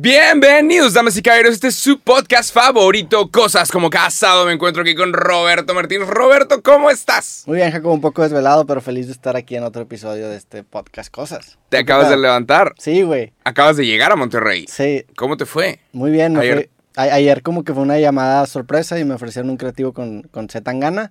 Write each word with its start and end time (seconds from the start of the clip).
Bienvenidos, 0.00 0.94
damas 0.94 1.16
y 1.16 1.22
caballeros. 1.22 1.54
Este 1.54 1.66
es 1.66 1.74
su 1.74 1.98
podcast 1.98 2.54
favorito, 2.54 3.28
Cosas 3.32 3.68
como 3.72 3.90
Casado. 3.90 4.46
Me 4.46 4.52
encuentro 4.52 4.82
aquí 4.82 4.94
con 4.94 5.12
Roberto 5.12 5.74
Martínez. 5.74 6.06
Roberto, 6.06 6.62
¿cómo 6.62 6.88
estás? 6.88 7.42
Muy 7.48 7.56
bien, 7.56 7.72
Jacobo, 7.72 7.94
un 7.94 8.00
poco 8.00 8.22
desvelado, 8.22 8.64
pero 8.64 8.80
feliz 8.80 9.06
de 9.06 9.12
estar 9.12 9.34
aquí 9.34 9.56
en 9.56 9.64
otro 9.64 9.82
episodio 9.82 10.28
de 10.28 10.36
este 10.36 10.62
podcast 10.62 11.12
Cosas. 11.12 11.58
¿Te 11.68 11.78
acabas 11.78 12.08
de 12.10 12.16
levantar? 12.16 12.74
Sí, 12.78 13.02
güey. 13.02 13.32
Acabas 13.42 13.76
de 13.76 13.86
llegar 13.86 14.12
a 14.12 14.16
Monterrey. 14.16 14.66
Sí. 14.68 15.04
¿Cómo 15.16 15.36
te 15.36 15.46
fue? 15.46 15.80
Muy 15.90 16.12
bien. 16.12 16.36
Ayer- 16.36 16.70
a- 16.94 17.02
ayer 17.02 17.42
como 17.42 17.64
que 17.64 17.74
fue 17.74 17.82
una 17.82 17.98
llamada 17.98 18.46
sorpresa 18.46 19.00
y 19.00 19.04
me 19.04 19.14
ofrecieron 19.14 19.50
un 19.50 19.56
creativo 19.56 19.92
con, 19.92 20.22
con 20.30 20.48
Zetangana. 20.48 21.10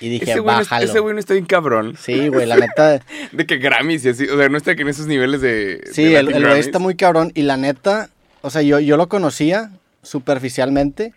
Y 0.00 0.08
dije, 0.10 0.30
Ese 0.30 0.40
güey, 0.40 0.56
ese 0.80 1.00
güey 1.00 1.14
no 1.14 1.20
está 1.20 1.34
bien 1.34 1.46
cabrón. 1.46 1.96
Sí, 2.00 2.28
güey, 2.28 2.46
la 2.46 2.56
neta. 2.56 3.00
De 3.32 3.46
que 3.46 3.56
Grammys 3.58 4.04
y 4.04 4.10
así. 4.10 4.24
O 4.28 4.36
sea, 4.38 4.48
no 4.48 4.56
está 4.56 4.76
que 4.76 4.82
en 4.82 4.88
esos 4.88 5.06
niveles 5.06 5.40
de. 5.40 5.82
Sí, 5.92 6.04
de 6.04 6.18
el, 6.18 6.30
güey 6.46 6.60
está 6.60 6.78
muy 6.78 6.94
cabrón. 6.94 7.32
Y 7.34 7.42
la 7.42 7.56
neta, 7.56 8.08
o 8.42 8.50
sea, 8.50 8.62
yo, 8.62 8.78
yo 8.78 8.96
lo 8.96 9.08
conocía 9.08 9.70
superficialmente. 10.02 11.14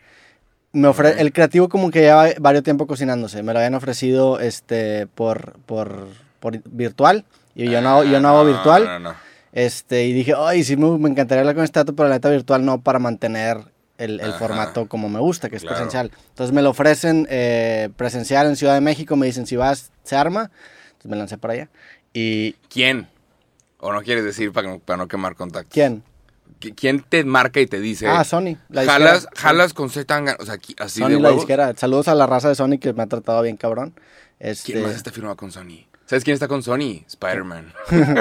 Me 0.73 0.87
ofre. 0.87 1.19
El 1.21 1.33
creativo 1.33 1.67
como 1.69 1.91
que 1.91 1.99
lleva 2.01 2.29
varios 2.39 2.63
tiempo 2.63 2.87
cocinándose. 2.87 3.43
Me 3.43 3.51
lo 3.53 3.59
habían 3.59 3.75
ofrecido 3.75 4.39
este 4.39 5.05
por, 5.07 5.59
por, 5.65 6.07
por 6.39 6.57
virtual. 6.69 7.25
Y 7.55 7.69
yo 7.69 7.81
no, 7.81 7.89
hago- 7.89 8.03
yo 8.05 8.19
no 8.21 8.29
hago 8.29 8.45
virtual. 8.45 8.85
Ah, 8.87 8.93
No, 8.93 8.99
no, 8.99 9.09
no. 9.11 9.31
Este, 9.53 10.05
y 10.05 10.13
dije, 10.13 10.33
ay, 10.37 10.63
sí, 10.63 10.77
me, 10.77 10.97
me 10.97 11.09
encantaría 11.09 11.41
hablar 11.41 11.55
con 11.55 11.65
este 11.65 11.77
dato, 11.79 11.93
pero 11.93 12.07
la 12.07 12.15
neta 12.15 12.29
virtual 12.29 12.63
no 12.63 12.79
para 12.81 12.99
mantener 12.99 13.57
el, 14.01 14.33
formato 14.33 14.87
como 14.87 15.09
me 15.09 15.19
gusta, 15.19 15.49
que 15.49 15.55
es 15.57 15.61
Claro. 15.61 15.75
presencial. 15.77 16.11
Entonces 16.29 16.53
me 16.53 16.61
lo 16.61 16.69
ofrecen 16.71 17.27
eh, 17.29 17.89
presencial 17.95 18.47
en 18.47 18.55
Ciudad 18.55 18.73
de 18.73 18.81
México, 18.81 19.15
me 19.15 19.25
dicen, 19.27 19.45
si 19.47 19.55
vas, 19.55 19.91
se 20.03 20.15
arma. 20.15 20.51
Entonces 20.87 21.11
me 21.11 21.17
lancé 21.17 21.37
para 21.37 21.53
allá. 21.53 21.69
¿Y 22.13 22.53
¿Quién? 22.69 23.07
¿O 23.79 23.91
no 23.93 24.01
quieres 24.01 24.23
decir 24.23 24.51
para, 24.51 24.77
para 24.79 24.97
no 24.97 25.07
quemar 25.07 25.35
contactos? 25.35 25.73
quién? 25.73 26.03
¿Qui- 26.59 26.75
¿Quién 26.75 27.01
te 27.01 27.23
marca 27.23 27.59
y 27.59 27.65
te 27.65 27.79
dice? 27.79 28.07
Ah, 28.07 28.23
Sony. 28.23 28.57
La 28.69 28.83
jalas, 28.85 29.21
disquera. 29.21 29.41
jalas 29.41 29.73
con 29.73 29.89
Z 29.89 30.05
Tanga. 30.05 30.37
O 30.39 30.45
sea, 30.45 30.53
aquí- 30.55 30.75
así 30.77 30.99
Sony, 30.99 31.07
de 31.09 31.13
la 31.15 31.29
huevos. 31.29 31.35
disquera. 31.41 31.73
Saludos 31.75 32.07
a 32.07 32.13
la 32.15 32.27
raza 32.27 32.49
de 32.49 32.55
Sony 32.55 32.77
que 32.79 32.93
me 32.93 33.01
ha 33.03 33.07
tratado 33.07 33.41
bien 33.41 33.57
cabrón. 33.57 33.93
Este, 34.39 34.73
¿Quién 34.73 34.83
más 34.83 34.95
está 34.95 35.11
firmado 35.11 35.35
con 35.37 35.51
Sony? 35.51 35.87
¿Sabes 36.11 36.25
quién 36.25 36.33
está 36.33 36.49
con 36.49 36.61
Sony? 36.61 37.05
Spider-Man. 37.07 37.71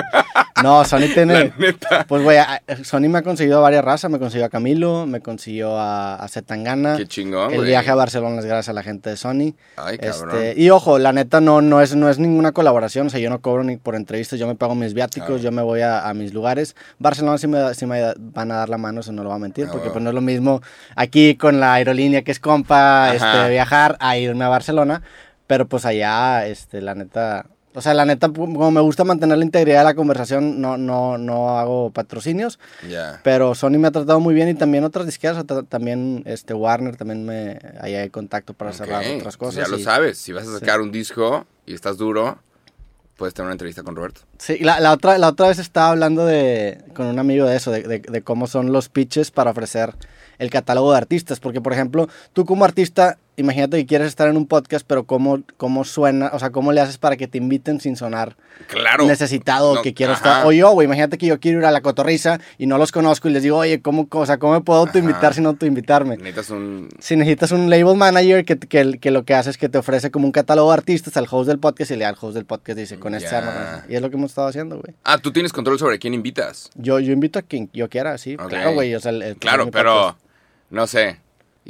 No, 0.63 0.85
Sony 0.85 1.09
tiene... 1.15 1.53
Neta. 1.59 2.05
Pues 2.07 2.23
güey, 2.23 2.37
a- 2.37 2.61
Sony 2.85 3.09
me 3.09 3.19
ha 3.19 3.23
conseguido 3.23 3.59
a 3.59 3.61
varias 3.63 3.83
razas, 3.85 4.11
me 4.11 4.19
consiguió 4.19 4.45
a 4.45 4.49
Camilo, 4.51 5.07
me 5.07 5.21
consiguió 5.21 5.77
a, 5.79 6.17
a 6.17 6.29
Zetangana. 6.29 6.99
Qué 6.99 7.07
chingón, 7.09 7.53
El 7.55 7.65
viaje 7.65 7.91
a 7.91 7.95
Barcelona 7.95 8.39
es 8.39 8.45
gracias 8.45 8.69
a 8.69 8.75
la 8.75 8.83
gente 8.83 9.09
de 9.11 9.17
Sony. 9.17 9.55
Ay, 9.77 9.97
cabrón. 9.99 10.37
Este, 10.37 10.61
y 10.61 10.69
ojo, 10.71 10.99
la 10.99 11.13
neta 11.15 11.41
no, 11.41 11.63
no, 11.63 11.81
es, 11.81 11.97
no 11.97 12.11
es 12.11 12.19
ninguna 12.19 12.53
colaboración, 12.53 13.07
o 13.07 13.11
sea, 13.11 13.19
yo 13.21 13.31
no 13.31 13.41
cobro 13.41 13.65
ni 13.65 13.79
por 13.79 13.95
entrevistas, 13.97 14.39
yo 14.39 14.47
me 14.47 14.55
pago 14.55 14.75
mis 14.75 14.93
viáticos, 14.95 15.41
yo 15.43 15.51
me 15.51 15.63
voy 15.63 15.81
a, 15.81 16.07
a 16.07 16.13
mis 16.15 16.35
lugares. 16.35 16.77
Barcelona 16.99 17.39
sí 17.39 17.47
me, 17.49 17.73
sí 17.75 17.87
me 17.87 18.13
van 18.19 18.53
a 18.53 18.57
dar 18.57 18.69
la 18.69 18.77
mano, 18.79 19.01
eso 19.01 19.13
no 19.13 19.23
lo 19.23 19.31
voy 19.31 19.37
a 19.37 19.41
mentir, 19.41 19.67
Ah, 19.67 19.73
porque 19.73 19.89
pues 19.89 20.03
no 20.05 20.11
es 20.11 20.15
lo 20.15 20.21
mismo 20.21 20.61
aquí 20.95 21.37
con 21.37 21.59
la 21.59 21.73
aerolínea 21.75 22.21
que 22.23 22.33
es 22.33 22.39
compa, 22.39 23.13
Ajá. 23.13 23.15
este, 23.15 23.51
viajar 23.51 23.97
a 23.99 24.19
irme 24.19 24.45
a 24.45 24.49
Barcelona, 24.49 25.01
pero 25.47 25.67
pues 25.67 25.87
allá, 25.87 26.47
este, 26.47 26.83
la 26.83 26.95
neta... 26.95 27.47
O 27.73 27.81
sea, 27.81 27.95
la 27.95 28.05
neta, 28.05 28.29
como 28.29 28.71
me 28.73 28.81
gusta 28.81 29.05
mantener 29.05 29.39
la 29.39 29.45
integridad 29.45 29.79
de 29.79 29.85
la 29.85 29.95
conversación, 29.95 30.61
no, 30.61 30.77
no, 30.77 31.19
no 31.19 31.57
hago 31.59 31.91
patrocinios. 31.91 32.59
Ya. 32.89 33.21
Pero 33.23 33.55
Sony 33.55 33.79
me 33.79 33.87
ha 33.87 33.91
tratado 33.93 34.19
muy 34.19 34.35
bien 34.35 34.49
y 34.49 34.55
también 34.55 34.83
otras 34.83 35.07
disqueras, 35.07 35.45
también 35.69 36.23
este 36.27 36.53
Warner, 36.53 36.97
también 36.97 37.25
me 37.25 37.61
ahí 37.81 37.95
hay 37.95 38.11
contacto 38.11 38.55
para 38.55 38.73
cerrar 38.73 39.05
Ok, 39.05 39.19
otras 39.19 39.37
cosas. 39.37 39.55
ya 39.67 39.69
lo 39.69 39.79
y- 39.79 39.85
sabes. 39.85 40.19
Si 40.19 40.33
vas 40.33 40.49
a 40.49 40.59
sacar 40.59 40.81
un 40.81 40.91
disco 40.91 41.47
y 41.65 41.75
estás 41.75 41.97
duro, 41.97 42.39
puedes 43.17 43.35
tener 43.35 43.47
una 43.47 43.53
entrevista 43.53 43.85
con 43.85 43.95
Roberto. 43.95 44.23
Sí, 44.39 44.59
la, 44.59 44.81
la 44.81 44.93
otra, 44.93 45.17
la 45.19 45.29
otra 45.29 45.47
vez 45.47 45.61
estaba 45.61 45.91
hablando 45.91 46.27
de, 46.27 46.83
con 46.95 47.07
un 47.07 47.19
amigo 47.21 47.47
de 47.47 47.55
eso, 47.57 47.71
de, 47.71 47.83
de- 47.83 48.01
de 48.01 48.23
cómo 48.23 48.49
son 48.49 48.73
los 48.73 48.89
pitches 48.89 49.31
para 49.31 49.53
ofrecer 49.53 49.95
el 50.39 50.51
catálogo 50.51 50.91
de 50.91 50.99
artistas. 50.99 51.39
Porque, 51.39 51.61
por 51.61 51.73
ejemplo, 51.73 52.09
tú 52.33 52.45
como 52.47 52.65
artista, 52.65 53.19
imagínate 53.41 53.77
que 53.79 53.87
quieres 53.87 54.09
estar 54.09 54.29
en 54.29 54.37
un 54.37 54.47
podcast, 54.47 54.85
pero 54.87 55.05
cómo, 55.05 55.43
cómo 55.57 55.85
suena, 55.85 56.31
o 56.33 56.39
sea, 56.39 56.51
cómo 56.51 56.73
le 56.73 56.81
haces 56.81 56.99
para 56.99 57.17
que 57.17 57.27
te 57.27 57.39
inviten 57.39 57.81
sin 57.81 57.97
sonar 57.97 58.37
Claro. 58.69 59.07
necesitado, 59.07 59.75
No, 59.77 59.83
que 59.83 59.95
quiero 59.95 60.13
ajá. 60.13 60.29
estar. 60.29 60.47
O 60.47 60.53
yo, 60.53 60.71
güey, 60.71 60.85
imagínate 60.87 61.19
que 61.19 61.27
yo 61.27 61.41
quiero 61.41 61.59
ir 61.59 61.65
a 61.65 61.71
la 61.71 61.81
cotorriza 61.81 62.39
y 62.59 62.67
no 62.67 62.79
los 62.79 62.93
conozco 62.93 63.29
y 63.29 63.33
les 63.33 63.43
digo, 63.43 63.57
oye, 63.59 63.81
¿cómo, 63.83 64.07
o 64.11 64.27
sea, 64.27 64.39
¿cómo 64.39 64.53
me 64.53 64.61
puedo 64.61 64.79
autoinvitar 64.81 65.35
sin 65.35 65.47
autoinvitarme? 65.47 66.17
Necesitas 66.17 66.51
un. 66.51 66.89
Si 67.01 67.17
necesitas 67.17 67.51
un 67.53 67.69
label 67.71 67.97
manager 67.97 68.45
que, 68.45 68.59
que, 68.59 68.99
que 69.01 69.11
lo 69.11 69.25
que 69.25 69.35
hace 69.35 69.51
es 69.51 69.59
que 69.59 69.69
te 69.69 69.79
ofrece 69.79 70.11
como 70.11 70.27
un 70.27 70.33
catálogo 70.33 70.71
de 70.71 70.75
artistas 70.75 71.17
al 71.17 71.27
host 71.31 71.49
del 71.49 71.59
podcast 71.59 71.91
y 71.91 71.97
le 71.97 72.05
da 72.05 72.11
al 72.11 72.17
host 72.21 72.35
del 72.35 72.45
podcast 72.45 72.79
y 72.79 72.83
dice, 72.83 72.99
con 72.99 73.15
este 73.15 73.35
arma, 73.35 73.51
Ya. 73.53 73.65
con 73.71 73.75
este". 73.81 73.93
Y 73.93 73.97
es 73.97 74.03
lo 74.03 74.11
que 74.11 74.17
hemos 74.17 74.31
estado 74.31 74.49
haciendo, 74.49 74.79
güey. 74.79 74.95
Ah, 75.05 75.19
tú 75.19 75.33
tienes 75.33 75.53
control 75.53 75.79
sobre 75.79 75.99
quién 75.99 76.15
invitas. 76.15 76.71
Yo, 76.75 77.01
yo 77.01 77.13
invito 77.13 77.39
a 77.39 77.43
quien 77.43 77.71
yo 77.73 77.89
quiera, 77.89 78.19
sí. 78.19 78.37
Claro, 78.37 78.75
güey. 78.75 78.95
O 78.95 79.01
sea, 79.01 79.11
el- 79.13 79.23
el- 79.23 79.37
Claro, 79.37 79.71
pero 79.71 79.93
podcast. 79.95 80.19
no 80.71 80.87
sé. 80.87 81.19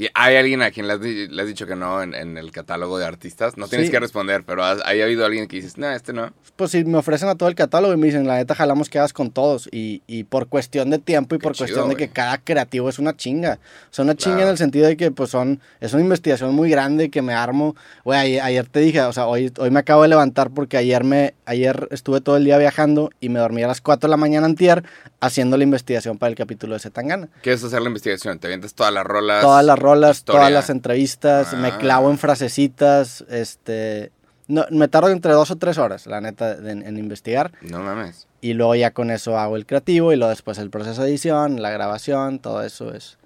¿Y 0.00 0.08
hay 0.14 0.36
alguien 0.36 0.62
a 0.62 0.70
quien 0.70 0.86
le 0.86 0.94
has, 0.94 1.00
le 1.00 1.42
has 1.42 1.46
dicho 1.46 1.66
que 1.66 1.76
no 1.76 2.02
en, 2.02 2.14
en 2.14 2.38
el 2.38 2.52
catálogo 2.52 2.98
de 2.98 3.04
artistas? 3.04 3.58
No 3.58 3.68
tienes 3.68 3.88
Sí. 3.88 3.92
que 3.92 4.00
responder, 4.00 4.44
pero 4.46 4.64
has- 4.64 4.80
ahí 4.86 5.02
ha 5.02 5.04
habido 5.04 5.26
alguien 5.26 5.46
que 5.46 5.56
dices, 5.56 5.76
no, 5.76 5.90
este 5.90 6.14
no. 6.14 6.32
Pues 6.56 6.70
si 6.70 6.84
me 6.86 6.96
ofrecen 6.96 7.28
a 7.28 7.34
todo 7.34 7.50
el 7.50 7.54
catálogo 7.54 7.92
y 7.92 7.98
me 7.98 8.06
dicen, 8.06 8.26
la 8.26 8.36
neta, 8.36 8.54
jalamos 8.54 8.88
que 8.88 8.98
hagas 8.98 9.12
con 9.12 9.30
todos. 9.30 9.68
Y, 9.70 10.00
y 10.06 10.24
por 10.24 10.48
cuestión 10.48 10.88
de 10.88 10.98
tiempo 11.00 11.34
y 11.34 11.38
Qué 11.38 11.42
por 11.42 11.52
chido, 11.52 11.66
cuestión 11.66 11.88
de 11.90 11.94
güey. 11.96 12.06
que 12.08 12.12
cada 12.14 12.38
creativo 12.38 12.88
es 12.88 12.98
una 12.98 13.14
chinga. 13.14 13.58
O 13.90 13.92
sea, 13.94 14.04
una 14.04 14.14
chinga 14.14 14.36
Claro. 14.36 14.48
en 14.48 14.52
el 14.52 14.58
sentido 14.58 14.86
de 14.86 14.96
que, 14.96 15.10
pues, 15.10 15.28
son... 15.28 15.60
Es 15.80 15.92
una 15.92 16.02
investigación 16.02 16.54
muy 16.54 16.70
grande 16.70 17.10
que 17.10 17.20
me 17.20 17.34
armo. 17.34 17.76
Güey, 18.04 18.18
ayer, 18.18 18.40
ayer 18.42 18.66
te 18.68 18.80
dije, 18.80 19.02
o 19.02 19.12
sea, 19.12 19.26
hoy, 19.26 19.52
hoy 19.58 19.70
me 19.70 19.80
acabo 19.80 20.00
de 20.00 20.08
levantar 20.08 20.50
porque 20.50 20.78
ayer 20.78 21.04
me... 21.04 21.34
Ayer 21.44 21.88
estuve 21.90 22.22
todo 22.22 22.38
el 22.38 22.44
día 22.44 22.56
viajando 22.56 23.10
y 23.20 23.28
me 23.28 23.38
dormí 23.40 23.62
a 23.62 23.66
las 23.66 23.82
4 23.82 24.06
de 24.08 24.10
la 24.10 24.16
mañana 24.16 24.46
antier 24.46 24.82
haciendo 25.20 25.58
la 25.58 25.64
investigación 25.64 26.16
para 26.16 26.30
el 26.30 26.36
capítulo 26.36 26.72
de 26.74 26.80
Zetangana. 26.80 27.28
¿Qué 27.42 27.52
es 27.52 27.62
hacer 27.62 27.82
la 27.82 27.88
investigación? 27.88 28.38
Te 28.38 28.46
avientas 28.46 28.72
todas 28.72 28.94
las 28.94 29.04
rolas. 29.04 29.42
Todas 29.42 29.64
las 29.64 29.78
rolas, 29.78 29.89
historia. 30.10 30.38
todas 30.40 30.52
las 30.52 30.70
entrevistas, 30.70 31.52
me 31.54 31.68
Ah. 31.68 31.78
clavo 31.78 32.10
en 32.10 32.18
frasecitas, 32.18 33.24
este... 33.28 34.10
No, 34.48 34.64
me 34.70 34.88
tardo 34.88 35.10
entre 35.10 35.32
dos 35.32 35.50
o 35.52 35.56
tres 35.56 35.78
horas, 35.78 36.06
la 36.06 36.20
neta, 36.20 36.54
en, 36.54 36.82
en 36.84 36.98
investigar. 36.98 37.52
No 37.62 37.80
mames. 37.80 38.26
Y 38.40 38.54
luego 38.54 38.74
ya 38.74 38.90
con 38.90 39.10
eso 39.12 39.38
hago 39.38 39.54
el 39.56 39.64
creativo 39.64 40.12
y 40.12 40.16
luego 40.16 40.30
después 40.30 40.58
el 40.58 40.70
proceso 40.70 41.02
de 41.02 41.10
edición, 41.10 41.62
la 41.62 41.70
grabación, 41.70 42.40
todo 42.40 42.62
eso 42.64 42.92
es... 42.92 43.16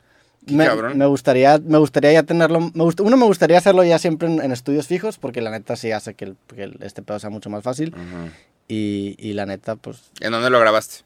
Qué 0.47 0.53
Me, 0.55 0.67
cabrón. 0.67 0.99
me 0.99 1.07
gustaría, 1.07 1.59
me 1.65 1.79
gustaría 1.79 2.13
ya 2.13 2.23
tenerlo, 2.25 2.61
me 2.61 2.85
gust- 2.85 3.01
uno 3.03 3.17
me 3.17 3.25
gustaría 3.25 3.57
hacerlo 3.57 3.83
ya 3.85 3.99
siempre 3.99 4.29
en, 4.29 4.43
en 4.43 4.53
estudios 4.53 4.87
fijos, 4.87 5.17
porque 5.17 5.41
la 5.41 5.51
neta 5.51 5.77
sí 5.77 5.91
hace 5.93 6.13
que, 6.13 6.27
el- 6.27 6.37
que 6.55 6.65
el- 6.65 6.77
este 6.83 7.01
pedo 7.01 7.19
sea 7.19 7.31
mucho 7.31 7.49
más 7.49 7.63
fácil. 7.63 7.95
Ujú. 7.95 8.31
Y, 8.69 9.15
y 9.19 9.33
la 9.33 9.47
neta, 9.47 9.77
pues, 9.77 10.11
¿En 10.21 10.33
dónde 10.33 10.51
lo 10.51 10.61
grabaste? 10.61 11.05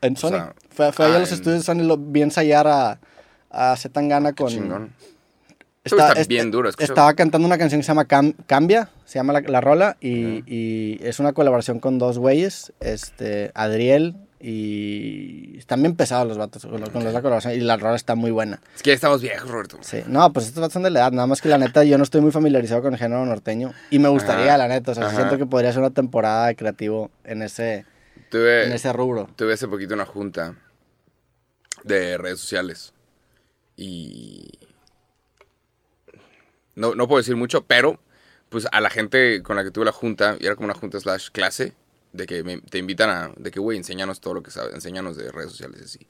en 0.00 0.16
Sony. 0.16 0.30
sea, 0.30 0.54
fue 0.70 0.92
fue 0.92 1.04
ahí 1.04 1.12
ah, 1.12 1.16
a 1.16 1.18
los 1.18 1.28
en- 1.28 1.34
estudios 1.34 1.60
de 1.60 1.64
Sony, 1.66 1.84
lo 1.86 1.98
vi 1.98 2.22
ensayar 2.22 2.66
a, 2.66 2.98
a 3.50 3.76
Zetangana 3.76 4.32
Qué 4.32 4.42
con... 4.42 4.52
chingón. 4.52 4.92
Está 5.82 6.12
est- 6.12 6.28
bien 6.28 6.50
duro, 6.50 6.68
escucha. 6.68 6.84
Estaba 6.84 7.14
cantando 7.14 7.46
una 7.46 7.56
canción 7.56 7.80
que 7.80 7.84
se 7.84 7.88
llama 7.88 8.06
Cam- 8.06 8.34
Cambia, 8.46 8.90
se 9.06 9.18
llama 9.18 9.32
la, 9.32 9.40
la 9.40 9.60
rola, 9.62 9.96
y, 10.00 10.42
y 10.46 11.00
es 11.02 11.18
una 11.20 11.32
colaboración 11.32 11.80
con 11.80 11.98
dos 11.98 12.18
güeyes, 12.18 12.72
este, 12.80 13.50
Adriel, 13.54 14.14
y 14.40 15.56
están 15.56 15.80
bien 15.82 15.96
pesados 15.96 16.28
los 16.28 16.36
vatos 16.36 16.66
con, 16.66 16.80
la 16.80 16.88
colaboración, 16.90 17.54
y 17.54 17.60
la 17.60 17.78
rola 17.78 17.96
está 17.96 18.14
muy 18.14 18.30
buena. 18.30 18.60
Es 18.76 18.82
que 18.82 18.90
ya 18.90 18.94
estamos 18.94 19.22
viejos, 19.22 19.50
Roberto. 19.50 19.78
Sí, 19.80 20.02
no, 20.06 20.30
pues 20.34 20.46
estos 20.48 20.60
vatos 20.60 20.74
son 20.74 20.82
de 20.82 20.90
la 20.90 21.00
edad, 21.00 21.12
nada 21.12 21.26
más 21.26 21.40
que 21.40 21.48
la 21.48 21.56
neta 21.56 21.82
yo 21.82 21.96
no 21.96 22.04
estoy 22.04 22.20
muy 22.20 22.30
familiarizado 22.30 22.82
con 22.82 22.92
el 22.92 22.98
género 22.98 23.24
norteño, 23.24 23.72
y 23.90 23.98
me 23.98 24.10
gustaría, 24.10 24.48
Ajá, 24.48 24.58
la 24.58 24.68
neta, 24.68 24.92
o 24.92 24.94
sea, 24.94 25.06
ajá. 25.06 25.16
siento 25.16 25.38
que 25.38 25.46
podría 25.46 25.72
ser 25.72 25.80
una 25.80 25.90
temporada 25.92 26.48
de 26.48 26.56
creativo 26.56 27.10
en 27.24 27.40
ese, 27.40 27.86
Tuve, 28.30 28.66
en 28.66 28.72
ese 28.72 28.92
rubro. 28.92 29.30
tuve 29.34 29.54
hace 29.54 29.66
poquito 29.66 29.94
una 29.94 30.04
junta 30.04 30.56
de 31.84 32.18
redes 32.18 32.38
sociales. 32.38 32.92
Y. 33.80 34.46
No, 36.74 36.94
no 36.94 37.08
puedo 37.08 37.18
decir 37.18 37.34
mucho, 37.34 37.64
pero 37.64 37.98
pues 38.50 38.66
a 38.72 38.80
la 38.80 38.90
gente 38.90 39.42
con 39.42 39.56
la 39.56 39.64
que 39.64 39.70
tuve 39.70 39.84
la 39.86 39.92
junta, 39.92 40.36
y 40.38 40.46
era 40.46 40.54
como 40.54 40.66
una 40.66 40.74
junta 40.74 41.00
slash 41.00 41.30
clase, 41.30 41.74
de 42.12 42.26
que 42.26 42.42
me- 42.42 42.60
te 42.60 42.78
invitan 42.78 43.08
a, 43.08 43.32
de 43.36 43.50
que, 43.50 43.60
güey, 43.60 43.78
enséñanos 43.78 44.20
todo 44.20 44.34
lo 44.34 44.42
que 44.42 44.50
sabes, 44.50 44.74
enséñanos 44.74 45.16
de 45.16 45.30
redes 45.32 45.52
sociales 45.52 45.80
y 45.80 45.84
así. 45.84 46.06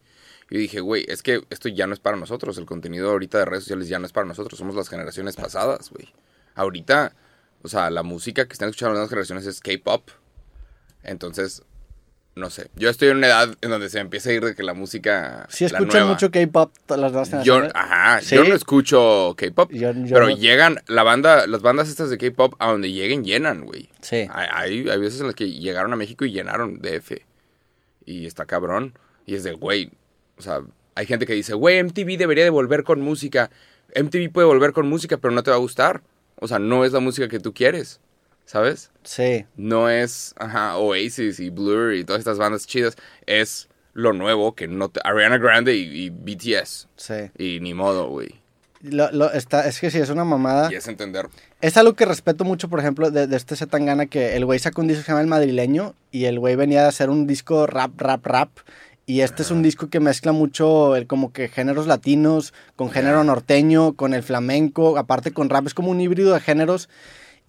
Y 0.50 0.56
dije, 0.58 0.80
güey, 0.80 1.04
es 1.06 1.22
que 1.22 1.42
esto 1.50 1.68
ya 1.68 1.86
no 1.86 1.94
es 1.94 2.00
para 2.00 2.16
nosotros, 2.16 2.58
el 2.58 2.66
contenido 2.66 3.10
ahorita 3.10 3.38
de 3.38 3.44
redes 3.44 3.64
sociales 3.64 3.88
ya 3.88 3.98
no 3.98 4.06
es 4.06 4.12
para 4.12 4.26
nosotros, 4.26 4.58
somos 4.58 4.74
las 4.74 4.88
generaciones 4.88 5.36
pasadas, 5.36 5.90
güey. 5.90 6.12
Ahorita, 6.54 7.14
o 7.62 7.68
sea, 7.68 7.90
la 7.90 8.02
música 8.02 8.46
que 8.46 8.54
están 8.54 8.70
escuchando 8.70 8.94
las 8.94 8.96
nuevas 8.98 9.10
generaciones 9.10 9.46
es 9.46 9.60
K-pop. 9.60 10.10
Entonces, 11.02 11.62
no 12.40 12.50
sé, 12.50 12.68
yo 12.74 12.88
estoy 12.90 13.08
en 13.10 13.18
una 13.18 13.28
edad 13.28 13.54
en 13.60 13.70
donde 13.70 13.88
se 13.90 14.00
empieza 14.00 14.30
a 14.30 14.32
ir 14.32 14.44
de 14.44 14.54
que 14.56 14.62
la 14.64 14.74
música... 14.74 15.46
Sí 15.50 15.64
la 15.68 15.78
escuchan 15.78 16.00
nueva- 16.00 16.10
mucho 16.14 16.30
K-pop 16.32 16.72
las 16.88 17.12
yo, 17.12 17.24
generaciones. 17.24 17.72
ajá, 17.74 18.20
Sí. 18.22 18.34
yo 18.34 18.44
no 18.44 18.54
escucho 18.54 19.34
K-pop, 19.36 19.70
Yo- 19.72 19.92
yo 19.92 20.14
pero 20.14 20.28
no. 20.30 20.36
llegan, 20.36 20.78
la 20.88 21.02
banda, 21.04 21.46
las 21.46 21.62
bandas 21.62 21.88
estas 21.88 22.10
de 22.10 22.18
K-pop, 22.18 22.54
a 22.58 22.72
donde 22.72 22.90
lleguen, 22.90 23.22
llenan, 23.24 23.64
güey. 23.64 23.88
Sí. 24.00 24.26
Hay, 24.32 24.46
hay, 24.52 24.88
hay 24.88 24.98
veces 24.98 25.20
en 25.20 25.26
las 25.26 25.36
que 25.36 25.50
llegaron 25.50 25.92
a 25.92 25.96
México 25.96 26.24
y 26.24 26.32
llenaron 26.32 26.80
DF. 26.80 27.12
Y 28.04 28.26
está 28.26 28.46
cabrón. 28.46 28.94
Y 29.26 29.34
es 29.36 29.44
de, 29.44 29.52
güey, 29.52 29.90
o 30.38 30.42
sea, 30.42 30.60
hay 30.94 31.06
gente 31.06 31.26
que 31.26 31.34
dice, 31.34 31.54
güey, 31.54 31.78
MTV 31.82 32.16
debería 32.18 32.44
de 32.44 32.50
volver 32.50 32.82
con 32.82 33.00
música. 33.00 33.50
MTV 33.94 34.30
puede 34.32 34.46
volver 34.46 34.72
con 34.72 34.88
música, 34.88 35.16
pero 35.18 35.32
no 35.32 35.42
te 35.42 35.50
va 35.50 35.56
a 35.56 35.60
gustar. 35.60 36.02
O 36.36 36.48
sea, 36.48 36.58
no 36.58 36.84
es 36.84 36.92
la 36.92 37.00
música 37.00 37.28
que 37.28 37.38
tú 37.38 37.52
quieres, 37.52 38.00
¿sabes? 38.50 38.90
Sí. 39.04 39.46
No 39.56 39.88
es, 39.88 40.34
ajá, 40.36 40.76
Oasis 40.76 41.38
y 41.38 41.50
Blur 41.50 41.94
y 41.94 42.02
todas 42.04 42.18
estas 42.18 42.36
bandas 42.38 42.66
chidas. 42.66 42.96
Es 43.26 43.68
lo 43.92 44.12
nuevo 44.12 44.56
que 44.56 44.66
no 44.66 44.88
te... 44.88 45.00
Ariana 45.04 45.38
Grande 45.38 45.76
y, 45.76 46.06
y 46.06 46.10
BTS. 46.10 46.88
Sí. 46.96 47.14
Y 47.38 47.60
ni 47.60 47.74
modo, 47.74 48.08
güey. 48.08 48.40
Lo, 48.82 49.08
lo- 49.12 49.30
está, 49.32 49.68
es 49.68 49.78
que 49.78 49.90
sí, 49.92 49.98
es 49.98 50.10
una 50.10 50.24
mamada. 50.24 50.68
Y 50.72 50.74
es 50.74 50.88
entender. 50.88 51.28
Es 51.60 51.76
algo 51.76 51.94
que 51.94 52.06
respeto 52.06 52.44
mucho, 52.44 52.68
por 52.68 52.80
ejemplo, 52.80 53.12
de, 53.12 53.28
de 53.28 53.36
este 53.36 53.54
Zetangana, 53.54 54.06
que 54.06 54.34
el 54.36 54.44
güey 54.46 54.58
sacó 54.58 54.80
un 54.80 54.88
disco 54.88 55.02
que 55.02 55.06
se 55.06 55.12
llama 55.12 55.20
El 55.20 55.26
Madrileño 55.28 55.94
y 56.10 56.24
el 56.24 56.40
güey 56.40 56.56
venía 56.56 56.82
de 56.82 56.88
hacer 56.88 57.08
un 57.08 57.28
disco 57.28 57.68
rap, 57.68 58.00
rap, 58.00 58.26
rap. 58.26 58.50
Y 59.06 59.20
este 59.20 59.42
es 59.42 59.50
un 59.50 59.62
disco 59.62 59.88
que 59.90 60.00
mezcla 60.00 60.32
mucho 60.32 60.96
el, 60.96 61.06
como 61.06 61.32
que 61.32 61.48
géneros 61.48 61.86
latinos 61.86 62.52
con 62.76 62.90
género 62.90 63.22
norteño, 63.22 63.92
con 63.94 64.14
el 64.14 64.22
flamenco, 64.22 64.96
aparte 64.98 65.32
con 65.32 65.50
rap. 65.50 65.66
Es 65.66 65.74
como 65.74 65.90
un 65.90 66.00
híbrido 66.00 66.32
de 66.34 66.40
géneros. 66.40 66.88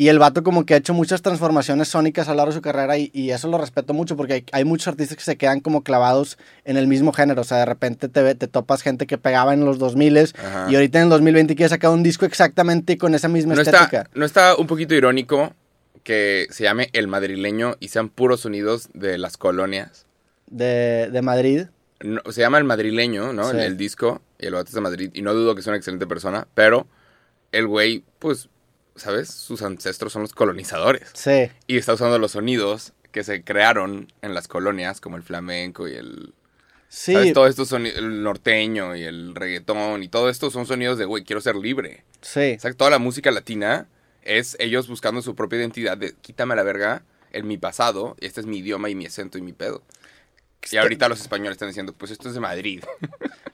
Y 0.01 0.07
el 0.09 0.17
vato 0.17 0.41
como 0.41 0.65
que 0.65 0.73
ha 0.73 0.77
hecho 0.77 0.95
muchas 0.95 1.21
transformaciones 1.21 1.87
sónicas 1.89 2.27
a 2.27 2.31
lo 2.31 2.37
largo 2.37 2.51
de 2.53 2.55
su 2.55 2.61
carrera 2.63 2.97
y, 2.97 3.11
y 3.13 3.29
eso 3.29 3.47
lo 3.49 3.59
respeto 3.59 3.93
mucho 3.93 4.17
porque 4.17 4.33
hay, 4.33 4.45
hay 4.51 4.65
muchos 4.65 4.87
artistas 4.87 5.15
que 5.15 5.23
se 5.23 5.37
quedan 5.37 5.59
como 5.59 5.83
clavados 5.83 6.39
en 6.65 6.75
el 6.77 6.87
mismo 6.87 7.13
género. 7.13 7.41
O 7.41 7.43
sea, 7.43 7.57
de 7.59 7.65
repente 7.65 8.09
te, 8.09 8.33
te 8.33 8.47
topas 8.47 8.81
gente 8.81 9.05
que 9.05 9.19
pegaba 9.19 9.53
en 9.53 9.63
los 9.63 9.77
2000 9.77 10.17
Ajá. 10.17 10.65
y 10.71 10.73
ahorita 10.73 10.97
en 10.97 11.03
el 11.03 11.09
2020 11.11 11.55
quiere 11.55 11.69
sacar 11.69 11.91
un 11.91 12.01
disco 12.01 12.25
exactamente 12.25 12.97
con 12.97 13.13
esa 13.13 13.27
misma 13.27 13.53
¿No 13.53 13.61
estética. 13.61 13.83
está, 14.01 14.09
¿No 14.15 14.25
está 14.25 14.55
un 14.55 14.65
poquito 14.65 14.95
irónico 14.95 15.53
que 16.01 16.47
se 16.49 16.63
llame 16.63 16.89
El 16.93 17.07
Madrileño 17.07 17.75
y 17.79 17.89
sean 17.89 18.09
puros 18.09 18.39
sonidos 18.39 18.89
de 18.95 19.19
las 19.19 19.37
colonias? 19.37 20.07
de, 20.47 21.09
de 21.11 21.21
Madrid. 21.21 21.65
No, 21.99 22.21
se 22.31 22.41
llama 22.41 22.57
El 22.57 22.63
Madrileño, 22.63 23.33
¿no? 23.33 23.51
Sí. 23.51 23.57
El, 23.57 23.61
el 23.61 23.77
disco. 23.77 24.23
Y 24.39 24.47
el 24.47 24.55
vato 24.55 24.69
es 24.69 24.73
de 24.73 24.81
Madrid. 24.81 25.11
Y 25.13 25.21
no 25.21 25.35
dudo 25.35 25.53
que 25.53 25.61
es 25.61 25.67
una 25.67 25.77
excelente 25.77 26.07
persona. 26.07 26.47
Pero 26.55 26.87
el 27.51 27.67
güey, 27.67 28.03
pues, 28.17 28.49
¿sabes? 29.01 29.29
Sus 29.29 29.61
ancestros 29.61 30.13
son 30.13 30.21
los 30.23 30.33
colonizadores. 30.33 31.09
Sí, 31.13 31.49
Y 31.67 31.77
está 31.77 31.93
usando 31.93 32.17
los 32.19 32.31
sonidos 32.31 32.93
que 33.11 33.23
se 33.23 33.43
crearon 33.43 34.11
en 34.21 34.33
las 34.33 34.47
colonias, 34.47 35.01
como 35.01 35.17
el 35.17 35.23
flamenco 35.23 35.87
y 35.87 35.95
el... 35.95 36.33
sí, 36.87 37.13
¿Sabes? 37.13 37.33
Todo 37.33 37.47
esto 37.47 37.65
son 37.65 37.85
el 37.85 38.23
norteño 38.23 38.95
y 38.95 39.03
el 39.03 39.35
reggaetón 39.35 40.03
y 40.03 40.07
todo 40.07 40.29
esto 40.29 40.49
son 40.49 40.65
sonidos 40.65 40.97
de, 40.97 41.05
güey, 41.05 41.23
quiero 41.23 41.41
ser 41.41 41.55
libre. 41.55 42.03
sí. 42.21 42.55
O 42.57 42.59
sea, 42.61 42.73
toda 42.73 42.89
la 42.89 42.99
música 42.99 43.31
latina 43.31 43.87
es 44.23 44.55
ellos 44.59 44.87
buscando 44.87 45.21
su 45.21 45.35
propia 45.35 45.59
identidad 45.59 45.97
de 45.97 46.13
quítame 46.21 46.55
la 46.55 46.63
verga 46.63 47.03
en 47.33 47.47
mi 47.47 47.57
pasado, 47.57 48.15
este 48.19 48.39
es 48.41 48.45
mi 48.45 48.59
idioma 48.59 48.89
y 48.89 48.95
mi 48.95 49.05
acento 49.05 49.37
y 49.37 49.41
mi 49.41 49.53
pedo. 49.53 49.81
Y 50.71 50.77
ahorita 50.77 51.09
los 51.09 51.21
españoles 51.21 51.53
están 51.53 51.69
diciendo, 51.69 51.93
pues 51.97 52.11
esto 52.11 52.27
es 52.27 52.33
de 52.35 52.39
Madrid. 52.39 52.83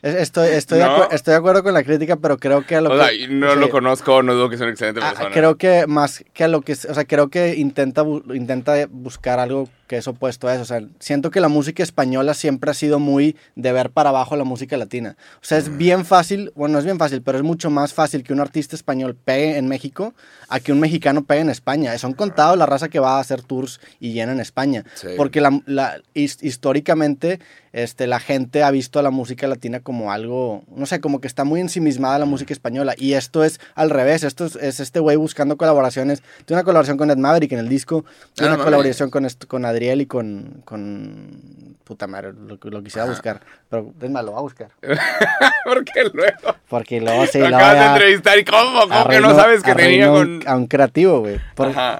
Es- 0.03 0.13
Estoy, 0.15 0.49
estoy, 0.49 0.77
de 0.77 0.85
estoy 1.11 1.31
de 1.31 1.37
acuerdo 1.39 1.63
con 1.63 1.73
la 1.73 1.83
crítica, 1.83 2.17
pero 2.17 2.37
creo 2.37 2.63
que 2.65 2.75
a 2.75 2.81
lo 2.81 2.89
o 2.89 2.93
que... 2.93 3.17
sea, 3.17 3.27
no 3.29 3.53
sí. 3.53 3.59
lo 3.59 3.69
conozco, 3.71 4.21
no 4.21 4.35
dudo 4.35 4.47
que 4.47 4.55
es 4.55 4.61
una 4.61 4.69
excelente 4.69 4.99
Ah, 5.03 5.09
persona. 5.09 5.31
creo 5.33 5.57
que 5.57 5.87
más 5.87 6.23
que 6.33 6.43
a 6.43 6.47
lo 6.47 6.61
que... 6.61 6.73
O 6.73 6.75
sea, 6.93 7.05
creo 7.05 7.29
que 7.29 7.55
intenta, 7.55 8.03
bu- 8.03 8.35
intenta 8.35 8.75
buscar 8.91 9.39
algo 9.39 9.67
que 9.87 9.97
es 9.97 10.07
opuesto 10.07 10.47
a 10.47 10.53
eso. 10.53 10.61
O 10.63 10.65
sea, 10.65 10.81
siento 10.99 11.31
que 11.31 11.39
la 11.39 11.47
música 11.47 11.81
española 11.81 12.33
siempre 12.33 12.69
ha 12.71 12.73
sido 12.73 12.99
muy 12.99 13.35
de 13.55 13.71
ver 13.71 13.89
para 13.89 14.09
abajo 14.09 14.35
la 14.35 14.43
música 14.43 14.75
latina. 14.77 15.15
O 15.35 15.45
sea, 15.45 15.57
Mm. 15.57 15.61
es 15.61 15.77
bien 15.77 16.05
fácil, 16.05 16.51
bueno, 16.55 16.73
no 16.73 16.79
es 16.79 16.85
bien 16.85 16.99
fácil, 16.99 17.21
pero 17.21 17.37
es 17.37 17.43
mucho 17.43 17.69
más 17.69 17.93
fácil 17.93 18.23
que 18.23 18.33
un 18.33 18.39
artista 18.39 18.75
español 18.75 19.15
pegue 19.15 19.57
en 19.57 19.67
México 19.67 20.13
a 20.49 20.59
que 20.59 20.71
un 20.71 20.79
mexicano 20.79 21.23
pegue 21.23 21.41
en 21.41 21.49
España. 21.49 21.97
Son 21.97 22.13
contados 22.13 22.57
la 22.57 22.65
raza 22.65 22.89
que 22.89 22.99
va 22.99 23.17
a 23.17 23.19
hacer 23.19 23.41
tours 23.41 23.79
y 23.99 24.11
llena 24.13 24.31
en 24.33 24.39
España. 24.39 24.83
Sí. 24.95 25.07
Porque 25.17 25.41
la, 25.41 25.59
la- 25.65 26.01
his- 26.13 26.43
históricamente 26.43 27.39
este, 27.73 28.07
la 28.07 28.19
gente 28.19 28.63
ha 28.63 28.71
visto 28.71 28.97
a 28.97 29.03
la 29.03 29.11
música 29.11 29.45
latina 29.47 29.79
como 29.81 30.11
algo, 30.11 30.63
no 30.75 30.85
sé, 30.87 30.99
como 30.99 31.21
que 31.21 31.27
está 31.27 31.43
muy 31.43 31.59
ensimismada 31.61 32.17
la 32.17 32.25
música 32.25 32.51
española. 32.53 32.95
Y 32.97 33.13
esto 33.13 33.43
es 33.43 33.59
al 33.75 33.89
revés, 33.91 34.23
esto 34.23 34.45
es, 34.45 34.55
es 34.55 34.79
este 34.79 34.99
güey 34.99 35.15
buscando 35.15 35.57
colaboraciones. 35.57 36.21
Tiene 36.45 36.59
una 36.59 36.63
colaboración 36.63 36.97
con 36.97 37.11
Ed 37.11 37.17
Maverick 37.17 37.51
en 37.51 37.59
el 37.59 37.69
disco, 37.69 38.03
tiene 38.33 38.49
Ah, 38.49 38.53
una 38.53 38.57
no 38.57 38.63
colaboración 38.63 39.09
con, 39.11 39.27
con 39.47 39.65
Adriel 39.77 40.01
y 40.01 40.05
con, 40.07 40.61
con... 40.65 41.77
Puta 41.83 42.07
madre, 42.07 42.33
lo, 42.33 42.57
lo 42.61 42.83
quisiera 42.83 43.03
Ajá. 43.03 43.11
buscar. 43.13 43.41
Pero 43.69 43.93
es 44.01 44.09
lo 44.23 44.31
voy 44.31 44.39
a 44.39 44.41
buscar. 44.41 44.69
Porque 45.65 46.03
luego 46.13 46.55
Porque 46.67 46.99
luego 46.99 47.25
sí, 47.27 47.39
lo 47.39 47.47
acabas 47.47 47.79
de 47.79 47.85
entrevistar 47.85 48.39
y 48.39 48.43
cómo, 48.43 48.81
cómo 48.81 49.07
que 49.07 49.21
no 49.21 49.35
sabes 49.35 49.63
que 49.63 49.73
tenía 49.75 50.09
con... 50.09 50.41
a 50.45 50.55
un 50.55 50.67
creativo, 50.67 51.19
güey. 51.21 51.39
Por- 51.55 51.69
Ajá. 51.69 51.99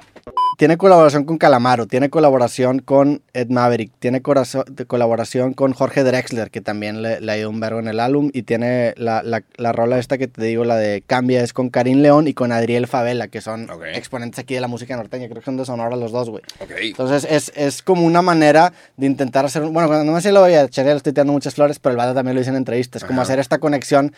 Tiene 0.58 0.76
colaboración 0.76 1.22
con 1.24 1.38
Calamaro, 1.38 1.86
tiene 1.86 2.10
colaboración 2.10 2.80
con 2.80 3.22
Ed 3.32 3.46
Maverick, 3.48 3.92
tiene 4.00 4.20
corazo- 4.24 4.64
colaboración 4.88 5.54
con 5.54 5.72
Jorge 5.72 6.02
Drexler, 6.02 6.50
que 6.50 6.60
también 6.60 7.00
le, 7.00 7.20
le 7.20 7.30
ha 7.30 7.38
ido 7.38 7.48
un 7.48 7.60
verbo 7.60 7.78
en 7.78 7.86
el 7.86 8.00
álbum, 8.00 8.30
y 8.34 8.42
tiene 8.42 8.92
la, 8.96 9.22
la, 9.22 9.44
la 9.56 9.70
rola 9.70 10.00
esta 10.00 10.18
que 10.18 10.26
te 10.26 10.42
digo, 10.42 10.64
la 10.64 10.74
de 10.74 11.04
Cambia, 11.06 11.44
es 11.44 11.52
con 11.52 11.70
Karim 11.70 11.98
León 12.00 12.26
y 12.26 12.34
con 12.34 12.50
Adriel 12.50 12.88
Favela, 12.88 13.28
que 13.28 13.40
son 13.40 13.70
Ok. 13.70 13.84
exponentes 13.94 14.40
aquí 14.40 14.54
de 14.54 14.60
la 14.60 14.66
música 14.66 14.96
norteña, 14.96 15.26
creo 15.28 15.38
que 15.38 15.44
son 15.44 15.56
de 15.58 15.64
Sonora 15.64 15.94
los 15.94 16.10
dos, 16.10 16.28
güey. 16.28 16.42
Ok. 16.58 16.72
Entonces 16.80 17.24
es, 17.30 17.52
es 17.54 17.80
como 17.80 18.04
una 18.04 18.20
manera 18.22 18.72
de 18.96 19.06
intentar 19.06 19.44
hacer, 19.44 19.62
bueno, 19.62 19.86
cuando 19.86 20.04
no 20.06 20.10
me 20.10 20.20
sé 20.20 20.32
lo 20.32 20.40
voy 20.40 20.54
a 20.54 20.62
echar, 20.64 20.86
le 20.86 20.92
estoy 20.96 21.12
tirando 21.12 21.32
muchas 21.34 21.54
flores, 21.54 21.78
pero 21.78 21.92
el 21.92 21.98
banda 21.98 22.14
también 22.14 22.34
lo 22.34 22.40
dice 22.40 22.50
en 22.50 22.56
entrevistas, 22.56 23.04
como 23.04 23.22
hacer 23.22 23.38
esta 23.38 23.58
conexión 23.58 24.12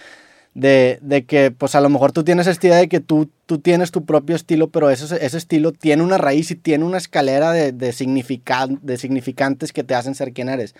de, 0.54 0.98
de 1.00 1.24
que 1.24 1.50
pues 1.52 1.74
a 1.74 1.80
lo 1.80 1.88
mejor 1.88 2.10
tú 2.12 2.24
tienes 2.24 2.46
esta 2.46 2.66
idea 2.66 2.76
de 2.78 2.88
que 2.88 3.00
tú, 3.00 3.30
tú 3.46 3.58
tienes 3.58 3.90
tu 3.92 4.04
propio 4.04 4.34
estilo, 4.34 4.68
pero 4.68 4.90
ese, 4.90 5.04
ese 5.24 5.38
estilo 5.38 5.72
tiene 5.72 6.02
una 6.02 6.18
raíz 6.18 6.50
y 6.50 6.56
tiene 6.56 6.84
una 6.84 6.98
escalera 6.98 7.52
de, 7.52 7.72
de, 7.72 7.92
significan- 7.92 8.80
de 8.82 8.98
significantes 8.98 9.72
que 9.72 9.84
te 9.84 9.94
hacen 9.94 10.14
ser 10.14 10.32
quien 10.32 10.48
eres. 10.48 10.74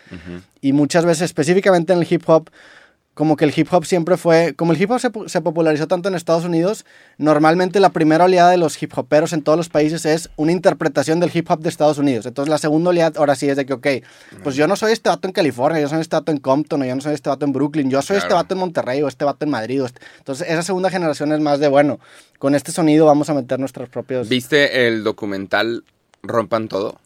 Y 0.61 0.73
muchas 0.73 1.05
veces, 1.05 1.23
específicamente 1.23 1.93
en 1.93 2.01
el 2.01 2.07
hip 2.13 2.23
hop, 2.29 2.51
como 3.15 3.37
que 3.37 3.45
el 3.45 3.53
hip 3.55 3.69
hop 3.73 3.85
siempre 3.85 4.17
fue, 4.17 4.55
como 4.55 4.73
el 4.73 4.81
hip 4.81 4.91
hop 4.91 5.01
se, 5.01 5.11
se 5.27 5.41
popularizó 5.43 5.87
tanto 5.89 6.09
en 6.09 6.15
Estados 6.15 6.45
Unidos, 6.45 6.87
normalmente 7.19 7.79
la 7.81 7.91
primera 7.91 8.25
oleada 8.25 8.51
de 8.51 8.57
los 8.57 8.81
hip 8.83 8.97
hoperos 8.97 9.33
en 9.33 9.43
todos 9.43 9.59
los 9.59 9.69
países 9.69 10.07
es 10.07 10.31
una 10.37 10.53
interpretación 10.53 11.21
del 11.21 11.31
hip 11.35 11.51
hop 11.51 11.61
de 11.61 11.69
Estados 11.69 11.99
Unidos. 11.99 12.25
Entonces 12.25 12.49
la 12.49 12.59
segunda 12.59 12.91
oleada 12.91 13.19
ahora 13.19 13.35
sí 13.35 13.49
es 13.49 13.57
de 13.57 13.67
que, 13.67 13.73
ok, 13.75 13.87
pues 14.43 14.55
yo 14.57 14.67
no 14.67 14.77
soy 14.77 14.93
este 14.93 15.09
vato 15.11 15.27
en 15.29 15.33
California, 15.33 15.81
yo 15.81 15.89
soy 15.89 16.01
este 16.01 16.17
vato 16.17 16.33
en 16.33 16.39
Compton, 16.39 16.83
o 16.83 16.85
yo 16.85 16.95
no 16.95 17.01
soy 17.03 17.15
este 17.15 17.29
vato 17.29 17.45
en 17.45 17.53
Brooklyn, 17.53 17.91
yo 17.91 18.01
soy 18.01 18.17
este 18.17 18.29
Claro. 18.29 18.43
vato 18.43 18.55
en 18.55 18.61
Monterrey, 18.61 19.03
o 19.03 19.09
este 19.09 19.25
vato 19.25 19.45
en 19.45 19.51
Madrid. 19.51 19.83
o 19.83 19.87
este- 19.87 20.01
Entonces 20.19 20.49
esa 20.49 20.63
segunda 20.63 20.89
generación 20.89 21.33
es 21.33 21.41
más 21.41 21.59
de, 21.59 21.69
bueno, 21.69 21.99
con 22.39 22.55
este 22.55 22.73
sonido 22.73 23.07
vamos 23.07 23.29
a 23.29 23.35
meter 23.35 23.59
nuestros 23.59 23.89
propios... 23.89 24.29
¿Viste 24.29 24.87
el 24.87 25.03
documental 25.05 25.85
Rompan 26.23 26.69
Todo 26.69 26.99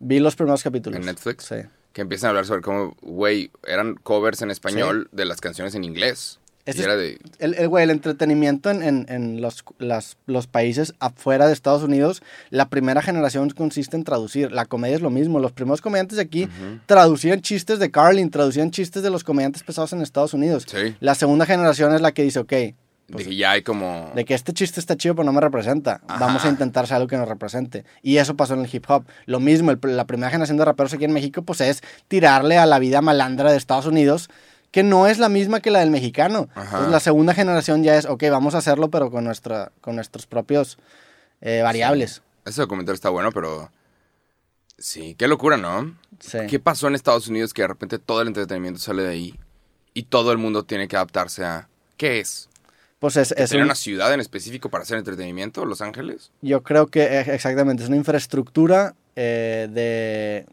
Vi 0.00 0.18
los 0.18 0.34
primeros 0.34 0.62
capítulos. 0.62 0.98
en 0.98 1.06
Netflix? 1.06 1.44
Sí. 1.44 1.54
Que 1.92 2.00
empiezan 2.02 2.28
a 2.28 2.30
hablar 2.30 2.46
sobre 2.46 2.62
cómo, 2.62 2.96
güey, 3.02 3.50
eran 3.66 3.94
covers 3.96 4.40
en 4.42 4.50
español 4.50 5.08
de 5.12 5.24
las 5.24 5.40
canciones 5.40 5.74
en 5.74 5.84
inglés. 5.84 6.38
Este 6.64 6.84
era 6.84 6.96
de... 6.96 7.18
El, 7.40 7.54
el, 7.54 7.68
güey, 7.68 7.82
el 7.82 7.90
entretenimiento 7.90 8.70
en, 8.70 8.84
en- 8.84 9.06
en 9.08 9.40
los, 9.40 9.64
las- 9.78 10.16
los 10.26 10.46
países 10.46 10.94
afuera 11.00 11.48
de 11.48 11.52
Estados 11.52 11.82
Unidos, 11.82 12.22
la 12.50 12.68
primera 12.68 13.02
generación 13.02 13.50
consiste 13.50 13.96
en 13.96 14.04
traducir. 14.04 14.52
La 14.52 14.64
comedia 14.66 14.94
es 14.94 15.02
lo 15.02 15.10
mismo. 15.10 15.40
Los 15.40 15.50
primeros 15.50 15.80
comediantes 15.80 16.16
de 16.18 16.22
aquí 16.22 16.44
Ujú. 16.44 16.78
traducían 16.86 17.40
chistes 17.42 17.80
de 17.80 17.90
Carlin, 17.90 18.30
traducían 18.30 18.70
chistes 18.70 19.02
de 19.02 19.10
los 19.10 19.24
comediantes 19.24 19.64
pesados 19.64 19.92
en 19.92 20.02
Estados 20.02 20.34
Unidos. 20.34 20.64
Sí. 20.68 20.94
La 21.00 21.16
segunda 21.16 21.46
generación 21.46 21.94
es 21.94 22.00
la 22.00 22.12
que 22.12 22.22
dice, 22.22 22.38
ok, 22.38 22.52
de 23.18 23.24
que 23.24 23.36
ya 23.36 23.50
hay 23.52 23.62
como... 23.62 24.10
de 24.14 24.24
que 24.24 24.34
este 24.34 24.52
chiste 24.52 24.80
está 24.80 24.96
chido 24.96 25.14
pero 25.14 25.24
no 25.24 25.32
me 25.32 25.40
representa. 25.40 26.00
Ajá. 26.06 26.18
Vamos 26.18 26.44
a 26.44 26.48
intentar 26.48 26.84
hacer 26.84 26.96
algo 26.96 27.08
que 27.08 27.16
nos 27.16 27.28
represente. 27.28 27.84
Y 28.02 28.16
eso 28.18 28.36
pasó 28.36 28.54
en 28.54 28.60
el 28.64 28.70
hip 28.74 28.84
hop. 28.88 29.04
Lo 29.26 29.40
mismo, 29.40 29.70
el- 29.70 29.78
la 29.82 30.06
primera 30.06 30.30
generación 30.30 30.56
de 30.58 30.64
raperos 30.64 30.92
aquí 30.94 31.04
en 31.04 31.12
México, 31.12 31.42
pues 31.42 31.60
es 31.60 31.82
tirarle 32.08 32.58
a 32.58 32.66
la 32.66 32.78
vida 32.78 33.00
malandra 33.02 33.50
de 33.50 33.56
Estados 33.56 33.86
Unidos, 33.86 34.30
que 34.70 34.82
no 34.82 35.06
es 35.06 35.18
la 35.18 35.28
misma 35.28 35.60
que 35.60 35.70
la 35.70 35.80
del 35.80 35.90
mexicano. 35.90 36.48
Ajá. 36.54 36.64
Entonces 36.64 36.90
la 36.92 37.00
segunda 37.00 37.34
generación 37.34 37.82
ya 37.84 37.96
es, 37.96 38.06
ok, 38.06 38.24
vamos 38.30 38.54
a 38.54 38.58
hacerlo, 38.58 38.88
pero 38.90 39.10
con, 39.10 39.24
nuestra, 39.24 39.72
con 39.80 39.94
nuestros 39.96 40.26
propios 40.26 40.78
eh, 41.40 41.60
variables. 41.62 42.22
Ese 42.44 42.60
documental 42.62 42.94
está 42.94 43.10
bueno, 43.10 43.30
pero... 43.32 43.70
Sí, 44.78 45.14
qué 45.16 45.28
locura, 45.28 45.56
¿no? 45.56 45.94
Sí. 46.18 46.38
¿Qué 46.48 46.58
pasó 46.58 46.88
en 46.88 46.94
Estados 46.94 47.28
Unidos 47.28 47.52
que 47.54 47.62
de 47.62 47.68
repente 47.68 47.98
todo 48.00 48.22
el 48.22 48.28
entretenimiento 48.28 48.80
sale 48.80 49.02
de 49.02 49.10
ahí 49.10 49.38
y 49.94 50.04
todo 50.04 50.32
el 50.32 50.38
mundo 50.38 50.64
tiene 50.64 50.88
que 50.88 50.96
adaptarse 50.96 51.44
a... 51.44 51.68
¿Qué 51.96 52.18
es? 52.18 52.48
Pues 53.02 53.16
es, 53.16 53.32
es 53.32 53.50
¿Tener 53.50 53.64
un- 53.64 53.66
una 53.66 53.74
ciudad 53.74 54.14
en 54.14 54.20
específico 54.20 54.70
para 54.70 54.82
hacer 54.84 54.96
entretenimiento? 54.96 55.66
¿Los 55.66 55.82
Ángeles? 55.82 56.30
yo 56.40 56.62
creo 56.62 56.86
que 56.86 57.02
eh, 57.02 57.34
exactamente, 57.34 57.82
es 57.82 57.88
una 57.88 57.98
infraestructura 57.98 58.94
eh, 59.16 59.68
de... 59.70 60.46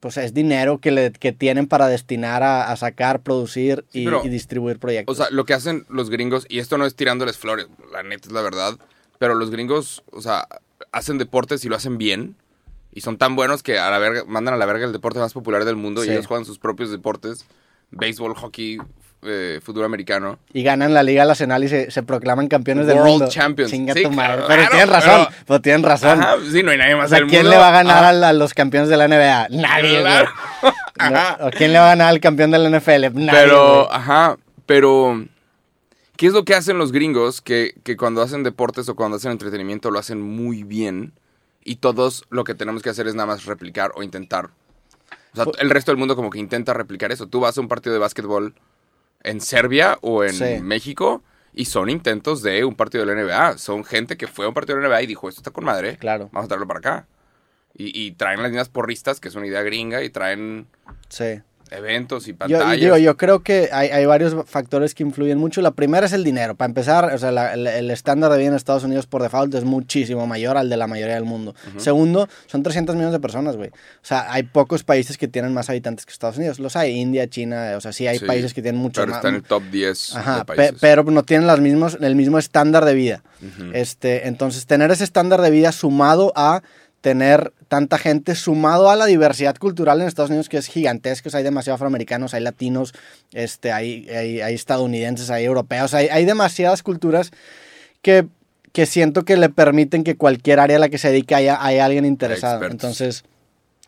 Pues 0.00 0.16
es 0.16 0.34
dinero 0.34 0.78
que, 0.78 0.90
le, 0.90 1.12
que 1.12 1.30
tienen 1.32 1.68
para 1.68 1.86
destinar 1.86 2.42
a, 2.42 2.72
a 2.72 2.76
sacar, 2.76 3.20
producir 3.20 3.84
Sí, 3.92 4.00
y, 4.02 4.04
pero- 4.04 4.22
y 4.24 4.28
distribuir 4.30 4.80
proyectos. 4.80 5.16
O 5.16 5.22
sea, 5.22 5.30
lo 5.30 5.44
que 5.44 5.54
hacen 5.54 5.86
los 5.88 6.10
gringos, 6.10 6.44
y 6.48 6.58
esto 6.58 6.76
no 6.76 6.86
es 6.86 6.96
tirándoles 6.96 7.38
flores, 7.38 7.68
la 7.92 8.02
neta 8.02 8.26
es 8.26 8.32
la 8.32 8.42
verdad, 8.42 8.76
pero 9.20 9.36
los 9.36 9.50
gringos, 9.52 10.02
o 10.10 10.20
sea, 10.20 10.48
hacen 10.90 11.18
deportes 11.18 11.64
y 11.64 11.68
lo 11.68 11.76
hacen 11.76 11.98
bien, 11.98 12.34
y 12.92 13.02
son 13.02 13.16
tan 13.16 13.36
buenos 13.36 13.62
que 13.62 13.78
a 13.78 13.88
la 13.92 13.98
verga, 14.00 14.24
mandan 14.26 14.54
a 14.54 14.56
la 14.56 14.66
verga 14.66 14.84
el 14.86 14.92
deporte 14.92 15.20
más 15.20 15.34
popular 15.34 15.64
del 15.64 15.76
mundo, 15.76 16.02
Sí. 16.02 16.08
y 16.08 16.12
ellos 16.14 16.26
juegan 16.26 16.44
sus 16.44 16.58
propios 16.58 16.90
deportes, 16.90 17.46
béisbol, 17.92 18.34
hockey, 18.34 18.78
eh, 19.22 19.60
fútbol 19.62 19.84
americano. 19.84 20.38
y 20.52 20.62
ganan 20.62 20.92
la 20.94 21.02
Liga 21.02 21.24
Nacional 21.24 21.62
y 21.64 21.68
se, 21.68 21.90
se 21.90 22.02
proclaman 22.02 22.48
campeones 22.48 22.86
del 22.86 22.96
World 22.96 23.10
mundo. 23.10 23.28
Champions. 23.28 23.70
Chinga 23.70 23.94
Sí, 23.94 24.02
tu 24.02 24.10
madre. 24.10 24.44
claro, 24.44 24.48
pero 24.48 24.68
tienen 24.70 24.88
razón, 24.88 25.26
pero- 25.46 25.60
tienen 25.60 25.82
razón. 25.82 26.20
Ajá, 26.20 26.36
sí, 26.50 26.62
no 26.62 26.70
hay 26.72 26.78
nadie 26.78 26.96
más 26.96 27.06
o 27.06 27.08
sea, 27.10 27.18
del 27.18 27.28
¿quién 27.28 27.42
mundo. 27.42 27.50
le 27.52 27.56
va 27.58 27.68
a 27.68 27.72
ganar 27.72 28.04
Ah, 28.04 28.28
a, 28.28 28.32
los 28.32 28.52
campeones 28.54 28.88
de 28.88 28.96
la 28.96 29.06
NBA? 29.08 29.48
Nadie, 29.50 30.00
claro. 30.00 30.30
No. 31.10 31.46
¿O 31.46 31.50
quién 31.50 31.72
le 31.72 31.78
va 31.78 31.86
a 31.86 31.88
ganar 31.90 32.08
al 32.08 32.20
campeón 32.20 32.50
de 32.52 32.58
la 32.58 32.68
NFL? 32.78 33.12
Nadie, 33.14 33.30
Pero, 33.32 33.74
güey. 33.86 33.88
ajá, 33.90 34.36
pero... 34.66 35.24
¿Qué 36.16 36.26
es 36.28 36.32
lo 36.34 36.44
que 36.44 36.54
hacen 36.54 36.78
los 36.78 36.92
gringos 36.92 37.40
que, 37.40 37.74
que 37.82 37.96
cuando 37.96 38.22
hacen 38.22 38.42
deportes 38.44 38.88
o 38.88 38.94
cuando 38.94 39.16
hacen 39.16 39.32
entretenimiento 39.32 39.90
lo 39.90 39.98
hacen 39.98 40.20
muy 40.20 40.62
bien? 40.62 41.12
Y 41.64 41.76
todos 41.76 42.24
lo 42.30 42.44
que 42.44 42.54
tenemos 42.54 42.82
que 42.82 42.90
hacer 42.90 43.08
es 43.08 43.14
nada 43.14 43.26
más 43.26 43.44
replicar 43.46 43.90
o 43.96 44.02
intentar 44.04 44.50
O 45.32 45.36
sea, 45.36 45.44
el 45.58 45.70
resto 45.70 45.90
del 45.90 45.98
mundo 45.98 46.14
como 46.14 46.30
que 46.30 46.38
intenta 46.38 46.74
replicar 46.74 47.10
eso. 47.10 47.26
Tú 47.26 47.40
vas 47.40 47.56
a 47.56 47.60
un 47.60 47.66
partido 47.68 47.92
de 47.94 47.98
básquetbol 47.98 48.54
en 49.22 49.40
Serbia 49.40 49.98
o 50.02 50.24
en 50.24 50.32
Sí. 50.34 50.58
México 50.62 51.22
y 51.54 51.66
son 51.66 51.90
intentos 51.90 52.42
de 52.42 52.64
un 52.64 52.74
partido 52.74 53.04
de 53.04 53.14
la 53.14 53.20
NBA. 53.22 53.58
Son 53.58 53.84
gente 53.84 54.16
que 54.16 54.26
fue 54.26 54.44
a 54.46 54.48
un 54.48 54.54
partido 54.54 54.76
de 54.76 54.82
la 54.82 54.88
NBA 54.88 55.02
y 55.02 55.06
dijo, 55.06 55.28
esto 55.28 55.40
está 55.40 55.50
con 55.50 55.64
madre, 55.64 55.96
Claro. 55.98 56.28
vamos 56.32 56.46
a 56.46 56.48
traerlo 56.48 56.66
para 56.66 56.78
acá. 56.78 57.06
Y, 57.74 57.98
y 58.06 58.12
traen 58.12 58.42
las 58.42 58.50
líneas 58.50 58.68
porristas, 58.68 59.18
que 59.20 59.28
es 59.28 59.34
una 59.34 59.46
idea 59.46 59.62
gringa, 59.62 60.02
y 60.02 60.10
traen 60.10 60.66
Sí. 61.08 61.40
Eventos 61.76 62.28
y 62.28 62.32
Yo, 62.32 62.36
pantallas. 62.38 62.80
digo, 62.80 62.96
yo 62.98 63.16
creo 63.16 63.42
que 63.42 63.68
hay, 63.72 63.88
hay 63.88 64.04
varios 64.06 64.36
factores 64.46 64.94
que 64.94 65.02
influyen 65.02 65.38
mucho. 65.38 65.60
La 65.62 65.70
primera 65.72 66.06
es 66.06 66.12
el 66.12 66.24
dinero. 66.24 66.54
Para 66.54 66.68
empezar, 66.68 67.12
o 67.14 67.18
sea, 67.18 67.30
la- 67.30 67.54
el, 67.54 67.66
el 67.66 67.90
estándar 67.90 68.30
de 68.32 68.38
vida 68.38 68.48
en 68.48 68.54
Estados 68.54 68.84
Unidos 68.84 69.06
por 69.06 69.22
default 69.22 69.54
es 69.54 69.64
muchísimo 69.64 70.26
mayor 70.26 70.56
al 70.56 70.68
de 70.68 70.76
la 70.76 70.86
mayoría 70.86 71.14
del 71.14 71.24
mundo. 71.24 71.54
Segundo, 71.78 72.28
son 72.46 72.62
300 72.62 72.94
millones 72.94 73.12
de 73.12 73.20
personas, 73.20 73.56
güey. 73.56 73.70
O 73.70 73.72
sea, 74.04 74.32
hay 74.32 74.42
pocos 74.44 74.84
países 74.84 75.18
que 75.18 75.28
tienen 75.28 75.52
más 75.54 75.68
habitantes 75.70 76.06
que 76.06 76.12
Estados 76.12 76.36
Unidos. 76.36 76.58
Los 76.58 76.76
hay, 76.76 76.92
India, 76.98 77.28
China, 77.28 77.72
o 77.76 77.80
sea, 77.80 77.92
sí 77.92 78.06
hay 78.06 78.18
Sí, 78.18 78.24
países 78.24 78.54
que 78.54 78.62
tienen 78.62 78.80
mucho 78.80 79.00
Pero 79.00 79.10
más. 79.10 79.18
está 79.18 79.28
en 79.28 79.34
el 79.36 79.42
top 79.42 79.62
10 79.70 80.16
Ajá, 80.16 80.38
de 80.38 80.44
pe- 80.44 80.54
países. 80.56 80.78
pero 80.80 81.02
no 81.04 81.22
tienen 81.24 81.46
las 81.46 81.60
mismos, 81.60 81.98
el 82.00 82.14
mismo 82.16 82.38
estándar 82.38 82.84
de 82.84 82.94
vida. 82.94 83.22
este, 83.72 84.28
entonces, 84.28 84.66
tener 84.66 84.90
ese 84.90 85.04
estándar 85.04 85.40
de 85.40 85.50
vida 85.50 85.72
sumado 85.72 86.32
a 86.36 86.62
tener 87.02 87.52
tanta 87.68 87.98
gente, 87.98 88.34
sumado 88.34 88.88
a 88.88 88.96
la 88.96 89.06
diversidad 89.06 89.56
cultural 89.56 90.00
en 90.00 90.06
Estados 90.06 90.30
Unidos, 90.30 90.48
que 90.48 90.56
es 90.56 90.68
gigantesca, 90.68 91.28
o 91.28 91.30
sea, 91.30 91.38
hay 91.38 91.44
demasiados 91.44 91.76
afroamericanos, 91.78 92.32
hay 92.32 92.42
latinos, 92.42 92.94
este, 93.32 93.72
hay, 93.72 94.08
hay, 94.08 94.40
hay 94.40 94.54
estadounidenses, 94.54 95.28
hay 95.28 95.44
europeos, 95.44 95.92
hay, 95.94 96.06
hay 96.08 96.24
demasiadas 96.24 96.82
culturas 96.84 97.32
que, 98.02 98.26
que 98.72 98.86
siento 98.86 99.24
que 99.24 99.36
le 99.36 99.48
permiten 99.48 100.04
que 100.04 100.16
cualquier 100.16 100.60
área 100.60 100.76
a 100.76 100.80
la 100.80 100.88
que 100.88 100.98
se 100.98 101.08
dedique 101.08 101.34
haya, 101.34 101.62
haya 101.64 101.84
alguien 101.84 102.04
interesado. 102.04 102.64
Entonces, 102.66 103.24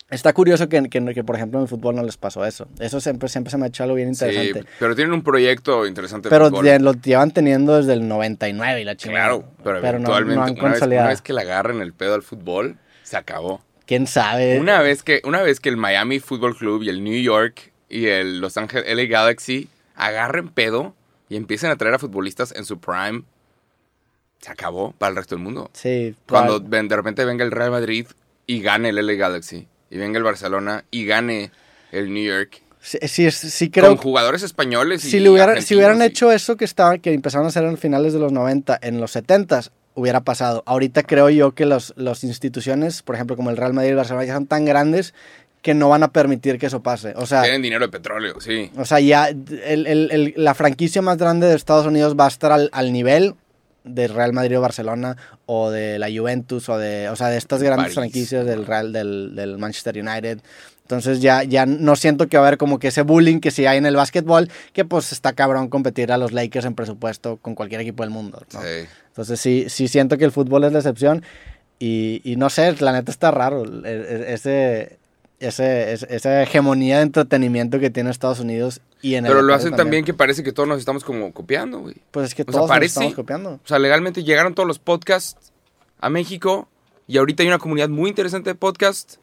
está 0.09 0.33
curioso 0.33 0.67
que, 0.67 0.89
que, 0.89 1.13
que, 1.13 1.23
por 1.23 1.37
ejemplo, 1.37 1.59
en 1.59 1.63
el 1.63 1.69
fútbol 1.69 1.95
no 1.95 2.03
les 2.03 2.17
pasó 2.17 2.45
eso. 2.45 2.67
Eso 2.79 2.99
siempre, 2.99 3.29
siempre 3.29 3.49
se 3.49 3.57
me 3.57 3.63
ha 3.63 3.67
hecho 3.69 3.83
algo 3.83 3.95
bien 3.95 4.09
interesante. 4.09 4.59
Sí, 4.61 4.67
pero 4.77 4.93
tienen 4.93 5.13
un 5.13 5.23
proyecto 5.23 5.87
interesante 5.87 6.27
Pero 6.29 6.49
lo 6.49 6.93
llevan 6.93 7.31
teniendo 7.31 7.77
desde 7.77 7.93
el 7.93 8.07
99 8.09 8.81
y 8.81 8.83
la 8.83 8.95
chingada. 8.97 9.27
Claro, 9.27 9.45
pero, 9.63 9.99
no- 9.99 10.09
no, 10.09 10.15
han 10.15 10.23
una, 10.59 10.71
vez, 10.73 10.81
una 10.81 11.07
vez 11.07 11.21
que 11.21 11.31
le 11.31 11.41
agarren 11.41 11.81
el 11.81 11.93
pedo 11.93 12.13
al 12.15 12.21
fútbol, 12.21 12.77
se 13.05 13.15
acabó. 13.17 13.61
¿Quién 13.85 14.07
sabe? 14.07 14.59
Una 14.59 14.81
vez 14.81 15.01
que, 15.03 15.21
una 15.23 15.41
vez 15.41 15.59
que 15.59 15.69
el 15.69 15.77
Miami 15.77 16.19
Football 16.19 16.57
Club 16.57 16.83
y 16.83 16.89
el 16.89 17.03
New 17.03 17.21
York 17.21 17.71
y 17.87 18.07
el 18.07 18.39
Los 18.41 18.57
Ángeles 18.57 18.85
LA 18.93 19.03
Galaxy 19.05 19.69
agarren 19.95 20.49
pedo 20.49 20.93
y 21.29 21.37
empiecen 21.37 21.69
a 21.71 21.75
traer 21.77 21.93
a 21.95 21.99
futbolistas 21.99 22.51
en 22.55 22.65
su 22.65 22.79
prime, 22.79 23.23
se 24.41 24.51
acabó 24.51 24.91
para 24.97 25.11
el 25.11 25.15
resto 25.15 25.35
del 25.35 25.43
mundo. 25.43 25.69
Sí. 25.73 26.15
Cuando 26.27 26.59
probable- 26.63 26.87
de 26.89 26.95
repente 26.95 27.25
venga 27.25 27.45
el 27.45 27.51
Real 27.51 27.71
Madrid 27.71 28.07
y 28.47 28.61
gane 28.61 28.89
el 28.89 28.95
LA 28.97 29.13
Galaxy, 29.13 29.67
y 29.89 29.97
venga 29.97 30.17
el 30.17 30.23
Barcelona 30.23 30.83
y 30.91 31.05
gane 31.05 31.51
el 31.91 32.13
New 32.13 32.23
York, 32.25 32.61
Sí, 32.81 32.99
sí, 33.07 33.31
sí 33.31 33.71
creo 33.71 33.87
con 33.87 33.97
jugadores 33.97 34.43
españoles 34.43 35.03
y 35.05 35.09
si, 35.09 35.19
le 35.19 35.29
hubiera- 35.31 35.45
si 35.45 35.51
argentinos 35.53 35.77
hubieran 35.79 36.01
y- 36.01 36.05
hecho 36.05 36.31
eso 36.31 36.55
que, 36.55 36.65
estaba, 36.65 36.99
que 36.99 37.13
empezaron 37.13 37.45
a 37.45 37.49
hacer 37.49 37.63
en 37.63 37.79
finales 37.79 38.13
de 38.13 38.19
los 38.19 38.31
90, 38.31 38.77
en 38.79 38.99
los 39.01 39.09
70 39.11 39.61
hubiera 39.95 40.21
pasado. 40.21 40.61
Ahorita 40.67 41.03
creo 41.03 41.29
yo 41.29 41.53
que 41.55 41.65
las 41.65 41.93
los 41.95 42.23
instituciones, 42.23 43.01
por 43.01 43.15
ejemplo, 43.15 43.35
como 43.35 43.49
el 43.49 43.57
Real 43.57 43.73
Madrid 43.73 43.87
y 43.89 43.91
el 43.91 43.97
Barcelona, 43.97 44.25
ya 44.25 44.33
son 44.35 44.45
tan 44.45 44.65
grandes 44.65 45.13
que 45.61 45.73
no 45.73 45.89
van 45.89 46.03
a 46.03 46.11
permitir 46.11 46.59
que 46.59 46.67
eso 46.67 46.83
pase. 46.83 47.13
O 47.15 47.25
sea, 47.25 47.41
Tienen 47.41 47.63
dinero 47.63 47.85
de 47.85 47.91
petróleo, 47.91 48.39
sí. 48.39 48.69
O 48.77 48.85
sea, 48.85 48.99
ya 48.99 49.29
el- 49.29 49.87
el- 49.87 50.11
el- 50.11 50.33
la 50.37 50.53
franquicia 50.53 51.01
más 51.01 51.17
grande 51.17 51.47
de 51.47 51.55
Estados 51.55 51.87
Unidos 51.87 52.15
va 52.19 52.25
a 52.25 52.27
estar 52.27 52.51
al, 52.51 52.69
al 52.71 52.93
nivel 52.93 53.33
de 53.83 54.07
Real 54.07 54.33
Madrid 54.33 54.57
o 54.57 54.61
Barcelona 54.61 55.15
o 55.47 55.71
de 55.71 55.97
la 55.99 56.07
Juventus 56.15 56.69
o 56.69 56.77
de, 56.77 57.09
o 57.09 57.15
sea, 57.15 57.29
de 57.29 57.37
estas 57.37 57.61
grandes 57.63 57.85
París. 57.85 57.95
franquicias 57.95 58.45
del 58.45 58.65
Real 58.65 58.91
del, 58.93 59.35
del 59.35 59.57
Manchester 59.57 59.97
United. 59.97 60.39
Entonces 60.85 61.19
ya, 61.19 61.43
ya 61.43 61.65
no 61.65 61.95
siento 61.95 62.27
que 62.27 62.37
va 62.37 62.43
a 62.43 62.47
haber 62.47 62.59
como 62.59 62.77
que 62.77 62.89
ese 62.89 63.01
bullying 63.01 63.39
que 63.39 63.49
sí 63.49 63.65
hay 63.65 63.79
en 63.79 63.87
el 63.87 63.95
básquetbol, 63.95 64.49
que 64.71 64.85
pues 64.85 65.11
está 65.11 65.33
cabrón 65.33 65.67
competir 65.67 66.11
a 66.11 66.17
los 66.19 66.31
Lakers 66.31 66.65
en 66.65 66.75
presupuesto 66.75 67.37
con 67.37 67.55
cualquier 67.55 67.81
equipo 67.81 68.03
del 68.03 68.11
mundo. 68.11 68.43
¿no? 68.53 68.61
Sí. 68.61 68.67
Entonces 69.07 69.39
sí, 69.39 69.65
sí 69.67 69.87
siento 69.87 70.17
que 70.19 70.25
el 70.25 70.31
fútbol 70.31 70.63
es 70.63 70.73
la 70.73 70.79
excepción 70.79 71.23
y, 71.79 72.21
y 72.23 72.35
no 72.35 72.51
sé, 72.51 72.71
la 72.81 72.91
neta 72.91 73.09
está 73.11 73.31
raro. 73.31 73.63
e- 73.83 73.89
e- 73.89 74.33
Ese, 74.35 74.99
ese, 75.39 75.93
esa 75.93 76.43
hegemonía 76.43 76.97
de 76.97 77.03
entretenimiento 77.03 77.79
que 77.79 77.89
tiene 77.89 78.11
Estados 78.11 78.39
Unidos 78.39 78.79
y 79.01 79.15
en 79.15 79.25
el 79.25 79.31
Pero 79.31 79.41
lo 79.41 79.47
deporte 79.47 79.67
hacen 79.67 79.75
también 79.77 80.05
que 80.05 80.13
parece 80.13 80.43
que 80.43 80.51
todos 80.51 80.69
nos 80.69 80.77
estamos 80.79 81.03
como 81.03 81.33
copiando, 81.33 81.79
güey. 81.79 81.95
Pues 82.11 82.27
es 82.27 82.35
que 82.35 82.43
O 82.43 82.45
sea, 82.45 82.51
todos 82.51 82.61
nos 82.63 82.69
parece- 82.69 82.93
estamos 82.93 83.15
copiando. 83.15 83.49
O 83.53 83.67
sea, 83.67 83.79
legalmente 83.79 84.23
llegaron 84.23 84.53
todos 84.53 84.67
los 84.67 84.77
podcasts 84.79 85.51
a 85.99 86.09
México 86.11 86.67
y 87.07 87.17
ahorita 87.17 87.41
hay 87.43 87.47
una 87.49 87.57
comunidad 87.59 87.89
muy 87.89 88.09
interesante 88.11 88.51
de 88.51 88.55
podcasts, 88.55 89.19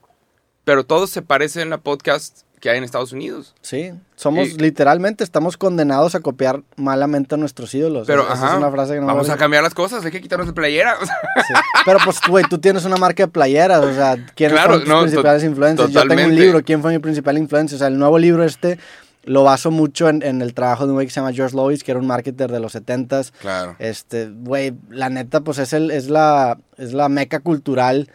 pero 0.65 0.85
todos 0.85 1.11
se 1.11 1.23
parecen 1.23 1.73
a 1.73 1.79
podcasts 1.79 2.45
que 2.61 2.71
hay 2.71 2.79
en 2.79 2.85
Estados 2.85 3.13
Unidos. 3.13 3.55
Sí, 3.61 3.91
somos 4.15 4.47
Y- 4.51 4.57
literalmente, 4.59 5.25
estamos 5.25 5.57
condenados 5.57 6.15
a 6.15 6.21
copiar 6.21 6.63
malamente 6.77 7.35
a 7.35 7.39
nuestros 7.39 7.75
ídolos. 7.75 8.07
Pero, 8.07 8.23
Esa 8.23 8.33
ajá, 8.35 8.51
es 8.53 8.57
una 8.59 8.71
frase 8.71 8.95
que 8.95 9.01
no 9.01 9.07
vamos 9.07 9.29
a 9.31 9.37
cambiar 9.37 9.65
las 9.65 9.75
cosas, 9.75 10.05
hay 10.05 10.13
que 10.13 10.21
quitarnos 10.21 10.47
de 10.47 10.53
playera. 10.53 10.97
Sí. 11.01 11.55
Pero 11.85 11.99
pues, 12.05 12.19
güey, 12.29 12.45
tú 12.49 12.59
tienes 12.59 12.85
una 12.85 12.97
marca 12.99 13.25
de 13.25 13.29
playeras, 13.29 13.85
o 13.85 13.93
sea, 13.93 14.15
¿quiénes 14.37 14.53
Claro, 14.55 14.75
son 14.75 14.81
tus 14.83 14.89
no, 14.89 15.01
principales 15.01 15.43
influencers? 15.43 15.91
Yo 15.91 16.07
tengo 16.07 16.25
un 16.25 16.37
libro, 16.37 16.63
¿quién 16.63 16.81
fue 16.83 16.93
mi 16.93 17.01
principal 17.01 17.37
influencia? 17.37 17.75
O 17.75 17.79
sea, 17.81 17.89
el 17.89 17.99
nuevo 17.99 18.17
libro 18.19 18.45
este 18.45 18.79
lo 19.25 19.43
baso 19.45 19.71
mucho 19.73 20.09
en, 20.09 20.23
en 20.23 20.43
el 20.43 20.53
trabajo 20.55 20.85
de 20.85 20.91
un 20.91 20.97
güey 20.97 21.07
que 21.09 21.13
se 21.13 21.21
llama 21.21 21.33
George 21.33 21.55
Lois, 21.57 21.83
que 21.85 21.91
era 21.93 22.01
un 22.01 22.07
marketer 22.07 22.51
de 22.53 22.59
los 22.61 22.75
70s. 22.77 23.33
claro. 23.41 23.75
Este, 23.81 24.29
güey, 24.31 24.73
la 24.89 25.11
neta, 25.11 25.41
pues 25.43 25.59
es, 25.59 25.73
el, 25.73 25.91
es, 25.93 26.09
la, 26.09 26.59
es 26.77 26.93
la 26.93 27.09
meca 27.09 27.41
cultural 27.41 28.09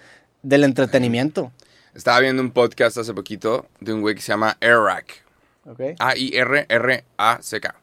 del 0.44 0.63
entretenimiento. 0.63 1.51
Estaba 1.98 2.20
viendo 2.20 2.44
un 2.44 2.51
podcast 2.51 2.96
hace 3.00 3.12
poquito 3.16 3.66
de 3.80 3.92
un 3.92 4.01
güey 4.01 4.13
que 4.13 4.22
se 4.22 4.27
llama 4.27 4.56
Airrack. 4.62 5.24
¿Ok? 5.66 5.82
A-I-R-R-A-C-K. 5.98 7.75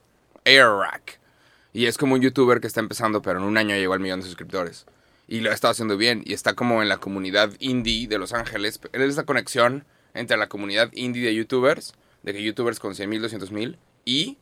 Airrack. 0.45 1.19
Y 1.73 1.87
es 1.87 1.99
como 1.99 2.15
un 2.15 2.21
youtuber 2.21 2.61
que 2.61 2.69
está 2.69 2.79
empezando, 2.79 3.23
pero 3.23 3.41
en 3.41 3.45
un 3.45 3.57
año 3.57 3.75
llegó 3.75 3.93
al 3.93 3.99
millón 3.99 4.21
de 4.21 4.27
suscriptores. 4.27 4.87
Y 5.27 5.41
lo 5.41 5.51
ha 5.51 5.53
estado 5.53 5.73
haciendo 5.73 5.97
bien. 5.97 6.23
Y 6.25 6.33
está 6.33 6.55
como 6.55 6.81
en 6.81 6.89
la 6.89 6.99
comunidad 6.99 7.55
indie 7.59 8.07
de 8.07 8.19
Los 8.19 8.33
Ángeles. 8.33 8.79
Él 8.93 9.03
es 9.03 9.17
la 9.17 9.25
conexión 9.25 9.85
entre 10.15 10.37
la 10.37 10.47
comunidad 10.47 10.93
indie 10.93 11.27
de 11.27 11.35
youtubers, 11.35 11.95
de 12.23 12.35
que 12.35 12.41
youtubers 12.41 12.79
con 12.79 12.95
100 12.95 13.11
mil, 13.11 13.21
200 13.21 13.51
mil, 13.51 13.79
y 14.05 14.39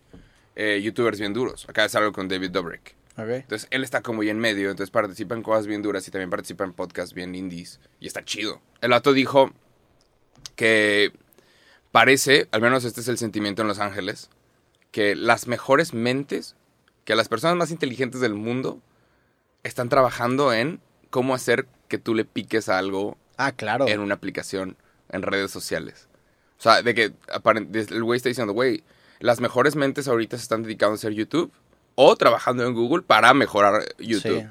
eh, 0.55 0.83
youtubers 0.85 1.19
bien 1.19 1.33
duros. 1.33 1.67
Acá 1.67 1.87
es 1.87 1.95
algo 1.95 2.13
con 2.13 2.29
David 2.29 2.51
Dobrik. 2.51 2.95
Ok. 3.17 3.29
Entonces 3.29 3.69
él 3.71 3.85
está 3.85 4.03
como 4.03 4.23
ya 4.23 4.33
en 4.33 4.39
medio, 4.39 4.71
entonces 4.71 4.91
participa 4.91 5.35
en 5.35 5.43
cosas 5.43 5.67
bien 5.67 5.81
duras 5.81 6.07
y 6.09 6.11
también 6.11 6.29
participa 6.29 6.65
en 6.65 6.75
podcasts 6.75 7.15
bien 7.15 7.35
indies. 7.35 7.81
Y 8.01 8.07
está 8.07 8.23
chido. 8.23 8.61
El 8.83 8.91
vato 8.91 9.15
dijo 9.15 9.51
que 10.57 11.13
parece, 11.91 12.49
al 12.53 12.61
menos 12.61 12.85
este 12.85 13.01
es 13.01 13.09
el 13.09 13.19
sentimiento 13.19 13.63
en 13.63 13.69
Los 13.69 13.79
Ángeles, 13.79 14.31
que 14.91 15.15
las 15.15 15.47
mejores 15.47 15.95
mentes, 15.95 16.55
que 17.05 17.15
las 17.17 17.29
personas 17.29 17.57
más 17.57 17.71
inteligentes 17.71 18.21
del 18.21 18.35
mundo 18.35 18.81
están 19.63 19.89
trabajando 19.89 20.53
en 20.53 20.81
cómo 21.11 21.35
hacer 21.35 21.67
que 21.89 21.99
tú 21.99 22.15
le 22.15 22.25
piques 22.25 22.69
a 22.69 22.79
algo 22.79 23.17
Ah, 23.37 23.53
claro. 23.53 23.87
en 23.89 24.01
una 24.01 24.15
aplicación 24.15 24.77
en 25.11 25.23
redes 25.23 25.51
sociales. 25.51 26.09
O 26.59 26.63
sea, 26.63 26.83
de 26.83 26.95
que 26.95 27.13
el 27.91 28.05
güey 28.05 28.17
está 28.17 28.29
diciendo, 28.29 28.53
güey, 28.53 28.85
las 29.21 29.41
mejores 29.41 29.77
mentes 29.77 30.09
ahorita 30.09 30.37
se 30.37 30.43
están 30.45 30.63
dedicando 30.63 30.93
a 30.93 30.95
hacer 30.97 31.13
YouTube 31.13 31.53
o 31.95 32.17
trabajando 32.17 32.65
en 32.67 32.75
Google 32.75 33.03
para 33.03 33.35
mejorar 33.35 33.83
YouTube. 33.99 34.41
Sí. 34.41 34.47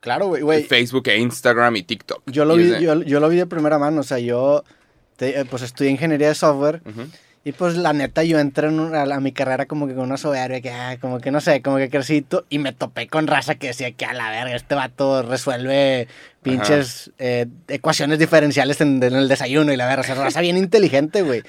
Claro, 0.00 0.26
güey. 0.28 0.64
Facebook 0.64 1.08
e 1.08 1.16
Instagram 1.18 1.76
y 1.76 1.82
TikTok. 1.82 2.22
Yo 2.26 2.44
lo, 2.44 2.56
vi, 2.56 2.78
yo 2.80 3.20
lo 3.20 3.28
vi 3.28 3.36
de 3.36 3.46
primera 3.46 3.78
mano, 3.78 4.00
o 4.00 4.04
sea, 4.04 4.18
yo 4.18 4.62
te- 5.16 5.40
eh, 5.40 5.44
pues 5.44 5.62
estudié 5.62 5.90
ingeniería 5.90 6.28
de 6.28 6.34
software 6.34 6.80
Ujú. 6.86 7.06
y 7.44 7.52
pues 7.52 7.76
la 7.76 7.92
neta 7.92 8.22
yo 8.24 8.38
entré 8.38 8.68
en 8.68 8.80
una- 8.80 9.02
a, 9.02 9.20
mi 9.20 9.32
carrera 9.32 9.66
como 9.66 9.86
que 9.86 9.94
con 9.94 10.04
una 10.04 10.16
soberbia, 10.16 10.60
que 10.60 10.70
ah, 10.70 10.96
como 11.00 11.20
que 11.20 11.30
no 11.30 11.40
sé, 11.40 11.60
como 11.62 11.76
que 11.76 11.90
crecito 11.90 12.44
y 12.48 12.58
me 12.58 12.72
topé 12.72 13.06
con 13.08 13.26
raza 13.26 13.54
que 13.56 13.68
decía 13.68 13.92
que 13.92 14.04
a 14.04 14.12
la 14.14 14.30
verga, 14.30 14.54
este 14.56 14.74
vato 14.74 15.22
resuelve 15.22 16.08
pinches 16.42 17.10
eh, 17.18 17.46
ecuaciones 17.68 18.18
diferenciales 18.18 18.80
en, 18.80 19.02
en 19.02 19.14
el 19.14 19.28
desayuno 19.28 19.72
y 19.72 19.76
la 19.76 19.86
verga, 19.86 20.02
o 20.02 20.04
sea, 20.04 20.14
raza 20.14 20.40
bien 20.40 20.56
inteligente, 20.56 21.22
güey. 21.22 21.42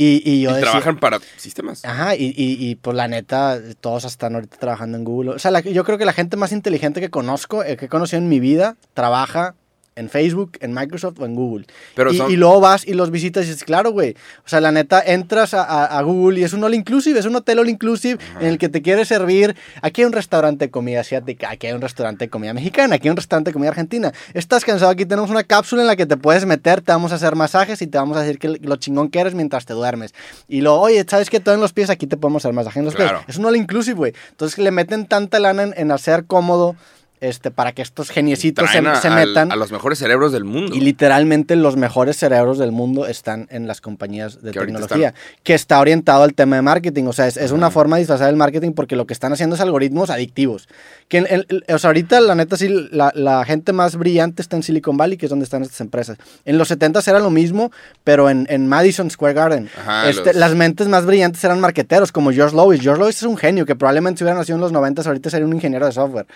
Y, 0.00 0.22
y 0.24 0.42
yo 0.42 0.50
y 0.50 0.54
decía, 0.54 0.70
trabajan 0.70 0.98
para 1.00 1.18
sistemas. 1.36 1.84
Ajá, 1.84 2.14
y, 2.14 2.26
y, 2.36 2.56
y 2.68 2.76
pues 2.76 2.96
la 2.96 3.08
neta, 3.08 3.58
todos 3.80 4.04
están 4.04 4.36
ahorita 4.36 4.56
trabajando 4.56 4.96
en 4.96 5.02
Google. 5.02 5.30
O 5.32 5.38
sea, 5.40 5.50
la- 5.50 5.58
yo 5.60 5.82
creo 5.82 5.98
que 5.98 6.04
la 6.04 6.12
gente 6.12 6.36
más 6.36 6.52
inteligente 6.52 7.00
que 7.00 7.10
conozco, 7.10 7.64
eh, 7.64 7.76
que 7.76 7.86
he 7.86 7.88
conocido 7.88 8.22
en 8.22 8.28
mi 8.28 8.38
vida, 8.38 8.76
trabaja 8.94 9.56
en 9.98 10.08
Facebook, 10.08 10.52
en 10.60 10.72
Microsoft 10.72 11.18
o 11.20 11.26
en 11.26 11.34
Google. 11.34 11.66
Pero 11.94 12.12
y, 12.12 12.16
son- 12.16 12.30
y 12.30 12.36
luego 12.36 12.60
vas 12.60 12.86
y 12.86 12.94
los 12.94 13.10
visitas 13.10 13.44
y 13.44 13.48
dices, 13.48 13.64
claro, 13.64 13.90
güey. 13.90 14.12
O 14.44 14.48
sea, 14.48 14.60
la 14.60 14.72
neta, 14.72 15.02
entras 15.04 15.54
a, 15.54 15.62
a- 15.64 15.98
a 15.98 16.02
Google 16.02 16.40
y 16.40 16.44
es 16.44 16.52
un 16.52 16.62
all 16.64 16.74
inclusive, 16.74 17.18
es 17.18 17.26
un 17.26 17.36
hotel 17.36 17.58
all 17.58 17.68
inclusive 17.68 18.18
en 18.40 18.46
el 18.46 18.58
que 18.58 18.68
te 18.68 18.80
quiere 18.82 19.04
servir. 19.04 19.56
Aquí 19.82 20.00
hay 20.02 20.06
un 20.06 20.12
restaurante 20.12 20.66
de 20.66 20.70
comida 20.70 21.00
asiática, 21.00 21.50
aquí 21.50 21.66
hay 21.66 21.72
un 21.74 21.80
restaurante 21.80 22.24
de 22.24 22.30
comida 22.30 22.52
mexicana, 22.54 22.94
aquí 22.96 23.08
hay 23.08 23.10
un 23.10 23.16
restaurante 23.16 23.50
de 23.50 23.52
comida 23.52 23.70
argentina. 23.70 24.12
Estás 24.34 24.64
cansado, 24.64 24.90
aquí 24.90 25.04
tenemos 25.04 25.30
una 25.30 25.44
cápsula 25.44 25.82
en 25.82 25.88
la 25.88 25.96
que 25.96 26.06
te 26.06 26.16
puedes 26.16 26.46
meter, 26.46 26.80
te 26.80 26.92
vamos 26.92 27.12
a 27.12 27.16
hacer 27.16 27.34
masajes 27.36 27.82
y 27.82 27.86
te 27.86 27.98
vamos 27.98 28.16
a 28.16 28.22
decir 28.22 28.38
que 28.38 28.48
lo 28.48 28.76
chingón 28.76 29.08
que 29.10 29.20
eres 29.20 29.34
mientras 29.34 29.66
te 29.66 29.72
duermes. 29.74 30.14
Y 30.48 30.60
luego, 30.60 30.80
oye, 30.80 31.04
¿sabes 31.08 31.30
qué? 31.30 31.40
Todo 31.40 31.54
en 31.54 31.60
los 31.60 31.72
pies, 31.72 31.90
aquí 31.90 32.06
te 32.06 32.16
podemos 32.16 32.44
hacer 32.44 32.54
masaje 32.54 32.78
en 32.78 32.84
los 32.84 32.94
Claro. 32.94 33.18
pies. 33.24 33.30
Es 33.30 33.36
un 33.38 33.46
all 33.46 33.56
inclusive, 33.56 33.96
güey. 33.96 34.12
Entonces 34.30 34.58
le 34.58 34.70
meten 34.70 35.06
tanta 35.06 35.38
lana 35.38 35.62
en, 35.64 35.74
en 35.76 35.90
hacer 35.90 36.24
cómodo 36.26 36.76
este, 37.20 37.50
para 37.50 37.72
que 37.72 37.82
estos 37.82 38.10
geniecitos 38.10 38.70
se, 38.70 38.78
a, 38.78 38.94
se 38.96 39.10
metan. 39.10 39.50
a 39.52 39.56
los 39.56 39.72
mejores 39.72 39.98
cerebros 39.98 40.32
del 40.32 40.44
mundo. 40.44 40.74
Y 40.74 40.80
literalmente 40.80 41.56
los 41.56 41.76
mejores 41.76 42.16
cerebros 42.16 42.58
del 42.58 42.72
mundo 42.72 43.06
están 43.06 43.46
en 43.50 43.66
las 43.66 43.80
compañías 43.80 44.42
de 44.42 44.52
Que 44.52 44.60
tecnología, 44.60 45.14
que 45.42 45.54
está 45.54 45.80
orientado 45.80 46.22
al 46.22 46.34
tema 46.34 46.56
de 46.56 46.62
marketing. 46.62 47.04
O 47.04 47.12
sea, 47.12 47.26
es, 47.26 47.36
es 47.36 47.50
una 47.52 47.70
forma 47.70 47.96
de 47.96 48.00
disfrazar 48.02 48.28
el 48.28 48.36
marketing 48.36 48.72
porque 48.72 48.96
lo 48.96 49.06
que 49.06 49.12
están 49.14 49.32
haciendo 49.32 49.54
es 49.56 49.60
algoritmos 49.60 50.10
adictivos. 50.10 50.68
Que 51.08 51.18
en- 51.18 51.26
en- 51.28 51.74
o 51.74 51.78
sea, 51.78 51.88
ahorita 51.88 52.20
la 52.20 52.34
neta 52.34 52.56
sí, 52.56 52.68
la, 52.92 53.12
la 53.14 53.44
gente 53.44 53.72
más 53.72 53.96
brillante 53.96 54.42
está 54.42 54.56
en 54.56 54.62
Silicon 54.62 54.96
Valley, 54.96 55.16
que 55.16 55.26
es 55.26 55.30
donde 55.30 55.44
están 55.44 55.62
estas 55.62 55.80
empresas. 55.80 56.18
En 56.44 56.58
los 56.58 56.68
70 56.68 57.00
era 57.06 57.20
lo 57.20 57.30
mismo, 57.30 57.70
pero 58.04 58.28
en, 58.28 58.46
en 58.50 58.66
Madison 58.68 59.10
Square 59.10 59.34
Garden. 59.34 59.70
Ajá, 59.80 60.08
Este, 60.10 60.26
los- 60.32 60.36
Las 60.36 60.54
mentes 60.54 60.88
más 60.88 61.06
brillantes 61.06 61.42
eran 61.44 61.60
marqueteros, 61.60 62.12
como 62.12 62.32
George 62.32 62.54
Lois. 62.54 62.80
George 62.80 63.00
Lois 63.00 63.16
es 63.16 63.22
un 63.22 63.36
genio 63.36 63.64
que 63.64 63.74
probablemente 63.76 64.18
si 64.18 64.24
hubiera 64.24 64.38
nacido 64.38 64.56
en 64.56 64.60
los 64.62 64.72
90 64.72 65.02
ahorita 65.02 65.30
sería 65.30 65.46
un 65.46 65.54
ingeniero 65.54 65.86
de 65.86 65.92
software. 65.92 66.26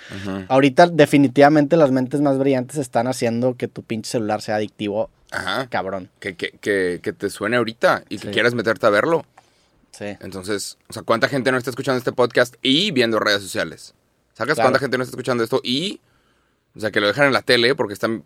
Ahorita 0.49 0.72
definitivamente 0.75 1.77
las 1.77 1.91
mentes 1.91 2.21
más 2.21 2.39
brillantes 2.39 2.77
están 2.79 3.07
haciendo 3.07 3.57
que 3.57 3.69
tu 3.69 3.83
pinche 3.83 4.11
celular 4.11 4.43
sea 4.43 4.57
adictivo, 4.57 5.11
Ajá. 5.31 5.67
cabrón. 5.69 6.11
Que, 6.21 6.35
que, 6.37 6.51
que, 6.61 7.01
que 7.03 7.13
te 7.13 7.31
suene 7.31 7.57
ahorita 7.57 8.05
y 8.09 8.19
que 8.19 8.31
quieras 8.31 8.55
meterte 8.55 8.87
a 8.87 8.91
verlo. 8.91 9.25
Sí. 9.93 10.07
Entonces, 10.21 10.79
o 10.89 10.93
sea, 10.93 11.03
¿cuánta 11.03 11.29
gente 11.29 11.53
no 11.53 11.59
está 11.59 11.71
escuchando 11.71 11.99
este 11.99 12.13
podcast 12.13 12.55
y 12.63 12.91
viendo 12.93 13.19
redes 13.19 13.43
sociales? 13.43 13.95
¿Sacas 14.35 14.55
Claro. 14.55 14.69
cuánta 14.71 14.79
gente 14.79 14.97
no 14.97 15.05
está 15.05 15.13
escuchando 15.13 15.45
esto 15.45 15.61
y, 15.63 16.01
o 16.75 16.81
sea, 16.81 16.91
que 16.91 17.01
lo 17.01 17.07
dejan 17.07 17.27
en 17.27 17.33
la 17.35 17.43
tele 17.43 17.75
porque 17.75 17.93
están 17.95 18.25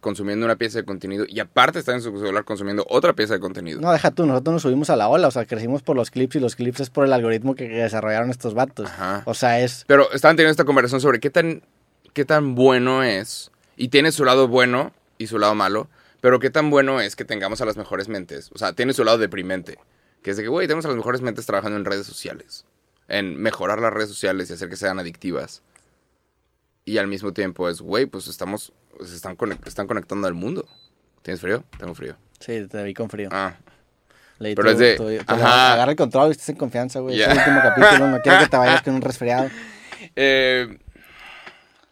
consumiendo 0.00 0.46
una 0.46 0.56
pieza 0.56 0.78
de 0.78 0.84
contenido 0.84 1.24
y 1.28 1.40
aparte 1.40 1.78
están 1.78 1.96
en 1.96 2.02
su 2.02 2.10
celular 2.18 2.44
consumiendo 2.44 2.84
otra 2.88 3.14
pieza 3.14 3.34
de 3.34 3.40
contenido? 3.40 3.80
No, 3.80 3.92
deja 3.92 4.10
tú, 4.10 4.26
nosotros 4.26 4.54
nos 4.54 4.62
subimos 4.62 4.90
a 4.90 4.96
la 4.96 5.08
ola, 5.08 5.28
o 5.28 5.30
sea, 5.30 5.44
crecimos 5.46 5.82
por 5.82 5.96
los 5.96 6.10
clips 6.10 6.36
y 6.36 6.40
los 6.40 6.56
clips 6.56 6.80
es 6.80 6.90
por 6.90 7.04
el 7.04 7.12
algoritmo 7.12 7.54
que, 7.54 7.68
que 7.68 7.76
desarrollaron 7.76 8.30
estos 8.30 8.54
vatos. 8.54 8.88
Ajá. 8.88 9.22
O 9.26 9.34
sea, 9.34 9.60
es... 9.60 9.84
Pero 9.86 10.10
estaban 10.12 10.36
teniendo 10.36 10.50
esta 10.50 10.64
conversación 10.64 11.00
sobre 11.00 11.20
qué 11.20 11.30
tan, 11.30 11.62
qué 12.12 12.24
tan 12.24 12.54
bueno 12.54 13.02
es, 13.02 13.50
y 13.76 13.88
tiene 13.88 14.12
su 14.12 14.24
lado 14.24 14.48
bueno 14.48 14.92
y 15.18 15.28
su 15.28 15.38
lado 15.38 15.54
malo, 15.54 15.88
pero 16.20 16.38
qué 16.38 16.50
tan 16.50 16.70
bueno 16.70 17.00
es 17.00 17.16
que 17.16 17.24
tengamos 17.24 17.60
a 17.60 17.64
las 17.64 17.76
mejores 17.76 18.08
mentes. 18.08 18.50
O 18.54 18.58
sea, 18.58 18.72
tiene 18.74 18.92
su 18.92 19.04
lado 19.04 19.18
deprimente, 19.18 19.78
que 20.22 20.32
es 20.32 20.36
de 20.36 20.42
que, 20.42 20.48
güey, 20.48 20.66
tenemos 20.66 20.84
a 20.84 20.88
las 20.88 20.96
mejores 20.96 21.22
mentes 21.22 21.46
trabajando 21.46 21.78
en 21.78 21.84
redes 21.84 22.06
sociales, 22.06 22.66
en 23.08 23.40
mejorar 23.40 23.80
las 23.80 23.92
redes 23.92 24.08
sociales 24.08 24.50
y 24.50 24.52
hacer 24.52 24.68
que 24.68 24.76
sean 24.76 24.98
adictivas. 24.98 25.62
Y 26.84 26.98
al 26.98 27.06
mismo 27.06 27.32
tiempo 27.32 27.68
es, 27.68 27.80
güey, 27.80 28.06
pues 28.06 28.26
estamos, 28.28 28.72
se 29.04 29.14
están, 29.14 29.36
conect- 29.36 29.66
están 29.66 29.86
conectando 29.86 30.26
al 30.26 30.34
mundo. 30.34 30.66
¿Tienes 31.22 31.40
frío? 31.40 31.62
Tengo 31.78 31.94
frío. 31.94 32.16
Sí, 32.38 32.66
te 32.68 32.82
vi 32.82 32.94
con 32.94 33.10
frío. 33.10 33.28
Ah, 33.32 33.54
Leí 34.38 34.54
pero 34.54 34.70
es 34.70 34.78
de- 34.78 35.22
ajá. 35.26 35.74
Agarra 35.74 35.90
el 35.92 35.96
control 35.96 36.28
y 36.28 36.30
estés 36.32 36.48
en 36.48 36.56
confianza, 36.56 37.00
güey. 37.00 37.16
Ya. 37.18 37.26
Es 37.26 37.32
el 37.32 37.38
último 37.38 37.60
capítulo, 37.62 38.08
no 38.08 38.20
quiero 38.22 38.38
que 38.38 38.48
te 38.48 38.56
vayas 38.56 38.82
con 38.82 38.94
un 38.94 39.02
resfriado. 39.02 39.50
eh, 40.16 40.78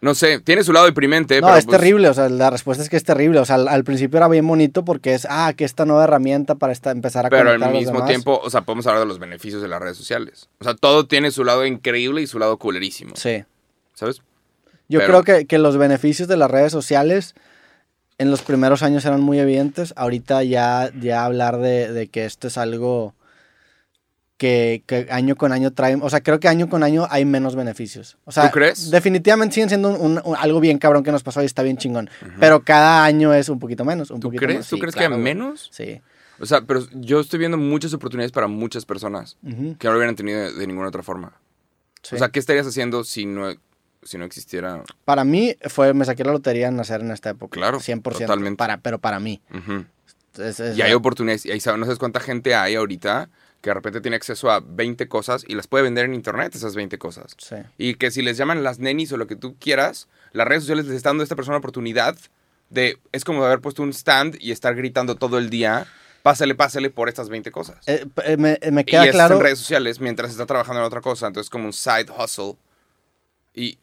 no 0.01 0.15
sé, 0.15 0.39
tiene 0.41 0.63
su 0.65 0.73
lado 0.73 0.87
deprimente. 0.87 1.41
No, 1.41 1.49
pero 1.49 1.59
es 1.59 1.67
pues, 1.67 1.77
terrible, 1.79 2.09
o 2.09 2.15
sea, 2.15 2.29
la 2.29 2.49
respuesta 2.51 2.83
es 2.83 2.89
que 2.89 2.97
es 2.97 3.05
terrible. 3.05 3.41
O 3.41 3.45
sea, 3.45 3.57
al, 3.57 3.69
al 3.69 3.85
principio 3.85 4.17
era 4.17 4.29
bien 4.29 4.47
bonito 4.47 4.85
porque 4.85 5.13
es, 5.15 5.27
ah, 5.29 5.53
que 5.57 5.65
esta 5.65 5.85
nueva 5.85 6.05
herramienta 6.05 6.55
para 6.55 6.73
esta, 6.73 6.91
empezar 6.93 7.27
a 7.27 7.31
Pero 7.31 7.51
al 7.51 7.59
mismo 7.73 7.93
demás. 7.95 8.09
tiempo, 8.09 8.41
o 8.43 8.49
sea, 8.49 8.63
podemos 8.63 8.87
hablar 8.87 9.01
de 9.03 9.09
los 9.09 9.19
beneficios 9.19 9.61
de 9.61 9.69
las 9.69 9.81
redes 9.81 9.97
sociales. 9.99 10.49
O 10.61 10.65
sea, 10.65 10.75
todo 10.75 11.07
tiene 11.07 11.31
su 11.33 11.45
lado 11.45 11.67
increíble 11.67 12.23
y 12.23 12.27
su 12.27 12.39
lado 12.39 12.59
culerísimo. 12.59 13.15
Sí. 13.17 13.45
¿Sabes? 13.95 14.23
Yo 14.89 15.01
Pero- 15.01 15.23
creo 15.23 15.39
que, 15.41 15.47
que 15.47 15.59
los 15.59 15.77
beneficios 15.77 16.29
de 16.29 16.37
las 16.37 16.51
redes 16.51 16.73
sociales 16.73 17.35
en 18.19 18.31
los 18.31 18.43
primeros 18.43 18.83
años 18.83 19.05
eran 19.05 19.21
muy 19.21 19.39
evidentes. 19.39 19.93
Ahorita 19.97 20.43
ya, 20.43 20.91
ya 21.01 21.25
hablar 21.25 21.59
de, 21.59 21.93
de 21.93 22.09
que 22.09 22.25
esto 22.25 22.49
es 22.49 22.57
algo 22.59 23.15
que, 24.37 24.83
que 24.87 25.09
año 25.11 25.37
con 25.37 25.53
año 25.53 25.73
trae... 25.73 25.97
O 26.01 26.09
sea, 26.11 26.21
creo 26.21 26.39
que 26.39 26.47
año 26.49 26.69
con 26.69 26.83
año 26.85 27.07
hay 27.11 27.25
menos 27.25 27.57
beneficios. 27.57 28.17
O 28.25 28.31
sea, 28.33 28.45
¿Tú 28.45 28.53
crees? 28.53 28.91
Definitivamente 28.91 29.55
siguen 29.55 29.69
siendo 29.69 29.89
un- 29.91 30.01
un- 30.01 30.23
un- 30.25 30.37
algo 30.37 30.61
bien 30.61 30.79
cabrón 30.79 31.03
que 31.03 31.11
nos 31.13 31.23
pasó 31.25 31.43
y 31.43 31.47
está 31.47 31.63
bien 31.63 31.77
chingón. 31.77 32.09
Pero 32.39 32.63
cada 32.63 33.05
año 33.05 33.35
es 33.35 33.49
un 33.49 33.59
poquito 33.59 33.85
menos. 33.85 34.11
Un 34.11 34.21
¿Tú 34.21 34.29
poquito 34.29 34.41
crees? 34.41 34.55
menos. 34.59 34.69
¿Tú 34.69 34.77
Sí, 34.77 34.81
crees 34.81 34.95
claro, 34.95 35.17
que 35.17 35.23
menos? 35.23 35.69
Sí. 35.73 36.01
O 36.41 36.47
sea, 36.47 36.61
pero 36.61 36.87
yo 36.95 37.19
estoy 37.21 37.41
viendo 37.41 37.59
muchas 37.59 37.93
oportunidades 37.95 38.31
para 38.31 38.47
muchas 38.47 38.85
personas 38.87 39.37
que 39.43 39.89
no 39.89 39.91
lo 39.93 39.97
hubieran 39.97 40.15
tenido 40.15 40.39
de, 40.41 40.53
de 40.53 40.67
ninguna 40.69 40.89
otra 40.89 41.03
forma. 41.03 41.33
sí. 42.03 42.15
O 42.15 42.19
sea, 42.19 42.29
¿qué 42.29 42.39
estarías 42.39 42.67
haciendo 42.67 43.03
si 43.03 43.27
no, 43.27 43.53
si 44.03 44.19
no 44.19 44.25
existiera? 44.25 44.83
para 45.05 45.25
mí 45.25 45.57
fue, 45.69 45.93
me 45.95 46.05
saqué 46.05 46.25
la 46.25 46.33
lotería 46.33 46.69
en 46.69 46.77
nacer 46.77 47.01
en 47.01 47.11
esta 47.11 47.31
época. 47.31 47.59
Claro, 47.59 47.81
100%. 47.81 48.03
totalmente. 48.19 48.57
Para, 48.57 48.79
pero 48.79 48.99
para 48.99 49.21
mí. 49.21 49.41
Ujú. 49.53 49.85
Es- 50.43 50.61
es 50.61 50.77
Y 50.79 50.83
hay 50.83 50.93
oportunidades. 50.93 51.45
Y 51.47 51.51
ahí 51.51 51.61
sabes, 51.61 51.79
no 51.81 51.87
sabes 51.87 51.99
cuánta 51.99 52.21
gente 52.21 52.55
hay 52.55 52.75
ahorita 52.77 53.29
que 53.61 53.71
de 53.71 53.75
repente 53.75 54.01
tiene 54.01 54.17
acceso 54.17 54.51
a 54.53 54.61
20 54.61 55.09
cosas 55.09 55.45
y 55.49 55.55
las 55.57 55.67
puede 55.67 55.83
vender 55.83 56.05
en 56.05 56.15
internet, 56.15 56.55
esas 56.55 56.77
20 56.77 56.97
cosas. 56.99 57.35
Sí. 57.39 57.57
Y 57.77 57.95
que 57.97 58.13
si 58.13 58.23
les 58.23 58.37
llaman 58.37 58.63
las 58.63 58.79
nenis 58.79 59.11
o 59.13 59.17
lo 59.17 59.27
que 59.27 59.35
tú 59.35 59.57
quieras, 59.59 60.07
las 60.33 60.47
redes 60.47 60.63
sociales 60.63 60.87
les 60.87 60.95
están 60.95 61.11
dando 61.13 61.23
a 61.23 61.25
esta 61.25 61.35
persona 61.35 61.57
oportunidad 61.59 62.17
de... 62.71 62.99
Es 63.11 63.25
como 63.25 63.41
de 63.41 63.47
haber 63.47 63.61
puesto 63.61 63.83
un 63.83 63.91
stand 63.93 64.37
y 64.41 64.53
estar 64.53 64.77
gritando 64.77 65.17
todo 65.17 65.39
el 65.39 65.51
día, 65.51 65.89
pásale, 66.23 66.55
pásale 66.55 66.89
por 66.91 67.09
estas 67.09 67.29
20 67.31 67.51
cosas. 67.51 67.79
Eh, 67.89 68.07
eh, 68.25 68.37
me, 68.37 68.59
me 68.71 68.83
y 68.83 68.85
queda 68.85 69.07
es 69.07 69.11
claro. 69.11 69.35
en 69.35 69.41
redes 69.43 69.59
sociales 69.59 69.99
mientras 69.99 70.31
está 70.31 70.47
trabajando 70.47 70.79
en 70.81 70.87
otra 70.87 71.01
cosa. 71.01 71.27
Entonces 71.27 71.51
como 71.51 71.65
un 71.65 71.73
side 71.73 72.07
hustle. 72.17 72.55
Y 73.55 73.77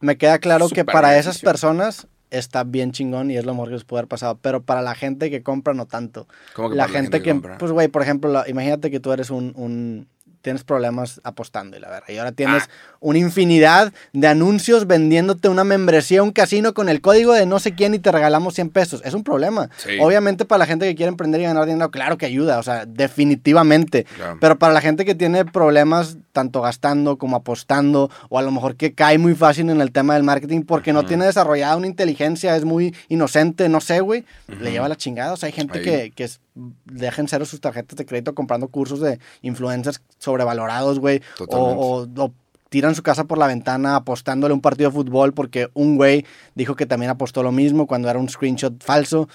Me 0.00 0.16
queda 0.18 0.38
claro 0.38 0.68
que 0.68 0.84
para 0.84 1.08
beneficio. 1.08 1.30
esas 1.30 1.42
personas 1.42 2.06
está 2.30 2.64
bien 2.64 2.92
chingón 2.92 3.30
y 3.30 3.36
es 3.36 3.44
lo 3.46 3.52
mejor 3.54 3.68
que 3.68 3.74
les 3.74 3.84
puede 3.84 4.00
haber 4.00 4.08
pasado. 4.08 4.38
Pero 4.42 4.62
para 4.62 4.82
la 4.82 4.94
gente 4.94 5.30
que 5.30 5.42
compra, 5.42 5.74
no 5.74 5.86
tanto. 5.86 6.26
como 6.54 6.70
que 6.70 6.76
La 6.76 6.86
para 6.86 6.98
gente, 6.98 7.22
que, 7.22 7.30
compra. 7.30 7.58
pues, 7.58 7.72
güey, 7.72 7.88
por 7.88 8.02
ejemplo, 8.02 8.30
la- 8.30 8.48
imagínate 8.48 8.90
que 8.90 9.00
tú 9.00 9.12
eres 9.12 9.30
un, 9.30 9.52
un- 9.56 10.08
Tienes 10.46 10.62
problemas 10.62 11.20
apostando 11.24 11.76
y 11.76 11.80
la 11.80 11.88
verdad. 11.90 12.08
Y 12.08 12.18
ahora 12.18 12.30
tienes 12.30 12.62
Ah. 12.62 12.96
una 13.00 13.18
infinidad 13.18 13.92
de 14.12 14.28
anuncios 14.28 14.86
vendiéndote 14.86 15.48
una 15.48 15.64
membresía 15.64 16.20
a 16.20 16.22
un 16.22 16.30
casino 16.30 16.72
con 16.72 16.88
el 16.88 17.00
código 17.00 17.32
de 17.32 17.46
no 17.46 17.58
sé 17.58 17.74
quién 17.74 17.94
y 17.94 17.98
te 17.98 18.12
regalamos 18.12 18.54
100 18.54 18.70
pesos. 18.70 19.02
Es 19.04 19.12
un 19.14 19.24
problema. 19.24 19.70
Sí. 19.76 19.98
Obviamente 20.00 20.44
para 20.44 20.60
la 20.60 20.66
gente 20.66 20.86
que 20.86 20.94
quiere 20.94 21.08
emprender 21.08 21.40
y 21.40 21.44
ganar 21.44 21.66
dinero, 21.66 21.90
claro 21.90 22.16
que 22.16 22.26
ayuda. 22.26 22.60
O 22.60 22.62
sea, 22.62 22.86
definitivamente. 22.86 24.04
Claro. 24.04 24.38
Pero 24.40 24.56
para 24.56 24.72
la 24.72 24.80
gente 24.80 25.04
que 25.04 25.16
tiene 25.16 25.44
problemas 25.44 26.16
tanto 26.32 26.60
gastando 26.62 27.18
como 27.18 27.34
apostando, 27.36 28.08
o 28.28 28.38
a 28.38 28.42
lo 28.42 28.52
mejor 28.52 28.76
que 28.76 28.92
cae 28.92 29.18
muy 29.18 29.34
fácil 29.34 29.68
en 29.70 29.80
el 29.80 29.90
tema 29.90 30.14
del 30.14 30.22
marketing 30.22 30.62
porque 30.62 30.92
no 30.92 31.04
tiene 31.04 31.24
desarrollada 31.24 31.76
una 31.76 31.88
inteligencia, 31.88 32.54
es 32.54 32.64
muy 32.64 32.94
inocente, 33.08 33.68
no 33.68 33.80
sé, 33.80 33.98
güey, 34.00 34.24
le 34.60 34.70
lleva 34.70 34.88
la 34.88 34.96
chingada. 34.96 35.32
O 35.32 35.36
sea, 35.36 35.48
hay 35.48 35.52
gente 35.52 35.78
Ahí. 35.78 35.84
que, 35.84 36.12
que 36.14 36.24
es- 36.24 36.38
dejan 36.86 37.28
cero 37.28 37.44
sus 37.44 37.60
tarjetas 37.60 37.96
de 37.96 38.06
crédito 38.06 38.34
comprando 38.34 38.68
cursos 38.68 39.00
de 39.00 39.18
influencers 39.42 40.00
sobrevalorados, 40.18 40.98
güey, 40.98 41.20
o, 41.38 41.44
o- 41.78 42.24
o 42.24 42.32
tiran 42.68 42.94
su 42.96 43.02
casa 43.02 43.24
por 43.24 43.38
la 43.38 43.46
ventana 43.46 43.94
apostándole 43.94 44.52
un 44.52 44.60
partido 44.60 44.90
de 44.90 44.94
fútbol 44.96 45.32
porque 45.32 45.68
un 45.74 45.96
güey 45.96 46.24
dijo 46.56 46.74
que 46.74 46.84
también 46.86 47.10
apostó 47.10 47.42
lo 47.44 47.52
mismo 47.52 47.86
cuando 47.86 48.08
era 48.10 48.18
un 48.18 48.28
screenshot 48.28 48.82
falso. 48.82 49.28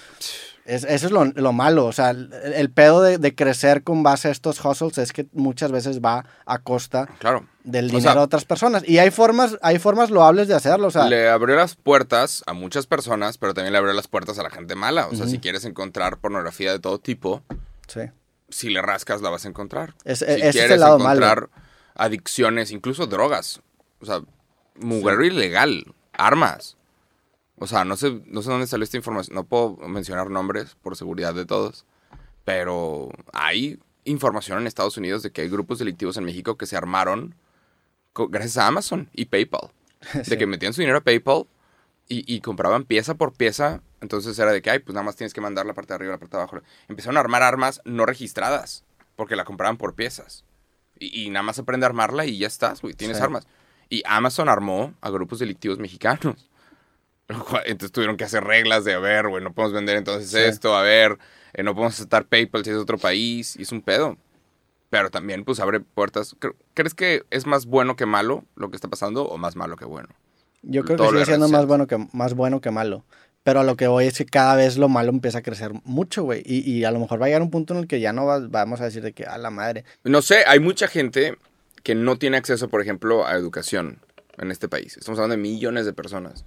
Es- 0.64 0.84
eso 0.84 1.06
es 1.06 1.12
lo, 1.12 1.24
lo 1.24 1.52
malo, 1.52 1.86
o 1.86 1.92
sea, 1.92 2.10
el, 2.10 2.32
el 2.32 2.70
pedo 2.70 3.02
de, 3.02 3.18
de 3.18 3.34
crecer 3.34 3.82
con 3.82 4.02
base 4.04 4.28
a 4.28 4.30
estos 4.30 4.64
hustles 4.64 4.96
es 4.98 5.12
que 5.12 5.26
muchas 5.32 5.72
veces 5.72 6.00
va 6.00 6.24
a 6.46 6.58
costa 6.60 7.08
Claro. 7.18 7.46
del 7.64 7.86
O 7.86 7.88
dinero 7.88 8.02
sea- 8.02 8.14
de 8.14 8.20
otras 8.20 8.44
personas. 8.44 8.84
Y 8.88 8.98
hay 8.98 9.10
formas, 9.10 9.58
hay 9.62 9.78
formas 9.80 10.10
loables 10.10 10.46
de 10.46 10.54
hacerlo, 10.54 10.86
o 10.86 10.90
sea, 10.92 11.06
le 11.08 11.28
abrió 11.28 11.56
las 11.56 11.74
puertas 11.74 12.44
a 12.46 12.52
muchas 12.52 12.86
personas, 12.86 13.38
pero 13.38 13.54
también 13.54 13.72
le 13.72 13.78
abrió 13.78 13.92
las 13.92 14.06
puertas 14.06 14.38
a 14.38 14.44
la 14.44 14.50
gente 14.50 14.76
mala. 14.76 15.08
O 15.08 15.16
sea, 15.16 15.26
si 15.26 15.38
quieres 15.40 15.64
encontrar 15.64 16.18
pornografía 16.18 16.70
de 16.70 16.78
todo 16.78 17.00
tipo, 17.00 17.42
sí. 17.88 18.02
si 18.48 18.70
le 18.70 18.80
rascas 18.82 19.20
la 19.20 19.30
vas 19.30 19.44
a 19.44 19.48
encontrar. 19.48 19.94
Es- 20.04 20.20
si 20.20 20.26
ese 20.26 20.46
es 20.48 20.52
quieres 20.54 20.70
el 20.72 20.80
lado 20.80 20.98
malo. 21.00 21.24
encontrar 21.26 21.48
adicciones, 21.96 22.70
incluso 22.70 23.06
drogas, 23.06 23.60
o 24.00 24.06
sea, 24.06 24.20
mugrero 24.76 25.24
ilegal, 25.24 25.92
armas. 26.12 26.76
O 27.62 27.66
sea, 27.68 27.84
no 27.84 27.96
sé, 27.96 28.20
no 28.26 28.42
sé 28.42 28.50
dónde 28.50 28.66
salió 28.66 28.82
esta 28.84 28.96
información, 28.96 29.36
no 29.36 29.44
puedo 29.44 29.76
mencionar 29.88 30.30
nombres 30.30 30.74
por 30.82 30.96
seguridad 30.96 31.32
de 31.34 31.46
todos, 31.46 31.86
pero 32.44 33.08
hay 33.32 33.78
información 34.04 34.58
en 34.58 34.66
Estados 34.66 34.96
Unidos 34.96 35.22
de 35.22 35.30
que 35.30 35.42
hay 35.42 35.48
grupos 35.48 35.78
delictivos 35.78 36.16
en 36.16 36.24
México 36.24 36.56
que 36.56 36.66
se 36.66 36.76
armaron 36.76 37.36
gracias 38.14 38.58
a 38.58 38.66
Amazon 38.66 39.08
y 39.12 39.26
PayPal. 39.26 39.70
Sí. 40.00 40.18
De 40.30 40.38
que 40.38 40.46
metían 40.46 40.72
su 40.72 40.80
dinero 40.80 40.98
a 40.98 41.02
PayPal 41.02 41.46
y, 42.08 42.24
y 42.34 42.40
compraban 42.40 42.82
pieza 42.84 43.14
por 43.14 43.32
pieza. 43.32 43.80
Entonces 44.00 44.36
era 44.40 44.50
de 44.50 44.60
que, 44.60 44.68
ay, 44.70 44.80
pues 44.80 44.92
nada 44.94 45.04
más 45.04 45.14
tienes 45.14 45.32
que 45.32 45.40
mandar 45.40 45.64
la 45.64 45.74
parte 45.74 45.90
de 45.92 45.94
arriba 45.94 46.12
la 46.14 46.18
parte 46.18 46.36
de 46.36 46.42
abajo. 46.42 46.60
Empezaron 46.88 47.16
a 47.16 47.20
armar 47.20 47.44
armas 47.44 47.80
no 47.84 48.04
registradas 48.04 48.84
porque 49.14 49.36
la 49.36 49.44
compraban 49.44 49.76
por 49.76 49.94
piezas. 49.94 50.44
Y, 50.98 51.22
y 51.26 51.30
nada 51.30 51.44
más 51.44 51.60
aprende 51.60 51.86
a 51.86 51.90
armarla 51.90 52.26
y 52.26 52.38
ya 52.38 52.48
estás, 52.48 52.82
güey, 52.82 52.94
tienes 52.94 53.18
Sí. 53.18 53.22
armas. 53.22 53.46
Y 53.88 54.02
Amazon 54.04 54.48
armó 54.48 54.94
a 55.00 55.10
grupos 55.10 55.38
delictivos 55.38 55.78
mexicanos. 55.78 56.50
Entonces 57.64 57.92
tuvieron 57.92 58.16
que 58.16 58.24
hacer 58.24 58.44
reglas 58.44 58.84
de, 58.84 58.94
a 58.94 58.98
ver, 58.98 59.28
güey, 59.28 59.42
no 59.42 59.52
podemos 59.52 59.72
vender 59.74 59.96
entonces 59.96 60.30
Sí. 60.30 60.38
esto, 60.38 60.76
a 60.76 60.82
ver, 60.82 61.18
eh, 61.54 61.62
no 61.62 61.74
podemos 61.74 61.94
aceptar 61.94 62.26
PayPal 62.26 62.64
si 62.64 62.70
es 62.70 62.76
otro 62.76 62.98
país, 62.98 63.56
y 63.56 63.62
es 63.62 63.72
un 63.72 63.80
pedo. 63.82 64.16
Pero 64.90 65.10
también, 65.10 65.44
pues, 65.44 65.58
abre 65.60 65.80
puertas. 65.80 66.36
Cre- 66.38 66.54
¿Crees 66.74 66.92
que 66.94 67.22
es 67.30 67.46
más 67.46 67.64
bueno 67.64 67.96
que 67.96 68.04
malo 68.04 68.44
lo 68.56 68.68
que 68.70 68.76
está 68.76 68.88
pasando 68.88 69.24
o 69.26 69.38
más 69.38 69.56
malo 69.56 69.76
que 69.76 69.86
bueno? 69.86 70.08
Yo 70.62 70.82
creo 70.84 70.96
que 70.96 71.02
todo 71.02 71.12
sigue 71.12 71.24
siendo 71.24 71.48
más 71.48 71.64
bueno, 71.66 71.86
que, 71.86 71.96
más 72.12 72.34
bueno 72.34 72.60
que 72.60 72.70
malo. 72.70 73.04
Pero 73.42 73.60
a 73.60 73.64
lo 73.64 73.76
que 73.76 73.86
voy 73.88 74.06
es 74.06 74.18
que 74.18 74.26
cada 74.26 74.54
vez 74.54 74.76
lo 74.76 74.88
malo 74.88 75.08
empieza 75.10 75.38
a 75.38 75.42
crecer 75.42 75.72
mucho, 75.84 76.22
güey. 76.24 76.42
Y, 76.44 76.58
y 76.70 76.84
a 76.84 76.90
lo 76.92 77.00
mejor 77.00 77.20
va 77.20 77.24
a 77.26 77.28
llegar 77.28 77.42
un 77.42 77.50
punto 77.50 77.72
en 77.74 77.80
el 77.80 77.86
que 77.88 77.98
ya 78.00 78.12
no 78.12 78.26
va- 78.26 78.38
vamos 78.46 78.80
a 78.80 78.84
decir 78.84 79.02
de 79.02 79.12
que 79.14 79.24
a 79.24 79.38
la 79.38 79.50
madre. 79.50 79.84
No 80.04 80.20
sé, 80.22 80.44
hay 80.46 80.60
mucha 80.60 80.86
gente 80.86 81.36
que 81.82 81.94
no 81.96 82.16
tiene 82.18 82.36
acceso, 82.36 82.68
por 82.68 82.80
ejemplo, 82.82 83.26
a 83.26 83.32
educación. 83.34 83.98
en 84.38 84.50
este 84.50 84.66
país. 84.66 84.96
Estamos 84.96 85.18
hablando 85.18 85.36
de 85.36 85.42
millones 85.42 85.84
de 85.84 85.92
personas. 85.92 86.46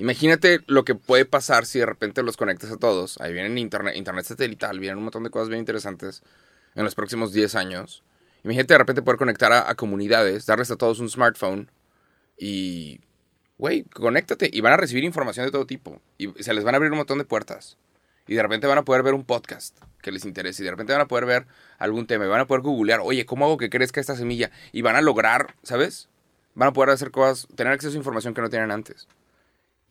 Imagínate 0.00 0.60
lo 0.66 0.84
que 0.86 0.94
puede 0.94 1.26
pasar 1.26 1.66
si 1.66 1.78
de 1.78 1.84
repente 1.84 2.22
los 2.22 2.38
conectas 2.38 2.72
a 2.72 2.78
todos. 2.78 3.20
Ahí 3.20 3.34
vienen 3.34 3.58
internet, 3.58 3.96
internet 3.96 4.24
satelital, 4.24 4.78
vienen 4.80 4.96
un 4.96 5.04
montón 5.04 5.24
de 5.24 5.30
cosas 5.30 5.48
bien 5.50 5.60
interesantes 5.60 6.22
en 6.74 6.84
los 6.84 6.94
próximos 6.94 7.34
10 7.34 7.54
años. 7.54 8.02
Imagínate 8.42 8.72
de 8.72 8.78
repente 8.78 9.02
poder 9.02 9.18
conectar 9.18 9.52
a, 9.52 9.68
a 9.68 9.74
comunidades, 9.74 10.46
darles 10.46 10.70
a 10.70 10.76
todos 10.76 11.00
un 11.00 11.10
smartphone 11.10 11.70
y, 12.38 13.00
güey, 13.58 13.82
conéctate 13.84 14.48
y 14.50 14.62
van 14.62 14.72
a 14.72 14.78
recibir 14.78 15.04
información 15.04 15.44
de 15.44 15.52
todo 15.52 15.66
tipo. 15.66 16.00
Y 16.16 16.28
se 16.42 16.54
les 16.54 16.64
van 16.64 16.74
a 16.74 16.76
abrir 16.76 16.92
un 16.92 16.98
montón 16.98 17.18
de 17.18 17.24
puertas. 17.24 17.76
Y 18.26 18.36
de 18.36 18.42
repente 18.42 18.66
van 18.66 18.78
a 18.78 18.84
poder 18.86 19.02
ver 19.02 19.12
un 19.12 19.24
podcast 19.24 19.78
que 20.00 20.12
les 20.12 20.24
interese. 20.24 20.62
Y 20.62 20.64
de 20.64 20.70
repente 20.70 20.94
van 20.94 21.02
a 21.02 21.08
poder 21.08 21.26
ver 21.26 21.46
algún 21.78 22.06
tema. 22.06 22.24
Y 22.24 22.28
van 22.28 22.40
a 22.40 22.46
poder 22.46 22.62
googlear, 22.62 23.00
oye, 23.02 23.26
¿cómo 23.26 23.44
hago 23.44 23.58
que 23.58 23.68
crezca 23.68 24.00
esta 24.00 24.16
semilla? 24.16 24.50
Y 24.72 24.80
van 24.80 24.96
a 24.96 25.02
lograr, 25.02 25.56
¿sabes? 25.62 26.08
Van 26.54 26.70
a 26.70 26.72
poder 26.72 26.88
hacer 26.88 27.10
cosas, 27.10 27.46
tener 27.54 27.74
acceso 27.74 27.92
a 27.92 27.98
información 27.98 28.32
que 28.32 28.40
no 28.40 28.48
tienen 28.48 28.70
antes. 28.70 29.06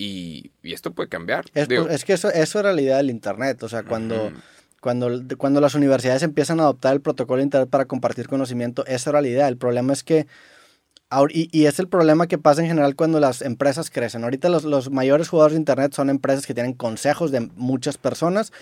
Y, 0.01 0.51
y 0.63 0.73
esto 0.73 0.93
puede 0.93 1.09
cambiar. 1.09 1.45
Es, 1.53 1.67
Digo, 1.67 1.83
pues, 1.83 1.95
es 1.95 2.05
que 2.05 2.13
eso, 2.13 2.31
eso 2.31 2.59
era 2.59 2.71
la 2.71 2.81
idea 2.81 2.97
del 2.97 3.09
Internet. 3.09 3.61
O 3.63 3.69
sea, 3.69 3.83
cuando, 3.83 4.31
cuando, 4.79 5.09
cuando 5.37 5.59
las 5.59 5.75
universidades 5.75 6.23
empiezan 6.23 6.61
a 6.61 6.63
adoptar 6.63 6.93
el 6.93 7.01
protocolo 7.01 7.39
de 7.39 7.43
Internet 7.43 7.69
para 7.69 7.83
compartir 7.83 8.29
conocimiento, 8.29 8.85
esa 8.85 9.09
era 9.09 9.21
la 9.21 9.27
idea. 9.27 9.49
El 9.49 9.57
problema 9.57 9.91
es 9.91 10.05
que, 10.05 10.25
y, 11.31 11.49
y 11.51 11.65
es 11.65 11.79
el 11.79 11.89
problema 11.89 12.27
que 12.27 12.37
pasa 12.37 12.61
en 12.61 12.69
general 12.69 12.95
cuando 12.95 13.19
las 13.19 13.41
empresas 13.41 13.89
crecen. 13.89 14.23
Ahorita 14.23 14.47
los, 14.47 14.63
los 14.63 14.89
mayores 14.89 15.27
jugadores 15.27 15.55
de 15.55 15.59
Internet 15.59 15.93
son 15.93 16.09
empresas 16.09 16.47
que 16.47 16.53
tienen 16.53 16.73
consejos 16.73 17.31
de 17.31 17.41
muchas 17.55 17.97
personas, 17.97 18.53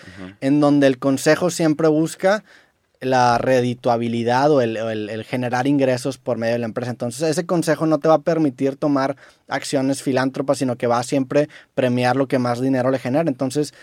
en 0.41 0.59
donde 0.59 0.87
el 0.87 0.97
consejo 0.97 1.51
siempre 1.51 1.87
busca 1.87 2.43
la 3.01 3.37
redituabilidad 3.37 4.51
o 4.51 4.61
el, 4.61 4.77
el 4.77 5.23
generar 5.23 5.67
ingresos 5.67 6.17
por 6.17 6.37
medio 6.37 6.53
de 6.53 6.59
la 6.59 6.65
empresa. 6.65 6.91
Entonces, 6.91 7.21
ese 7.29 7.45
consejo 7.45 7.85
no 7.85 7.99
te 7.99 8.07
va 8.07 8.15
a 8.15 8.19
permitir 8.21 8.75
tomar 8.75 9.15
acciones 9.47 10.01
filántropas, 10.01 10.57
sino 10.57 10.75
que 10.75 10.87
va 10.87 10.99
a 10.99 11.03
siempre 11.03 11.49
premiar 11.75 12.15
lo 12.15 12.27
que 12.27 12.39
más 12.39 12.59
dinero 12.61 12.91
le 12.91 12.99
genera. 12.99 13.29
Entonces, 13.29 13.73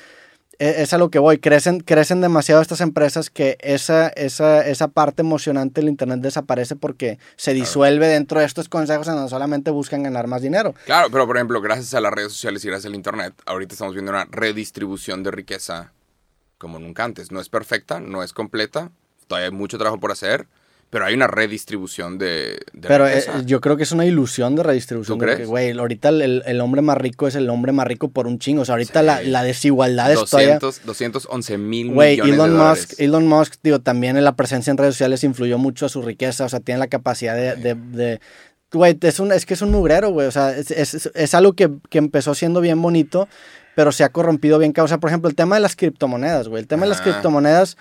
e- 0.59 0.83
es 0.83 0.93
a 0.93 0.99
lo 0.99 1.11
que 1.11 1.19
voy. 1.19 1.39
Crecen, 1.39 1.81
crecen 1.81 2.21
demasiado 2.21 2.63
estas 2.63 2.81
empresas 2.81 3.31
que 3.31 3.57
esa, 3.61 4.09
esa, 4.09 4.67
esa 4.67 4.89
parte 4.89 5.23
emocionante 5.23 5.81
del 5.81 5.89
Internet 5.89 6.21
desaparece 6.21 6.77
porque 6.77 7.19
se 7.37 7.55
disuelve 7.55 8.07
dentro 8.09 8.41
de 8.41 8.47
estos 8.47 8.69
consejos 8.69 9.09
en 9.09 9.15
donde 9.15 9.31
solamente 9.31 9.71
buscan 9.71 10.03
ganar 10.03 10.27
más 10.27 10.43
dinero. 10.43 10.75
Claro, 10.87 11.09
pero 11.11 11.27
por 11.27 11.37
ejemplo, 11.37 11.61
gracias 11.61 11.95
a 11.95 12.01
las 12.01 12.13
redes 12.13 12.33
sociales 12.33 12.65
y 12.65 12.69
gracias 12.69 12.87
al 12.87 12.95
internet, 12.95 13.35
ahorita 13.47 13.75
estamos 13.75 13.95
viendo 13.95 14.11
una 14.11 14.27
redistribución 14.31 15.23
de 15.23 15.31
riqueza 15.31 15.93
como 16.59 16.79
nunca 16.79 17.05
antes. 17.05 17.31
No 17.31 17.41
es 17.41 17.49
perfecta, 17.49 18.01
no 18.01 18.23
es 18.23 18.33
completa, 18.33 18.91
todavía 19.27 19.47
hay 19.49 19.53
mucho 19.55 19.79
trabajo 19.79 19.99
por 20.01 20.13
hacer, 20.13 20.47
pero 20.91 21.07
hay 21.07 21.15
una 21.15 21.27
redistribución 21.27 22.19
de, 22.19 22.61
de 22.73 22.87
Pero 22.89 23.09
eh, 23.09 23.25
yo 23.47 23.61
creo 23.61 23.77
que 23.77 23.83
es 23.83 23.91
una 23.91 24.07
ilusión 24.07 24.55
de 24.55 24.63
redistribución. 24.63 25.19
¿Tú 25.19 25.25
crees? 25.25 25.39
que, 25.41 25.45
Güey, 25.45 25.77
ahorita 25.77 26.11
el, 26.11 26.43
el- 26.47 26.61
hombre 26.61 26.83
más 26.83 26.97
rico 26.97 27.27
es 27.27 27.35
el 27.35 27.51
hombre 27.51 27.73
más 27.73 27.87
rico 27.89 28.09
por 28.11 28.29
un 28.29 28.39
chingo. 28.39 28.63
O 28.63 28.65
sea, 28.65 28.75
ahorita 28.75 29.01
Sí. 29.01 29.07
la, 29.07 29.23
la 29.23 29.43
desigualdad 29.43 30.13
es 30.13 30.25
todavía... 30.31 30.59
200, 30.61 30.87
211 30.87 31.59
mil 31.59 31.93
Güey, 31.93 32.13
millones 32.13 32.35
Elon 32.35 32.51
de 32.51 32.57
dólares. 32.57 32.87
Musk, 32.89 33.01
Elon 33.01 33.27
Musk, 33.27 33.55
digo, 33.65 33.81
también 33.81 34.17
en 34.17 34.23
la 34.25 34.37
presencia 34.37 34.71
en 34.71 34.77
redes 34.77 34.95
sociales 34.95 35.25
influyó 35.25 35.59
mucho 35.59 35.87
a 35.87 35.89
su 35.89 36.01
riqueza, 36.01 36.45
o 36.45 36.49
sea, 36.49 36.61
tiene 36.61 36.79
la 36.79 36.87
capacidad 36.87 37.35
de... 37.35 37.57
de- 37.57 37.75
de- 37.75 38.21
Güey, 38.73 38.97
es, 39.03 39.21
un, 39.21 39.31
es 39.33 39.47
que 39.47 39.55
es 39.55 39.63
un 39.63 39.71
mugrero, 39.71 40.11
güey, 40.11 40.27
o 40.27 40.33
sea, 40.33 40.57
es, 40.57 40.71
es- 40.73 41.11
es 41.15 41.35
algo 41.35 41.53
que, 41.55 41.71
que 41.91 41.99
empezó 41.99 42.35
siendo 42.35 42.61
bien 42.61 42.81
bonito, 42.83 43.29
pero 43.77 43.91
se 43.93 44.03
ha 44.05 44.09
corrompido 44.11 44.59
bien. 44.61 44.73
O 44.77 44.89
sea, 44.89 44.99
por 44.99 45.11
ejemplo, 45.11 45.29
el 45.29 45.35
tema 45.37 45.55
de 45.57 45.61
las 45.61 45.75
criptomonedas, 45.77 46.47
güey, 46.49 46.61
el 46.63 46.69
tema 46.69 46.83
de 46.83 46.91
las 46.91 47.01
Ajá. 47.01 47.11
criptomonedas... 47.11 47.77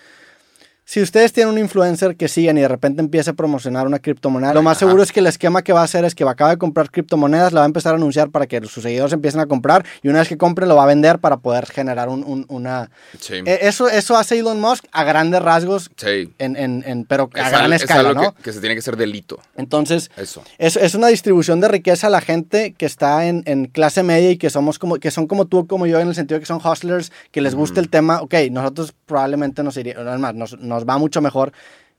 Si 0.85 1.01
ustedes 1.01 1.31
tienen 1.31 1.53
un 1.53 1.59
influencer 1.59 2.17
que 2.17 2.27
siguen 2.27 2.57
y 2.57 2.61
de 2.61 2.67
repente 2.67 3.01
empieza 3.01 3.31
a 3.31 3.33
promocionar 3.35 3.87
una 3.87 3.99
criptomoneda, 3.99 4.53
lo 4.53 4.61
más 4.61 4.77
Ajá. 4.77 4.85
seguro 4.85 5.01
es 5.01 5.13
que 5.13 5.21
el 5.21 5.27
esquema 5.27 5.61
que 5.61 5.71
va 5.71 5.79
a 5.79 5.83
hacer 5.85 6.03
es 6.03 6.13
que 6.13 6.25
va 6.25 6.31
a 6.31 6.33
acabar 6.33 6.55
de 6.55 6.57
comprar 6.59 6.91
criptomonedas, 6.91 7.53
la 7.53 7.61
va 7.61 7.65
a 7.65 7.67
empezar 7.67 7.93
a 7.93 7.95
anunciar 7.95 8.31
para 8.31 8.47
que 8.47 8.59
sus 8.65 8.83
seguidores 8.83 9.13
empiecen 9.13 9.39
a 9.39 9.45
comprar 9.45 9.85
y 10.01 10.09
una 10.09 10.19
vez 10.19 10.27
que 10.27 10.37
compre 10.37 10.67
lo 10.67 10.75
va 10.75 10.83
a 10.83 10.87
vender 10.87 11.19
para 11.19 11.37
poder 11.37 11.67
generar 11.67 12.09
un- 12.09 12.23
un- 12.25 12.45
una, 12.49 12.89
Sí, 13.17 13.35
eh, 13.45 13.59
Eso, 13.61 13.87
eso 13.87 14.17
hace 14.17 14.37
Elon 14.39 14.59
Musk 14.59 14.83
a 14.91 15.05
grandes 15.05 15.41
rasgos, 15.41 15.89
sí. 15.95 16.33
en, 16.37 16.57
en- 16.57 16.83
en- 16.85 17.05
pero 17.05 17.29
a 17.33 17.39
Es 17.41 17.49
gran 17.49 17.63
al- 17.63 17.73
es 17.73 17.81
escala, 17.83 18.09
algo 18.09 18.21
¿no? 18.21 18.35
que, 18.35 18.43
que 18.43 18.51
se 18.53 18.59
tiene 18.59 18.75
que 18.75 18.79
hacer 18.79 18.97
delito. 18.97 19.39
Entonces, 19.55 20.11
Eso. 20.17 20.43
es, 20.57 20.75
es 20.75 20.95
una 20.95 21.07
distribución 21.07 21.61
de 21.61 21.69
riqueza 21.69 22.07
a 22.07 22.09
la 22.09 22.19
gente 22.19 22.73
que 22.77 22.85
está 22.85 23.25
en, 23.25 23.43
en 23.45 23.65
clase 23.67 24.03
media 24.03 24.31
y 24.31 24.37
que 24.37 24.49
somos 24.49 24.79
como, 24.79 24.95
que 24.97 25.11
son 25.11 25.27
como 25.27 25.45
tú, 25.45 25.65
como 25.65 25.85
yo, 25.87 25.99
en 26.01 26.09
el 26.09 26.15
sentido 26.15 26.37
de 26.37 26.41
que 26.41 26.45
son 26.47 26.59
hustlers, 26.63 27.11
que 27.31 27.39
les 27.39 27.55
gusta 27.55 27.79
el 27.79 27.89
tema. 27.89 28.21
Ok, 28.21 28.33
nosotros 28.51 28.93
probablemente 29.05 29.63
nos 29.63 29.77
iría, 29.77 29.93
no, 29.95 30.19
más, 30.19 30.35
nos, 30.35 30.59
nos 30.73 30.85
va 30.87 30.97
mucho 30.97 31.21
mejor 31.21 31.53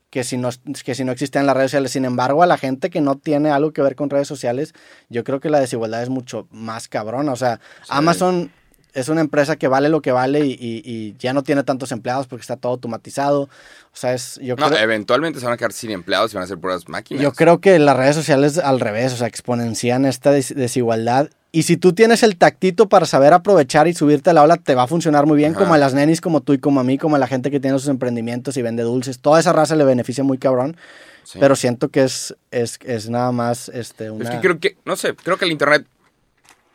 que 0.09 0.23
si, 0.23 0.37
nos, 0.37 0.59
que 0.83 0.95
si 0.95 1.03
no 1.03 1.11
existían 1.11 1.45
las 1.45 1.57
redes 1.57 1.71
sociales. 1.71 1.91
Sin 1.91 2.05
embargo, 2.05 2.41
a 2.41 2.45
la 2.45 2.57
gente 2.57 2.89
que 2.89 3.01
no 3.01 3.17
tiene 3.17 3.49
algo 3.49 3.73
que 3.73 3.81
ver 3.81 3.95
con 3.95 4.09
redes 4.09 4.27
sociales, 4.27 4.73
yo 5.09 5.23
creo 5.23 5.39
que 5.39 5.49
la 5.49 5.59
desigualdad 5.59 6.03
es 6.03 6.09
mucho 6.09 6.47
más 6.51 6.87
cabrona. 6.87 7.33
O 7.33 7.35
sea, 7.35 7.59
Amazon 7.89 8.51
es 8.95 9.09
una 9.09 9.21
empresa 9.21 9.55
que 9.57 9.67
vale 9.67 9.89
lo 9.89 10.01
que 10.01 10.11
vale 10.11 10.45
y, 10.45 10.51
y- 10.53 10.81
y 10.83 11.15
ya 11.19 11.33
no 11.33 11.43
tiene 11.43 11.63
tantos 11.63 11.91
empleados 11.91 12.25
porque 12.27 12.41
está 12.41 12.55
todo 12.57 12.71
automatizado. 12.71 13.41
O 13.43 13.49
sea, 13.97 14.13
es, 14.13 14.39
yo 14.41 14.55
No, 14.55 14.67
creo... 14.69 14.79
eventualmente 14.79 15.39
se 15.39 15.45
van 15.45 15.53
a 15.53 15.57
quedar 15.57 15.73
sin 15.73 15.91
empleados 15.91 16.31
y 16.33 16.35
van 16.35 16.43
a 16.43 16.47
ser 16.47 16.57
puras 16.57 16.87
máquinas. 16.89 17.21
Yo 17.21 17.31
creo 17.33 17.61
que 17.61 17.77
las 17.77 17.95
redes 17.95 18.15
sociales 18.15 18.57
al 18.57 18.79
revés, 18.79 19.13
o 19.13 19.17
sea, 19.17 19.27
exponencian 19.27 20.05
esta 20.05 20.31
des- 20.31 20.55
desigualdad. 20.55 21.29
Y 21.51 21.63
si 21.63 21.77
tú 21.77 21.93
tienes 21.93 22.21
el 22.23 22.35
tactito 22.35 22.89
para 22.89 23.05
saber 23.05 23.31
aprovechar 23.31 23.87
y 23.87 23.93
subirte 23.93 24.29
a 24.29 24.33
la 24.33 24.43
ola, 24.43 24.57
te 24.57 24.75
va 24.75 24.83
a 24.83 24.87
funcionar 24.87 25.25
muy 25.25 25.37
bien, 25.37 25.51
Ajá. 25.51 25.59
como 25.59 25.73
a 25.73 25.77
las 25.77 25.93
nenis, 25.93 26.19
como 26.19 26.41
tú 26.41 26.51
y 26.53 26.57
como 26.57 26.79
a 26.81 26.83
mí, 26.83 26.97
como 26.97 27.15
a 27.15 27.19
la 27.19 27.27
gente 27.27 27.49
que 27.51 27.59
tiene 27.61 27.79
sus 27.79 27.87
emprendimientos 27.87 28.57
y 28.57 28.61
vende 28.61 28.83
dulces. 28.83 29.19
Toda 29.19 29.39
esa 29.39 29.53
raza 29.53 29.75
le 29.75 29.85
beneficia 29.85 30.23
muy 30.23 30.37
cabrón, 30.37 30.75
Sí. 31.23 31.39
pero 31.39 31.55
siento 31.55 31.89
que 31.89 32.03
es, 32.03 32.35
es, 32.51 32.77
es 32.85 33.09
nada 33.09 33.31
más 33.31 33.69
este, 33.69 34.07
Es 34.21 34.29
que 34.29 34.39
creo 34.41 34.59
que, 34.59 34.77
no 34.85 34.95
sé, 34.95 35.15
creo 35.15 35.37
que 35.37 35.45
el 35.45 35.51
internet 35.51 35.85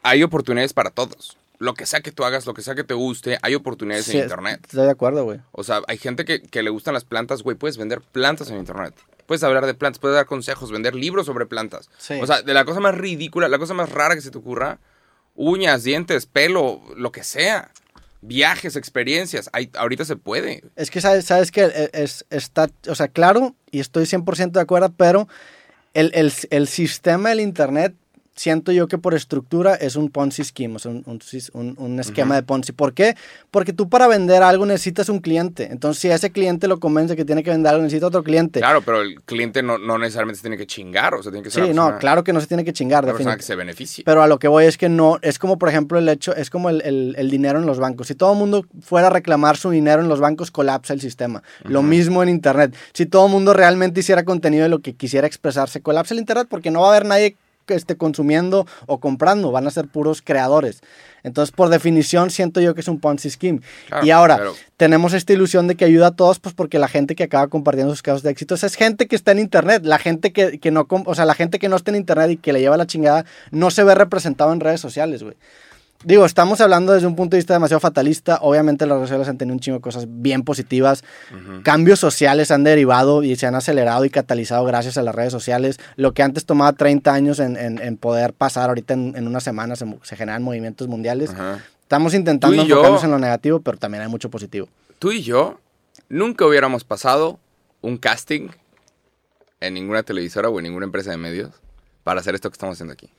hay 0.02 0.22
oportunidades 0.22 0.72
para 0.72 0.90
todos. 0.90 1.37
Lo 1.61 1.75
que 1.75 1.85
sea 1.85 2.01
que 2.01 2.11
tú 2.11 2.25
hagas, 2.25 2.46
lo 2.46 2.55
que 2.55 2.62
sea 2.62 2.75
que 2.75 2.85
te 2.85 2.94
guste, 2.94 3.38
hay 3.42 3.55
oportunidades 3.55 4.07
Sí, 4.07 4.16
en 4.16 4.25
internet. 4.25 4.61
Estoy 4.64 4.87
de 4.87 4.90
acuerdo, 4.90 5.25
güey. 5.25 5.40
O 5.53 5.62
sea, 5.62 5.83
hay 5.88 5.99
gente 5.99 6.25
que, 6.25 6.40
que 6.40 6.62
le 6.62 6.70
gustan 6.70 6.94
las 6.94 7.05
plantas, 7.05 7.42
güey, 7.42 7.55
puedes 7.55 7.77
vender 7.77 8.01
plantas 8.01 8.51
en 8.51 8.57
internet. 8.57 8.94
Puedes 9.27 9.44
hablar 9.44 9.66
de 9.66 9.75
plantas, 9.75 10.01
puedes 10.01 10.16
dar 10.16 10.25
consejos, 10.25 10.73
vender 10.73 10.94
libros 10.94 11.27
sobre 11.27 11.44
plantas. 11.44 11.90
Sí. 11.99 12.14
O 12.20 12.27
sea, 12.27 12.40
de 12.40 12.55
la 12.55 12.64
cosa 12.64 12.81
más 12.81 12.96
ridícula, 12.96 13.46
la 13.46 13.59
cosa 13.59 13.75
más 13.75 13.90
rara 13.90 14.14
que 14.14 14.23
se 14.23 14.31
te 14.31 14.38
ocurra, 14.38 14.79
uñas, 15.35 15.85
dientes, 15.85 16.25
pelo, 16.25 16.81
lo 16.96 17.12
que 17.12 17.23
sea. 17.23 17.70
Viajes, 18.23 18.77
experiencias, 18.77 19.51
hay, 19.53 19.70
ahorita 19.75 20.07
se 20.07 20.16
puede. 20.16 20.64
Es 20.77 20.90
que 20.90 21.01
sabes, 21.03 21.27
sabes 21.27 21.51
que 21.53 21.90
es, 21.92 22.25
está, 22.31 22.70
o 22.88 22.94
sea, 22.94 23.09
claro, 23.09 23.55
y 23.70 23.81
estoy 23.81 24.05
100% 24.05 24.53
de 24.53 24.61
acuerdo, 24.61 24.92
pero 24.96 25.29
el, 25.94 26.11
el, 26.14 26.33
el 26.51 26.68
sistema 26.68 27.31
del 27.31 27.40
Internet, 27.40 27.94
siento 28.40 28.72
yo 28.72 28.88
que 28.88 28.96
por 28.96 29.12
estructura 29.12 29.74
es 29.74 29.96
un 29.96 30.09
Ponzi 30.09 30.42
scheme, 30.44 30.76
o 30.76 30.79
sea, 30.79 30.90
un, 30.92 31.05
un, 31.53 31.74
un- 31.79 32.00
esquema 32.00 32.35
de 32.37 32.42
Ponzi. 32.42 32.72
¿Por 32.72 32.94
qué? 32.94 33.14
Porque 33.50 33.74
tú 33.74 33.90
para 33.90 34.09
vender 34.09 34.42
algo 34.42 34.64
necesitas 34.64 35.11
un 35.11 35.18
cliente. 35.18 35.68
Entonces, 35.70 36.00
si 36.00 36.11
a 36.11 36.14
ese 36.14 36.31
cliente 36.31 36.66
lo 36.66 36.81
convence 36.81 37.16
que 37.16 37.26
tiene 37.26 37.42
que 37.42 37.50
vender 37.50 37.70
algo, 37.72 37.83
necesita 37.83 38.07
otro 38.07 38.22
cliente. 38.24 38.61
Claro, 38.61 38.81
pero 38.81 39.03
el 39.03 39.20
cliente 39.22 39.62
no, 39.62 39.76
no 39.76 39.98
necesariamente 39.98 40.37
se 40.38 40.42
tiene 40.42 40.57
que 40.57 40.66
chingar, 40.66 41.12
o 41.14 41.22
sea, 41.22 41.31
tiene 41.31 41.44
que 41.44 41.50
ser 41.50 41.66
sí, 41.66 41.74
no, 41.74 41.98
claro 41.98 42.24
que 42.24 42.33
no 42.33 42.40
se 42.40 42.46
tiene 42.46 42.64
que 42.64 42.72
chingar, 42.72 43.05
una 43.05 43.12
persona 43.12 43.33
que 43.37 43.42
definitivamente. 43.42 43.44
se 43.46 43.57
beneficie. 43.57 44.05
Pero 44.07 44.22
a 44.22 44.26
lo 44.26 44.38
que 44.38 44.48
voy 44.48 44.64
es 44.64 44.79
que 44.79 44.88
no, 44.88 45.18
es 45.20 45.38
como 45.38 45.59
por 45.59 45.68
ejemplo 45.68 45.98
el 45.98 46.09
hecho, 46.09 46.35
es 46.35 46.48
como 46.48 46.70
el, 46.70 46.81
el- 46.83 47.14
el 47.18 47.31
dinero 47.31 47.59
en 47.59 47.66
los 47.66 47.79
bancos. 47.79 48.07
Si 48.07 48.14
todo 48.14 48.33
el 48.33 48.38
mundo 48.38 48.64
fuera 48.81 49.09
a 49.09 49.11
reclamar 49.11 49.59
su 49.59 49.68
dinero 49.68 50.00
en 50.00 50.09
los 50.09 50.18
bancos, 50.20 50.50
colapsa 50.50 50.94
el 50.94 51.03
sistema. 51.03 51.42
Lo 51.64 51.83
mismo 51.83 52.22
en 52.22 52.31
Internet. 52.31 52.74
Si 52.94 53.05
todo 53.05 53.26
el 53.26 53.33
mundo 53.33 53.53
realmente 53.53 54.00
hiciera 54.00 54.24
contenido 54.24 54.62
de 54.62 54.70
lo 54.70 54.79
que 54.79 54.94
quisiera 54.94 55.26
expresarse, 55.26 55.83
colapsa 55.83 56.14
el 56.14 56.20
Internet 56.20 56.46
porque 56.48 56.70
no 56.70 56.81
va 56.81 56.87
a 56.87 56.90
haber 56.96 57.05
nadie 57.05 57.37
esté 57.74 57.96
consumiendo 57.96 58.66
o 58.87 58.98
comprando, 58.98 59.50
van 59.52 59.66
a 59.66 59.70
ser 59.70 59.88
puros 59.88 60.22
creadores. 60.22 60.80
Entonces, 61.22 61.54
por 61.54 61.68
definición, 61.68 62.30
siento 62.30 62.61
yo 62.61 62.74
que 62.74 62.80
es 62.80 62.88
un 62.88 62.98
Ponzi 62.98 63.30
scheme. 63.30 63.61
Claro, 63.88 64.06
y 64.06 64.11
ahora, 64.11 64.40
tenemos 64.76 65.12
esta 65.12 65.33
ilusión 65.33 65.66
de 65.66 65.74
que 65.74 65.85
ayuda 65.85 66.09
a 66.09 66.11
todos, 66.12 66.38
pues 66.38 66.54
porque 66.54 66.78
la 66.78 66.88
gente 66.88 67.14
que 67.14 67.24
acaba 67.24 67.48
compartiendo 67.48 67.92
sus 67.92 68.02
casos 68.02 68.22
de 68.22 68.30
éxito 68.30 68.54
es 68.54 68.74
gente 68.74 69.06
que 69.06 69.16
está 69.16 69.33
en 69.33 69.38
internet, 69.38 69.83
la 69.85 69.98
gente 69.98 70.33
que, 70.33 70.59
que 70.59 70.70
no, 70.70 70.87
o 70.88 71.14
sea, 71.14 71.24
la 71.24 71.35
gente 71.35 71.59
que 71.59 71.68
no 71.68 71.76
está 71.76 71.90
en 71.90 71.96
internet 71.96 72.30
y 72.30 72.37
que 72.37 72.52
le 72.52 72.61
lleva 72.61 72.76
la 72.76 72.87
chingada, 72.87 73.24
no 73.50 73.70
se 73.70 73.85
ve 73.85 73.94
representado 73.94 74.52
en 74.52 74.61
redes 74.61 74.80
sociales, 74.80 75.22
güey. 75.22 75.37
Digo, 76.02 76.24
estamos 76.24 76.62
hablando 76.62 76.94
desde 76.94 77.06
un 77.06 77.14
punto 77.14 77.36
de 77.36 77.40
vista 77.40 77.52
demasiado 77.52 77.78
fatalista. 77.80 78.38
Obviamente 78.40 78.86
las 78.86 78.96
redes 78.96 79.08
sociales 79.10 79.28
han 79.28 79.36
tenido 79.36 79.52
un 79.54 79.60
chingo 79.60 79.78
de 79.78 79.82
cosas 79.82 80.06
bien 80.08 80.42
positivas. 80.44 81.04
Cambios 81.62 81.98
sociales 82.00 82.50
han 82.50 82.64
derivado 82.64 83.22
y 83.22 83.36
se 83.36 83.46
han 83.46 83.54
acelerado 83.54 84.06
y 84.06 84.10
catalizado 84.10 84.64
gracias 84.64 84.96
a 84.96 85.02
las 85.02 85.14
redes 85.14 85.30
sociales. 85.30 85.78
Lo 85.96 86.12
que 86.14 86.22
antes 86.22 86.46
tomaba 86.46 86.72
30 86.72 87.12
años 87.12 87.38
en, 87.38 87.56
en- 87.58 87.78
en 87.82 87.96
poder 87.98 88.32
pasar, 88.32 88.70
ahorita 88.70 88.94
en, 88.94 89.14
en 89.14 89.26
una 89.26 89.40
semana 89.40 89.76
se, 89.76 89.84
se 90.02 90.16
generan 90.16 90.42
movimientos 90.42 90.88
mundiales. 90.88 91.30
Estamos 91.82 92.14
intentando 92.14 92.56
yo- 92.64 92.76
enfocarnos 92.76 93.04
en 93.04 93.10
lo 93.10 93.18
negativo, 93.18 93.60
pero 93.60 93.76
también 93.76 94.02
hay 94.02 94.08
mucho 94.08 94.30
positivo. 94.30 94.68
Tú 94.98 95.12
y 95.12 95.22
yo 95.22 95.60
nunca 96.08 96.46
hubiéramos 96.46 96.82
pasado 96.84 97.38
un 97.82 97.98
casting 97.98 98.48
en 99.60 99.74
ninguna 99.74 100.02
televisora 100.02 100.48
o 100.48 100.58
en 100.60 100.62
ninguna 100.64 100.86
empresa 100.86 101.10
de 101.10 101.18
medios 101.18 101.50
para 102.04 102.20
hacer 102.20 102.34
esto 102.34 102.48
que 102.48 102.54
estamos 102.54 102.76
haciendo 102.76 102.94
aquí. 102.94 103.10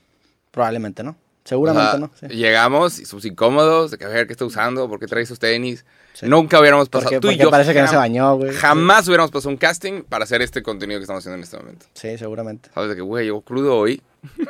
Probablemente 0.50 1.04
no. 1.04 1.14
Seguramente 1.44 1.88
O 1.88 1.90
sea, 1.90 1.98
no. 2.00 2.10
sí. 2.20 2.26
Llegamos 2.36 2.98
y 3.00 3.04
somos 3.04 3.24
incómodos 3.24 3.90
de 3.90 3.98
que 3.98 4.04
a 4.04 4.08
ver 4.08 4.26
qué 4.26 4.32
está 4.32 4.44
usando, 4.44 4.88
por 4.88 5.00
qué 5.00 5.06
trae 5.06 5.22
esos 5.24 5.38
tenis. 5.38 5.84
Sí. 6.14 6.26
Nunca 6.26 6.60
hubiéramos 6.60 6.88
pasado. 6.88 7.10
Porque, 7.10 7.20
tú 7.20 7.28
y 7.28 7.30
porque 7.32 7.42
yo 7.44 7.50
parece 7.50 7.72
que 7.72 7.80
no 7.80 7.86
jam- 7.86 7.90
se 7.90 7.96
bañó, 7.96 8.36
güey. 8.36 8.52
Jamás 8.54 9.08
hubiéramos 9.08 9.30
pasado 9.30 9.50
un 9.50 9.56
casting 9.56 10.02
para 10.02 10.24
hacer 10.24 10.42
este 10.42 10.62
contenido 10.62 11.00
que 11.00 11.02
estamos 11.04 11.20
haciendo 11.22 11.36
en 11.38 11.42
este 11.44 11.56
momento. 11.56 11.86
Sí, 11.94 12.16
seguramente. 12.18 12.70
Sabes 12.74 12.90
de 12.90 12.96
que, 12.96 13.02
güey, 13.02 13.24
llegó 13.24 13.40
crudo 13.40 13.76
hoy. 13.76 14.02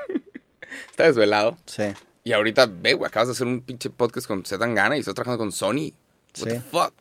Está 0.90 1.04
desvelado. 1.04 1.56
Sí. 1.66 1.84
Y 2.24 2.32
ahorita, 2.32 2.66
ve, 2.70 2.94
güey, 2.94 3.08
acabas 3.08 3.28
de 3.28 3.32
hacer 3.32 3.46
un 3.46 3.60
pinche 3.62 3.90
podcast 3.90 4.26
con 4.26 4.44
Zetangana 4.44 4.96
y 4.96 5.00
estás 5.00 5.14
trabajando 5.14 5.38
con 5.38 5.52
Sony. 5.52 5.92
What 5.92 5.92
Sí. 6.34 6.44
the 6.44 6.60
fuck? 6.60 6.92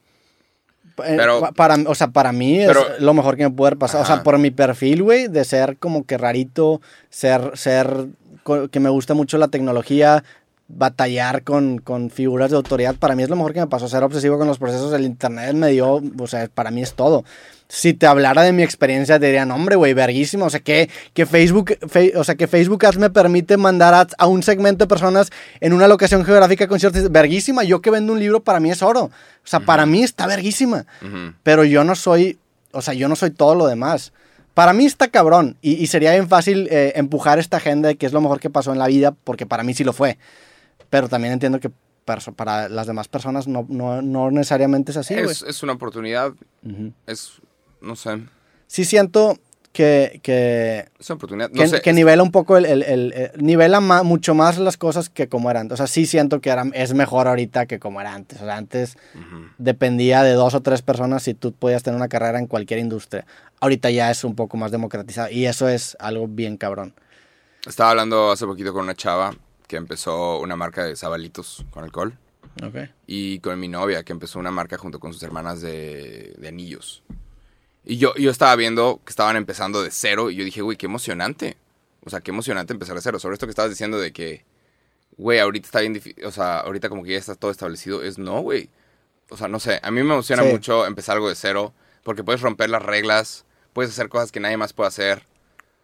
Eh, 1.06 1.15
Pero- 1.17 1.39
pa- 1.41 1.51
para, 1.54 1.75
o 1.88 1.95
sea, 1.95 2.08
para 2.08 2.32
mí 2.32 2.60
es 2.62 2.67
Pero- 2.67 2.86
lo 2.99 3.13
mejor 3.13 3.38
que 3.38 3.43
me 3.43 3.49
puede 3.51 3.69
haber 3.69 3.80
pasado. 3.80 4.04
O 4.04 4.06
sea, 4.06 4.23
por 4.23 4.38
mi 4.39 4.51
perfil, 4.51 5.04
güey, 5.04 5.27
de 5.27 5.45
ser 5.45 5.77
como 5.77 6.06
que 6.06 6.17
rarito, 6.17 6.82
ser, 7.10 7.51
ser, 7.58 8.08
que 8.71 8.80
me 8.80 8.89
gusta 8.89 9.13
mucho 9.13 9.38
la 9.38 9.47
tecnología, 9.49 10.23
batallar 10.67 11.43
con, 11.43 11.80
con 11.80 12.10
figuras 12.10 12.49
de 12.51 12.56
autoridad, 12.56 12.95
para 12.95 13.13
mí 13.15 13.23
es 13.23 13.30
lo 13.30 13.36
mejor 13.36 13.54
que 13.54 13.60
me 13.60 13.67
pasó. 13.67 13.88
Ser 13.89 14.04
obsesivo 14.04 14.38
con 14.38 14.47
los 14.47 14.58
procesos 14.58 14.91
del 14.91 15.04
internet 15.04 15.54
me 15.54 15.67
dio, 15.69 16.01
o 16.17 16.27
sea, 16.27 16.47
para 16.47 16.71
mí 16.71 16.82
es 16.82 16.93
todo. 16.93 17.25
Si 17.67 17.93
te 17.93 18.06
hablara 18.06 18.41
de 18.43 18.51
mi 18.51 18.63
experiencia, 18.63 19.17
te 19.19 19.25
dirían, 19.27 19.49
hombre, 19.51 19.75
güey, 19.77 19.93
verguísima. 19.93 20.45
O 20.45 20.49
sea, 20.49 20.60
que, 20.60 20.89
que 21.13 21.25
Facebook, 21.25 21.77
fe- 21.88 22.13
o 22.17 22.23
sea, 22.23 22.36
que 22.36 22.47
Facebook 22.47 22.86
Ads 22.86 22.97
me 22.97 23.10
permite 23.10 23.56
mandar 23.56 23.93
ads 23.93 24.13
a 24.17 24.27
un 24.27 24.43
segmento 24.43 24.84
de 24.86 24.89
personas 24.89 25.30
en 25.62 25.71
una 25.71 25.88
locación 25.88 26.25
geográfica 26.25 26.67
con 26.67 26.80
ciertas... 26.82 27.10
Verguísima. 27.12 27.63
Yo 27.63 27.82
que 27.82 27.89
vendo 27.89 28.12
un 28.12 28.19
libro, 28.19 28.41
para 28.43 28.60
mí 28.60 28.71
es 28.71 28.82
oro. 28.82 29.04
O 29.06 29.12
sea, 29.45 29.62
para 29.62 29.86
mí 29.86 30.04
está 30.04 30.27
verguísima. 30.27 30.86
Ujú. 31.01 31.34
Pero 31.43 31.63
yo 31.63 31.86
no 31.86 31.95
soy, 31.95 32.38
o 32.71 32.82
sea, 32.82 32.93
yo 32.93 33.08
no 33.08 33.15
soy 33.15 33.32
todo 33.32 33.56
lo 33.56 33.67
demás. 33.67 34.12
Para 34.53 34.73
mí 34.73 34.85
está 34.85 35.07
cabrón 35.07 35.57
y, 35.61 35.73
y 35.73 35.87
sería 35.87 36.11
bien 36.11 36.27
fácil 36.27 36.67
eh, 36.69 36.93
empujar 36.95 37.39
esta 37.39 37.57
agenda 37.57 37.89
de 37.89 37.95
que 37.95 38.05
es 38.05 38.13
lo 38.13 38.21
mejor 38.21 38.39
que 38.39 38.49
pasó 38.49 38.73
en 38.73 38.79
la 38.79 38.87
vida, 38.87 39.11
porque 39.11 39.45
para 39.45 39.63
mí 39.63 39.73
sí 39.73 39.83
lo 39.83 39.93
fue. 39.93 40.17
Pero 40.89 41.07
también 41.07 41.33
entiendo 41.33 41.59
que 41.59 41.71
para 42.35 42.67
las 42.67 42.87
demás 42.87 43.07
personas 43.07 43.47
no, 43.47 43.65
no, 43.69 44.01
no 44.01 44.31
necesariamente 44.31 44.91
es 44.91 44.97
así, 44.97 45.13
es, 45.13 45.43
es 45.43 45.63
una 45.63 45.73
oportunidad. 45.73 46.33
Es, 47.07 47.33
no 47.79 47.95
sé, 47.95 48.21
Sí 48.71 48.85
siento 48.85 49.37
que, 49.73 50.19
que. 50.23 50.89
No 51.49 51.62
que, 51.62 51.67
sé. 51.67 51.81
que 51.81 51.93
nivela 51.93 52.21
un 52.23 52.31
poco 52.31 52.57
el, 52.57 52.65
el- 52.65 52.84
el- 52.84 53.13
eh, 53.15 53.31
nivela 53.38 53.79
mucho 53.79 54.36
más 54.36 54.57
las 54.57 54.77
cosas 54.77 55.10
que 55.10 55.27
como 55.29 55.49
eran. 55.49 55.71
O 55.71 55.77
sea, 55.77 55.88
sí 55.88 56.05
siento 56.05 56.41
que 56.41 56.49
era, 56.49 56.65
es 56.73 56.93
mejor 56.93 57.27
ahorita 57.27 57.65
que 57.65 57.79
como 57.79 58.01
era 58.01 58.13
antes. 58.13 58.41
O 58.41 58.45
sea, 58.45 58.57
antes 58.57 58.97
dependía 59.57 60.23
de 60.23 60.34
dos 60.34 60.53
o 60.55 60.62
tres 60.62 60.81
personas 60.81 61.23
si 61.23 61.34
tú 61.34 61.53
podías 61.53 61.84
tener 61.84 61.95
una 61.97 62.10
carrera 62.10 62.39
en 62.39 62.47
cualquier 62.47 62.79
industria. 62.79 63.25
Ahorita 63.60 63.89
ya 63.89 64.12
es 64.12 64.23
un 64.23 64.36
poco 64.36 64.57
más 64.57 64.71
democratizado 64.71 65.29
y 65.29 65.45
eso 65.45 65.69
es 65.69 65.95
algo 65.99 66.27
bien 66.27 66.57
cabrón. 66.57 66.93
Estaba 67.65 67.91
hablando 67.91 68.31
hace 68.31 68.45
poquito 68.45 68.73
con 68.73 68.84
una 68.84 68.95
chava 68.95 69.34
que 69.67 69.77
empezó 69.77 70.39
una 70.39 70.55
marca 70.55 70.84
de 70.84 70.95
sabalitos 70.95 71.65
con 71.69 71.84
alcohol. 71.84 72.17
Y 73.07 73.39
con 73.39 73.57
mi 73.60 73.69
novia, 73.69 74.03
que 74.03 74.12
empezó 74.12 74.38
una 74.38 74.51
marca 74.51 74.77
junto 74.77 74.99
con 74.99 75.13
sus 75.13 75.23
hermanas 75.23 75.62
de, 75.62 76.34
de 76.38 76.47
anillos. 76.49 77.01
Y 77.83 77.97
yo, 77.97 78.13
yo 78.15 78.29
estaba 78.31 78.55
viendo 78.55 78.99
que 79.03 79.09
estaban 79.09 79.35
empezando 79.35 79.81
de 79.83 79.91
cero 79.91 80.29
y 80.29 80.35
yo 80.35 80.45
dije, 80.45 80.61
güey, 80.61 80.77
qué 80.77 80.85
emocionante. 80.85 81.57
O 82.05 82.09
sea, 82.09 82.21
qué 82.21 82.31
emocionante 82.31 82.73
empezar 82.73 82.95
de 82.95 83.01
cero. 83.01 83.19
Sobre 83.19 83.33
esto 83.33 83.45
que 83.47 83.51
estabas 83.51 83.71
diciendo 83.71 83.99
de 83.99 84.11
que, 84.13 84.43
güey, 85.17 85.39
ahorita 85.39 85.65
está 85.65 85.79
bien 85.81 85.93
difícil. 85.93 86.23
O 86.25 86.31
sea, 86.31 86.59
ahorita 86.59 86.89
como 86.89 87.03
que 87.03 87.11
ya 87.11 87.17
está 87.17 87.35
todo 87.35 87.51
establecido. 87.51 88.03
Es 88.03 88.17
no, 88.17 88.41
güey. 88.41 88.69
O 89.29 89.37
sea, 89.37 89.47
no 89.47 89.59
sé. 89.59 89.79
A 89.83 89.89
mí 89.91 89.95
me 90.03 90.13
emociona 90.13 90.43
Sí. 90.43 90.49
mucho 90.49 90.85
empezar 90.85 91.15
algo 91.15 91.29
de 91.29 91.35
cero 91.35 91.73
porque 92.03 92.23
puedes 92.23 92.41
romper 92.41 92.69
las 92.69 92.81
reglas, 92.83 93.45
puedes 93.73 93.91
hacer 93.91 94.09
cosas 94.09 94.31
que 94.31 94.39
nadie 94.39 94.57
más 94.57 94.73
puede 94.73 94.87
hacer. 94.89 95.25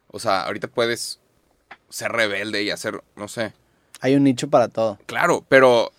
O 0.07 0.19
sea, 0.19 0.41
ahorita 0.43 0.67
puedes 0.67 1.19
ser 1.89 2.11
rebelde 2.11 2.63
y 2.63 2.69
hacer, 2.71 3.01
no 3.15 3.27
sé. 3.27 3.53
Hay 4.01 4.15
un 4.15 4.23
nicho 4.23 4.49
para 4.49 4.67
todo. 4.67 4.99
Claro, 5.05 5.45
pero, 5.49 5.91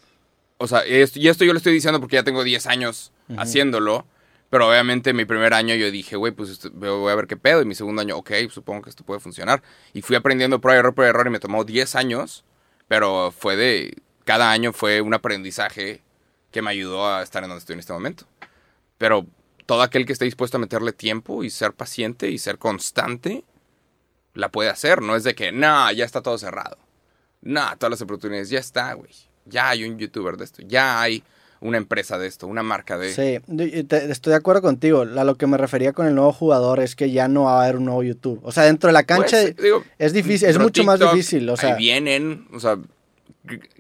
o 0.59 0.67
sea, 0.69 0.87
y 0.87 0.95
esto, 0.97 1.19
y 1.19 1.29
esto 1.29 1.45
yo 1.45 1.53
lo 1.53 1.59
estoy 1.59 1.73
diciendo 1.73 2.01
porque 2.01 2.17
ya 2.17 2.23
tengo 2.23 2.45
10 2.45 2.67
años 2.67 3.13
haciéndolo, 3.37 4.07
pero 4.51 4.69
obviamente 4.69 5.13
mi 5.13 5.25
primer 5.25 5.55
año 5.55 5.75
yo 5.75 5.91
dije, 5.91 6.17
güey, 6.17 6.33
pues 6.33 6.51
esto- 6.51 6.71
voy 6.73 7.13
a 7.13 7.15
ver 7.15 7.27
qué 7.27 7.37
pedo, 7.37 7.63
y 7.63 7.65
mi 7.67 7.75
segundo 7.75 8.03
año, 8.03 8.17
ok, 8.17 8.31
supongo 8.51 8.83
que 8.83 8.91
esto 8.91 9.05
puede 9.05 9.21
funcionar, 9.21 9.63
y 9.93 10.03
fui 10.03 10.17
aprendiendo 10.17 10.61
prueba 10.61 10.79
error, 10.81 10.95
prueba 10.95 11.11
error, 11.11 11.27
y 11.27 11.31
me 11.31 11.41
tomó 11.41 11.65
10 11.65 11.95
años, 11.95 12.45
pero 12.89 13.33
fue 13.37 13.57
de, 13.57 13.97
cada 14.25 14.51
año 14.51 14.73
fue 14.73 15.01
un 15.01 15.15
aprendizaje 15.15 16.03
que 16.51 16.63
me 16.63 16.71
ayudó 16.71 17.07
a 17.07 17.23
estar 17.23 17.43
en 17.43 17.51
donde 17.51 17.61
estoy 17.61 17.75
en 17.75 17.81
este 17.81 17.93
momento. 17.93 18.25
Pero 18.97 19.27
todo 19.67 19.83
aquel 19.83 20.07
que 20.07 20.13
esté 20.15 20.25
dispuesto 20.25 20.57
a 20.57 20.61
meterle 20.61 20.93
tiempo 20.93 21.45
y 21.45 21.51
ser 21.51 21.75
paciente 21.75 22.31
y 22.31 22.39
ser 22.39 22.59
constante, 22.59 23.45
la 24.35 24.51
puede 24.51 24.71
hacer, 24.71 25.03
no 25.03 25.15
es 25.17 25.25
de 25.25 25.35
que, 25.35 25.53
no, 25.53 25.91
ya 25.93 26.05
está 26.05 26.23
todo 26.23 26.39
cerrado. 26.39 26.79
No, 27.43 27.77
todas 27.77 27.91
las 27.91 28.03
oportunidades, 28.03 28.51
ya 28.51 28.61
está, 28.61 28.95
güey. 28.95 29.11
Ya 29.45 29.69
hay 29.71 29.85
un 29.85 29.99
youtuber 29.99 30.37
de 30.37 30.45
esto, 30.45 30.63
ya 30.63 31.01
hay 31.01 31.23
una 31.61 31.77
empresa 31.79 32.19
de 32.19 32.27
esto, 32.29 32.47
una 32.47 32.63
marca 32.63 32.97
de... 32.99 33.13
Sí, 33.13 33.41
te- 33.87 34.11
estoy 34.11 34.31
de 34.31 34.37
acuerdo 34.37 34.63
contigo. 34.63 35.01
A 35.03 35.25
lo 35.25 35.35
que 35.37 35.47
me 35.47 35.57
refería 35.57 35.93
con 35.93 36.07
el 36.07 36.15
nuevo 36.15 36.33
jugador 36.33 36.81
es 36.81 36.95
que 36.97 37.11
ya 37.11 37.29
no 37.29 37.45
va 37.45 37.61
a 37.61 37.65
haber 37.65 37.77
un 37.79 37.85
nuevo 37.87 38.03
YouTube. 38.03 38.41
O 38.43 38.53
sea, 38.53 38.65
dentro 38.65 38.89
de 38.89 38.93
la 38.93 39.03
cancha 39.03 39.39
Pues, 39.43 39.57
digo, 39.57 39.85
es 39.99 40.13
difícil, 40.13 40.49
es 40.49 40.59
mucho 40.59 40.85
más 40.85 41.01
difícil. 41.01 41.49
O 41.51 41.57
sea, 41.57 41.71
ahí 41.75 41.79
vienen, 41.79 42.47
o 42.53 42.61
sea, 42.61 42.79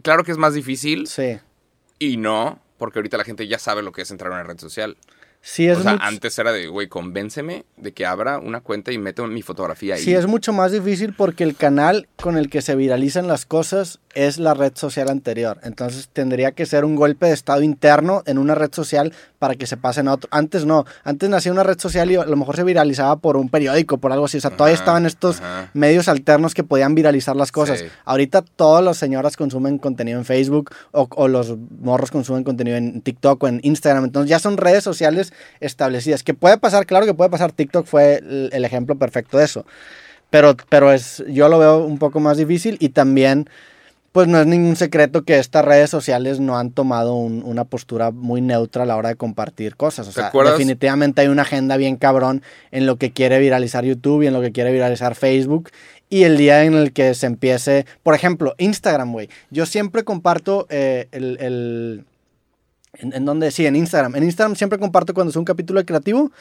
claro 0.02 0.24
que 0.24 0.32
es 0.32 0.38
más 0.38 0.54
difícil 0.54 1.06
sí. 1.06 1.38
y 1.98 2.16
no, 2.16 2.58
porque 2.78 2.98
ahorita 2.98 3.16
la 3.16 3.24
gente 3.24 3.46
ya 3.46 3.58
sabe 3.58 3.82
lo 3.82 3.92
que 3.92 4.02
es 4.02 4.10
entrar 4.10 4.32
a 4.32 4.34
una 4.36 4.44
red 4.44 4.58
social. 4.58 4.96
Sí, 5.40 5.68
es 5.68 5.78
o 5.78 5.82
sea, 5.82 5.92
mucho- 5.92 6.04
antes 6.04 6.36
era 6.38 6.50
de, 6.52 6.66
güey, 6.66 6.88
convénceme 6.88 7.64
de 7.76 7.92
que 7.92 8.04
abra 8.04 8.38
una 8.38 8.60
cuenta 8.60 8.90
y 8.90 8.98
meta 8.98 9.24
mi 9.26 9.40
fotografía 9.42 9.94
ahí. 9.94 10.02
Sí, 10.02 10.12
es 10.12 10.26
mucho 10.26 10.52
más 10.52 10.72
difícil 10.72 11.14
porque 11.14 11.44
el 11.44 11.54
canal 11.54 12.08
con 12.16 12.36
el 12.36 12.50
que 12.50 12.60
se 12.60 12.74
viralizan 12.74 13.28
las 13.28 13.46
cosas 13.46 14.00
es 14.26 14.38
la 14.38 14.52
red 14.52 14.72
social 14.74 15.08
anterior. 15.10 15.60
Entonces 15.62 16.08
tendría 16.12 16.50
que 16.52 16.66
ser 16.66 16.84
un 16.84 16.96
golpe 16.96 17.26
de 17.26 17.32
estado 17.32 17.62
interno 17.62 18.22
en 18.26 18.38
una 18.38 18.56
red 18.56 18.70
social 18.72 19.12
para 19.38 19.54
que 19.54 19.66
se 19.66 19.76
pasen 19.76 20.08
a 20.08 20.14
otro. 20.14 20.28
Antes 20.32 20.66
no, 20.66 20.84
antes 21.04 21.30
nacía 21.30 21.52
una 21.52 21.62
red 21.62 21.78
social 21.78 22.10
y 22.10 22.16
a 22.16 22.24
lo 22.24 22.36
mejor 22.36 22.56
se 22.56 22.64
viralizaba 22.64 23.16
por 23.16 23.36
un 23.36 23.48
periódico, 23.48 23.98
por 23.98 24.12
algo 24.12 24.24
así. 24.24 24.38
O 24.38 24.40
sea, 24.40 24.50
todavía 24.50 24.74
estaban 24.74 25.06
estos 25.06 25.40
ajá. 25.40 25.70
medios 25.72 26.08
alternos 26.08 26.54
que 26.54 26.64
podían 26.64 26.94
viralizar 26.96 27.36
las 27.36 27.52
cosas. 27.52 27.78
Sí. 27.78 27.86
Ahorita 28.04 28.42
todas 28.42 28.84
las 28.84 28.96
señoras 28.96 29.36
consumen 29.36 29.78
contenido 29.78 30.18
en 30.18 30.24
Facebook 30.24 30.70
o, 30.90 31.08
o 31.14 31.28
los 31.28 31.56
morros 31.80 32.10
consumen 32.10 32.42
contenido 32.42 32.76
en 32.76 33.00
TikTok 33.00 33.42
o 33.42 33.48
en 33.48 33.60
Instagram. 33.62 34.04
Entonces 34.04 34.28
ya 34.30 34.40
son 34.40 34.56
redes 34.56 34.82
sociales 34.82 35.32
establecidas. 35.60 36.24
Que 36.24 36.34
puede 36.34 36.58
pasar, 36.58 36.86
claro 36.86 37.06
que 37.06 37.14
puede 37.14 37.30
pasar. 37.30 37.52
TikTok 37.52 37.86
fue 37.86 38.16
el, 38.16 38.50
el 38.52 38.64
ejemplo 38.64 38.96
perfecto 38.96 39.38
de 39.38 39.44
eso. 39.44 39.64
Pero, 40.30 40.56
pero 40.68 40.92
es, 40.92 41.24
yo 41.28 41.48
lo 41.48 41.58
veo 41.58 41.78
un 41.78 41.98
poco 41.98 42.20
más 42.20 42.36
difícil 42.36 42.76
y 42.80 42.90
también, 42.90 43.48
pues 44.12 44.26
no 44.26 44.40
es 44.40 44.46
ningún 44.46 44.74
secreto 44.76 45.22
que 45.24 45.38
estas 45.38 45.64
redes 45.64 45.90
sociales 45.90 46.40
no 46.40 46.58
han 46.58 46.70
tomado 46.70 47.14
un- 47.14 47.42
una 47.44 47.64
postura 47.64 48.10
muy 48.10 48.40
neutra 48.40 48.82
a 48.82 48.86
la 48.86 48.96
hora 48.96 49.10
de 49.10 49.16
compartir 49.16 49.76
cosas. 49.76 50.06
O 50.08 50.10
¿Te 50.10 50.14
sea, 50.20 50.30
definitivamente 50.50 51.20
hay 51.20 51.28
una 51.28 51.42
agenda 51.42 51.76
bien 51.76 51.96
cabrón 51.96 52.42
en 52.70 52.86
lo 52.86 52.96
que 52.96 53.12
quiere 53.12 53.38
viralizar 53.38 53.84
YouTube 53.84 54.22
y 54.22 54.26
en 54.26 54.32
lo 54.32 54.40
que 54.40 54.50
quiere 54.52 54.72
viralizar 54.72 55.14
Facebook. 55.14 55.70
Y 56.10 56.22
el 56.22 56.38
día 56.38 56.64
en 56.64 56.72
el 56.74 56.92
que 56.92 57.12
se 57.14 57.26
empiece, 57.26 57.84
por 58.02 58.14
ejemplo, 58.14 58.54
Instagram, 58.58 59.12
güey. 59.12 59.28
Yo 59.50 59.66
siempre 59.66 60.04
comparto 60.04 60.66
eh, 60.70 61.08
el... 61.12 61.36
el 61.40 62.04
¿En, 62.94 63.12
en 63.12 63.24
dónde? 63.26 63.50
Sí, 63.50 63.66
en 63.66 63.76
Instagram. 63.76 64.16
En 64.16 64.24
Instagram 64.24 64.56
siempre 64.56 64.78
comparto 64.78 65.12
cuando 65.14 65.30
es 65.30 65.36
un 65.36 65.44
capítulo 65.44 65.78
de 65.78 65.84
creativo, 65.86 66.32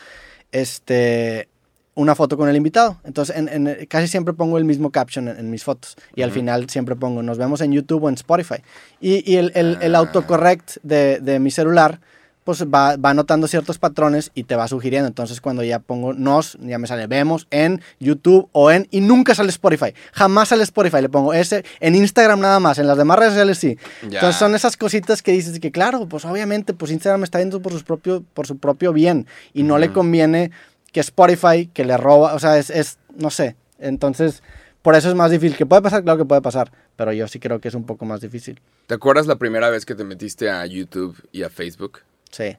este, 0.51 1.49
una 1.97 2.13
foto 2.15 2.37
con 2.37 2.47
el 2.47 2.55
invitado. 2.55 2.97
Entonces, 3.03 3.35
en, 3.35 3.49
en- 3.49 3.85
casi 3.87 4.07
siempre 4.07 4.33
pongo 4.33 4.57
el 4.57 4.65
mismo 4.65 4.91
caption 4.91 5.27
en, 5.27 5.37
en 5.39 5.49
mis 5.49 5.63
fotos. 5.63 5.95
Y 6.15 6.21
al 6.21 6.29
Ujú. 6.29 6.35
final 6.39 6.69
siempre 6.69 6.95
pongo, 6.95 7.23
nos 7.23 7.37
vemos 7.37 7.59
en 7.61 7.71
YouTube 7.71 8.03
o 8.03 8.09
en 8.09 8.15
Spotify. 8.15 8.61
Y, 9.01 9.29
y 9.29 9.37
el, 9.37 9.51
el, 9.55 9.77
el 9.81 9.95
Ah. 9.95 9.99
autocorrect 9.99 10.77
de, 10.83 11.19
de 11.19 11.39
mi 11.39 11.49
celular, 11.51 11.99
pues 12.43 12.63
va, 12.63 12.95
va 12.95 13.13
notando 13.13 13.45
ciertos 13.47 13.77
patrones 13.77 14.31
y 14.33 14.43
te 14.43 14.55
va 14.55 14.67
sugiriendo. 14.69 15.07
Entonces, 15.07 15.41
cuando 15.41 15.63
ya 15.63 15.79
pongo 15.79 16.13
nos, 16.13 16.57
ya 16.61 16.77
me 16.77 16.87
sale 16.87 17.05
vemos 17.07 17.45
en 17.51 17.81
YouTube 17.99 18.47
o 18.53 18.71
en. 18.71 18.87
Y 18.91 19.01
nunca 19.01 19.35
sale 19.35 19.49
Spotify. 19.49 19.93
Jamás 20.13 20.47
sale 20.49 20.63
Spotify. 20.63 21.01
Le 21.01 21.09
pongo 21.09 21.33
ese. 21.33 21.65
En 21.81 21.93
Instagram 21.95 22.39
nada 22.39 22.59
más. 22.61 22.77
En 22.77 22.87
las 22.87 22.97
demás 22.97 23.17
redes 23.19 23.31
sociales 23.33 23.57
sí. 23.57 23.77
Ya. 24.03 24.19
Entonces, 24.19 24.37
son 24.37 24.55
esas 24.55 24.77
cositas 24.77 25.21
que 25.21 25.33
dices 25.33 25.59
que, 25.59 25.71
claro, 25.71 26.07
pues 26.07 26.23
obviamente, 26.23 26.73
pues 26.73 26.91
Instagram 26.91 27.23
está 27.25 27.39
viendo 27.39 27.61
por, 27.61 27.73
sus 27.73 27.83
propio, 27.83 28.23
por 28.33 28.47
su 28.47 28.57
propio 28.57 28.93
bien. 28.93 29.25
Y 29.53 29.63
no 29.63 29.77
le 29.77 29.87
Ujú. 29.87 29.95
conviene 29.95 30.51
que 30.97 31.01
Spotify, 31.01 31.67
que 31.67 31.85
le 31.85 31.95
roba. 31.95 32.33
O 32.33 32.39
sea, 32.39 32.57
es, 32.57 32.71
es 32.71 32.97
no 33.15 33.29
sé. 33.29 33.55
Entonces. 33.77 34.41
Por 34.81 34.95
eso 34.95 35.09
es 35.09 35.15
más 35.15 35.31
difícil. 35.31 35.57
¿Que 35.57 35.65
puede 35.65 35.81
pasar? 35.81 36.01
Claro 36.03 36.17
que 36.17 36.23
puede 36.23 36.41
pasar. 36.41 36.71
Pero 36.95 37.11
yo 37.11 37.27
sí 37.27 37.39
creo 37.39 37.59
que 37.59 37.67
es 37.67 37.73
un 37.73 37.85
poco 37.85 38.05
más 38.05 38.21
difícil. 38.21 38.61
¿Te 38.85 38.93
acuerdas 38.93 39.27
la 39.27 39.35
primera 39.35 39.69
vez 39.69 39.85
que 39.85 39.95
te 39.95 40.05
metiste 40.05 40.49
a 40.49 40.65
YouTube 40.65 41.17
y 41.33 41.43
a 41.43 41.49
Facebook? 41.49 41.99
Sí. 42.31 42.55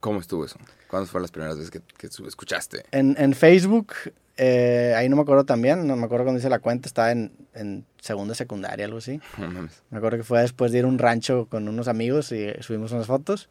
¿Cómo 0.00 0.20
estuvo 0.20 0.44
eso? 0.44 0.58
¿Cuándo 0.88 1.06
fueron 1.06 1.22
las 1.22 1.30
primeras 1.30 1.56
veces 1.56 1.70
que, 1.70 1.80
que 1.96 2.08
escuchaste? 2.08 2.84
En, 2.90 3.16
en 3.18 3.32
Facebook, 3.32 3.94
eh, 4.36 4.92
ahí 4.96 5.08
no 5.08 5.16
me 5.16 5.22
acuerdo 5.22 5.44
también, 5.44 5.86
no 5.86 5.96
me 5.96 6.04
acuerdo 6.04 6.24
cuando 6.24 6.40
hice 6.40 6.50
la 6.50 6.58
cuenta, 6.58 6.88
estaba 6.88 7.10
en, 7.10 7.32
en 7.54 7.86
segunda 8.00 8.34
secundaria, 8.34 8.84
algo 8.84 8.98
así. 8.98 9.18
No 9.38 9.50
mames. 9.50 9.82
Me 9.88 9.96
acuerdo 9.96 10.18
que 10.18 10.24
fue 10.24 10.42
después 10.42 10.72
de 10.72 10.78
ir 10.80 10.84
a 10.84 10.88
un 10.88 10.98
rancho 10.98 11.46
con 11.48 11.68
unos 11.68 11.88
amigos 11.88 12.32
y 12.32 12.52
subimos 12.60 12.92
unas 12.92 13.06
fotos. 13.06 13.48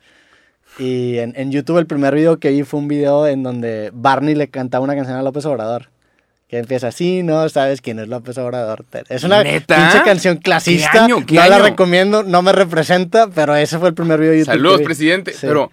Y 0.77 1.17
en, 1.17 1.33
en 1.35 1.51
YouTube 1.51 1.77
el 1.77 1.87
primer 1.87 2.15
video 2.15 2.39
que 2.39 2.51
vi 2.51 2.63
fue 2.63 2.79
un 2.79 2.87
video 2.87 3.27
en 3.27 3.43
donde 3.43 3.91
Barney 3.93 4.35
le 4.35 4.47
cantaba 4.49 4.83
una 4.83 4.95
canción 4.95 5.17
a 5.17 5.23
López 5.23 5.45
Obrador. 5.45 5.89
Que 6.47 6.57
empieza 6.57 6.87
así, 6.87 7.21
¿no? 7.21 7.47
¿Sabes 7.49 7.79
quién 7.79 7.99
es 7.99 8.07
López 8.07 8.37
Obrador? 8.37 8.83
Es 9.09 9.23
una 9.23 9.43
¿Neta? 9.43 9.75
pinche 9.75 10.03
canción 10.03 10.37
clasista. 10.37 10.89
¿Qué 10.91 10.97
año? 10.99 11.25
¿Qué 11.25 11.35
no 11.35 11.47
la 11.47 11.55
año? 11.57 11.63
recomiendo, 11.63 12.23
no 12.23 12.41
me 12.41 12.51
representa, 12.53 13.27
pero 13.27 13.55
ese 13.55 13.77
fue 13.77 13.89
el 13.89 13.93
primer 13.93 14.19
video 14.19 14.31
de 14.31 14.39
YouTube. 14.39 14.53
Saludos, 14.53 14.81
presidente. 14.81 15.33
Sí. 15.33 15.39
Pero 15.41 15.69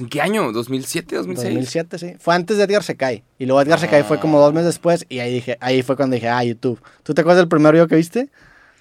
¿En 0.00 0.08
qué 0.08 0.22
año? 0.22 0.50
¿2007, 0.50 1.04
2006? 1.10 1.44
2007, 1.44 1.98
sí. 1.98 2.16
Fue 2.18 2.34
antes 2.34 2.56
de 2.56 2.64
Edgar 2.64 2.82
se 2.82 2.96
cae. 2.96 3.22
Y 3.38 3.44
luego 3.44 3.60
Edgar 3.60 3.78
se 3.78 3.86
cae 3.88 4.02
fue 4.02 4.18
como 4.18 4.40
dos 4.40 4.52
meses 4.54 4.68
después 4.68 5.04
y 5.10 5.18
ahí 5.18 5.32
dije, 5.32 5.58
ahí 5.60 5.82
fue 5.82 5.94
cuando 5.94 6.14
dije, 6.14 6.28
ah, 6.28 6.42
YouTube. 6.42 6.80
¿Tú 7.02 7.12
te 7.12 7.20
acuerdas 7.20 7.42
del 7.42 7.48
primer 7.48 7.72
video 7.72 7.86
que 7.86 7.96
viste? 7.96 8.28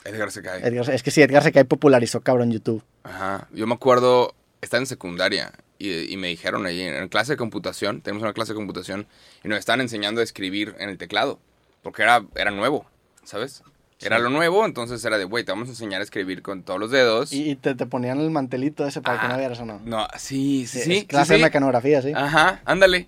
Edgar 0.05 0.31
se 0.31 0.41
cae. 0.41 0.65
Edgar, 0.65 0.89
es 0.89 1.03
que 1.03 1.11
sí, 1.11 1.21
Edgar 1.21 1.43
se 1.43 1.51
cae 1.51 1.65
popularizó 1.65 2.21
cabrón 2.21 2.51
YouTube. 2.51 2.81
Ajá. 3.03 3.49
Yo 3.53 3.67
me 3.67 3.73
acuerdo, 3.73 4.33
estaba 4.61 4.81
en 4.81 4.87
secundaria 4.87 5.51
y, 5.77 6.11
y 6.13 6.17
me 6.17 6.27
dijeron 6.27 6.65
ahí 6.65 6.81
en, 6.81 7.07
clase 7.07 7.33
de 7.33 7.37
computación, 7.37 8.01
tenemos 8.01 8.23
una 8.23 8.33
clase 8.33 8.53
de 8.53 8.57
computación, 8.57 9.07
y 9.43 9.47
nos 9.47 9.59
estaban 9.59 9.81
enseñando 9.81 10.21
a 10.21 10.23
escribir 10.23 10.75
en 10.79 10.89
el 10.89 10.97
teclado, 10.97 11.39
porque 11.81 12.03
era, 12.03 12.23
era 12.35 12.51
nuevo, 12.51 12.85
¿sabes? 13.23 13.63
Era 14.01 14.17
lo 14.17 14.29
nuevo, 14.29 14.65
entonces 14.65 15.03
era 15.03 15.17
de, 15.17 15.25
güey, 15.25 15.43
te 15.43 15.51
vamos 15.51 15.67
a 15.67 15.71
enseñar 15.71 15.99
a 15.99 16.05
escribir 16.05 16.41
con 16.41 16.63
todos 16.63 16.79
los 16.79 16.89
dedos. 16.89 17.33
Y, 17.33 17.51
y 17.51 17.55
te, 17.57 17.75
te 17.75 17.85
ponían 17.85 18.19
el 18.21 18.31
mantelito 18.31 18.87
ese 18.87 19.01
para 19.01 19.19
que 19.19 19.25
Ah, 19.25 19.29
no 19.29 19.37
vieras 19.37 19.59
o 19.59 19.65
no. 19.65 19.81
No, 19.83 20.07
sí, 20.17 20.65
sí, 20.67 20.79
Es 20.79 20.85
sí. 20.85 21.05
clase 21.05 21.25
sí, 21.25 21.33
de 21.33 21.39
sí. 21.39 21.43
mecanografía, 21.43 22.01
sí. 22.01 22.13
Ajá, 22.15 22.61
ándale. 22.63 23.07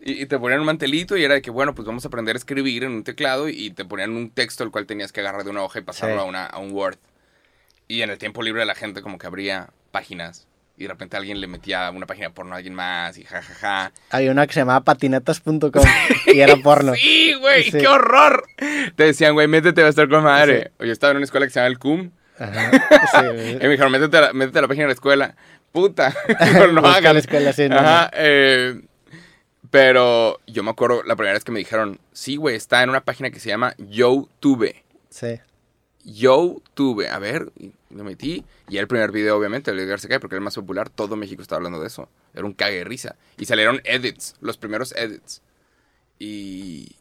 Y, 0.00 0.22
y 0.22 0.26
te 0.26 0.40
ponían 0.40 0.58
un 0.58 0.66
mantelito 0.66 1.16
y 1.16 1.22
era 1.22 1.34
de 1.34 1.42
que, 1.42 1.52
bueno, 1.52 1.76
pues 1.76 1.86
vamos 1.86 2.04
a 2.04 2.08
aprender 2.08 2.34
a 2.34 2.38
escribir 2.38 2.82
en 2.82 2.90
un 2.90 3.04
teclado 3.04 3.48
y 3.48 3.70
te 3.70 3.84
ponían 3.84 4.10
un 4.16 4.30
texto 4.30 4.64
el 4.64 4.72
cual 4.72 4.84
tenías 4.84 5.12
que 5.12 5.20
agarrar 5.20 5.44
de 5.44 5.50
una 5.50 5.62
hoja 5.62 5.78
y 5.78 5.82
pasarlo 5.82 6.16
Sí. 6.16 6.20
a, 6.22 6.24
una, 6.24 6.46
a 6.46 6.58
un 6.58 6.72
Word. 6.72 6.98
Y 7.86 8.02
en 8.02 8.10
el 8.10 8.18
tiempo 8.18 8.42
libre 8.42 8.64
la 8.64 8.74
gente 8.74 9.00
como 9.00 9.18
que 9.18 9.28
abría 9.28 9.70
páginas 9.92 10.48
y 10.82 10.86
de 10.86 10.88
repente 10.88 11.16
alguien 11.16 11.40
le 11.40 11.46
metía 11.46 11.90
una 11.92 12.06
página 12.06 12.30
porno 12.30 12.54
a 12.54 12.56
alguien 12.56 12.74
más 12.74 13.16
y 13.16 13.24
jajaja. 13.24 13.92
Había 14.10 14.32
una 14.32 14.46
que 14.48 14.52
se 14.52 14.60
llamaba 14.60 14.80
patinetas.com 14.80 15.70
y 16.26 16.40
era 16.40 16.56
porno. 16.62 16.94
Sí, 16.94 17.34
güey, 17.34 17.70
Sí. 17.70 17.78
qué 17.78 17.86
horror. 17.86 18.44
Te 18.96 19.04
decían, 19.04 19.34
güey, 19.34 19.46
métete, 19.46 19.80
va 19.80 19.86
a 19.86 19.90
estar 19.90 20.08
con 20.08 20.24
madre. 20.24 20.72
Yo 20.80 20.90
estaba 20.90 21.12
en 21.12 21.18
una 21.18 21.24
escuela 21.24 21.46
que 21.46 21.50
se 21.52 21.60
llama 21.60 21.68
el 21.68 21.78
CUM 21.78 22.10
Ajá. 22.36 22.70
y 23.32 23.62
me 23.62 23.68
dijeron, 23.68 23.92
métete 23.92 24.16
a 24.16 24.20
la, 24.22 24.32
métete 24.32 24.58
a 24.58 24.62
la 24.62 24.68
página 24.68 24.84
de 24.84 24.88
la 24.88 24.94
escuela. 24.94 25.36
Puta, 25.70 26.12
no, 26.54 26.66
no 26.72 26.80
la 26.82 27.18
escuela, 27.18 27.52
sí, 27.52 27.68
no, 27.68 27.76
Ajá, 27.78 28.10
eh, 28.14 28.82
pero 29.70 30.38
yo 30.46 30.62
me 30.62 30.70
acuerdo 30.70 31.02
la 31.04 31.14
primera 31.16 31.32
vez 31.34 31.44
que 31.44 31.52
me 31.52 31.60
dijeron, 31.60 31.98
sí, 32.12 32.36
güey, 32.36 32.56
está 32.56 32.82
en 32.82 32.90
una 32.90 33.00
página 33.04 33.30
que 33.30 33.40
se 33.40 33.48
llama 33.48 33.74
YouTube. 33.78 34.74
Sí. 35.08 35.40
YouTube. 36.04 37.06
A 37.08 37.18
ver, 37.20 37.52
y 37.92 37.96
me 37.96 38.02
metí. 38.02 38.44
Y 38.68 38.78
el 38.78 38.88
primer 38.88 39.12
video, 39.12 39.36
obviamente, 39.36 39.70
el 39.70 39.76
de 39.76 39.84
Edgar 39.84 40.00
se 40.00 40.08
cae, 40.08 40.18
porque 40.18 40.34
era 40.34 40.38
el 40.40 40.44
más 40.44 40.54
popular. 40.54 40.88
Todo 40.88 41.14
México 41.16 41.42
estaba 41.42 41.58
hablando 41.58 41.80
de 41.80 41.86
eso. 41.86 42.08
Era 42.34 42.44
un 42.44 42.54
cague 42.54 42.78
de 42.78 42.84
risa. 42.84 43.16
Y 43.36 43.44
salieron 43.44 43.80
edits, 43.84 44.34
los 44.40 44.56
primeros 44.56 44.92
edits. 44.96 45.42
Y, 46.18 46.96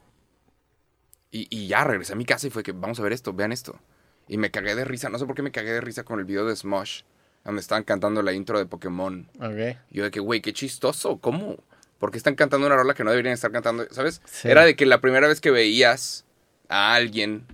y. 1.31 1.47
Y 1.49 1.67
ya 1.67 1.83
regresé 1.83 2.13
a 2.13 2.15
mi 2.17 2.25
casa 2.25 2.47
y 2.47 2.49
fue 2.49 2.63
que 2.63 2.73
vamos 2.73 2.99
a 2.99 3.03
ver 3.03 3.13
esto, 3.13 3.33
vean 3.33 3.51
esto. 3.51 3.79
Y 4.27 4.37
me 4.37 4.51
cagué 4.51 4.75
de 4.75 4.85
risa. 4.85 5.09
No 5.09 5.17
sé 5.17 5.25
por 5.25 5.35
qué 5.35 5.41
me 5.41 5.51
cagué 5.51 5.71
de 5.71 5.81
risa 5.81 6.03
con 6.03 6.19
el 6.19 6.25
video 6.25 6.45
de 6.45 6.55
Smosh, 6.55 7.03
donde 7.45 7.61
estaban 7.61 7.83
cantando 7.83 8.21
la 8.21 8.33
intro 8.33 8.59
de 8.59 8.65
Pokémon. 8.65 9.29
Ok. 9.39 9.77
Yo 9.91 10.03
de 10.03 10.11
que, 10.11 10.19
güey, 10.19 10.41
qué 10.41 10.53
chistoso, 10.53 11.17
¿cómo? 11.19 11.57
¿Por 11.99 12.11
qué 12.11 12.17
están 12.17 12.35
cantando 12.35 12.67
una 12.67 12.75
rola 12.75 12.93
que 12.93 13.03
no 13.03 13.11
deberían 13.11 13.33
estar 13.33 13.51
cantando? 13.51 13.85
¿Sabes? 13.91 14.21
Sí. 14.25 14.49
Era 14.49 14.65
de 14.65 14.75
que 14.75 14.85
la 14.85 15.01
primera 15.01 15.27
vez 15.27 15.39
que 15.39 15.51
veías 15.51 16.25
a 16.67 16.95
alguien 16.95 17.45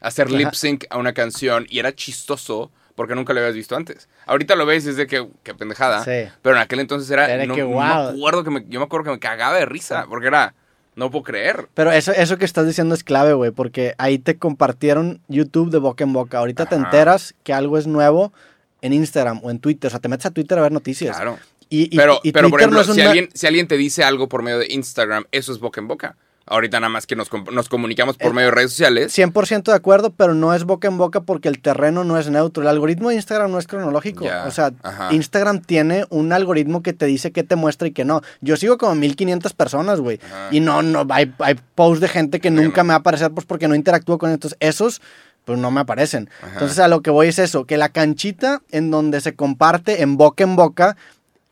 hacer 0.00 0.26
Ajá. 0.28 0.36
lip 0.36 0.52
sync 0.52 0.84
a 0.90 0.98
una 0.98 1.12
canción 1.12 1.66
y 1.68 1.78
era 1.78 1.94
chistoso 1.94 2.70
porque 2.94 3.14
nunca 3.14 3.32
lo 3.34 3.40
habías 3.40 3.54
visto 3.54 3.76
antes. 3.76 4.08
Ahorita 4.24 4.56
lo 4.56 4.64
ves 4.64 4.86
y 4.86 4.90
es 4.90 4.96
de 4.96 5.06
que, 5.06 5.28
qué 5.42 5.54
pendejada. 5.54 6.02
Sí. 6.04 6.30
Pero 6.42 6.56
en 6.56 6.62
aquel 6.62 6.80
entonces 6.80 7.10
era, 7.10 7.30
Era 7.30 7.44
no, 7.44 7.54
que, 7.54 7.62
me 7.64 7.82
acuerdo 7.82 8.42
que 8.44 8.50
me, 8.50 8.64
yo 8.68 8.80
me 8.80 8.86
acuerdo 8.86 9.04
que 9.04 9.10
me 9.10 9.18
cagaba 9.18 9.56
de 9.58 9.66
risa 9.66 10.06
porque 10.08 10.28
era, 10.28 10.54
no 10.94 11.10
puedo 11.10 11.24
creer. 11.24 11.68
Pero 11.74 11.92
eso, 11.92 12.12
eso 12.12 12.38
que 12.38 12.46
estás 12.46 12.66
diciendo 12.66 12.94
es 12.94 13.04
clave, 13.04 13.34
güey, 13.34 13.50
porque 13.50 13.94
ahí 13.98 14.18
te 14.18 14.38
compartieron 14.38 15.20
YouTube 15.28 15.70
de 15.70 15.78
boca 15.78 16.04
en 16.04 16.14
boca. 16.14 16.38
Ahorita 16.38 16.64
te 16.66 16.74
enteras 16.76 17.34
que 17.42 17.52
algo 17.52 17.76
es 17.76 17.86
nuevo 17.86 18.32
en 18.80 18.94
Instagram 18.94 19.40
o 19.42 19.50
en 19.50 19.58
Twitter. 19.58 19.88
O 19.88 19.90
sea, 19.90 20.00
te 20.00 20.08
metes 20.08 20.24
a 20.26 20.30
Twitter 20.30 20.58
a 20.58 20.62
ver 20.62 20.72
noticias. 20.72 21.16
Claro. 21.16 21.38
Y, 21.68 21.94
y- 21.94 21.96
pero, 21.98 22.20
y 22.22 22.32
pero 22.32 22.48
por 22.48 22.60
no 22.60 22.66
ejemplo, 22.80 22.94
si, 22.94 23.00
alguien, 23.02 23.28
si 23.34 23.46
alguien 23.46 23.68
te 23.68 23.76
dice 23.76 24.04
algo 24.04 24.28
por 24.28 24.42
medio 24.42 24.58
de 24.60 24.68
Instagram, 24.70 25.24
eso 25.32 25.52
es 25.52 25.58
boca 25.58 25.80
en 25.80 25.88
boca. 25.88 26.16
Ahorita 26.48 26.78
nada 26.78 26.90
más 26.90 27.06
que 27.06 27.16
nos, 27.16 27.28
nos 27.52 27.68
comunicamos 27.68 28.16
por 28.16 28.30
Eh, 28.30 28.34
medio 28.34 28.48
de 28.48 28.54
redes 28.54 28.70
sociales. 28.70 29.12
100% 29.18 29.64
de 29.64 29.74
acuerdo, 29.74 30.10
pero 30.10 30.32
no 30.34 30.54
es 30.54 30.62
boca 30.64 30.86
en 30.86 30.96
boca 30.96 31.20
porque 31.22 31.48
el 31.48 31.60
terreno 31.60 32.04
no 32.04 32.18
es 32.18 32.30
neutro. 32.30 32.62
El 32.62 32.68
algoritmo 32.68 33.08
de 33.08 33.16
Instagram 33.16 33.50
no 33.50 33.58
es 33.58 33.66
cronológico. 33.66 34.26
O 34.46 34.50
sea, 34.52 34.72
ajá. 34.82 35.12
Instagram 35.12 35.60
tiene 35.60 36.04
un 36.08 36.32
algoritmo 36.32 36.82
que 36.82 36.92
te 36.92 37.06
dice 37.06 37.32
qué 37.32 37.42
te 37.42 37.56
muestra 37.56 37.88
y 37.88 37.90
qué 37.92 38.04
no. 38.04 38.22
Yo 38.40 38.56
sigo 38.56 38.78
como 38.78 38.94
1500 38.94 39.52
personas, 39.54 40.00
güey. 40.00 40.20
Y 40.52 40.60
no, 40.60 40.82
no, 40.82 41.04
hay, 41.10 41.34
hay 41.40 41.56
posts 41.74 42.00
de 42.00 42.08
gente 42.08 42.38
que 42.40 42.48
Sí, 42.48 42.54
nunca 42.54 42.82
no. 42.82 42.84
me 42.84 42.88
va 42.90 42.94
a 42.94 42.98
aparecer 42.98 43.32
pues 43.32 43.44
porque 43.44 43.66
no 43.66 43.74
interactúo 43.74 44.18
con 44.18 44.30
estos. 44.30 44.54
Esos, 44.60 45.02
pues 45.44 45.58
no 45.58 45.72
me 45.72 45.80
aparecen. 45.80 46.30
Ajá. 46.42 46.52
Entonces 46.52 46.78
a 46.78 46.86
lo 46.86 47.02
que 47.02 47.10
voy 47.10 47.26
es 47.26 47.40
eso, 47.40 47.64
que 47.64 47.76
la 47.76 47.88
canchita 47.88 48.62
en 48.70 48.92
donde 48.92 49.20
se 49.20 49.34
comparte 49.34 50.02
en 50.02 50.16
boca 50.16 50.44
en 50.44 50.54
boca, 50.54 50.96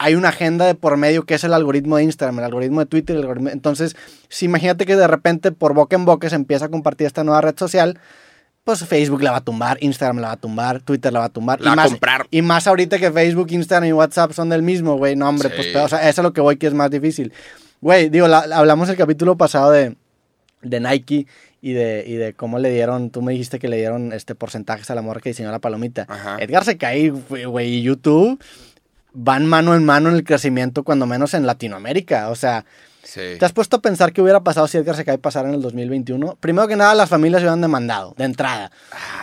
hay 0.05 0.15
una 0.15 0.29
agenda 0.29 0.67
de 0.67 0.75
por 0.75 0.97
medio 0.97 1.25
que 1.25 1.35
es 1.35 1.45
el 1.45 1.53
algoritmo 1.55 1.97
de 1.97 2.05
Instagram, 2.05 2.39
el 2.39 2.45
algoritmo 2.45 2.81
de 2.81 2.87
Twitter, 2.87 3.17
el 3.17 3.23
algoritmo... 3.23 3.49
Entonces, 3.51 3.97
si 4.29 4.45
imagínate 4.47 4.87
que 4.87 4.97
de 4.97 5.07
repente 5.07 5.53
por 5.53 5.75
boca 5.75 5.97
en 5.97 6.05
boca 6.05 6.29
se 6.29 6.37
empieza 6.37 6.67
a 6.67 6.69
compartir 6.69 7.07
esta 7.07 7.25
nueva 7.25 7.41
red 7.41 7.55
social, 7.59 7.99
pues 8.65 8.85
Facebook 8.87 9.23
la 9.23 9.31
va 9.33 9.37
a 9.39 9.45
tumbar, 9.45 9.77
Instagram 9.81 10.19
la 10.19 10.29
va 10.29 10.33
a 10.35 10.37
tumbar, 10.39 10.81
Twitter 10.81 11.13
la 11.13 11.19
va 11.21 11.25
a 11.27 11.29
tumbar. 11.29 11.61
La 11.61 11.69
va 11.71 11.73
a 11.73 11.77
más, 11.77 11.91
comprar. 11.91 12.27
Y 12.31 12.41
más 12.43 12.67
ahorita 12.67 12.99
que 12.99 13.11
Facebook, 13.13 13.49
Instagram 13.51 13.89
y 13.89 13.93
WhatsApp 13.93 14.33
son 14.33 14.49
del 14.49 14.63
mismo, 14.63 14.97
güey. 14.97 15.17
No, 15.17 15.29
hombre, 15.29 15.49
Sí. 15.51 15.55
pues, 15.57 15.69
pero, 15.73 15.85
o 15.85 15.89
sea, 15.89 16.09
eso 16.09 16.21
es 16.21 16.25
lo 16.25 16.33
que 16.33 16.41
voy 16.41 16.57
que 16.57 16.67
es 16.69 16.75
más 16.75 16.91
difícil. 16.91 17.33
Güey, 17.81 18.09
digo, 18.09 18.27
la- 18.29 18.47
la- 18.47 18.57
hablamos 18.57 18.89
el 18.89 18.97
capítulo 18.97 19.37
pasado 19.37 19.71
de, 19.71 19.97
de 20.63 20.81
Nike 20.81 21.27
y 21.61 21.73
de, 21.75 22.05
y 22.07 22.15
de 22.15 22.33
cómo 22.33 22.59
le 22.59 22.71
dieron, 22.71 23.11
tú 23.11 23.21
me 23.21 23.33
dijiste 23.33 23.59
que 23.59 23.69
le 23.69 23.77
dieron 23.77 24.13
este 24.15 24.35
porcentajes 24.35 24.91
a 24.91 24.95
la 24.95 25.03
morra 25.03 25.21
que 25.21 25.29
diseñó 25.31 25.51
la 25.51 25.59
palomita. 25.59 26.07
Ajá. 26.09 26.37
Edgar 26.41 26.65
se 26.65 26.79
cae, 26.79 27.11
güey, 27.11 27.69
y 27.75 27.83
YouTube 27.83 28.39
van 29.15 29.47
mano 29.47 29.75
en 29.75 29.85
mano 29.85 30.11
en 30.11 30.17
el 30.17 30.25
crecimiento, 30.25 30.83
cuando 30.83 31.07
menos 31.07 31.33
en 31.35 31.47
Latinoamérica. 31.47 32.29
O 32.31 32.35
sea, 32.35 32.65
Sí. 33.03 33.21
¿te 33.39 33.45
has 33.45 33.53
puesto 33.53 33.77
a 33.77 33.81
pensar 33.83 34.13
qué 34.13 34.21
hubiera 34.23 34.41
pasado 34.43 34.67
si 34.67 34.77
Edgar 34.79 34.97
se 34.97 35.05
cae 35.05 35.19
pasara 35.19 35.49
en 35.49 35.55
el 35.55 35.63
2021? 35.63 36.37
Primero 36.41 36.67
que 36.69 36.75
nada, 36.77 36.95
las 36.95 37.09
familias 37.09 37.41
se 37.41 37.45
hubieran 37.47 37.61
demandado, 37.61 38.15
de 38.17 38.25
entrada, 38.25 38.71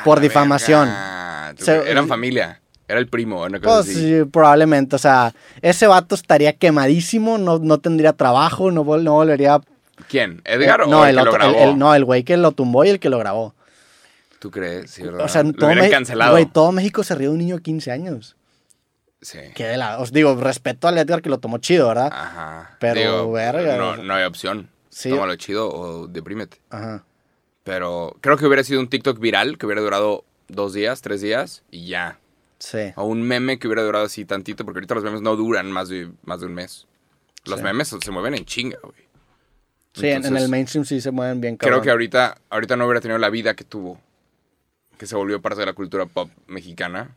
por 0.04 0.20
Ah, 0.20 0.22
difamación. 0.22 0.86
verga. 0.88 1.54
Tú- 1.58 1.66
Se- 1.66 1.92
Eran 1.92 2.08
familia. 2.08 2.62
Era 2.88 3.00
el 3.00 3.08
primo, 3.08 3.44
una 3.44 3.60
cosa 3.60 3.76
Pues 3.84 3.90
así. 3.90 3.94
sí, 4.20 4.26
probablemente, 4.26 4.96
o 4.98 5.00
sea, 5.00 5.34
ese 5.62 5.88
vato 5.88 6.14
estaría 6.16 6.54
quemadísimo, 6.54 7.38
no, 7.38 7.58
no 7.60 7.80
tendría 7.80 8.14
trabajo, 8.14 8.70
no, 8.72 8.84
vol- 8.84 9.04
no 9.04 9.14
volvería... 9.14 9.62
¿Quién? 10.10 10.42
¿Edgar 10.46 10.82
Eh, 10.82 10.84
o 10.84 10.88
no, 10.88 11.06
el, 11.06 11.16
que 11.16 11.24
lo 11.24 11.32
otro- 11.32 11.46
el- 11.46 11.54
grabó? 11.54 11.72
el- 11.72 11.80
no, 11.80 11.96
el 11.96 12.04
güey 12.06 12.24
que 12.24 12.36
lo 12.38 12.52
tumbó 12.52 12.84
y 12.84 12.90
el 12.90 13.00
que 13.00 13.10
lo 13.10 13.18
grabó. 13.18 13.56
¿Tú 14.40 14.52
crees? 14.52 14.92
Sí, 14.92 15.04
¿verdad? 15.04 15.22
O 15.26 15.28
sea, 15.30 15.44
lo 15.44 15.54
todo, 15.54 15.68
hubieran 15.68 15.86
Me- 15.86 15.92
cancelado. 15.92 16.32
güey, 16.32 16.46
todo 16.48 16.72
México 16.72 17.04
se 17.04 17.16
rió 17.16 17.30
de 17.30 17.34
un 17.34 17.40
niño 17.40 17.56
de 17.58 17.62
15 17.62 17.92
años. 17.92 18.36
Sí. 19.22 19.40
Que 19.54 19.78
la, 19.78 20.00
os 20.00 20.12
digo, 20.12 20.36
respeto 20.36 20.88
al 20.88 20.98
Edgar 20.98 21.22
que 21.22 21.30
lo 21.30 21.40
tomó 21.40 21.60
chido, 21.60 21.88
¿verdad? 21.88 22.10
Ajá. 22.12 22.76
Pero, 22.80 23.32
verga, 23.32 23.78
No, 23.78 23.98
no 23.98 24.14
hay 24.16 24.24
opción. 24.26 24.70
Sí. 24.90 25.10
Tómalo 25.10 25.36
chido 25.36 25.70
o 25.72 26.08
deprímete. 26.08 26.58
Ajá. 26.70 27.04
Pero 27.64 28.18
creo 28.22 28.38
que 28.38 28.46
hubiera 28.48 28.64
sido 28.64 28.80
un 28.80 28.90
TikTok 28.90 29.20
viral 29.20 29.58
que 29.58 29.66
hubiera 29.68 29.82
durado 29.82 30.26
dos 30.48 30.74
días, 30.74 31.02
tres 31.02 31.22
días 31.22 31.64
y 31.70 31.88
ya. 31.88 32.18
Sí. 32.60 32.92
O 32.96 33.06
un 33.06 33.22
meme 33.22 33.60
que 33.60 33.68
hubiera 33.68 33.84
durado 33.84 34.06
así 34.06 34.26
tantito, 34.26 34.66
porque 34.66 34.80
ahorita 34.80 34.96
los 34.96 35.04
memes 35.04 35.22
no 35.22 35.36
duran 35.36 35.72
más 35.72 35.88
de, 35.90 36.10
más 36.24 36.40
de 36.40 36.48
un 36.48 36.54
mes. 36.56 36.88
Los 37.46 37.60
Sí. 37.60 37.64
memes 37.64 37.88
se 38.04 38.12
mueven 38.12 38.34
en 38.36 38.46
chinga, 38.46 38.78
güey. 38.84 38.96
Sí, 39.94 40.08
en- 40.08 40.26
el 40.38 40.50
mainstream 40.50 40.86
sí 40.86 41.00
se 41.02 41.12
mueven 41.12 41.42
bien 41.42 41.58
Creo 41.58 41.70
cabrón. 41.72 41.84
que 41.84 41.92
ahorita, 41.92 42.38
ahorita 42.50 42.76
no 42.76 42.86
hubiera 42.86 43.02
tenido 43.02 43.18
la 43.20 43.30
vida 43.30 43.56
que 43.56 43.64
tuvo. 43.64 44.00
Que 44.98 45.06
se 45.06 45.16
volvió 45.16 45.42
parte 45.42 45.60
de 45.60 45.66
la 45.68 45.74
cultura 45.74 46.06
pop 46.06 46.30
mexicana. 46.48 47.16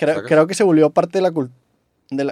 Creo, 0.00 0.22
creo 0.24 0.46
que 0.46 0.54
se 0.54 0.64
volvió 0.64 0.90
parte 0.90 1.18
de 1.18 1.22
la 1.22 1.30
cultura. 1.30 1.58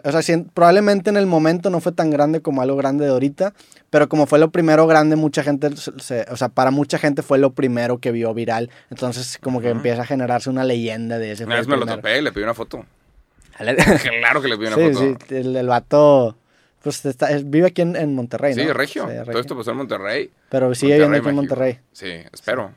O 0.02 0.10
sea, 0.10 0.22
si- 0.22 0.36
probablemente 0.54 1.08
en 1.08 1.16
el 1.16 1.26
momento 1.26 1.70
no 1.70 1.80
fue 1.80 1.92
tan 1.92 2.10
grande 2.10 2.40
como 2.42 2.62
algo 2.62 2.76
grande 2.76 3.04
de 3.04 3.12
ahorita, 3.12 3.54
pero 3.90 4.08
como 4.08 4.26
fue 4.26 4.40
lo 4.40 4.50
primero 4.50 4.88
grande, 4.88 5.14
mucha 5.14 5.44
gente, 5.44 5.70
se- 5.76 6.26
o 6.30 6.36
sea, 6.36 6.48
para 6.48 6.72
mucha 6.72 6.98
gente 6.98 7.22
fue 7.22 7.38
lo 7.38 7.52
primero 7.52 7.98
que 7.98 8.10
vio 8.10 8.34
viral. 8.34 8.70
Entonces, 8.90 9.38
como 9.40 9.60
que 9.60 9.68
Ujú. 9.68 9.76
empieza 9.76 10.02
a 10.02 10.04
generarse 10.06 10.50
una 10.50 10.64
leyenda 10.64 11.18
de 11.18 11.30
ese. 11.30 11.44
Una 11.44 11.54
vez 11.56 11.68
me 11.68 11.76
lo 11.76 11.86
topé, 11.86 12.20
le 12.22 12.32
pedí 12.32 12.42
una 12.42 12.54
foto. 12.54 12.84
Claro 13.56 14.40
que 14.42 14.48
le 14.48 14.56
pedí 14.56 14.66
una 14.68 14.76
sí, 14.76 14.92
foto. 14.94 15.18
sí, 15.28 15.34
el, 15.36 15.56
el 15.56 15.66
vato, 15.68 16.36
pues 16.82 17.04
está- 17.06 17.30
es- 17.30 17.48
vive 17.48 17.68
aquí 17.68 17.82
en, 17.82 17.96
en 17.96 18.14
Monterrey, 18.14 18.54
Sí, 18.54 18.64
¿no? 18.64 18.72
regio. 18.72 19.02
Sí, 19.08 19.14
Todo 19.14 19.24
regio. 19.24 19.40
esto 19.40 19.56
pasó 19.56 19.70
en 19.72 19.76
Monterrey. 19.78 20.30
Pero 20.48 20.74
sigue 20.74 20.94
viviendo 20.94 21.18
aquí 21.18 21.28
en. 21.28 21.34
Monterrey. 21.34 21.78
Sí, 21.92 22.08
espero. 22.32 22.72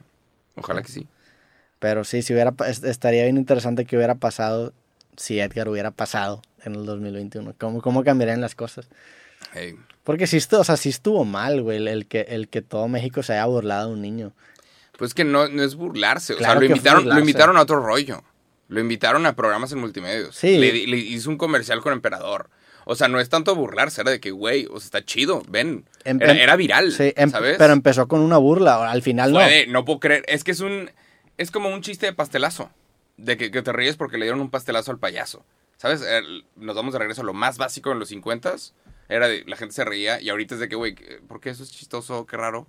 Ojalá 0.56 0.82
que 0.82 0.90
sí. 0.92 1.08
Pero 1.80 2.04
sí, 2.04 2.22
si 2.22 2.34
hubiera, 2.34 2.54
estaría 2.68 3.24
bien 3.24 3.38
interesante 3.38 3.86
que 3.86 3.96
hubiera 3.98 4.16
pasado 4.16 4.74
si 5.18 5.40
Edgar 5.40 5.68
hubiera 5.70 5.92
pasado 5.92 6.42
en 6.64 6.76
el 6.76 6.86
2021. 6.86 7.54
¿Cómo, 7.58 7.82
cómo 7.82 8.04
cambiarían 8.04 8.42
las 8.42 8.56
cosas? 8.56 8.88
Hey. 9.54 9.76
Porque 10.04 10.28
sí 10.28 10.38
estuvo, 10.38 10.62
o 10.62 10.64
sea, 10.64 10.78
sí 10.78 10.90
estuvo 10.90 11.26
mal, 11.26 11.62
güey, 11.62 11.78
el, 11.78 11.88
el 11.88 12.06
que, 12.08 12.22
el 12.22 12.48
que 12.48 12.62
todo 12.62 12.88
México 12.88 13.24
se 13.24 13.34
haya 13.34 13.46
burlado 13.46 13.90
de 13.90 13.94
un 13.96 14.02
niño. 14.02 14.34
Pues 14.98 15.14
que 15.14 15.24
no, 15.24 15.48
no 15.48 15.64
es 15.64 15.76
burlarse. 15.76 16.36
Claro 16.36 16.60
o 16.60 16.60
sea, 16.60 16.60
lo 16.60 16.66
invitaron, 16.66 17.10
lo 17.10 17.20
invitaron 17.20 17.58
a 17.58 17.62
otro 17.62 17.80
rollo. 17.80 18.24
Lo 18.68 18.80
invitaron 18.80 19.26
a 19.26 19.36
programas 19.36 19.72
en 19.72 19.80
multimedios. 19.80 20.36
Sí. 20.36 20.58
Le, 20.58 20.72
le 20.88 20.98
hizo 20.98 21.30
un 21.30 21.38
comercial 21.38 21.82
con 21.82 21.92
Emperador. 21.94 22.50
O 22.86 22.96
sea, 22.96 23.08
no 23.08 23.20
es 23.20 23.30
tanto 23.30 23.56
burlarse, 23.56 24.02
era 24.02 24.12
de 24.12 24.20
que, 24.20 24.32
güey, 24.32 24.66
o 24.66 24.80
sea, 24.80 24.86
está 24.86 25.06
chido, 25.06 25.44
ven. 25.48 25.86
Em- 26.04 26.22
Era, 26.22 26.32
em- 26.34 26.38
era 26.40 26.56
viral, 26.56 26.92
Sí, 26.92 27.14
em- 27.16 27.30
¿sabes? 27.30 27.56
pero 27.58 27.74
empezó 27.74 28.08
con 28.08 28.22
una 28.22 28.38
burla, 28.38 28.90
al 28.90 29.02
final 29.02 29.34
no. 29.34 29.40
Fue 29.40 29.50
de, 29.50 29.68
no 29.68 29.86
puedo 29.86 30.00
creer. 30.00 30.24
Es 30.28 30.44
que 30.44 30.52
es 30.52 30.62
un. 30.62 30.90
Es 31.38 31.52
como 31.52 31.70
un 31.70 31.82
chiste 31.82 32.06
de 32.08 32.14
pastelazo. 32.14 32.70
De 33.24 33.38
que, 33.38 33.52
que 33.52 33.62
te 33.62 33.72
ríes 33.72 33.96
porque 33.98 34.18
le 34.18 34.26
dieron 34.26 34.42
un 34.42 34.50
pastelazo 34.50 34.92
al 34.92 34.98
payaso. 35.00 35.44
¿sabes? 35.78 36.02
El- 36.04 36.46
nos 36.56 36.76
vamos 36.76 36.94
de 36.94 37.00
regreso 37.00 37.22
a 37.22 37.26
lo 37.26 37.34
más 37.34 37.58
básico 37.58 37.92
en 37.92 37.98
los 38.00 38.10
50 38.10 38.54
era 39.10 39.28
de, 39.28 39.44
la 39.48 39.58
gente 39.58 39.74
se 39.74 39.84
reía 39.84 40.22
y 40.22 40.30
ahorita 40.30 40.54
es 40.56 40.62
de 40.62 40.70
que, 40.70 40.76
güey, 40.76 40.96
¿por 41.28 41.40
qué 41.42 41.50
eso 41.50 41.64
es 41.64 41.72
chistoso? 41.72 42.26
Qué 42.28 42.38
raro. 42.38 42.68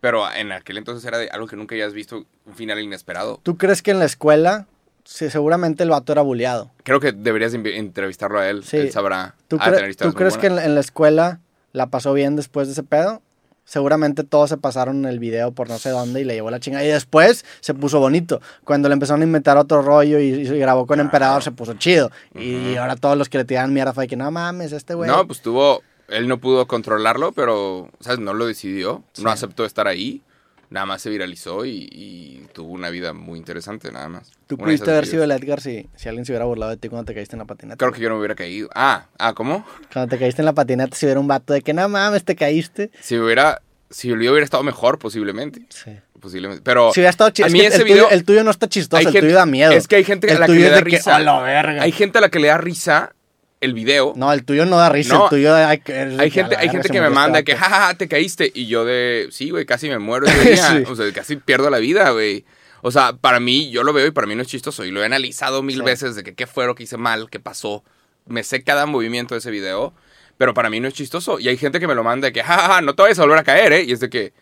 Pero 0.00 0.30
en 0.32 0.50
aquel 0.50 0.78
entonces 0.78 1.04
era 1.06 1.18
de 1.18 1.28
algo 1.28 1.46
que 1.46 1.56
nunca 1.56 1.74
hayas 1.74 1.92
visto, 1.94 2.24
un 2.46 2.54
final 2.54 2.80
inesperado. 2.80 3.38
¿Tú 3.42 3.56
crees 3.56 3.80
que 3.82 3.90
en 3.92 3.98
la 3.98 4.04
escuela, 4.06 4.66
sí, 5.04 5.30
seguramente 5.30 5.82
el 5.82 5.90
vato 5.90 6.12
era 6.12 6.22
bulleado? 6.22 6.70
Creo 6.82 7.00
que 7.00 7.12
deberías 7.12 7.54
entrevistarlo 7.54 8.38
a 8.40 8.48
él. 8.48 8.64
Sí. 8.64 8.78
Él 8.78 8.92
sabrá. 8.92 9.34
¿Tú, 9.48 9.56
de 9.58 9.62
cre- 9.64 9.96
¿tú 9.96 10.12
crees 10.14 10.36
que 10.38 10.46
en 10.48 10.52
buenas. 10.54 10.64
la, 10.64 10.64
en 10.64 10.74
la 10.74 10.80
escuela 10.80 11.40
la 11.72 11.86
pasó 11.88 12.12
bien 12.12 12.34
después 12.36 12.66
de 12.68 12.72
ese 12.72 12.82
pedo? 12.82 13.22
Seguramente 13.64 14.24
todos 14.24 14.50
se 14.50 14.56
pasaron 14.56 15.06
el 15.06 15.18
video 15.18 15.52
por 15.52 15.68
no 15.68 15.78
sé 15.78 15.90
dónde 15.90 16.20
y 16.20 16.24
le 16.24 16.34
llevó 16.34 16.50
la 16.50 16.60
chingada. 16.60 16.84
Y 16.84 16.88
después 16.88 17.44
se 17.60 17.74
puso 17.74 17.98
bonito. 17.98 18.40
Cuando 18.64 18.88
le 18.88 18.92
empezaron 18.92 19.22
a 19.22 19.24
inventar 19.24 19.56
otro 19.56 19.82
rollo 19.82 20.18
y, 20.18 20.26
y 20.26 20.58
grabó 20.58 20.86
con 20.86 21.00
Emperador, 21.00 21.42
se 21.42 21.50
puso 21.50 21.74
chido. 21.74 22.10
Y 22.34 22.76
ahora 22.76 22.96
todos 22.96 23.16
los 23.16 23.28
que 23.28 23.38
le 23.38 23.44
tiraban 23.44 23.72
mierda 23.72 23.92
fue 23.92 24.06
que 24.06 24.16
no 24.16 24.30
mames, 24.30 24.72
este 24.72 24.94
güey. 24.94 25.10
No, 25.10 25.26
pues 25.26 25.40
tuvo. 25.40 25.82
Él 26.08 26.28
no 26.28 26.38
pudo 26.38 26.66
controlarlo, 26.66 27.32
pero, 27.32 27.90
¿sabes? 28.00 28.18
No 28.18 28.34
lo 28.34 28.46
decidió. 28.46 29.02
Sí. 29.14 29.24
No 29.24 29.30
aceptó 29.30 29.64
estar 29.64 29.88
ahí. 29.88 30.22
Nada 30.70 30.86
más 30.86 31.02
se 31.02 31.10
viralizó 31.10 31.64
y, 31.64 31.88
y 31.92 32.46
tuvo 32.52 32.72
una 32.72 32.90
vida 32.90 33.12
muy 33.12 33.38
interesante, 33.38 33.92
nada 33.92 34.08
más. 34.08 34.30
Tú 34.46 34.56
Una 34.56 34.64
pudiste 34.64 34.90
haber 34.90 35.06
sido 35.06 35.24
el 35.24 35.30
Edgar 35.30 35.60
si, 35.60 35.88
si 35.96 36.08
alguien 36.08 36.24
se 36.24 36.32
hubiera 36.32 36.44
burlado 36.44 36.70
de 36.72 36.76
ti 36.78 36.88
cuando 36.88 37.06
te 37.06 37.14
caíste 37.14 37.36
en 37.36 37.40
la 37.40 37.44
patineta. 37.44 37.76
Creo 37.76 37.92
que 37.92 38.00
yo 38.00 38.08
no 38.08 38.14
me 38.16 38.20
hubiera 38.20 38.34
caído. 38.34 38.68
Ah, 38.74 39.06
ah, 39.18 39.32
¿cómo? 39.34 39.64
Cuando 39.92 40.08
te 40.10 40.18
caíste 40.18 40.42
en 40.42 40.46
la 40.46 40.52
patineta, 40.52 40.96
si 40.96 41.06
hubiera 41.06 41.20
un 41.20 41.28
vato 41.28 41.52
de 41.52 41.62
que 41.62 41.72
no 41.74 41.88
mames, 41.88 42.24
te 42.24 42.34
caíste. 42.36 42.90
Si 43.00 43.16
hubiera. 43.18 43.60
Si 43.90 44.10
el 44.10 44.18
video 44.18 44.32
hubiera 44.32 44.44
estado 44.44 44.62
mejor, 44.64 44.98
posiblemente. 44.98 45.62
Sí. 45.68 45.92
Posiblemente. 46.18 46.62
Pero. 46.64 46.90
Si 46.92 47.00
hubiera 47.00 47.10
estado 47.10 47.30
chido. 47.30 47.44
a 47.44 47.48
Es 47.48 47.52
mí 47.52 47.60
que 47.60 47.66
ese 47.66 47.76
el, 47.76 47.84
video- 47.84 48.04
tuyo, 48.06 48.10
el 48.16 48.24
tuyo 48.24 48.42
no 48.44 48.50
está 48.50 48.68
chistoso, 48.68 48.98
el 49.00 49.06
gente- 49.06 49.20
tuyo 49.20 49.34
da 49.36 49.46
miedo. 49.46 49.70
Es 49.72 49.86
que 49.86 49.96
hay 49.96 50.04
gente 50.04 50.30
a 50.32 50.38
la 50.38 50.46
que 50.46 50.52
le 50.54 50.70
da 50.70 50.78
que, 50.78 50.84
risa. 50.84 51.16
"A 51.16 51.20
la 51.20 51.40
verga". 51.40 51.82
Hay 51.82 51.92
gente 51.92 52.18
a 52.18 52.20
la 52.22 52.28
que 52.30 52.38
le 52.40 52.48
da 52.48 52.58
risa 52.58 53.14
el 53.60 53.72
video. 53.74 54.12
No, 54.16 54.32
el 54.32 54.44
tuyo 54.44 54.66
no 54.66 54.76
da 54.76 54.88
risa, 54.90 55.14
No. 55.14 55.24
el 55.24 55.30
tuyo 55.30 55.54
hay, 55.54 55.78
de 55.84 56.16
Hay 56.20 56.30
gente, 56.30 56.56
hay 56.56 56.68
gente 56.68 56.88
que 56.88 57.00
me 57.00 57.06
este 57.06 57.14
manda 57.14 57.42
que, 57.42 57.56
jajaja, 57.56 57.94
te 57.94 58.08
caíste. 58.08 58.50
Y 58.54 58.66
yo 58.66 58.84
de, 58.84 59.28
sí, 59.30 59.50
güey, 59.50 59.64
casi 59.64 59.88
me 59.88 59.98
muero 59.98 60.26
ese 60.26 60.50
día. 60.50 60.70
Sí. 60.70 60.84
O 60.90 60.94
sea, 60.96 61.10
casi 61.12 61.36
pierdo 61.36 61.70
la 61.70 61.78
vida, 61.78 62.10
güey. 62.10 62.44
O 62.82 62.90
sea, 62.90 63.14
para 63.14 63.40
mí, 63.40 63.70
yo 63.70 63.82
lo 63.82 63.92
veo 63.94 64.06
y 64.06 64.10
para 64.10 64.26
mí 64.26 64.34
no 64.34 64.42
es 64.42 64.48
chistoso. 64.48 64.84
Y 64.84 64.90
lo 64.90 65.02
he 65.02 65.06
analizado 65.06 65.62
mil 65.62 65.78
Sí. 65.78 65.82
veces 65.82 66.16
de 66.16 66.22
que 66.22 66.34
qué 66.34 66.46
fue 66.46 66.66
lo 66.66 66.74
que 66.74 66.82
hice 66.82 66.98
mal, 66.98 67.30
qué 67.30 67.40
pasó. 67.40 67.82
Me 68.26 68.42
sé 68.44 68.62
cada 68.62 68.84
movimiento 68.86 69.34
de 69.34 69.38
ese 69.38 69.50
video. 69.50 69.94
Pero 70.36 70.52
para 70.52 70.68
mí 70.68 70.80
no 70.80 70.88
es 70.88 70.94
chistoso. 70.94 71.38
Y 71.38 71.48
hay 71.48 71.56
gente 71.56 71.80
que 71.80 71.86
me 71.86 71.94
lo 71.94 72.02
manda 72.04 72.26
de 72.26 72.32
que, 72.32 72.42
jajaja, 72.42 72.80
no 72.82 72.94
te 72.94 73.02
vayas 73.02 73.18
a 73.20 73.22
volver 73.22 73.38
a 73.38 73.44
caer, 73.44 73.72
¿eh? 73.72 73.84
Y 73.84 73.92
es 73.92 74.00
de 74.00 74.10
que, 74.10 74.32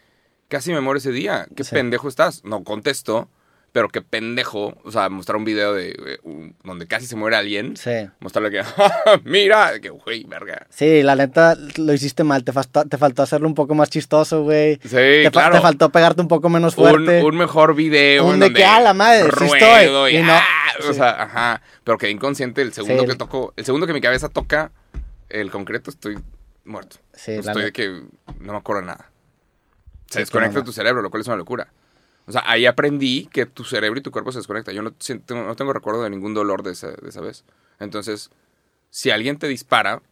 casi 0.48 0.72
me 0.72 0.80
muero 0.80 0.98
ese 0.98 1.12
día. 1.12 1.46
¿Qué 1.54 1.62
Sí. 1.64 1.74
pendejo 1.74 2.08
estás? 2.08 2.42
No 2.44 2.64
contesto. 2.64 3.28
Pero 3.72 3.88
qué 3.88 4.02
pendejo. 4.02 4.76
O 4.84 4.90
sea, 4.92 5.08
mostrar 5.08 5.36
un 5.36 5.44
video 5.46 5.72
de 5.72 5.90
eh, 5.90 6.52
donde 6.62 6.86
casi 6.86 7.06
se 7.06 7.16
muere 7.16 7.36
alguien. 7.36 7.74
Sí. 7.76 7.90
Mostrarle 8.20 8.50
que, 8.50 8.62
mira, 9.24 9.80
que, 9.80 9.88
güey, 9.88 10.24
verga. 10.24 10.66
Sí, 10.68 11.02
la 11.02 11.16
neta 11.16 11.56
lo 11.78 11.92
hiciste 11.94 12.22
mal, 12.22 12.44
te 12.44 12.52
faltó, 12.52 12.84
te 12.84 12.98
faltó 12.98 13.22
hacerlo 13.22 13.48
un 13.48 13.54
poco 13.54 13.74
más 13.74 13.88
chistoso, 13.88 14.42
güey. 14.42 14.74
Sí, 14.82 14.90
te, 14.90 15.30
claro. 15.32 15.54
te 15.56 15.62
faltó 15.62 15.88
pegarte 15.90 16.20
un 16.20 16.28
poco 16.28 16.50
menos 16.50 16.74
fuerte. 16.74 17.22
un 17.22 17.36
mejor 17.36 17.74
video. 17.74 18.26
Un 18.26 18.34
en 18.34 18.40
de 18.40 18.46
donde 18.46 18.58
que, 18.60 18.64
"Ah, 18.66 18.80
la 18.80 18.92
madre, 18.92 19.30
sí 19.38 19.44
estoy", 19.44 20.12
y, 20.12 20.18
y 20.18 20.22
no. 20.22 20.32
"Ah", 20.32 20.44
O 20.88 20.92
sea, 20.92 21.22
ajá. 21.22 21.62
Pero 21.84 21.96
quedé 21.98 22.10
inconsciente 22.10 22.60
el 22.62 22.72
segundo 22.74 23.02
Sí. 23.04 23.08
que 23.08 23.14
toco. 23.16 23.54
El 23.56 23.64
segundo 23.64 23.86
que 23.86 23.92
mi 23.94 24.00
cabeza 24.02 24.28
toca 24.28 24.70
el 25.30 25.50
concreto, 25.50 25.90
estoy 25.90 26.18
muerto. 26.64 26.96
Sí, 27.14 27.32
la 27.32 27.40
estoy 27.52 27.62
de 27.64 27.72
que 27.72 27.88
no 28.40 28.52
me 28.52 28.58
acuerdo 28.58 28.82
nada. 28.82 29.10
Se 30.10 30.18
desconecta 30.18 30.62
tu 30.62 30.72
cerebro, 30.72 31.00
lo 31.00 31.08
cual 31.10 31.22
es 31.22 31.26
una 31.26 31.36
locura. 31.36 31.68
O 32.26 32.32
sea, 32.32 32.42
ahí 32.46 32.66
aprendí 32.66 33.26
que 33.32 33.46
tu 33.46 33.64
cerebro 33.64 33.98
y 33.98 34.02
tu 34.02 34.10
cuerpo 34.12 34.30
se 34.32 34.38
desconectan. 34.38 34.74
Yo 34.74 34.82
no, 34.82 34.92
siento- 34.98 35.34
no 35.34 35.56
tengo 35.56 35.72
recuerdo 35.72 36.02
de 36.02 36.10
ningún 36.10 36.34
dolor 36.34 36.62
de 36.62 36.72
esa, 36.72 36.88
de 36.92 37.08
esa 37.08 37.20
vez. 37.20 37.44
Entonces, 37.80 38.30
si 38.90 39.10
alguien 39.10 39.38
te 39.38 39.48
dispara 39.48 40.02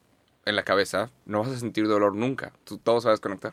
en 0.45 0.57
la 0.57 0.65
cabeza, 0.65 1.11
no 1.27 1.41
vas 1.41 1.51
a 1.51 1.59
sentir 1.59 1.87
dolor 1.87 2.15
nunca. 2.17 2.53
Tú, 2.65 2.79
todo 2.79 3.01
se 3.01 3.07
va 3.07 3.13
a 3.13 3.15
desconectar. 3.15 3.53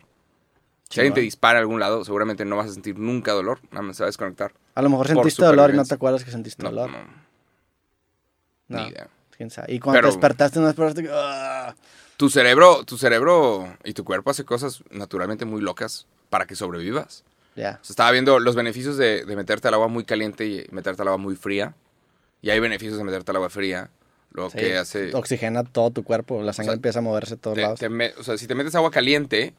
Si 0.89 0.99
alguien 1.01 1.13
te 1.13 1.19
dispara 1.21 1.59
a 1.59 1.61
algún 1.61 1.79
lado, 1.79 2.03
seguramente 2.05 2.45
no 2.45 2.55
vas 2.55 2.69
a 2.69 2.73
sentir 2.73 2.97
nunca 2.97 3.33
dolor. 3.33 3.59
Nada 3.71 3.81
más 3.83 3.97
se 3.97 4.03
va 4.03 4.07
a 4.07 4.09
desconectar. 4.09 4.53
A 4.73 4.81
lo 4.81 4.89
mejor 4.89 5.07
sentiste 5.07 5.43
dolor 5.45 5.69
y 5.71 5.73
no 5.73 5.83
te 5.85 5.93
acuerdas 5.93 6.23
que 6.23 6.31
sentiste 6.31 6.63
No, 6.63 6.69
dolor. 6.69 6.89
no, 6.91 6.97
No, 8.69 8.79
ni 8.83 8.87
idea. 8.89 9.07
quién 9.35 9.49
sabe. 9.49 9.73
Y 9.73 9.79
cuando 9.79 9.97
Pero- 9.97 10.07
te 10.09 10.15
despertaste, 10.15 10.59
no 10.59 10.65
despertaste 10.67 11.09
"Ah". 11.11 11.75
Tu 12.17 12.29
cerebro, 12.29 12.83
tu 12.85 12.97
cerebro 12.97 13.77
y 13.83 13.93
tu 13.93 14.03
cuerpo 14.03 14.31
hace 14.31 14.43
cosas 14.43 14.83
naturalmente 14.89 15.45
muy 15.45 15.61
locas 15.61 16.07
para 16.29 16.47
que 16.47 16.55
sobrevivas. 16.55 17.23
Ya. 17.57 17.79
O 17.81 17.83
sea, 17.83 17.91
estaba 17.91 18.11
viendo 18.11 18.39
los 18.39 18.55
beneficios 18.55 18.95
de, 18.95 19.25
de 19.25 19.35
meterte 19.35 19.67
al 19.67 19.73
agua 19.73 19.89
muy 19.89 20.05
caliente 20.05 20.45
y 20.45 20.65
meterte 20.71 21.01
al 21.01 21.09
agua 21.09 21.17
muy 21.17 21.35
fría. 21.35 21.75
Y 22.41 22.51
hay 22.51 22.59
beneficios 22.61 22.97
de 22.97 23.03
meterte 23.03 23.31
al 23.31 23.35
agua 23.37 23.49
fría. 23.49 23.89
Lo 24.31 24.49
Sí, 24.49 24.57
que 24.59 24.77
hace... 24.77 25.13
Oxigena 25.15 25.63
todo 25.63 25.89
tu 25.91 26.03
cuerpo, 26.03 26.41
la 26.43 26.53
sangre 26.53 26.69
sea, 26.71 26.75
empieza 26.75 26.99
a 26.99 27.01
moverse 27.01 27.33
a 27.33 27.37
todos 27.37 27.55
te- 27.55 27.61
lados. 27.63 27.79
te 27.79 27.89
me- 27.89 28.13
o 28.17 28.23
sea, 28.23 28.37
si 28.37 28.45
te 28.47 28.55
metes 28.55 28.75
agua 28.75 28.91
caliente, 28.91 29.53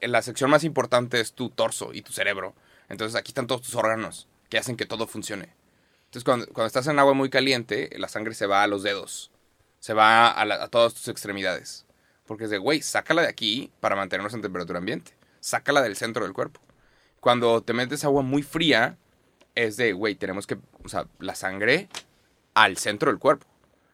la 0.00 0.22
sección 0.22 0.50
más 0.50 0.64
importante 0.64 1.20
es 1.20 1.32
tu 1.32 1.50
torso 1.50 1.92
y 1.92 2.02
tu 2.02 2.12
cerebro. 2.12 2.54
Entonces 2.88 3.16
aquí 3.16 3.30
están 3.30 3.46
todos 3.46 3.62
tus 3.62 3.74
órganos 3.74 4.28
que 4.48 4.58
hacen 4.58 4.76
que 4.76 4.86
todo 4.86 5.06
funcione. 5.06 5.54
Entonces 6.06 6.24
cuando, 6.24 6.46
cuando 6.46 6.66
estás 6.66 6.86
en 6.86 6.98
agua 6.98 7.12
muy 7.14 7.28
caliente, 7.30 7.90
la 7.98 8.08
sangre 8.08 8.34
se 8.34 8.46
va 8.46 8.62
a 8.62 8.66
los 8.66 8.82
dedos. 8.82 9.30
Se 9.80 9.92
va 9.94 10.28
a, 10.30 10.44
la- 10.46 10.62
a 10.64 10.68
todas 10.68 10.94
tus 10.94 11.08
extremidades. 11.08 11.84
Porque 12.26 12.44
es 12.44 12.50
de, 12.50 12.58
güey, 12.58 12.80
sácala 12.82 13.22
de 13.22 13.28
aquí 13.28 13.70
para 13.80 13.96
mantenernos 13.96 14.32
en 14.34 14.42
temperatura 14.42 14.78
ambiente. 14.78 15.12
Sácala 15.40 15.82
del 15.82 15.96
centro 15.96 16.24
del 16.24 16.32
cuerpo. 16.34 16.60
Cuando 17.20 17.62
te 17.62 17.72
metes 17.72 18.04
agua 18.04 18.22
muy 18.22 18.42
fría, 18.42 18.96
es 19.54 19.76
de, 19.76 19.92
güey, 19.92 20.14
tenemos 20.14 20.46
que, 20.46 20.58
o 20.84 20.88
sea, 20.88 21.06
la 21.18 21.34
sangre 21.34 21.88
al 22.54 22.76
centro 22.76 23.10
del 23.10 23.18
cuerpo. 23.18 23.46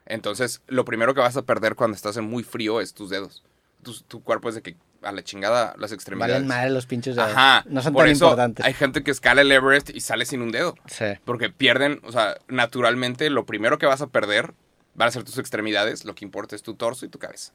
Entonces, 0.07 0.61
lo 0.67 0.85
primero 0.85 1.15
que 1.15 1.21
vas 1.21 1.37
a 1.37 1.43
perder 1.43 1.75
cuando 1.77 1.95
estás 1.97 2.17
en 2.19 2.25
muy 2.25 2.43
frío 2.43 2.81
es 2.81 2.93
tus 2.95 3.09
dedos. 3.11 3.43
Tu, 3.83 3.95
tu 4.03 4.23
cuerpo 4.23 4.49
es 4.49 4.55
de 4.57 4.63
que 4.63 4.77
a 5.03 5.13
la 5.13 5.23
chingada 5.23 5.75
las 5.79 5.93
extremidades. 5.93 6.35
Valen 6.35 6.49
madre 6.49 6.71
los 6.71 6.87
pinches 6.87 7.17
dedos. 7.17 7.31
Ajá. 7.31 7.65
No 7.69 7.83
son 7.83 7.93
Por 7.95 8.05
tan 8.05 8.13
eso 8.13 8.25
importantes. 8.27 8.65
hay 8.65 8.73
gente 8.75 9.03
que 9.03 9.11
escala 9.11 9.43
el 9.43 9.53
Everest 9.53 9.91
y 9.91 10.01
sale 10.01 10.25
sin 10.27 10.43
un 10.43 10.51
dedo. 10.51 10.75
Sí. 10.87 11.07
Porque 11.25 11.51
pierden, 11.51 12.01
o 12.05 12.13
sea, 12.13 12.37
naturalmente 12.49 13.29
lo 13.31 13.45
primero 13.47 13.79
que 13.79 13.87
vas 13.87 14.01
a 14.03 14.07
perder 14.09 14.55
van 14.95 15.09
a 15.09 15.13
ser 15.13 15.25
tus 15.25 15.39
extremidades. 15.39 16.05
Lo 16.05 16.15
que 16.15 16.25
importa 16.25 16.55
es 16.57 16.63
tu 16.63 16.75
torso 16.75 17.05
y 17.05 17.09
tu 17.09 17.19
cabeza. 17.19 17.53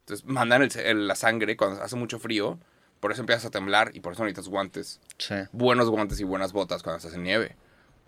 Entonces, 0.00 0.26
mandan 0.26 0.62
el- 0.62 0.76
el- 0.78 1.06
la 1.08 1.14
sangre 1.16 1.56
cuando 1.56 1.82
hace 1.82 1.96
mucho 1.96 2.18
frío. 2.18 2.58
Por 3.00 3.12
eso 3.12 3.20
empiezas 3.22 3.44
a 3.46 3.50
temblar 3.50 3.90
y 3.94 4.00
por 4.00 4.12
eso 4.12 4.24
necesitas 4.24 4.48
guantes. 4.48 5.00
Sí. 5.18 5.34
Buenos 5.52 5.88
guantes 5.88 6.18
y 6.20 6.24
buenas 6.24 6.52
botas 6.52 6.82
cuando 6.82 6.98
estás 6.98 7.14
en 7.14 7.22
nieve. 7.22 7.56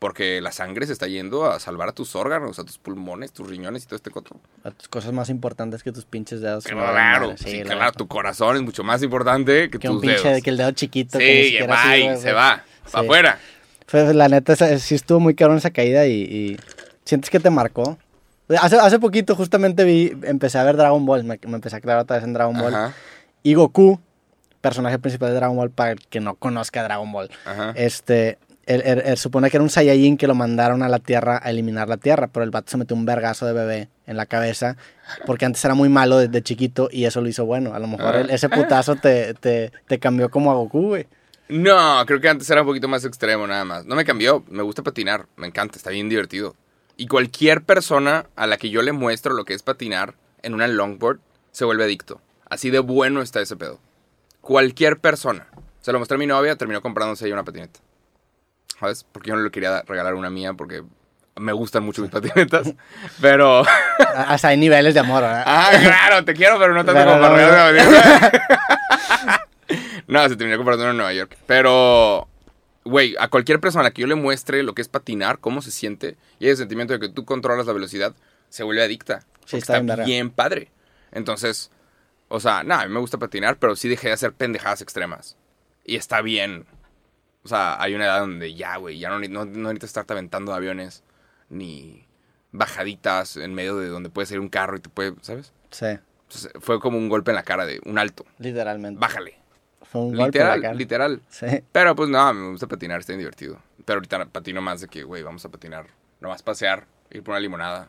Porque 0.00 0.40
la 0.40 0.50
sangre 0.50 0.86
se 0.86 0.94
está 0.94 1.06
yendo 1.06 1.50
a 1.50 1.60
salvar 1.60 1.90
a 1.90 1.92
tus 1.92 2.16
órganos, 2.16 2.58
a 2.58 2.64
tus 2.64 2.78
pulmones, 2.78 3.32
tus 3.32 3.46
riñones 3.48 3.82
y 3.84 3.86
todo 3.86 3.96
este 3.96 4.10
coto. 4.10 4.40
A 4.64 4.70
tus 4.70 4.88
cosas 4.88 5.12
más 5.12 5.28
importantes 5.28 5.82
que 5.82 5.92
tus 5.92 6.06
pinches 6.06 6.40
dedos. 6.40 6.64
Claro, 6.64 7.36
sí, 7.36 7.62
la 7.64 7.74
claro, 7.74 7.92
tu 7.92 8.08
corazón 8.08 8.56
es 8.56 8.62
mucho 8.62 8.82
más 8.82 9.02
importante 9.02 9.68
que, 9.68 9.78
Que 9.78 9.88
tus 9.88 9.96
un 9.96 10.00
pinche, 10.00 10.26
dedos. 10.28 10.42
que 10.42 10.50
el 10.50 10.56
dedo 10.56 10.70
chiquito. 10.72 11.18
que 11.18 11.42
ni 11.52 11.58
sí, 11.58 11.66
va 11.66 11.82
sirve, 11.82 12.14
y 12.14 12.16
se 12.18 12.32
va, 12.32 12.64
Sí. 12.86 12.92
para 12.92 13.04
afuera. 13.04 13.38
Fue, 13.86 14.14
la 14.14 14.28
neta, 14.28 14.56
sí 14.78 14.94
estuvo 14.94 15.20
muy 15.20 15.34
cabrón 15.34 15.58
esa 15.58 15.70
caída 15.70 16.06
y, 16.06 16.12
y 16.22 16.56
sientes 17.04 17.28
que 17.28 17.38
te 17.38 17.50
marcó. 17.50 17.98
Hace, 18.58 18.76
hace 18.78 18.98
poquito 18.98 19.36
justamente 19.36 19.84
vi, 19.84 20.16
empecé 20.22 20.56
a 20.58 20.64
ver 20.64 20.76
Dragon 20.76 21.04
Ball, 21.04 21.24
me, 21.24 21.38
me 21.46 21.56
empecé 21.56 21.76
a 21.76 21.80
clavar 21.80 22.02
otra 22.04 22.16
vez 22.16 22.24
en 22.24 22.32
Dragon 22.32 22.56
Ball. 22.58 22.74
Ajá, 22.74 22.94
Y 23.42 23.52
Goku, 23.52 24.00
personaje 24.60 24.98
principal 24.98 25.30
de 25.30 25.36
Dragon 25.36 25.56
Ball, 25.56 25.70
para 25.70 25.92
el 25.92 26.00
que 26.08 26.20
no 26.20 26.34
conozca 26.34 26.82
Dragon 26.82 27.10
Ball, 27.12 27.30
ajá. 27.44 27.72
este, 27.76 28.38
él, 28.66 28.82
él- 28.84 29.02
él 29.04 29.16
supone 29.16 29.50
que 29.50 29.56
era 29.56 29.64
un 29.64 29.70
Saiyajin 29.70 30.16
que 30.16 30.26
lo 30.26 30.34
mandaron 30.34 30.82
a 30.82 30.88
la 30.88 30.98
Tierra 30.98 31.40
a 31.42 31.50
eliminar 31.50 31.88
la 31.88 31.96
Tierra, 31.96 32.28
pero 32.28 32.44
el 32.44 32.50
vato 32.50 32.70
se 32.70 32.76
metió 32.76 32.94
un 32.96 33.04
vergazo 33.04 33.46
de 33.46 33.52
bebé 33.52 33.88
en 34.06 34.16
la 34.16 34.26
cabeza, 34.26 34.76
porque 35.26 35.44
antes 35.44 35.64
era 35.64 35.74
muy 35.74 35.88
malo 35.88 36.18
desde 36.18 36.42
chiquito 36.42 36.88
y 36.92 37.04
eso 37.04 37.20
lo 37.20 37.28
hizo 37.28 37.46
bueno. 37.46 37.74
A 37.74 37.78
lo 37.78 37.86
mejor 37.86 38.14
Ah. 38.16 38.20
ese 38.28 38.48
putazo 38.48 38.96
te, 38.96 39.34
te, 39.34 39.72
te 39.88 39.98
cambió 39.98 40.30
como 40.30 40.50
a 40.50 40.54
Goku, 40.54 40.88
güey. 40.88 41.06
No, 41.48 42.04
creo 42.06 42.20
que 42.20 42.28
antes 42.28 42.48
era 42.50 42.60
un 42.60 42.66
poquito 42.68 42.86
más 42.86 43.04
extremo 43.04 43.44
nada 43.46 43.64
más. 43.64 43.84
No 43.84 43.96
me 43.96 44.04
cambió, 44.04 44.44
me 44.48 44.62
gusta 44.62 44.82
patinar, 44.84 45.26
me 45.36 45.48
encanta, 45.48 45.76
está 45.78 45.90
bien 45.90 46.08
divertido. 46.08 46.54
Y 46.96 47.06
cualquier 47.08 47.62
persona 47.62 48.26
a 48.36 48.46
la 48.46 48.56
que 48.56 48.70
yo 48.70 48.82
le 48.82 48.92
muestro 48.92 49.34
lo 49.34 49.44
que 49.44 49.54
es 49.54 49.62
patinar 49.62 50.14
en 50.42 50.54
una 50.54 50.68
longboard 50.68 51.18
se 51.50 51.64
vuelve 51.64 51.82
adicto. 51.84 52.20
Así 52.48 52.70
de 52.70 52.78
bueno 52.78 53.20
está 53.22 53.40
ese 53.40 53.56
pedo. 53.56 53.80
Cualquier 54.50 54.98
persona. 54.98 55.46
Se 55.80 55.92
lo 55.92 56.00
mostré 56.00 56.16
a 56.16 56.18
mi 56.18 56.26
novia, 56.26 56.56
terminó 56.56 56.82
comprándose 56.82 57.24
ella 57.24 57.34
una 57.34 57.44
patineta. 57.44 57.78
¿Sabes? 58.80 59.06
Porque 59.12 59.28
yo 59.28 59.36
no 59.36 59.42
le 59.42 59.52
quería 59.52 59.82
regalar 59.82 60.16
una 60.16 60.28
mía 60.28 60.54
porque 60.54 60.82
me 61.36 61.52
gustan 61.52 61.84
mucho 61.84 62.02
mis 62.02 62.10
patinetas. 62.10 62.74
Pero... 63.20 63.62
Hasta 64.16 64.48
hay 64.48 64.56
niveles 64.56 64.94
de 64.94 64.98
amor, 64.98 65.22
¿verdad? 65.22 65.44
Ah, 65.46 65.70
claro, 65.80 66.24
te 66.24 66.34
quiero, 66.34 66.58
pero 66.58 66.74
no 66.74 66.84
tanto 66.84 67.00
Pero 67.00 67.12
como 67.12 67.22
para 67.22 67.70
no, 67.70 67.78
una 67.78 67.84
patineta. 67.84 69.46
No, 70.08 70.28
se 70.28 70.34
terminó 70.34 70.56
comprando 70.56 70.82
una 70.82 70.90
en 70.90 70.96
Nueva 70.96 71.12
York. 71.12 71.36
Pero, 71.46 72.26
güey, 72.84 73.14
a 73.20 73.28
cualquier 73.28 73.60
persona 73.60 73.82
a 73.82 73.84
la 73.84 73.90
que 73.92 74.00
yo 74.00 74.08
le 74.08 74.16
muestre 74.16 74.64
lo 74.64 74.74
que 74.74 74.82
es 74.82 74.88
patinar, 74.88 75.38
cómo 75.38 75.62
se 75.62 75.70
siente, 75.70 76.16
y 76.40 76.48
ese 76.48 76.56
sentimiento 76.56 76.92
de 76.92 76.98
que 76.98 77.08
tú 77.08 77.24
controlas 77.24 77.66
la 77.66 77.72
velocidad, 77.72 78.16
se 78.48 78.64
vuelve 78.64 78.82
adicta. 78.82 79.20
Sí, 79.44 79.58
está 79.58 79.78
bien 79.78 80.30
padre. 80.30 80.72
Entonces, 81.12 81.70
o 82.30 82.40
sea, 82.40 82.62
nada, 82.62 82.82
a 82.82 82.86
mí 82.86 82.94
me 82.94 83.00
gusta 83.00 83.18
patinar, 83.18 83.58
pero 83.58 83.76
sí 83.76 83.88
dejé 83.88 84.08
de 84.08 84.14
hacer 84.14 84.32
pendejadas 84.32 84.80
extremas. 84.80 85.36
Y 85.84 85.96
está 85.96 86.22
bien. 86.22 86.64
O 87.42 87.48
sea, 87.48 87.80
hay 87.82 87.94
una 87.94 88.04
edad 88.04 88.20
donde 88.20 88.54
ya, 88.54 88.76
güey, 88.76 88.98
ya 88.98 89.10
no, 89.10 89.18
no, 89.18 89.44
no 89.44 89.68
necesitas 89.68 89.90
estarte 89.90 90.12
aventando 90.12 90.54
aviones, 90.54 91.02
ni, 91.48 92.06
bajaditas 92.52 93.36
en 93.36 93.54
medio 93.54 93.76
de 93.76 93.88
donde 93.88 94.10
puede 94.10 94.26
salir 94.26 94.40
un 94.40 94.48
carro 94.48 94.76
y 94.76 94.80
te 94.80 94.88
puede, 94.88 95.14
¿sabes? 95.22 95.52
Sí, 95.70 95.86
Entonces, 95.86 96.52
fue 96.60 96.80
como 96.80 96.98
un 96.98 97.08
golpe 97.08 97.30
en 97.30 97.36
la 97.36 97.42
cara 97.42 97.66
de 97.66 97.80
un 97.84 97.98
alto. 97.98 98.24
literalmente. 98.38 99.00
Bájale. 99.00 99.36
Fue 99.82 100.02
un 100.02 100.14
golpe 100.14 100.38
en 100.38 100.44
la 100.46 100.54
Literal, 100.56 100.62
cara. 100.62 100.74
literal. 100.74 101.22
Sí. 101.28 101.46
Pero 101.72 101.96
pues 101.96 102.08
no, 102.08 102.32
me 102.32 102.50
gusta 102.50 102.68
patinar, 102.68 103.00
está 103.00 103.12
bien 103.12 103.20
divertido. 103.20 103.60
Pero 103.84 103.98
ahorita 103.98 104.24
patino 104.26 104.60
más 104.60 104.80
de 104.80 104.88
que, 104.88 105.02
güey, 105.02 105.22
vamos 105.22 105.44
a 105.44 105.48
patinar. 105.48 105.86
Nomás 106.20 106.42
pasear, 106.42 106.86
ir 107.10 107.22
por 107.24 107.32
una 107.32 107.40
limonada. 107.40 107.88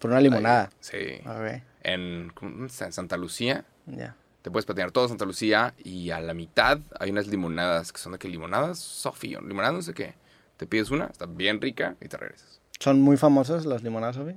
Por 0.00 0.10
una 0.10 0.20
limonada. 0.20 0.70
Sí. 0.80 1.20
Ok, 1.24 1.62
En, 1.82 2.32
Santa 2.68 3.16
Lucía. 3.16 3.64
ya. 3.86 4.16
Te 4.42 4.50
puedes 4.50 4.66
patinar 4.66 4.90
todo 4.90 5.06
Santa 5.06 5.24
Lucía 5.24 5.72
y 5.84 6.10
a 6.10 6.20
la 6.20 6.34
mitad 6.34 6.80
hay 6.98 7.10
unas 7.10 7.28
limonadas 7.28 7.92
que 7.92 7.98
son 8.00 8.10
de 8.12 8.18
que 8.18 8.28
limonadas 8.28 8.76
Sofi, 8.80 9.36
o 9.36 9.40
limonadas 9.40 9.74
no 9.74 9.82
sé 9.82 9.94
qué. 9.94 10.14
Te 10.56 10.66
pides 10.66 10.90
una, 10.90 11.06
está 11.06 11.26
bien 11.26 11.60
rica 11.60 11.94
y 12.00 12.08
te 12.08 12.16
regresas. 12.16 12.60
¿Son 12.80 13.00
muy 13.00 13.16
famosas 13.16 13.66
las 13.66 13.84
limonadas, 13.84 14.16
Sofi? 14.16 14.36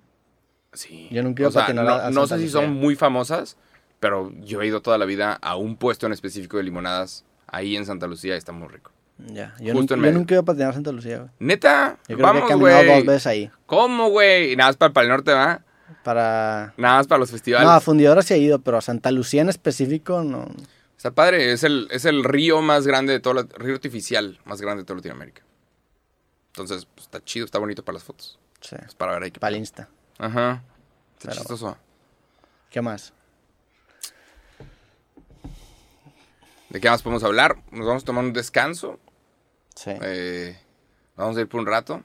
Sí. 0.73 1.07
Yo 1.11 1.23
nunca 1.23 1.41
iba 1.41 1.49
O 1.49 1.51
sea, 1.51 1.73
no, 1.73 1.81
a- 1.89 2.11
no 2.11 2.27
sé 2.27 2.37
si 2.37 2.49
son 2.49 2.71
muy 2.73 2.95
famosas, 2.95 3.57
pero 3.99 4.31
yo 4.41 4.61
he 4.61 4.67
ido 4.67 4.81
toda 4.81 4.99
la 4.99 5.05
vida 5.05 5.39
a 5.41 5.55
un 5.55 5.75
puesto 5.75 6.05
en 6.05 6.13
específico 6.13 6.57
de 6.57 6.63
limonadas 6.63 7.25
ahí 7.47 7.75
en 7.75 7.85
Santa 7.87 8.05
Lucía 8.05 8.35
y 8.35 8.37
está 8.37 8.51
muy 8.51 8.67
rico. 8.67 8.91
Ya. 9.17 9.55
Yo, 9.59 9.73
Justo 9.73 9.95
nunca, 9.95 10.09
yo 10.09 10.13
nunca 10.13 10.33
iba 10.35 10.41
a 10.41 10.45
patinar 10.45 10.69
a 10.69 10.73
Santa 10.73 10.91
Lucía, 10.91 11.17
güey. 11.19 11.29
Neta, 11.39 11.97
Yo 12.07 12.15
creo 12.15 12.17
que 12.17 12.21
he 12.21 12.25
vamos, 12.41 12.49
caminado 12.49 12.83
dos 12.95 13.05
veces 13.05 13.25
ahí. 13.27 13.49
¿Cómo, 13.65 14.09
güey? 14.09 14.51
Y 14.51 14.55
Nada 14.55 14.69
más 14.69 14.77
para, 14.77 14.93
para 14.93 15.05
el 15.05 15.09
norte, 15.11 15.31
¿va? 15.33 15.61
Para... 16.05 16.75
Nada 16.77 16.97
más 16.97 17.07
para 17.07 17.17
los 17.17 17.31
festivales. 17.31 17.67
No, 17.67 17.73
a 17.73 17.81
Fundidora 17.81 18.21
sí 18.21 18.35
he 18.35 18.37
ido, 18.37 18.59
pero 18.59 18.77
a 18.77 18.81
Santa 18.81 19.09
Lucía 19.09 19.41
en 19.41 19.49
específico 19.49 20.23
no. 20.23 20.45
Está 20.95 21.09
padre, 21.09 21.51
es 21.51 21.63
el, 21.63 21.87
es 21.89 22.05
el 22.05 22.23
río 22.23 22.61
más 22.61 22.85
grande 22.85 23.11
de 23.11 23.19
todo, 23.19 23.47
río 23.57 23.73
artificial 23.73 24.39
más 24.45 24.61
grande 24.61 24.83
de 24.83 24.85
toda 24.85 24.97
Latinoamérica. 24.97 25.41
Entonces, 26.49 26.85
pues, 26.85 27.07
está 27.07 27.23
chido, 27.23 27.45
está 27.45 27.57
bonito 27.57 27.83
para 27.83 27.95
las 27.95 28.03
fotos. 28.03 28.37
Sí. 28.61 28.75
Es 28.85 28.93
para 28.93 29.13
ver 29.13 29.23
ahí 29.23 29.31
que... 29.31 29.39
Para 29.39 29.55
el 29.55 29.57
Insta. 29.57 29.89
Ajá. 30.19 30.61
Está 31.15 31.29
Pero- 31.29 31.39
chistoso. 31.41 31.75
¿Qué 32.69 32.81
más? 32.83 33.11
¿De 36.69 36.79
qué 36.79 36.87
más 36.87 37.01
podemos 37.01 37.23
hablar? 37.23 37.57
Nos 37.71 37.87
vamos 37.87 38.03
a 38.03 38.05
tomar 38.05 38.23
un 38.25 38.33
descanso. 38.33 38.99
Sí. 39.75 39.89
Eh, 40.03 40.55
vamos 41.15 41.35
a 41.35 41.41
ir 41.41 41.47
por 41.47 41.61
un 41.61 41.65
rato. 41.65 42.03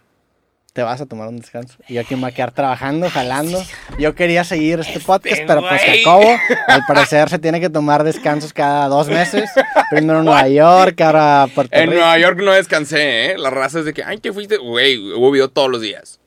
Te 0.72 0.82
vas 0.84 1.00
a 1.00 1.06
tomar 1.06 1.28
un 1.28 1.38
descanso. 1.38 1.76
Y 1.88 1.94
yo 1.94 2.00
aquí 2.02 2.14
me 2.14 2.20
voy 2.22 2.30
a 2.30 2.34
quedar 2.34 2.52
trabajando, 2.52 3.10
jalando. 3.10 3.60
Yo 3.98 4.14
quería 4.14 4.44
seguir 4.44 4.78
este 4.80 5.00
podcast, 5.00 5.42
pero 5.46 5.60
pues. 5.62 5.82
Jacobo, 5.82 6.30
al 6.68 6.82
parecer, 6.86 7.28
se 7.28 7.40
tiene 7.40 7.60
que 7.60 7.68
tomar 7.70 8.04
descansos 8.04 8.52
cada 8.52 8.86
dos 8.86 9.08
meses. 9.08 9.50
Primero 9.90 10.20
en 10.20 10.26
Nueva 10.26 10.48
York, 10.48 11.00
ahora 11.00 11.48
Puerto 11.52 11.74
En 11.74 11.90
Rico. 11.90 11.94
Nueva 11.94 12.18
York 12.18 12.38
no 12.40 12.52
descansé, 12.52 13.32
¿eh? 13.32 13.38
La 13.38 13.50
raza 13.50 13.80
es 13.80 13.84
de 13.84 13.92
que, 13.92 14.04
ay, 14.04 14.18
¿qué 14.18 14.32
fuiste? 14.32 14.58
Güey, 14.58 15.12
hubo 15.12 15.32
video 15.32 15.48
todos 15.50 15.68
los 15.68 15.80
días. 15.80 16.20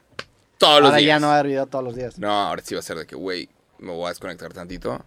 Todos 0.57 0.81
los 0.81 0.89
Ahora 0.91 0.97
días. 0.97 1.07
ya 1.07 1.19
no 1.19 1.27
va 1.27 1.35
a 1.35 1.39
haber 1.39 1.49
video 1.51 1.65
todos 1.67 1.85
los 1.85 1.95
días. 1.95 2.19
No, 2.19 2.29
ahora 2.31 2.61
sí 2.65 2.73
va 2.75 2.79
a 2.79 2.83
ser 2.83 2.97
de 2.97 3.05
que, 3.05 3.15
güey, 3.15 3.47
me 3.79 3.91
voy 3.91 4.07
a 4.07 4.09
desconectar 4.09 4.51
tantito. 4.51 5.05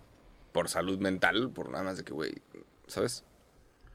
Por 0.52 0.70
salud 0.70 0.98
mental, 0.98 1.50
por 1.54 1.70
nada 1.70 1.84
más 1.84 1.98
de 1.98 2.04
que, 2.04 2.14
güey, 2.14 2.32
¿sabes? 2.86 3.22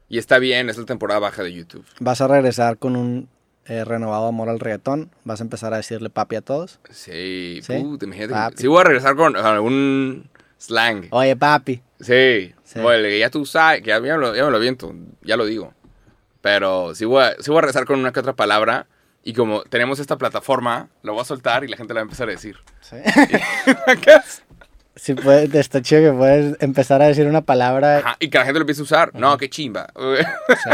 Y 0.08 0.18
está 0.18 0.38
bien, 0.38 0.70
es 0.70 0.76
la 0.78 0.84
temporada 0.84 1.18
baja 1.18 1.42
de 1.42 1.52
YouTube. 1.52 1.84
Vas 1.98 2.20
a 2.20 2.28
regresar 2.28 2.78
con 2.78 2.94
un 2.94 3.28
eh, 3.66 3.84
renovado 3.84 4.26
amor 4.26 4.48
al 4.48 4.60
reggaetón. 4.60 5.10
Vas 5.24 5.40
a 5.40 5.44
empezar 5.44 5.72
a 5.74 5.76
decirle 5.76 6.10
papi 6.10 6.36
a 6.36 6.40
todos. 6.40 6.80
Sí, 6.90 7.60
¿Sí? 7.62 7.78
puta, 7.78 8.04
imagínate. 8.06 8.32
Papi. 8.34 8.56
Sí, 8.58 8.66
voy 8.66 8.80
a 8.80 8.84
regresar 8.84 9.16
con 9.16 9.36
algún 9.36 10.28
slang. 10.58 11.06
Oye, 11.10 11.36
papi. 11.36 11.82
Sí, 12.00 12.54
Sí. 12.64 12.80
Bueno, 12.80 13.06
ya 13.08 13.28
tú 13.28 13.44
sabes, 13.44 13.82
que 13.82 13.88
ya, 13.88 14.00
me 14.00 14.08
lo, 14.08 14.34
ya 14.34 14.44
me 14.46 14.50
lo 14.50 14.56
aviento, 14.56 14.94
ya 15.22 15.36
lo 15.36 15.44
digo. 15.44 15.74
Pero 16.40 16.94
sí 16.94 17.04
voy, 17.04 17.22
a, 17.22 17.34
sí 17.38 17.50
voy 17.50 17.58
a 17.58 17.60
regresar 17.60 17.84
con 17.84 17.98
una 18.00 18.12
que 18.12 18.20
otra 18.20 18.32
palabra. 18.32 18.86
Y 19.22 19.34
como 19.34 19.62
tenemos 19.62 20.00
esta 20.00 20.16
plataforma, 20.18 20.88
lo 21.02 21.12
voy 21.12 21.20
a 21.22 21.24
soltar 21.24 21.62
y 21.64 21.68
la 21.68 21.76
gente 21.76 21.92
la 21.94 21.98
va 21.98 22.02
a 22.02 22.04
empezar 22.04 22.28
a 22.28 22.32
decir. 22.32 22.56
Sí. 22.80 22.96
Sí, 24.94 25.14
puede- 25.14 25.58
está 25.58 25.80
chido 25.80 26.12
que 26.12 26.16
puedes 26.18 26.56
empezar 26.60 27.00
a 27.00 27.06
decir 27.06 27.26
una 27.26 27.40
palabra. 27.40 27.98
Ajá, 27.98 28.16
y 28.20 28.28
que 28.28 28.36
la 28.38 28.44
gente 28.44 28.58
lo 28.58 28.62
empiece 28.64 28.82
a 28.82 28.84
usar. 28.84 29.10
No, 29.14 29.38
qué 29.38 29.48
chimba. 29.48 29.86
Sí, 29.96 30.70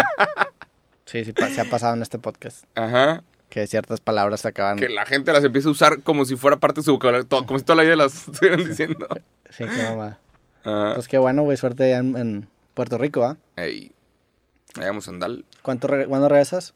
sí, 1.25 1.33
pa- 1.33 1.49
se 1.49 1.61
ha 1.61 1.65
pasado 1.71 1.95
en 1.95 2.03
este 2.03 2.19
podcast. 2.19 2.65
Ajá. 2.75 3.23
Que 3.49 3.67
ciertas 3.67 4.01
palabras 4.01 4.41
se 4.43 4.49
acaban. 4.49 4.79
Que 4.79 4.89
la 4.91 5.07
gente 5.07 5.33
las 5.33 5.43
empiece 5.43 5.69
a 5.69 5.71
usar 5.71 6.03
como 6.03 6.25
si 6.27 6.37
fuera 6.37 6.59
parte 6.59 6.81
de 6.81 6.85
su 6.85 6.93
vocabulario, 6.93 7.27
como 7.47 7.59
si 7.59 7.65
toda 7.65 7.77
la 7.77 7.83
vida 7.83 7.97
las 7.97 8.15
estuvieran 8.29 8.65
diciendo. 8.65 9.09
Sí, 9.51 9.65
qué 9.65 9.83
mamá. 9.85 10.19
Ajá. 10.65 10.95
Pues 10.95 11.09
qué 11.09 11.17
bueno, 11.19 11.43
güey. 11.43 11.57
Suerte 11.57 11.85
allá 11.85 11.99
en, 11.99 12.17
en 12.17 12.49
Puerto 12.75 12.99
Rico, 12.99 13.25
¿ah? 13.25 13.37
Ey, 13.57 13.93
ahí 14.79 14.85
vamos 14.87 15.09
a 15.09 15.11
andar. 15.13 15.31
¿Cuánto 15.63 15.89
re- 15.89 16.07
¿Cuándo 16.07 16.29
regresas? 16.29 16.75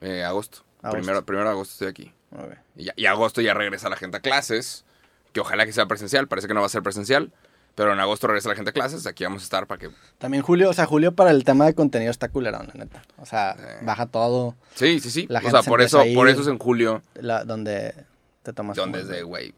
Eh, 0.00 0.24
agosto. 0.24 0.64
Agosto. 0.82 0.98
Primero, 0.98 1.24
primero 1.24 1.44
de 1.46 1.52
agosto 1.52 1.72
estoy 1.72 1.88
aquí. 1.88 2.12
Ok. 2.32 2.56
Y, 2.76 2.84
ya- 2.84 2.94
y 2.96 3.06
agosto 3.06 3.40
ya 3.40 3.54
regresa 3.54 3.88
la 3.88 3.96
gente 3.96 4.16
a 4.16 4.20
clases. 4.20 4.84
Que 5.32 5.38
ojalá 5.40 5.64
que 5.66 5.72
sea 5.72 5.86
presencial. 5.86 6.26
Parece 6.26 6.48
que 6.48 6.54
no 6.54 6.60
va 6.60 6.66
a 6.66 6.70
ser 6.70 6.82
presencial. 6.82 7.32
Pero 7.74 7.92
en 7.92 8.00
agosto 8.00 8.26
regresa 8.26 8.50
la 8.50 8.54
gente 8.54 8.70
a 8.70 8.72
clases. 8.72 9.06
Aquí 9.06 9.24
vamos 9.24 9.42
a 9.42 9.44
estar 9.44 9.66
para 9.66 9.78
que. 9.78 9.90
También 10.18 10.42
Julio, 10.42 10.68
o 10.70 10.72
sea, 10.74 10.84
Julio 10.86 11.14
para 11.14 11.30
el 11.30 11.44
tema 11.44 11.64
de 11.64 11.74
contenido 11.74 12.10
está 12.10 12.28
culerón, 12.28 12.68
la 12.68 12.84
neta. 12.84 13.02
O 13.18 13.24
sea, 13.24 13.56
baja 13.82 14.06
todo 14.06 14.54
Sí, 14.74 15.00
sí, 15.00 15.10
sí. 15.10 15.26
La 15.28 15.38
o 15.38 15.42
gente 15.42 15.56
sea, 15.56 15.62
se 15.62 15.70
por 15.70 15.80
eso, 15.80 16.02
por 16.14 16.28
eso 16.28 16.42
es 16.42 16.48
en 16.48 16.58
julio. 16.58 17.02
la, 17.14 17.44
donde 17.44 17.94
te 18.42 18.52
tomas 18.52 18.76
Donde 18.76 19.00
es 19.00 19.08
de, 19.08 19.22
güey. 19.22 19.54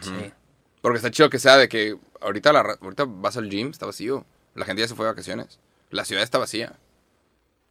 Sí. 0.00 0.32
Porque 0.80 0.96
está 0.96 1.10
chido 1.10 1.28
que 1.28 1.38
sea 1.38 1.56
de 1.56 1.68
que 1.68 1.96
ahorita, 2.20 2.52
la, 2.52 2.78
ahorita 2.80 3.04
vas 3.06 3.36
al 3.36 3.50
gym, 3.50 3.70
está 3.70 3.86
vacío. 3.86 4.24
La 4.54 4.64
gente 4.64 4.80
ya 4.82 4.88
se 4.88 4.94
fue 4.94 5.04
de 5.04 5.12
vacaciones. 5.12 5.58
La 5.90 6.04
ciudad 6.04 6.22
está 6.22 6.38
vacía. 6.38 6.72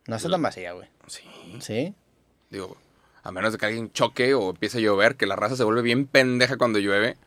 No 0.05 0.15
está 0.15 0.29
tan 0.29 0.41
vacía, 0.41 0.73
güey. 0.73 0.87
Sí. 1.07 1.23
¿Sí? 1.59 1.95
Digo, 2.49 2.77
a 3.23 3.31
menos 3.31 3.53
de 3.53 3.57
que 3.57 3.65
alguien 3.65 3.91
choque 3.91 4.33
o 4.33 4.51
empiece 4.51 4.77
a 4.77 4.81
llover, 4.81 5.15
que 5.15 5.25
la 5.25 5.35
raza 5.35 5.55
se 5.55 5.63
vuelve 5.63 5.81
bien 5.81 6.05
pendeja 6.05 6.57
cuando 6.57 6.79
llueve. 6.79 7.17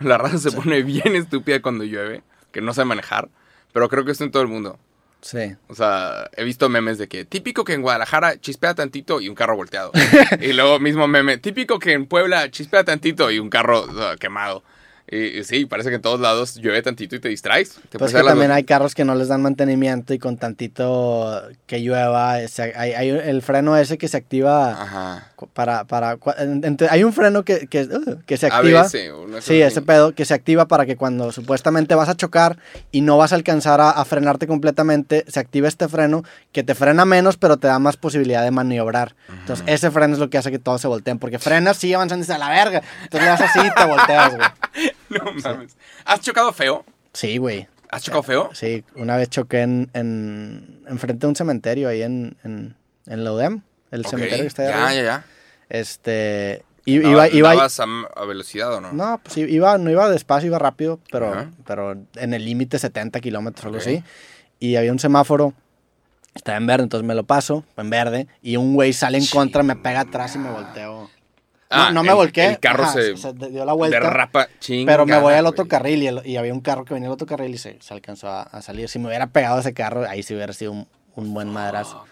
La 0.00 0.18
raza 0.18 0.38
se 0.38 0.52
pone 0.52 0.82
bien 0.82 1.14
estúpida 1.14 1.60
cuando 1.62 1.84
llueve, 1.84 2.22
que 2.52 2.60
no 2.60 2.74
sabe 2.74 2.86
manejar. 2.86 3.28
Pero 3.72 3.88
creo 3.88 4.04
que 4.04 4.12
esto 4.12 4.24
en 4.24 4.30
todo 4.30 4.42
el 4.42 4.48
mundo. 4.48 4.78
Sí. 5.20 5.54
O 5.68 5.74
sea, 5.74 6.30
he 6.36 6.44
visto 6.44 6.68
memes 6.68 6.98
de 6.98 7.08
que 7.08 7.24
típico 7.24 7.64
que 7.64 7.74
en 7.74 7.82
Guadalajara 7.82 8.40
chispea 8.40 8.74
tantito 8.74 9.20
y 9.20 9.28
un 9.28 9.34
carro 9.34 9.56
volteado. 9.56 9.92
y 10.40 10.52
luego 10.52 10.78
mismo 10.78 11.06
meme, 11.06 11.38
típico 11.38 11.78
que 11.78 11.92
en 11.92 12.06
Puebla 12.06 12.50
chispea 12.50 12.84
tantito 12.84 13.30
y 13.30 13.38
un 13.38 13.50
carro 13.50 13.84
uh, 13.84 14.16
quemado. 14.18 14.62
Y, 15.12 15.40
y 15.40 15.44
sí, 15.44 15.66
parece 15.66 15.88
que 15.88 15.96
en 15.96 16.02
todos 16.02 16.20
lados 16.20 16.54
llueve 16.54 16.80
tantito 16.82 17.16
y 17.16 17.18
te 17.20 17.28
distraes. 17.28 17.80
Te 17.88 17.98
Pues 17.98 18.12
que 18.14 18.22
también 18.22 18.52
hay 18.52 18.62
carros 18.62 18.94
que 18.94 19.04
no 19.04 19.16
les 19.16 19.26
dan 19.26 19.42
mantenimiento 19.42 20.14
y 20.14 20.20
con 20.20 20.36
tantito 20.36 21.42
que 21.66 21.80
llueva, 21.80 22.38
se- 22.46 22.72
hay, 22.76 22.92
hay 22.92 23.08
el 23.08 23.42
freno 23.42 23.76
ese 23.76 23.98
que 23.98 24.06
se 24.06 24.16
activa 24.16 24.70
Ajá. 24.82 25.32
para... 25.52 25.82
para 25.84 26.16
cua- 26.16 26.36
ent- 26.38 26.86
hay 26.88 27.02
un 27.02 27.12
freno 27.12 27.44
que, 27.44 27.66
que, 27.66 27.82
uh, 27.82 28.20
que 28.24 28.36
se 28.36 28.46
activa. 28.46 28.82
Cosa 28.84 29.40
Sí, 29.40 29.60
ese 29.60 29.82
pedo 29.82 30.14
que 30.14 30.24
se 30.24 30.32
activa 30.34 30.68
para 30.68 30.86
que 30.86 30.96
cuando 30.96 31.32
supuestamente 31.32 31.94
vas 31.96 32.08
a 32.08 32.16
chocar 32.16 32.58
y 32.92 33.00
no 33.00 33.16
vas 33.16 33.32
a 33.32 33.34
alcanzar 33.34 33.80
a, 33.80 33.90
a 33.90 34.04
frenarte 34.04 34.46
completamente, 34.46 35.24
se 35.26 35.40
activa 35.40 35.66
este 35.66 35.88
freno 35.88 36.22
que 36.52 36.62
te 36.62 36.74
frena 36.76 37.04
menos, 37.04 37.36
pero 37.36 37.56
te 37.56 37.66
da 37.66 37.78
más 37.80 37.96
posibilidad 37.96 38.44
de 38.44 38.50
maniobrar. 38.52 39.16
Entonces, 39.40 39.64
ese 39.68 39.90
freno 39.90 40.14
es 40.14 40.20
lo 40.20 40.30
que 40.30 40.38
hace 40.38 40.52
que 40.52 40.58
todos 40.60 40.80
se 40.80 40.86
volteen, 40.88 41.18
porque 41.18 41.38
frenas, 41.40 41.78
sí, 41.78 41.92
avanzando 41.94 42.20
y 42.20 42.26
dices, 42.26 42.36
a 42.36 42.38
la 42.38 42.50
verga. 42.50 42.82
Entonces 43.02 43.20
le 43.22 43.26
das 43.26 43.40
así 43.40 43.58
y 43.66 43.70
te 43.74 43.84
volteas, 43.86 44.36
güey. 44.36 44.48
No 45.24 45.32
mames. 45.32 45.76
¿Has 46.04 46.20
chocado 46.20 46.52
feo? 46.52 46.84
Sí, 47.12 47.38
güey. 47.38 47.66
¿Has 47.90 48.02
chocado 48.02 48.22
feo? 48.22 48.50
Sí, 48.54 48.84
una 48.94 49.16
vez 49.16 49.28
choqué 49.30 49.62
en, 49.62 49.90
en, 49.94 50.84
enfrente 50.88 51.22
de 51.22 51.26
un 51.26 51.36
cementerio 51.36 51.88
ahí 51.88 52.02
en, 52.02 52.36
en, 52.44 52.76
en 53.06 53.24
la 53.24 53.32
UDEM, 53.32 53.62
el 53.90 54.06
cementerio 54.06 54.44
que 54.44 54.48
está 54.48 54.62
ahí 54.62 54.68
Ya, 54.68 54.74
arriba. 54.86 54.94
ya, 54.94 55.02
ya. 55.02 55.24
Este, 55.68 56.64
i- 56.84 56.94
iba, 56.94 57.08
Iba, 57.10 57.28
iba, 57.28 57.50
¿Andabas 57.50 57.80
a, 57.80 57.84
a 58.16 58.24
velocidad 58.26 58.72
o 58.74 58.80
no? 58.80 58.92
no, 58.92 59.20
pues 59.22 59.36
iba, 59.38 59.76
no 59.78 59.90
iba 59.90 60.08
despacio, 60.08 60.46
iba 60.48 60.58
rápido, 60.58 61.00
pero, 61.10 61.96
en 62.16 62.34
el 62.34 62.44
límite 62.44 62.78
70 62.78 63.20
kilómetros, 63.20 63.64
algo 63.66 63.78
Ok. 63.78 63.82
así. 63.82 64.04
Y 64.60 64.76
había 64.76 64.92
un 64.92 64.98
semáforo, 64.98 65.54
estaba 66.34 66.58
en 66.58 66.66
verde, 66.66 66.84
entonces 66.84 67.06
me 67.06 67.14
lo 67.14 67.24
paso, 67.24 67.64
en 67.76 67.90
verde, 67.90 68.28
y 68.42 68.56
un 68.56 68.74
güey 68.74 68.92
sale 68.92 69.18
en 69.18 69.26
contra, 69.26 69.62
me 69.64 69.74
pega 69.76 70.00
atrás 70.00 70.34
y 70.36 70.38
me 70.38 70.50
volteo. 70.50 71.10
Ah, 71.70 71.86
no, 71.88 71.94
no 71.94 72.02
me 72.02 72.08
el- 72.10 72.14
volqué. 72.16 72.46
El 72.46 72.58
carro 72.58 72.82
ajá, 72.84 72.92
se, 72.94 73.16
se 73.16 73.32
dio 73.32 73.64
la 73.64 73.72
vuelta. 73.72 74.00
derrapa 74.00 74.48
chingada, 74.58 74.98
Pero 74.98 75.06
me 75.06 75.18
voy 75.20 75.34
al 75.34 75.46
otro 75.46 75.64
güey. 75.64 75.68
carril 75.70 76.02
y, 76.02 76.06
el- 76.08 76.26
y 76.26 76.36
había 76.36 76.52
un 76.52 76.60
carro 76.60 76.84
que 76.84 76.94
venía 76.94 77.08
al 77.08 77.12
otro 77.14 77.26
carril 77.26 77.54
y 77.54 77.58
se, 77.58 77.78
se 77.80 77.94
alcanzó 77.94 78.28
a, 78.28 78.42
a 78.42 78.60
salir. 78.60 78.88
Si 78.88 78.98
me 78.98 79.06
hubiera 79.06 79.28
pegado 79.28 79.60
ese 79.60 79.72
carro, 79.72 80.04
ahí 80.08 80.22
sí 80.22 80.34
hubiera 80.34 80.52
sido 80.52 80.72
un, 80.72 80.88
un 81.14 81.32
buen 81.32 81.48
madrazo. 81.48 82.04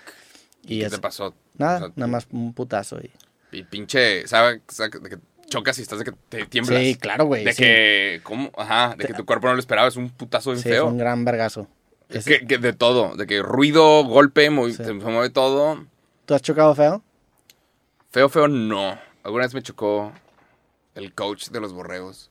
¿Y, 0.64 0.76
Y 0.76 0.80
qué 0.80 0.86
es- 0.86 0.92
te 0.92 0.98
pasó? 0.98 1.34
Nada, 1.56 1.76
O 1.76 1.78
sea, 1.80 1.92
nada 1.96 2.06
más 2.06 2.28
un 2.30 2.52
putazo. 2.54 2.98
Y... 3.00 3.10
Y 3.50 3.64
pinche, 3.64 4.26
¿sabes? 4.28 4.60
¿Sabe 4.68 4.90
de 5.00 5.08
que 5.10 5.18
chocas 5.48 5.76
y 5.78 5.82
estás 5.82 5.98
de 5.98 6.04
que 6.04 6.12
te 6.28 6.46
tiemblas? 6.46 6.80
Sí, 6.80 6.94
claro, 6.94 7.24
güey. 7.24 7.44
De 7.44 7.52
sí. 7.52 7.62
que, 7.62 8.20
¿cómo? 8.22 8.52
Ajá, 8.56 8.94
de 8.96 9.06
que 9.06 9.14
tu 9.14 9.24
cuerpo 9.26 9.48
no 9.48 9.54
lo 9.54 9.58
esperaba, 9.60 9.88
es 9.88 9.96
un 9.96 10.10
putazo 10.10 10.50
bien 10.52 10.62
Sí, 10.62 10.68
feo. 10.68 10.82
fue 10.84 10.92
un 10.92 10.98
gran 10.98 11.24
vergazo. 11.24 11.66
Es 12.10 12.24
que, 12.26 12.46
que 12.46 12.58
de 12.58 12.72
todo, 12.74 13.16
de 13.16 13.26
que 13.26 13.42
ruido, 13.42 14.04
golpe, 14.04 14.48
Sí. 14.68 14.74
se 14.84 14.92
mueve 14.92 15.30
todo. 15.30 15.84
¿Tú 16.26 16.34
has 16.34 16.42
chocado 16.42 16.74
feo? 16.76 17.02
Feo, 18.10 18.28
feo, 18.28 18.48
no. 18.48 18.98
Alguna 19.28 19.44
vez 19.44 19.52
me 19.52 19.62
chocó 19.62 20.10
el 20.94 21.12
coach 21.12 21.48
de 21.50 21.60
los 21.60 21.74
borregos 21.74 22.30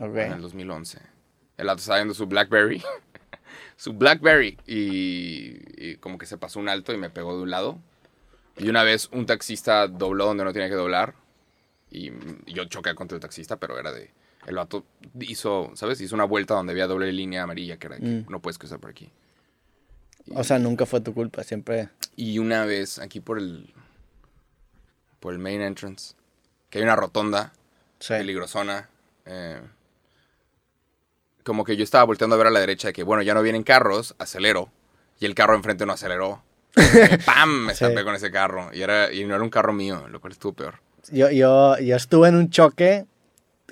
Ok. 0.00 0.16
en 0.16 0.32
el 0.32 0.40
2011. 0.40 0.98
El 1.58 1.68
auto 1.68 1.80
estaba 1.80 1.98
viendo 1.98 2.14
su 2.14 2.26
Blackberry. 2.26 2.82
su 3.76 3.92
Blackberry. 3.92 4.56
Y, 4.66 5.58
y 5.76 5.96
como 5.96 6.16
que 6.16 6.24
se 6.24 6.38
pasó 6.38 6.60
un 6.60 6.70
alto 6.70 6.94
y 6.94 6.96
me 6.96 7.10
pegó 7.10 7.36
de 7.36 7.42
un 7.42 7.50
lado. 7.50 7.78
Y 8.56 8.70
una 8.70 8.84
vez 8.84 9.10
un 9.12 9.26
taxista 9.26 9.86
dobló 9.86 10.24
donde 10.24 10.44
no 10.44 10.54
tenía 10.54 10.70
que 10.70 10.74
doblar. 10.76 11.14
Y 11.90 12.10
yo 12.46 12.64
choqué 12.64 12.94
contra 12.94 13.16
el 13.16 13.20
taxista, 13.20 13.56
pero 13.56 13.78
era 13.78 13.92
de... 13.92 14.10
El 14.46 14.54
vato 14.54 14.86
hizo, 15.20 15.72
¿sabes? 15.74 16.00
Hizo 16.00 16.14
una 16.14 16.24
vuelta 16.24 16.54
donde 16.54 16.72
había 16.72 16.86
doble 16.86 17.12
línea 17.12 17.42
amarilla, 17.42 17.76
que 17.76 17.86
era 17.88 17.98
que 17.98 18.06
Mm. 18.06 18.26
no 18.30 18.40
puedes 18.40 18.56
cruzar 18.56 18.80
por 18.80 18.88
aquí. 18.90 19.10
O 20.34 20.42
sea, 20.42 20.58
nunca 20.58 20.86
fue 20.86 21.02
tu 21.02 21.12
culpa, 21.12 21.44
siempre. 21.44 21.90
Y 22.16 22.38
una 22.38 22.64
vez 22.64 22.98
aquí 22.98 23.20
por 23.20 23.36
el... 23.38 23.74
Por 25.24 25.32
el 25.32 25.38
main 25.38 25.62
entrance, 25.62 26.14
que 26.68 26.76
hay 26.80 26.84
una 26.84 26.96
rotonda 26.96 27.54
Sí. 27.98 28.12
peligrosona. 28.12 28.90
eh, 29.24 29.58
como 31.44 31.64
que 31.64 31.76
yo 31.78 31.82
estaba 31.82 32.04
volteando 32.04 32.34
a 32.34 32.36
ver 32.36 32.48
a 32.48 32.50
la 32.50 32.60
derecha 32.60 32.88
de 32.88 32.92
que, 32.92 33.02
bueno, 33.04 33.22
ya 33.22 33.32
no 33.32 33.40
vienen 33.40 33.62
carros, 33.62 34.14
acelero. 34.18 34.68
Y 35.18 35.24
el 35.24 35.34
carro 35.34 35.54
enfrente 35.54 35.86
no 35.86 35.94
aceleró. 35.94 36.42
¡Pam! 37.24 37.64
Me 37.66 37.74
Sí. 37.74 37.84
estampé 37.84 38.04
con 38.04 38.14
ese 38.14 38.30
carro. 38.30 38.68
Y, 38.74 38.82
era, 38.82 39.10
y 39.10 39.24
no 39.24 39.34
era 39.34 39.42
un 39.42 39.48
carro 39.48 39.72
mío, 39.72 40.06
lo 40.08 40.20
cual 40.20 40.34
estuvo 40.34 40.52
peor. 40.52 40.80
Yo, 41.10 41.30
yo, 41.30 41.78
yo 41.78 41.96
estuve 41.96 42.28
en 42.28 42.36
un 42.36 42.50
choque 42.50 43.06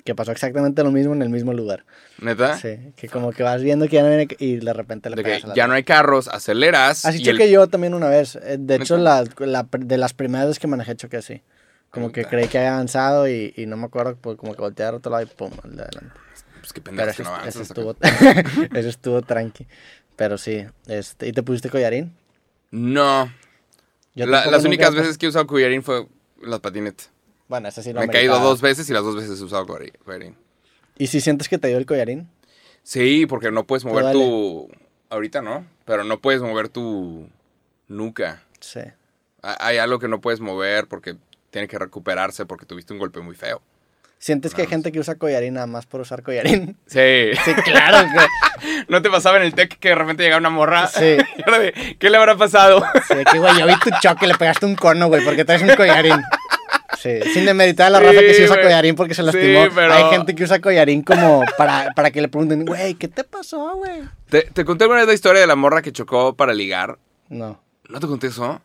que 0.03 0.15
pasó 0.15 0.31
exactamente 0.31 0.83
lo 0.83 0.91
mismo 0.91 1.13
en 1.13 1.21
el 1.21 1.29
mismo 1.29 1.53
lugar. 1.53 1.85
¿Neta? 2.19 2.57
Sí, 2.57 2.93
que 2.95 3.07
como 3.09 3.31
que 3.31 3.43
vas 3.43 3.61
viendo 3.61 3.87
que 3.87 3.95
ya 3.95 4.03
no 4.03 4.09
viene 4.09 4.27
y 4.39 4.57
de 4.57 4.73
repente 4.73 5.09
le 5.09 5.15
De 5.15 5.23
pegas 5.23 5.39
que 5.41 5.45
a 5.45 5.49
la 5.49 5.55
ya 5.55 5.67
no 5.67 5.73
hay 5.73 5.83
carros, 5.83 6.27
aceleras. 6.27 7.05
Así 7.05 7.19
y 7.21 7.29
el- 7.29 7.35
choqué 7.37 7.49
yo 7.51 7.67
también 7.67 7.93
una 7.93 8.09
vez. 8.09 8.35
Eh, 8.35 8.57
De 8.59 8.75
hecho, 8.75 8.97
la, 8.97 9.23
la 9.39 9.67
de 9.71 9.97
las 9.97 10.13
primeras 10.13 10.47
veces 10.47 10.59
que 10.59 10.67
manejé 10.67 10.95
choqué 10.95 11.17
así. 11.17 11.41
Como 11.89 12.11
que 12.11 12.25
creí 12.25 12.47
que 12.47 12.57
había 12.57 12.73
avanzado 12.73 13.27
y, 13.27 13.53
y 13.55 13.65
no 13.67 13.77
me 13.77 13.85
acuerdo, 13.85 14.15
pues 14.19 14.35
como 14.37 14.53
que 14.55 14.61
volteé 14.61 14.85
al 14.85 14.95
otro 14.95 15.11
lado 15.11 15.23
y 15.23 15.27
pum, 15.27 15.51
al 15.63 15.75
de 15.75 15.83
adelante. 15.83 16.15
Pues 16.59 16.73
qué 16.73 16.81
pendejo 16.81 17.11
que 17.15 17.23
no 17.23 17.29
avanzas 17.29 17.55
acá. 17.55 17.61
estuvo, 17.61 17.95
ese 18.79 18.89
estuvo 18.89 19.21
tranqui. 19.21 19.67
Pero 20.15 20.37
sí, 20.39 20.65
este, 20.87 21.27
¿y 21.27 21.31
te 21.33 21.43
pusiste 21.43 21.69
collarín? 21.69 22.13
No. 22.71 23.31
La- 24.15 24.45
las 24.47 24.63
únicas 24.65 24.93
veces 24.95 25.17
que 25.17 25.27
he 25.27 25.29
usado 25.29 25.45
collarín 25.47 25.83
fue 25.83 26.07
las 26.41 26.59
patinetas. 26.59 27.11
Bueno, 27.47 27.67
ese 27.67 27.83
sí 27.83 27.93
lo 27.93 27.99
Me 27.99 28.05
he 28.05 28.09
caído 28.09 28.39
dos 28.39 28.61
veces 28.61 28.89
y 28.89 28.93
las 28.93 29.03
dos 29.03 29.15
veces 29.15 29.39
he 29.39 29.43
usado 29.43 29.65
collar- 29.65 29.97
collarín. 30.03 30.35
¿Y 30.97 31.07
si 31.07 31.21
sientes 31.21 31.49
que 31.49 31.57
te 31.57 31.67
dio 31.67 31.77
el 31.77 31.85
collarín? 31.85 32.29
Sí, 32.83 33.25
porque 33.25 33.51
no 33.51 33.65
puedes 33.65 33.85
mover 33.85 34.11
tu... 34.11 34.69
Ahorita 35.09 35.41
no, 35.41 35.65
pero 35.85 36.03
no 36.03 36.19
puedes 36.19 36.41
mover 36.41 36.69
tu 36.69 37.29
nuca. 37.87 38.43
Sí. 38.59 38.79
Ha- 39.41 39.67
Hay 39.67 39.77
algo 39.77 39.99
que 39.99 40.07
no 40.07 40.21
puedes 40.21 40.39
mover 40.39 40.87
porque 40.87 41.15
tiene 41.51 41.67
que 41.67 41.77
recuperarse 41.77 42.45
porque 42.45 42.65
tuviste 42.65 42.93
un 42.93 42.99
golpe 42.99 43.19
muy 43.21 43.35
feo. 43.35 43.61
¿Sientes 44.17 44.53
que 44.55 44.61
hay 44.61 44.67
gente 44.67 44.91
que 44.93 44.99
usa 45.01 45.15
collarín 45.15 45.55
nada 45.55 45.67
más 45.67 45.85
por 45.85 45.99
usar 46.01 46.23
collarín? 46.23 46.77
Sí. 46.87 47.31
Sí, 47.43 47.53
claro 47.65 48.07
que... 48.09 48.85
¿No 48.87 49.01
te 49.01 49.09
pasaba 49.09 49.37
en 49.37 49.43
el 49.43 49.53
tech 49.53 49.77
que 49.77 49.89
de 49.89 49.95
repente 49.95 50.23
llegaba 50.23 50.39
una 50.39 50.49
morra? 50.49 50.87
Sí. 50.87 51.17
¿Qué 51.99 52.09
le 52.09 52.17
habrá 52.17 52.35
pasado? 52.37 52.83
Sí, 53.07 53.15
que, 53.31 53.37
güey, 53.39 53.59
yo 53.59 53.67
vi 53.67 53.77
tu 53.79 53.89
choque 54.01 54.25
y 54.25 54.29
le 54.29 54.35
pegaste 54.35 54.65
un 54.65 54.75
cono, 54.75 55.07
güey, 55.07 55.23
porque 55.25 55.43
traes 55.45 55.61
un 55.61 55.75
collarín. 55.75 56.21
Sí, 57.03 57.19
sin 57.33 57.45
demeritar 57.45 57.87
a 57.87 57.89
la 57.89 57.99
Sí, 57.99 58.05
raza 58.05 58.19
que 58.21 58.33
sí 58.33 58.43
usa 58.45 58.61
collarín 58.61 58.95
porque 58.95 59.13
se 59.13 59.21
Sí, 59.21 59.25
lastimó. 59.25 59.67
pero- 59.75 59.93
Hay 59.93 60.03
gente 60.15 60.33
que 60.35 60.43
usa 60.45 60.61
collarín 60.61 61.01
como 61.03 61.43
para, 61.57 61.91
para 61.95 62.11
que 62.11 62.21
le 62.21 62.29
pregunten, 62.29 62.65
güey, 62.65 62.93
¿qué 62.95 63.09
te 63.09 63.23
pasó, 63.25 63.75
güey? 63.75 64.03
¿Te, 64.29 64.43
te 64.43 64.63
conté 64.63 64.85
alguna 64.85 64.99
vez 65.01 65.07
la 65.07 65.13
historia 65.13 65.41
de 65.41 65.47
la 65.47 65.55
morra 65.57 65.81
que 65.81 65.91
chocó 65.91 66.35
para 66.37 66.53
ligar? 66.53 66.97
No. 67.29 67.61
¿No 67.89 67.99
te 67.99 68.07
conté 68.07 68.27
eso? 68.27 68.61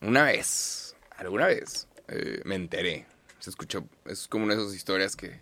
Una 0.00 0.24
vez, 0.24 0.94
alguna 1.16 1.46
vez, 1.46 1.88
eh, 2.08 2.40
me 2.44 2.54
enteré. 2.54 3.06
Se 3.38 3.50
escuchó, 3.50 3.84
es 4.06 4.28
como 4.28 4.44
una 4.44 4.54
de 4.54 4.62
esas 4.62 4.74
historias 4.74 5.16
que, 5.16 5.40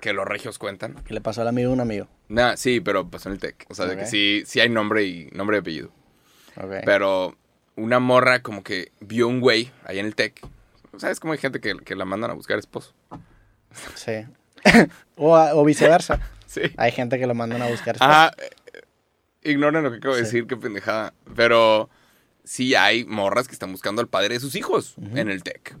que 0.00 0.12
los 0.14 0.26
regios 0.26 0.58
cuentan. 0.58 0.94
¿Qué 1.06 1.12
le 1.14 1.20
pasó 1.20 1.42
al 1.42 1.48
amigo 1.48 1.68
de 1.68 1.74
un 1.74 1.80
amigo? 1.80 2.08
Nah, 2.28 2.56
sí, 2.56 2.80
pero 2.80 3.08
pasó 3.08 3.28
en 3.28 3.34
el 3.34 3.40
tech. 3.40 3.66
O 3.68 3.74
sea, 3.74 3.86
de 3.86 3.96
que 3.96 4.06
sí, 4.06 4.42
sí 4.46 4.60
hay 4.60 4.68
nombre 4.70 5.04
y 5.04 5.28
nombre 5.32 5.58
y 5.58 5.60
apellido. 5.60 5.90
Ok. 6.56 6.76
Pero 6.86 7.36
una 7.76 7.98
morra 7.98 8.42
como 8.42 8.62
que 8.62 8.92
vio 9.00 9.28
un 9.28 9.40
güey 9.40 9.70
ahí 9.84 9.98
en 9.98 10.06
el 10.06 10.14
tech. 10.14 10.40
¿Sabes 10.98 11.20
cómo 11.20 11.32
hay 11.32 11.38
gente 11.38 11.60
que, 11.60 11.76
que 11.84 11.94
la 11.96 12.04
mandan 12.04 12.30
a 12.30 12.34
buscar 12.34 12.58
esposo? 12.58 12.92
Sí. 13.94 14.26
o, 15.16 15.34
o 15.36 15.64
viceversa. 15.64 16.20
Sí. 16.52 16.60
Hay 16.76 16.92
gente 16.92 17.18
que 17.18 17.26
lo 17.26 17.34
mandan 17.34 17.62
a 17.62 17.66
buscar. 17.68 17.96
Ajá. 17.98 18.30
eh, 18.36 19.50
Ignoren 19.50 19.82
lo 19.84 19.90
que 19.90 19.96
acabo 19.96 20.14
de 20.14 20.20
Sí. 20.20 20.24
decir, 20.26 20.46
qué 20.46 20.54
pendejada. 20.58 21.14
Pero 21.34 21.88
sí 22.44 22.74
hay 22.74 23.06
morras 23.06 23.48
que 23.48 23.54
están 23.54 23.72
buscando 23.72 24.02
al 24.02 24.08
padre 24.08 24.34
de 24.34 24.40
sus 24.40 24.54
hijos 24.54 24.94
en 25.14 25.30
el 25.30 25.42
tech. 25.42 25.74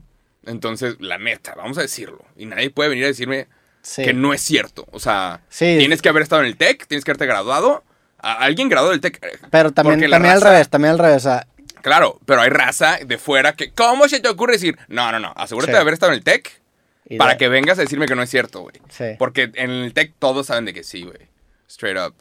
Entonces, 0.46 0.96
la 0.98 1.18
neta, 1.18 1.54
vamos 1.56 1.76
a 1.76 1.82
decirlo. 1.82 2.24
Y 2.38 2.46
nadie 2.46 2.70
puede 2.70 2.88
venir 2.88 3.04
a 3.04 3.08
decirme 3.08 3.48
Sí. 3.82 4.02
que 4.02 4.14
no 4.14 4.32
es 4.32 4.40
cierto. 4.40 4.86
O 4.92 4.98
sea, 4.98 5.42
Sí. 5.50 5.76
tienes 5.78 6.00
que 6.00 6.08
haber 6.08 6.22
estado 6.22 6.40
en 6.40 6.48
el 6.48 6.56
tech, 6.56 6.86
tienes 6.86 7.04
que 7.04 7.10
haberte 7.10 7.26
graduado. 7.26 7.84
A- 8.16 8.32
alguien 8.42 8.70
graduado 8.70 8.92
del 8.92 9.02
tech. 9.02 9.22
eh, 9.22 9.38
Pero 9.50 9.72
también, 9.72 10.00
también 10.10 10.32
al 10.32 10.40
revés, 10.40 10.70
también 10.70 10.92
al 10.92 10.98
revés. 10.98 11.16
O 11.18 11.20
sea, 11.28 11.46
Claro, 11.82 12.18
pero 12.26 12.40
hay 12.40 12.50
raza 12.50 12.98
de 13.04 13.18
fuera 13.18 13.52
que. 13.54 13.72
¿Cómo 13.72 14.08
se 14.08 14.20
te 14.20 14.28
ocurre 14.28 14.54
decir? 14.54 14.78
No, 14.88 15.12
no, 15.12 15.18
no. 15.18 15.32
Asegúrate 15.36 15.72
Sí. 15.72 15.76
de 15.76 15.80
haber 15.80 15.94
estado 15.94 16.12
en 16.12 16.18
el 16.18 16.24
tech 16.24 16.60
para 17.18 17.32
de- 17.32 17.36
que 17.38 17.48
vengas 17.48 17.78
a 17.78 17.82
decirme 17.82 18.06
que 18.06 18.14
no 18.14 18.22
es 18.22 18.30
cierto, 18.30 18.60
güey. 18.62 18.74
Sí. 18.88 19.04
Porque 19.18 19.50
en 19.54 19.70
el 19.70 19.92
tech 19.92 20.14
todos 20.18 20.46
saben 20.46 20.64
de 20.64 20.72
que 20.74 20.84
sí, 20.84 21.02
güey. 21.02 21.18
Straight 21.68 21.98
up. 21.98 22.14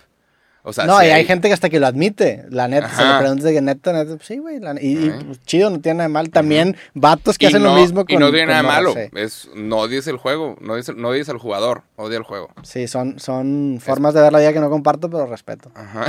O 0.63 0.73
sea, 0.73 0.85
no, 0.85 0.99
sí 0.99 1.07
y 1.07 1.09
hay 1.09 1.25
gente 1.25 1.47
que 1.47 1.55
hasta 1.55 1.69
que 1.69 1.79
lo 1.79 1.87
admite. 1.87 2.45
La 2.51 2.67
neta, 2.67 2.87
se 2.89 3.01
Ajá. 3.01 3.13
le 3.13 3.19
pregunta 3.21 3.45
de 3.47 3.53
que 3.53 3.61
neta, 3.61 3.93
neta, 3.93 4.15
pues 4.15 4.27
sí, 4.27 4.37
güey. 4.37 4.59
la- 4.59 4.75
Y, 4.79 5.05
y, 5.05 5.09
Ajá. 5.09 5.19
pues, 5.25 5.39
chido, 5.45 5.71
no 5.71 5.81
tiene 5.81 5.97
nada 5.97 6.07
de 6.07 6.13
mal. 6.13 6.29
También 6.29 6.77
vatos 6.93 7.39
que 7.39 7.45
Y 7.45 7.47
hacen 7.47 7.63
no- 7.63 7.73
lo 7.73 7.81
mismo 7.81 8.05
con 8.05 8.13
Y 8.13 8.17
no 8.19 8.29
tiene 8.29 8.45
nada 8.47 8.61
morras, 8.61 8.77
malo. 8.81 8.93
sí. 8.93 9.09
Es, 9.15 9.49
no 9.55 9.77
odies 9.77 10.05
el 10.05 10.17
juego. 10.17 10.57
No 10.61 10.73
odies, 10.73 10.95
no 10.95 11.07
odies 11.07 11.29
al 11.29 11.39
jugador. 11.39 11.81
Odia 11.95 12.17
el 12.17 12.23
juego. 12.23 12.51
Sí, 12.61 12.87
son, 12.87 13.19
son 13.19 13.79
formas 13.83 14.13
de 14.13 14.21
ver 14.21 14.31
la 14.33 14.37
vida 14.39 14.53
que 14.53 14.59
no 14.59 14.69
comparto, 14.69 15.09
pero 15.09 15.25
respeto. 15.25 15.71
Ajá. 15.73 16.05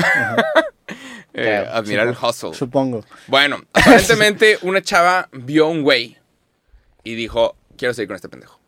Eh, 1.35 1.67
admirar 1.73 2.09
el 2.09 2.15
supongo. 2.15 2.31
hustle. 2.31 2.55
Supongo. 2.55 3.05
Bueno, 3.27 3.63
aparentemente 3.73 4.59
una 4.63 4.83
chava 4.83 5.29
vio 5.33 5.67
a 5.67 5.69
un 5.69 5.83
güey 5.83 6.19
y 7.05 7.15
dijo, 7.15 7.57
quiero 7.77 7.95
seguir 7.95 8.09
con 8.09 8.17
este 8.17 8.29
pendejo. 8.29 8.61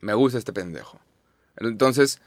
Me 0.00 0.14
gusta 0.14 0.38
este 0.38 0.52
pendejo. 0.52 0.98
Entonces, 1.56 2.20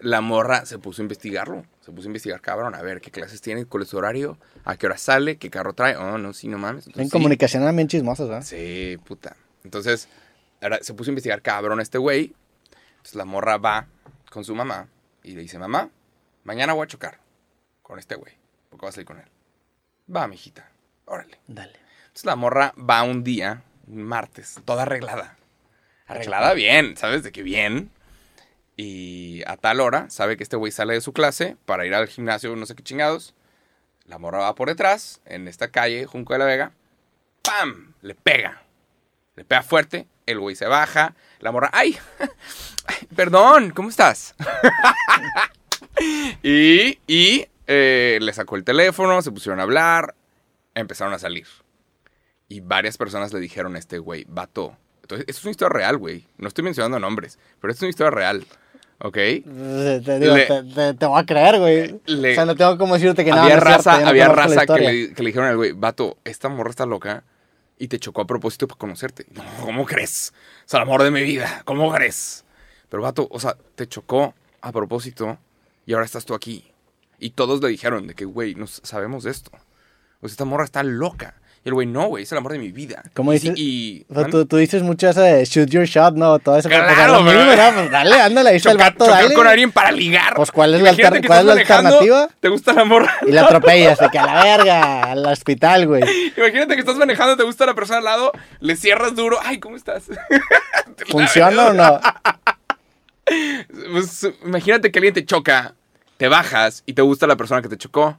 la 0.00 0.20
morra 0.20 0.66
se 0.66 0.78
puso 0.78 1.02
a 1.02 1.04
investigarlo. 1.04 1.64
Se 1.80 1.92
puso 1.92 2.06
a 2.06 2.10
investigar, 2.10 2.40
cabrón, 2.40 2.74
a 2.74 2.82
ver 2.82 3.00
qué 3.00 3.10
clases 3.10 3.40
tiene, 3.40 3.64
cuál 3.64 3.84
es 3.84 3.88
su 3.88 3.96
horario, 3.96 4.38
a 4.64 4.76
qué 4.76 4.86
hora 4.86 4.98
sale, 4.98 5.36
qué 5.38 5.50
carro 5.50 5.72
trae. 5.72 5.96
Oh, 5.96 6.18
no, 6.18 6.32
sí, 6.32 6.48
no 6.48 6.58
mames. 6.58 6.86
En 6.86 6.90
Entonces, 6.90 7.08
sí. 7.10 7.12
comunicación 7.12 7.62
eran 7.62 7.76
bien 7.76 7.88
chismosos, 7.88 8.28
¿verdad? 8.28 8.44
Sí, 8.44 8.98
puta. 9.04 9.36
Entonces, 9.64 10.08
ahora 10.60 10.78
se 10.82 10.94
puso 10.94 11.10
a 11.10 11.12
investigar, 11.12 11.42
cabrón, 11.42 11.80
este 11.80 11.98
güey. 11.98 12.34
Entonces 12.96 13.14
la 13.16 13.24
morra 13.24 13.56
va 13.58 13.86
con 14.30 14.44
su 14.44 14.54
mamá 14.54 14.88
y 15.24 15.32
le 15.32 15.42
dice, 15.42 15.58
mamá, 15.58 15.90
mañana 16.44 16.72
voy 16.72 16.84
a 16.84 16.86
chocar 16.86 17.18
con 17.82 17.98
este 17.98 18.14
güey, 18.14 18.32
porque 18.82 18.86
va 18.86 18.88
a 18.88 18.92
salir 18.92 19.06
con 19.06 19.18
él. 19.18 19.28
Va, 20.14 20.26
mijita, 20.26 20.68
órale. 21.04 21.38
Dale. 21.46 21.78
Entonces 22.02 22.24
la 22.24 22.34
morra 22.34 22.74
va 22.76 23.04
un 23.04 23.22
día, 23.22 23.62
un 23.86 24.02
martes, 24.02 24.60
toda 24.64 24.82
arreglada. 24.82 25.36
Arreglada 26.08 26.52
bien, 26.52 26.96
¿sabes? 26.96 27.22
De 27.22 27.30
que 27.30 27.44
bien. 27.44 27.90
Y 28.76 29.42
a 29.46 29.56
tal 29.56 29.78
hora, 29.80 30.10
sabe 30.10 30.36
que 30.36 30.42
este 30.42 30.56
güey 30.56 30.72
sale 30.72 30.94
de 30.94 31.00
su 31.00 31.12
clase 31.12 31.56
para 31.64 31.86
ir 31.86 31.94
al 31.94 32.08
gimnasio, 32.08 32.56
no 32.56 32.66
sé 32.66 32.74
qué 32.74 32.82
chingados. 32.82 33.34
La 34.06 34.18
morra 34.18 34.38
va 34.40 34.56
por 34.56 34.68
detrás, 34.68 35.20
en 35.26 35.46
esta 35.46 35.68
calle, 35.68 36.04
Junco 36.06 36.32
de 36.32 36.40
la 36.40 36.44
Vega. 36.46 36.72
¡Pam! 37.42 37.94
Le 38.02 38.16
pega. 38.16 38.62
Le 39.36 39.44
pega 39.44 39.62
fuerte. 39.62 40.08
El 40.26 40.40
güey 40.40 40.56
se 40.56 40.66
baja. 40.66 41.14
La 41.38 41.52
morra, 41.52 41.70
¡ay! 41.72 41.96
ay, 42.86 43.08
perdón, 43.14 43.70
¿cómo 43.70 43.90
estás? 43.90 44.34
y 46.42 46.98
y 47.06 47.46
eh, 47.74 48.18
le 48.20 48.32
sacó 48.32 48.56
el 48.56 48.64
teléfono, 48.64 49.22
se 49.22 49.30
pusieron 49.32 49.60
a 49.60 49.62
hablar, 49.62 50.14
empezaron 50.74 51.14
a 51.14 51.18
salir. 51.18 51.46
Y 52.48 52.60
varias 52.60 52.98
personas 52.98 53.32
le 53.32 53.40
dijeron 53.40 53.76
a 53.76 53.78
este 53.78 53.98
güey, 53.98 54.26
vato. 54.28 54.76
Entonces, 55.00 55.24
esto 55.28 55.40
es 55.40 55.44
una 55.44 55.50
historia 55.52 55.70
real, 55.78 55.96
güey. 55.96 56.26
No 56.36 56.48
estoy 56.48 56.64
mencionando 56.64 56.98
nombres, 56.98 57.38
pero 57.60 57.72
esto 57.72 57.78
es 57.80 57.82
una 57.86 57.90
historia 57.90 58.10
real. 58.10 58.46
¿Ok? 59.04 59.14
Te, 59.14 59.42
te 60.04 60.18
digo, 60.20 60.34
Le- 60.36 60.46
te, 60.46 60.62
te- 60.62 60.94
te 60.94 61.06
voy 61.06 61.20
a 61.20 61.24
creer, 61.26 61.58
güey. 61.58 62.00
Le- 62.06 62.32
o 62.32 62.34
sea, 62.34 62.44
no 62.44 62.54
tengo 62.54 62.76
como 62.78 62.94
decirte 62.94 63.24
que 63.24 63.32
había 63.32 63.54
no 63.56 63.60
raza, 63.60 64.00
no 64.00 64.08
había 64.08 64.28
raza 64.28 64.66
que 64.66 64.80
le, 64.80 65.14
que 65.14 65.22
le 65.22 65.28
dijeron 65.30 65.48
al 65.48 65.56
güey, 65.56 65.72
vato, 65.72 66.18
esta 66.24 66.48
morra 66.48 66.70
está 66.70 66.86
loca 66.86 67.24
y 67.78 67.88
te 67.88 67.98
chocó 67.98 68.20
a 68.20 68.26
propósito 68.26 68.68
para 68.68 68.78
conocerte. 68.78 69.26
No, 69.32 69.42
¿cómo 69.62 69.86
crees? 69.86 70.32
Es 70.66 70.74
el 70.74 70.80
amor 70.82 71.02
de 71.02 71.10
mi 71.10 71.22
vida, 71.22 71.62
¿cómo 71.64 71.90
crees? 71.92 72.44
Pero 72.90 73.02
vato, 73.02 73.26
o 73.30 73.40
sea, 73.40 73.56
te 73.74 73.88
chocó 73.88 74.34
a 74.60 74.70
propósito 74.70 75.36
y 75.86 75.94
ahora 75.94 76.04
estás 76.06 76.24
tú 76.24 76.34
aquí. 76.34 76.71
Y 77.22 77.30
todos 77.30 77.62
le 77.62 77.68
dijeron 77.68 78.06
de 78.08 78.14
que, 78.14 78.24
güey, 78.24 78.54
no 78.56 78.66
sabemos 78.66 79.22
de 79.24 79.30
esto. 79.30 79.50
O 80.20 80.26
sea, 80.28 80.32
esta 80.32 80.44
morra 80.44 80.64
está 80.64 80.82
loca. 80.82 81.34
Y 81.64 81.68
el 81.68 81.74
güey, 81.74 81.86
no, 81.86 82.08
güey, 82.08 82.24
es 82.24 82.32
el 82.32 82.38
amor 82.38 82.50
de 82.50 82.58
mi 82.58 82.72
vida. 82.72 83.04
¿Cómo 83.14 83.32
Y 83.32 83.38
dices? 83.38 83.54
Y, 83.56 84.04
O 84.08 84.14
sea, 84.14 84.24
tú, 84.26 84.44
tú 84.46 84.56
dices 84.56 84.82
mucho 84.82 85.08
eso 85.08 85.20
de 85.20 85.44
shoot 85.44 85.68
your 85.70 85.84
shot, 85.84 86.16
¿no? 86.16 86.40
Todo 86.40 86.58
eso. 86.58 86.68
Claro, 86.68 86.86
pues, 86.86 86.98
lo 87.06 87.24
pero- 87.24 87.38
mismo, 87.46 87.62
¿no? 87.62 87.74
Pues 87.74 87.90
dale, 87.92 88.20
ándale, 88.20 88.50
ahí 88.50 88.56
está 88.56 88.72
el 88.72 88.78
vato, 88.78 89.06
dale. 89.06 89.32
con 89.32 89.46
alguien 89.46 89.70
para 89.70 89.92
ligar. 89.92 90.34
Pues, 90.34 90.50
¿cuál 90.50 90.74
es 90.74 90.82
la 90.82 90.88
Imagínate 90.88 91.24
cuál 91.24 91.38
es 91.38 91.44
la 91.44 91.52
alternativa? 91.52 92.28
¿Te 92.40 92.48
gusta 92.48 92.72
la 92.72 92.84
morra? 92.84 93.14
Y 93.24 93.30
la 93.30 93.42
atropellas, 93.42 94.00
de 94.00 94.08
que 94.10 94.18
a 94.18 94.26
la 94.26 94.42
verga, 94.42 95.02
al 95.12 95.24
hospital, 95.24 95.86
güey. 95.86 96.02
Imagínate 96.36 96.74
que 96.74 96.80
estás 96.80 96.96
manejando, 96.96 97.36
te 97.36 97.44
gusta 97.44 97.64
la 97.64 97.74
persona 97.74 97.98
al 97.98 98.04
lado, 98.04 98.32
le 98.58 98.74
cierras 98.74 99.14
duro. 99.14 99.38
Ay, 99.44 99.60
¿cómo 99.60 99.76
estás? 99.76 100.06
¿Funciona 101.08 101.66
o 101.68 101.72
no? 101.72 102.00
Pues, 103.92 104.28
imagínate 104.44 104.90
que 104.90 104.98
alguien 104.98 105.14
te 105.14 105.24
choca, 105.24 105.74
te 106.22 106.28
bajas 106.28 106.84
y 106.86 106.92
te 106.92 107.02
gusta 107.02 107.26
la 107.26 107.34
persona 107.34 107.62
que 107.62 107.68
te 107.68 107.76
chocó. 107.76 108.16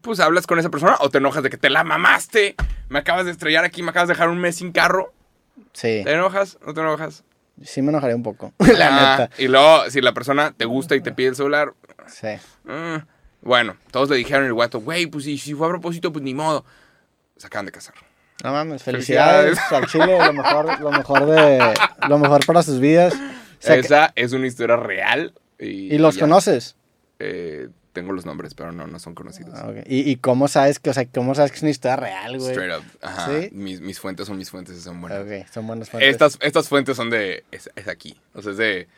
Pues 0.00 0.20
hablas 0.20 0.46
con 0.46 0.58
esa 0.58 0.70
persona 0.70 0.96
o 1.00 1.10
te 1.10 1.18
enojas 1.18 1.42
de 1.42 1.50
que 1.50 1.58
te 1.58 1.68
la 1.68 1.84
mamaste. 1.84 2.54
Me 2.88 2.98
acabas 3.00 3.26
de 3.26 3.32
estrellar 3.32 3.66
aquí, 3.66 3.82
me 3.82 3.90
acabas 3.90 4.08
de 4.08 4.14
dejar 4.14 4.30
un 4.30 4.38
mes 4.38 4.56
sin 4.56 4.72
carro. 4.72 5.12
Sí, 5.74 6.00
¿Te 6.02 6.12
enojas? 6.14 6.56
¿No 6.66 6.72
te 6.72 6.80
enojas? 6.80 7.24
sí 7.62 7.82
me 7.82 7.90
enojaría 7.90 8.16
un 8.16 8.22
poco. 8.22 8.54
la 8.58 8.86
Ah, 9.16 9.18
neta. 9.18 9.30
Y 9.36 9.48
luego, 9.48 9.90
si 9.90 10.00
la 10.00 10.14
persona 10.14 10.54
te 10.56 10.64
gusta 10.64 10.96
y 10.96 11.02
te 11.02 11.12
pide 11.12 11.28
el 11.28 11.36
celular, 11.36 11.74
Sí. 12.06 12.28
ah, 12.66 13.04
bueno, 13.42 13.76
todos 13.90 14.08
le 14.08 14.16
dijeron 14.16 14.46
el 14.46 14.54
guato, 14.54 14.80
güey, 14.80 15.04
pues 15.08 15.24
si, 15.26 15.36
si 15.36 15.52
fue 15.52 15.66
a 15.66 15.70
propósito, 15.70 16.10
pues 16.10 16.24
ni 16.24 16.32
modo. 16.32 16.64
Se 17.36 17.48
acaban 17.48 17.66
de 17.66 17.72
casar. 17.72 17.94
No 18.42 18.50
mames, 18.52 18.82
felicidades, 18.82 19.58
al 19.70 19.86
Chile, 19.88 20.16
lo 20.24 20.32
mejor, 20.32 20.80
lo 20.80 20.90
mejor 20.90 21.26
de 21.26 21.74
lo 22.08 22.18
mejor 22.18 22.46
para 22.46 22.62
sus 22.62 22.80
vidas. 22.80 23.12
O 23.12 23.18
sea, 23.58 23.74
que- 23.74 23.80
Esa 23.82 24.10
es 24.16 24.32
una 24.32 24.46
historia 24.46 24.76
real. 24.76 25.34
¿Y, 25.60 25.94
¿Y 25.94 25.98
los 25.98 26.14
ya. 26.16 26.22
conoces? 26.22 26.76
Eh, 27.18 27.68
tengo 27.92 28.12
los 28.12 28.24
nombres, 28.24 28.54
pero 28.54 28.72
no, 28.72 28.86
no 28.86 28.98
son 28.98 29.14
conocidos. 29.14 29.52
Ah. 29.58 29.72
¿Y, 29.86 30.08
y 30.10 30.16
cómo 30.16 30.48
sabes 30.48 30.78
que, 30.78 30.90
o 30.90 30.94
sea, 30.94 31.04
cómo 31.06 31.34
sabes 31.34 31.50
que 31.50 31.56
es 31.58 31.62
una 31.62 31.70
historia 31.70 31.96
real, 31.96 32.38
güey? 32.38 32.50
Straight 32.52 32.72
up. 32.78 32.84
Ajá. 33.02 33.28
¿Sí? 33.28 33.48
Mis, 33.52 33.80
mis 33.80 33.98
fuentes 34.00 34.26
son 34.26 34.38
mis 34.38 34.48
fuentes 34.50 34.76
y 34.76 34.80
son 34.80 35.00
buenas. 35.00 35.20
Ok, 35.20 35.46
son 35.52 35.66
buenas 35.66 35.90
fuentes. 35.90 36.10
Estas, 36.10 36.38
estas 36.40 36.68
fuentes 36.68 36.96
son 36.96 37.10
de. 37.10 37.44
Es, 37.50 37.68
es 37.76 37.88
aquí. 37.88 38.16
O 38.34 38.42
sea, 38.42 38.52
es 38.52 38.58
de 38.58 38.88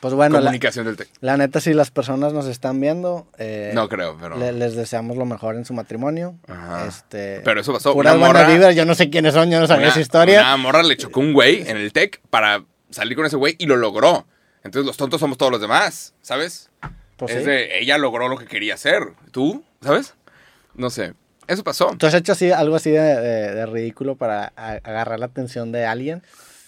Pues 0.00 0.14
bueno, 0.14 0.36
la, 0.36 0.40
comunicación 0.42 0.86
del 0.86 0.96
texto. 0.96 1.18
la 1.20 1.36
neta, 1.36 1.60
si 1.60 1.74
las 1.74 1.90
personas 1.90 2.32
nos 2.32 2.46
están 2.46 2.80
viendo, 2.80 3.26
eh, 3.38 3.72
No 3.74 3.88
creo, 3.88 4.16
pero. 4.20 4.38
le- 4.38 4.52
les 4.52 4.76
deseamos 4.76 5.16
lo 5.16 5.26
mejor 5.26 5.56
en 5.56 5.64
su 5.64 5.74
matrimonio. 5.74 6.36
Ajá. 6.46 6.86
Este, 6.86 7.40
Pero 7.44 7.60
eso 7.60 7.72
pasó. 7.72 7.92
Puras 7.92 8.14
Una 8.14 8.26
morra- 8.28 8.46
vibras, 8.46 8.74
yo 8.76 8.84
no 8.86 8.94
sé 8.94 9.10
quiénes 9.10 9.34
son, 9.34 9.50
yo 9.50 9.58
no 9.60 9.66
sabía 9.66 9.86
una, 9.86 9.90
esa 9.90 10.00
historia. 10.00 10.40
Una 10.42 10.56
morra 10.56 10.82
le 10.84 10.96
chocó 10.96 11.18
un 11.20 11.32
güey 11.34 11.68
en 11.68 11.76
el 11.76 11.92
tech 11.92 12.20
para 12.30 12.64
salir 12.90 13.16
con 13.16 13.26
ese 13.26 13.36
güey 13.36 13.56
y 13.58 13.66
lo 13.66 13.76
logró. 13.76 14.26
Entonces 14.64 14.86
los 14.86 14.96
tontos 14.96 15.20
somos 15.20 15.38
todos 15.38 15.50
los 15.52 15.60
demás, 15.60 16.14
¿sabes? 16.22 16.70
Pues 17.16 17.32
es 17.32 17.44
sí. 17.44 17.50
de, 17.50 17.78
ella 17.80 17.98
logró 17.98 18.28
lo 18.28 18.36
que 18.38 18.46
quería 18.46 18.74
hacer. 18.74 19.02
¿Tú? 19.30 19.64
¿Sabes? 19.80 20.14
No 20.74 20.90
sé. 20.90 21.14
Eso 21.48 21.64
pasó. 21.64 21.94
¿Tú 21.98 22.06
has 22.06 22.14
hecho 22.14 22.32
así, 22.32 22.50
algo 22.52 22.76
así 22.76 22.90
de, 22.90 23.00
de- 23.00 23.54
de 23.54 23.66
ridículo 23.66 24.16
para 24.16 24.52
a- 24.56 24.72
agarrar 24.82 25.18
la 25.18 25.26
atención 25.26 25.72
de 25.72 25.84
alguien? 25.86 26.22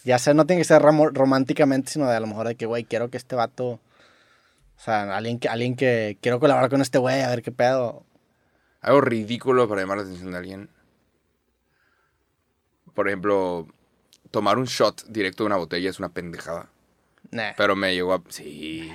Ya 0.05 0.19
sea, 0.19 0.35
no 0.35 0.45
tiene 0.47 0.61
que 0.61 0.65
ser 0.69 0.83
románticamente, 0.83 1.91
sino 1.93 2.09
de 2.11 2.17
a 2.17 2.21
lo 2.21 2.27
mejor 2.27 2.47
de 2.49 2.57
que, 2.57 2.67
güey, 2.67 2.85
quiero 2.85 3.09
que 3.11 3.17
este 3.17 3.37
vato... 3.37 3.81
O 4.77 4.81
sea, 4.85 5.17
alguien 5.17 5.39
que, 5.39 5.49
alguien 5.49 5.77
que 5.77 6.19
quiero 6.21 6.41
colaborar 6.41 6.69
con 6.69 6.83
este 6.83 6.99
güey, 6.99 7.23
a 7.23 7.29
ver 7.31 7.43
qué 7.43 7.53
pedo. 7.53 8.05
Algo 8.83 9.01
ridículo 9.01 9.67
para 9.69 9.81
llamar 9.81 9.99
la 9.99 10.03
atención 10.03 10.33
de 10.33 10.37
alguien. 10.37 10.69
Por 12.93 13.09
ejemplo, 13.09 13.67
tomar 14.31 14.59
un 14.59 14.67
shot 14.67 15.05
directo 15.07 15.43
de 15.45 15.47
una 15.47 15.57
botella 15.57 15.89
es 15.89 15.99
una 15.99 16.11
pendejada. 16.11 16.69
Nah. 17.31 17.53
Pero 17.57 17.75
me 17.77 17.95
llegó 17.95 18.15
a... 18.15 18.23
Sí. 18.29 18.91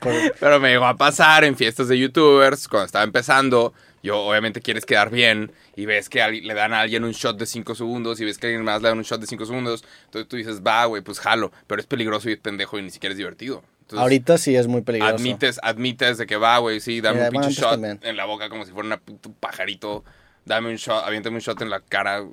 Por- 0.00 0.34
Pero 0.40 0.60
me 0.60 0.70
llegó 0.70 0.86
a 0.86 0.96
pasar 0.96 1.44
en 1.44 1.56
fiestas 1.56 1.88
de 1.88 1.98
youtubers 1.98 2.68
cuando 2.68 2.86
estaba 2.86 3.04
empezando. 3.04 3.72
Yo 4.02 4.18
obviamente 4.20 4.60
quieres 4.60 4.84
quedar 4.84 5.10
bien 5.10 5.50
y 5.76 5.86
ves 5.86 6.10
que 6.10 6.20
le 6.30 6.52
dan 6.54 6.74
a 6.74 6.80
alguien 6.80 7.04
un 7.04 7.12
shot 7.12 7.38
de 7.38 7.46
5 7.46 7.74
segundos 7.74 8.20
y 8.20 8.24
ves 8.26 8.36
que 8.36 8.46
a 8.46 8.50
alguien 8.50 8.64
más 8.64 8.82
le 8.82 8.88
dan 8.88 8.98
un 8.98 9.04
shot 9.04 9.20
de 9.20 9.26
5 9.26 9.46
segundos. 9.46 9.82
Entonces 10.06 10.28
tú 10.28 10.36
dices, 10.36 10.60
va, 10.60 10.84
güey, 10.84 11.02
pues 11.02 11.20
jalo. 11.20 11.52
Pero 11.66 11.80
es 11.80 11.86
peligroso 11.86 12.28
y 12.28 12.32
es 12.34 12.38
pendejo 12.38 12.78
y 12.78 12.82
ni 12.82 12.90
siquiera 12.90 13.12
es 13.12 13.16
divertido. 13.18 13.62
Entonces, 13.80 14.00
ahorita 14.02 14.36
sí 14.38 14.56
es 14.56 14.66
muy 14.66 14.82
peligroso. 14.82 15.14
admites, 15.14 15.58
admites 15.62 16.18
de 16.18 16.26
que 16.26 16.36
va, 16.36 16.58
güey, 16.58 16.80
sí, 16.80 17.00
dame 17.00 17.22
un 17.24 17.30
pinche 17.30 17.50
shot 17.50 17.70
también. 17.72 18.00
en 18.02 18.16
la 18.16 18.24
boca 18.24 18.48
como 18.50 18.64
si 18.66 18.72
fuera 18.72 18.98
puto 18.98 19.32
pajarito. 19.40 20.04
Dame 20.44 20.68
un 20.68 20.76
shot, 20.76 21.04
aviéntame 21.06 21.36
un 21.36 21.42
shot 21.42 21.60
en 21.62 21.70
la 21.70 21.80
cara 21.80 22.24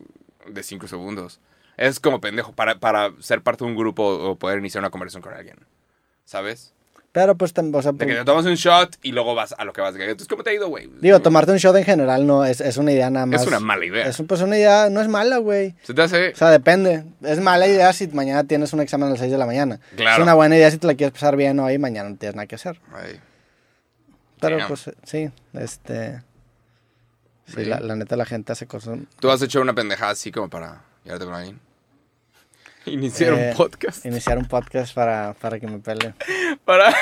de 0.47 0.63
5 0.63 0.87
segundos. 0.87 1.39
Es 1.89 1.99
como 1.99 2.21
pendejo 2.21 2.51
para, 2.53 2.79
para 2.79 3.11
ser 3.19 3.41
parte 3.41 3.63
de 3.63 3.71
un 3.71 3.75
grupo 3.77 4.03
o 4.05 4.35
poder 4.35 4.59
iniciar 4.59 4.81
una 4.81 4.89
conversación 4.91 5.21
con 5.23 5.33
alguien. 5.33 5.57
¿Sabes? 6.25 6.73
Pero 7.11 7.35
pues, 7.35 7.51
o 7.57 7.81
sea, 7.81 7.91
De 7.91 8.05
que 8.05 8.13
te 8.15 8.23
tomas 8.23 8.45
un 8.45 8.55
shot 8.55 8.97
y 9.01 9.11
luego 9.11 9.35
vas 9.35 9.53
a 9.57 9.65
lo 9.65 9.73
que 9.73 9.81
vas. 9.81 9.93
Entonces, 9.95 10.27
¿cómo 10.29 10.43
te 10.43 10.51
ha 10.51 10.53
ido, 10.53 10.69
güey? 10.69 10.89
digo, 11.01 11.19
tomarte 11.19 11.51
un 11.51 11.57
shot 11.57 11.75
en 11.75 11.83
general 11.83 12.25
no 12.25 12.45
es, 12.45 12.61
es 12.61 12.77
una 12.77 12.93
idea 12.93 13.09
nada 13.09 13.25
más. 13.25 13.41
Es 13.41 13.47
una 13.47 13.59
mala 13.59 13.83
idea. 13.85 14.05
Es 14.05 14.17
un- 14.19 14.27
pues 14.27 14.39
una 14.41 14.55
idea, 14.57 14.89
no 14.89 15.01
es 15.01 15.09
mala, 15.09 15.37
güey. 15.39 15.75
Se 15.83 15.93
te 15.93 16.01
hace... 16.03 16.29
O 16.29 16.35
sea, 16.35 16.49
depende. 16.51 17.03
Es 17.21 17.41
mala 17.41 17.67
idea 17.67 17.91
si 17.91 18.07
mañana 18.07 18.45
tienes 18.45 18.71
un 18.71 18.79
examen 18.79 19.07
a 19.07 19.11
las 19.11 19.19
6 19.19 19.29
de 19.31 19.37
la 19.37 19.45
mañana. 19.45 19.81
Claro. 19.97 20.17
Es 20.17 20.23
una 20.23 20.35
buena 20.35 20.55
idea 20.55 20.71
si 20.71 20.77
te 20.77 20.87
la 20.87 20.93
quieres 20.95 21.11
pasar 21.11 21.35
bien 21.35 21.59
hoy 21.59 21.73
y 21.73 21.77
mañana 21.79 22.09
no 22.09 22.15
tienes 22.15 22.35
nada 22.35 22.47
que 22.47 22.55
hacer. 22.55 22.79
Ay, 22.93 23.19
Pero 24.39 24.57
Damn. 24.59 24.67
pues 24.69 24.89
sí, 25.03 25.29
este... 25.53 26.21
Sí, 27.47 27.55
Sí. 27.55 27.65
la, 27.65 27.81
la 27.81 27.97
neta 27.97 28.15
la 28.15 28.25
gente 28.25 28.53
hace 28.53 28.67
cosas... 28.67 28.99
¿Tú 29.19 29.29
has 29.29 29.41
hecho 29.41 29.59
una 29.59 29.73
pendejada 29.73 30.11
así 30.11 30.31
como 30.31 30.49
para 30.49 30.83
llevarte 31.03 31.25
con 31.25 31.33
alguien? 31.35 31.59
Iniciar 32.85 33.33
Eh, 33.33 33.49
un 33.51 33.57
podcast. 33.57 34.05
Iniciar 34.05 34.37
un 34.37 34.45
podcast 34.45 34.93
para, 34.93 35.33
para 35.39 35.59
que 35.59 35.67
me 35.67 35.79
pele. 35.79 36.13
Para... 36.65 36.93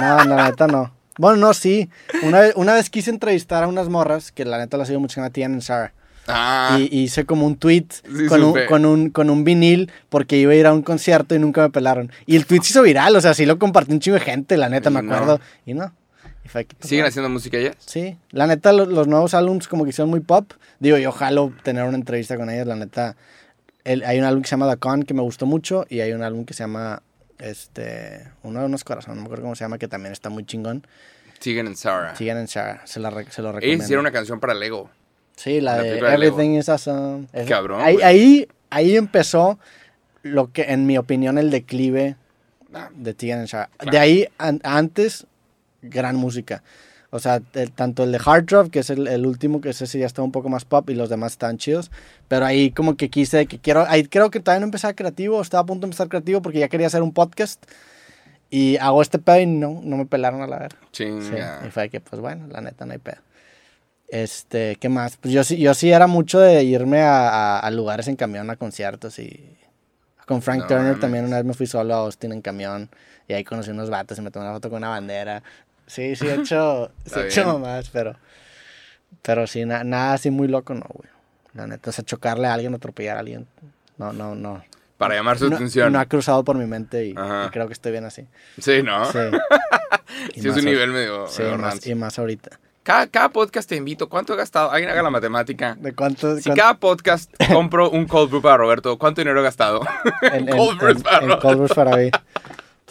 No, 0.00 0.24
la 0.24 0.44
neta 0.50 0.66
no. 0.66 0.92
Bueno, 1.18 1.36
no, 1.38 1.54
sí. 1.54 1.88
Una 2.22 2.40
vez, 2.40 2.52
una 2.56 2.74
vez 2.74 2.90
quise 2.90 3.10
entrevistar 3.10 3.64
a 3.64 3.68
unas 3.68 3.88
morras, 3.88 4.32
que 4.32 4.44
la 4.44 4.58
neta 4.58 4.76
las 4.76 4.88
sigo 4.88 5.00
mucho, 5.00 5.22
que 5.22 5.30
Tian 5.30 5.56
y 5.58 5.60
Sarah. 5.62 5.92
Ah, 6.28 6.76
Y 6.80 6.88
y 6.94 7.02
hice 7.04 7.24
como 7.24 7.46
un 7.46 7.56
tweet 7.56 7.86
Sí, 7.90 8.26
con, 8.26 8.42
un, 8.42 8.58
con, 8.68 8.84
un, 8.84 9.10
con 9.10 9.30
un 9.30 9.44
vinil 9.44 9.92
porque 10.08 10.36
iba 10.36 10.50
a 10.52 10.56
ir 10.56 10.66
a 10.66 10.72
un 10.72 10.82
concierto 10.82 11.34
y 11.34 11.38
nunca 11.38 11.62
me 11.62 11.70
pelaron. 11.70 12.10
Y 12.26 12.34
el 12.36 12.46
tweet 12.46 12.62
se 12.62 12.70
hizo 12.70 12.82
viral, 12.82 13.14
o 13.14 13.20
sea, 13.20 13.32
sí 13.32 13.46
lo 13.46 13.58
compartió 13.58 13.94
un 13.94 14.00
chingo 14.00 14.14
de 14.18 14.24
gente, 14.24 14.56
la 14.56 14.68
neta, 14.68 14.90
me 14.90 15.02
no. 15.02 15.14
acuerdo. 15.14 15.40
Y 15.64 15.74
no. 15.74 15.92
Y 16.44 16.48
fue 16.48 16.64
que, 16.64 16.74
pues, 16.76 16.88
¿Siguen 16.88 17.06
haciendo 17.06 17.28
música 17.28 17.56
ellas? 17.58 17.76
Sí, 17.78 18.16
la 18.30 18.46
neta, 18.48 18.72
lo- 18.72 18.86
los, 18.86 19.06
nuevos 19.06 19.34
álbumes 19.34 19.68
como 19.68 19.84
que 19.84 19.92
son 19.92 20.08
muy 20.10 20.20
pop. 20.20 20.52
Digo, 20.80 20.98
yo 20.98 21.12
jalo 21.12 21.52
tener 21.62 21.84
una 21.84 21.96
entrevista 21.96 22.36
con 22.36 22.50
ellas, 22.50 22.66
la 22.66 22.74
neta. 22.76 23.16
El- 23.86 24.04
hay 24.04 24.18
un 24.18 24.24
álbum 24.24 24.42
que 24.42 24.48
se 24.48 24.52
llama 24.52 24.70
The 24.70 24.78
Con 24.78 25.02
que 25.04 25.14
me 25.14 25.22
gustó 25.22 25.46
mucho 25.46 25.86
y 25.88 26.00
hay 26.00 26.12
un 26.12 26.22
álbum 26.22 26.44
que 26.44 26.54
se 26.54 26.62
llama, 26.64 27.02
este, 27.38 28.28
uno 28.42 28.60
de 28.60 28.66
unos 28.66 28.84
corazones, 28.84 29.16
no 29.16 29.22
me 29.22 29.26
acuerdo 29.26 29.44
cómo 29.44 29.54
se 29.54 29.64
llama, 29.64 29.78
que 29.78 29.88
también 29.88 30.12
está 30.12 30.28
muy 30.28 30.44
chingón. 30.44 30.86
Siguen 31.40 31.66
en 31.66 31.76
Sarah. 31.76 32.16
Sigan 32.16 32.38
en 32.38 32.48
Sarah, 32.48 32.82
se, 32.86 32.98
la 33.00 33.10
se 33.30 33.42
lo 33.42 33.52
recomiendo. 33.52 33.84
hicieron 33.84 34.02
una 34.04 34.12
canción 34.12 34.40
para 34.40 34.54
Lego. 34.54 34.90
Sí, 35.36 35.60
la, 35.60 35.76
la 35.76 35.82
de. 35.82 35.98
Everything 35.98 36.50
is 36.56 36.68
Awesome. 36.68 37.26
Cabrón, 37.46 37.80
Ahí, 37.82 37.98
ahí, 38.02 38.48
ahí 38.70 38.96
empezó 38.96 39.58
lo 40.22 40.50
que, 40.50 40.62
en 40.62 40.86
mi 40.86 40.96
opinión, 40.98 41.36
el 41.38 41.50
declive 41.50 42.16
Ah, 42.74 42.88
de 42.94 43.14
Tegan 43.14 43.40
and 43.40 43.48
Shara. 43.48 43.70
Claro. 43.76 43.90
De 43.92 43.98
ahí, 43.98 44.28
an- 44.38 44.60
antes, 44.64 45.26
gran 45.82 46.16
música. 46.16 46.62
O 47.10 47.18
sea, 47.18 47.40
el- 47.54 47.72
tanto 47.72 48.02
el 48.04 48.12
de 48.12 48.20
Hard 48.24 48.44
Drop, 48.46 48.70
que 48.70 48.80
es 48.80 48.90
el, 48.90 49.06
el 49.06 49.26
último, 49.26 49.60
que 49.60 49.70
ese 49.70 49.86
sí 49.86 49.98
ya 50.00 50.06
está 50.06 50.22
un 50.22 50.32
poco 50.32 50.48
más 50.48 50.64
pop 50.64 50.90
y 50.90 50.94
los 50.94 51.08
demás 51.08 51.32
están 51.32 51.56
chidos. 51.58 51.90
Pero 52.28 52.44
ahí 52.46 52.70
como 52.72 52.96
que 52.96 53.08
quise, 53.10 53.46
que 53.46 53.58
quiero, 53.58 53.84
ahí 53.88 54.04
creo 54.06 54.30
que 54.30 54.40
todavía 54.40 54.60
no 54.60 54.66
empezaba 54.66 54.94
creativo, 54.94 55.40
estaba 55.40 55.62
a 55.62 55.66
punto 55.66 55.82
de 55.86 55.90
empezar 55.90 56.08
creativo 56.08 56.42
porque 56.42 56.58
ya 56.58 56.68
quería 56.68 56.88
hacer 56.88 57.02
un 57.02 57.12
podcast. 57.12 57.64
Y 58.50 58.76
hago 58.76 59.02
este 59.02 59.18
pedo 59.18 59.40
y 59.40 59.46
no, 59.46 59.80
no 59.82 59.96
me 59.96 60.06
pelaron 60.06 60.40
a 60.42 60.46
la 60.46 60.58
verga. 60.58 60.78
Sí, 61.20 61.32
y 61.66 61.70
fue 61.70 61.88
que, 61.90 62.00
pues 62.00 62.20
bueno, 62.20 62.46
la 62.48 62.60
neta 62.60 62.86
no 62.86 62.92
hay 62.92 62.98
pedo. 62.98 63.16
Este, 64.08 64.76
¿qué 64.76 64.88
más? 64.88 65.16
Pues 65.16 65.34
yo 65.34 65.42
sí, 65.42 65.56
yo 65.58 65.74
sí 65.74 65.90
era 65.90 66.06
mucho 66.06 66.38
de 66.38 66.62
irme 66.62 67.00
a, 67.02 67.28
a- 67.28 67.58
a 67.58 67.70
lugares 67.70 68.06
en 68.08 68.16
camión, 68.16 68.48
a 68.50 68.56
conciertos 68.56 69.18
y... 69.18 69.56
Con 70.26 70.42
Frank 70.42 70.62
No 70.62 70.66
Turner 70.66 70.98
también 71.00 71.24
una 71.24 71.36
vez 71.36 71.44
me 71.44 71.54
fui 71.54 71.66
solo 71.68 71.94
a 71.94 71.98
Austin 71.98 72.32
en 72.32 72.40
camión 72.40 72.90
y 73.28 73.32
ahí 73.34 73.44
conocí 73.44 73.70
unos 73.70 73.90
vatos 73.90 74.18
y 74.18 74.22
me 74.22 74.32
tomé 74.32 74.44
una 74.46 74.54
foto 74.54 74.70
con 74.70 74.78
una 74.78 74.88
bandera. 74.88 75.42
Sí, 75.86 76.16
sí 76.16 76.26
he 76.26 76.34
hecho, 76.34 76.90
sí 77.06 77.20
he 77.20 77.26
hecho 77.26 77.58
más, 77.58 77.88
pero... 77.90 78.16
Pero 79.22 79.46
sí, 79.46 79.64
na- 79.64 79.84
nada 79.84 80.14
así 80.14 80.30
muy 80.30 80.48
loco, 80.48 80.74
no, 80.74 80.86
güey. 80.88 81.08
La 81.54 81.66
neta, 81.66 81.90
o 81.90 81.92
sea, 81.92 82.04
chocarle 82.04 82.46
a 82.48 82.54
alguien, 82.54 82.74
atropellar 82.74 83.16
a 83.16 83.20
alguien. 83.20 83.46
No, 83.98 84.12
no, 84.12 84.34
no. 84.34 84.62
Para 84.98 85.14
llamar 85.14 85.38
su 85.38 85.48
No, 85.50 85.56
atención. 85.56 85.92
no 85.92 85.98
ha 85.98 86.06
cruzado 86.06 86.44
por 86.44 86.56
mi 86.56 86.66
mente 86.66 87.06
y, 87.06 87.10
y 87.10 87.50
creo 87.50 87.66
que 87.66 87.72
estoy 87.72 87.92
bien 87.92 88.04
así. 88.04 88.26
Sí, 88.60 88.82
¿no? 88.82 89.04
Sí. 89.10 89.18
Sí, 90.34 90.48
es 90.48 90.56
un 90.56 90.64
nivel 90.64 90.90
medio... 90.92 91.26
Sí, 91.28 91.42
medio 91.42 91.58
más, 91.58 91.86
y 91.86 91.94
más 91.94 92.18
ahorita. 92.18 92.58
Cada, 92.82 93.06
cada 93.08 93.28
podcast 93.30 93.68
te 93.68 93.76
invito. 93.76 94.08
¿Cuánto 94.08 94.32
he 94.34 94.36
gastado? 94.36 94.70
Alguien 94.70 94.90
haga 94.90 95.02
la 95.02 95.10
matemática. 95.10 95.76
¿De 95.78 95.92
cuánto? 95.94 96.36
Si 96.36 96.44
cuánto- 96.44 96.60
cada 96.62 96.74
podcast 96.74 97.30
compro 97.52 97.90
un 97.90 98.06
cold 98.06 98.30
brew 98.30 98.40
para 98.40 98.56
Roberto, 98.56 98.96
¿cuánto 98.98 99.20
dinero 99.20 99.40
he 99.40 99.42
gastado? 99.42 99.80
en, 100.22 100.46
cold 100.46 100.78
brews 100.78 100.96
en- 100.98 101.02
para 101.02 101.20
Roberto. 101.20 101.42
cold 101.42 101.56
brews 101.58 101.74
para 101.74 101.96
mí. 101.96 102.10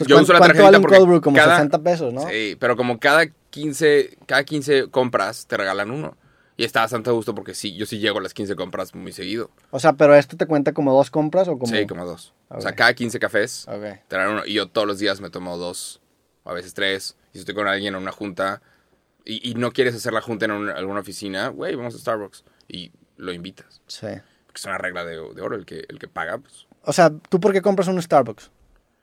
Yo 0.04 0.16
¿cuánto- 0.16 0.24
uso 0.24 0.34
la 0.34 0.40
¿Cuánto 0.40 0.54
tarjetita 0.58 0.64
vale 0.66 0.78
un 0.78 0.82
porque 0.84 0.98
cold 0.98 1.08
brew? 1.10 1.22
Como 1.22 1.38
cada- 1.38 1.56
60 1.56 1.80
pesos, 1.84 2.14
¿no? 2.14 2.28
Sí, 2.30 2.58
pero 2.60 2.76
como 2.76 3.00
cada 3.00 3.26
15, 3.50 4.18
cada 4.26 4.44
15 4.44 4.90
compras 4.90 5.46
te 5.48 5.56
regalan 5.58 5.92
uno. 5.92 6.18
Y 6.58 6.64
está 6.64 6.82
bastante 6.82 7.10
a 7.10 7.14
gusto 7.14 7.36
porque 7.36 7.54
sí, 7.54 7.76
yo 7.76 7.86
sí 7.86 8.00
llego 8.00 8.20
a 8.20 8.22
las 8.22 8.34
15 8.34 8.56
compras 8.56 8.96
muy 8.96 9.12
seguido. 9.12 9.50
O 9.72 9.80
sea, 9.80 9.94
pero 9.94 10.16
esto 10.16 10.38
te 10.38 10.46
cuenta 10.46 10.72
como 10.74 10.94
dos 10.94 11.12
compras 11.12 11.50
o 11.50 11.58
como... 11.60 11.74
Sí, 11.74 11.86
como 11.86 12.06
dos. 12.06 12.34
O 12.48 12.62
sea, 12.62 12.74
cada 12.74 12.94
15 12.94 13.20
cafés 13.20 13.66
te 14.08 14.16
dan 14.16 14.30
uno. 14.30 14.46
Y 14.46 14.54
yo 14.54 14.68
todos 14.70 14.88
los 14.88 14.98
días 15.00 15.20
me 15.20 15.30
tomo 15.30 15.58
dos, 15.58 16.02
o 16.44 16.52
a 16.52 16.54
veces 16.54 16.74
tres. 16.74 17.18
Y 17.32 17.34
si 17.34 17.40
estoy 17.40 17.56
con 17.56 17.68
alguien 17.68 17.94
en 17.96 18.02
una 18.02 18.14
junta 18.14 18.62
y, 19.26 19.50
y 19.50 19.56
no 19.56 19.72
quieres 19.74 19.96
hacer 19.96 20.14
la 20.14 20.22
junta 20.22 20.46
en 20.46 20.52
un- 20.52 20.70
alguna 20.70 21.02
oficina, 21.02 21.50
güey, 21.50 21.76
vamos 21.76 21.94
a 21.96 21.98
Starbucks. 21.98 22.46
Y 22.70 22.92
lo 23.18 23.34
invitas. 23.34 23.82
Sí. 23.88 24.08
Porque 24.46 24.60
es 24.60 24.66
una 24.66 24.78
regla 24.78 25.04
de, 25.04 25.16
de 25.16 25.42
oro. 25.42 25.58
El 25.58 25.66
que, 25.66 25.84
el 25.90 26.00
que 26.00 26.08
paga, 26.08 26.38
pues. 26.38 26.68
O 26.84 26.94
sea, 26.94 27.10
¿tú 27.10 27.42
por 27.42 27.52
qué 27.52 27.62
compras 27.62 27.90
un 27.90 28.02
Starbucks? 28.02 28.50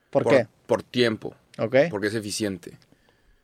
¿Por, 0.09 0.27
qué? 0.27 0.47
Por 0.73 0.81
tiempo. 0.81 1.35
¿Ok? 1.59 1.75
Porque 1.91 2.07
es 2.07 2.15
eficiente. 2.15 2.79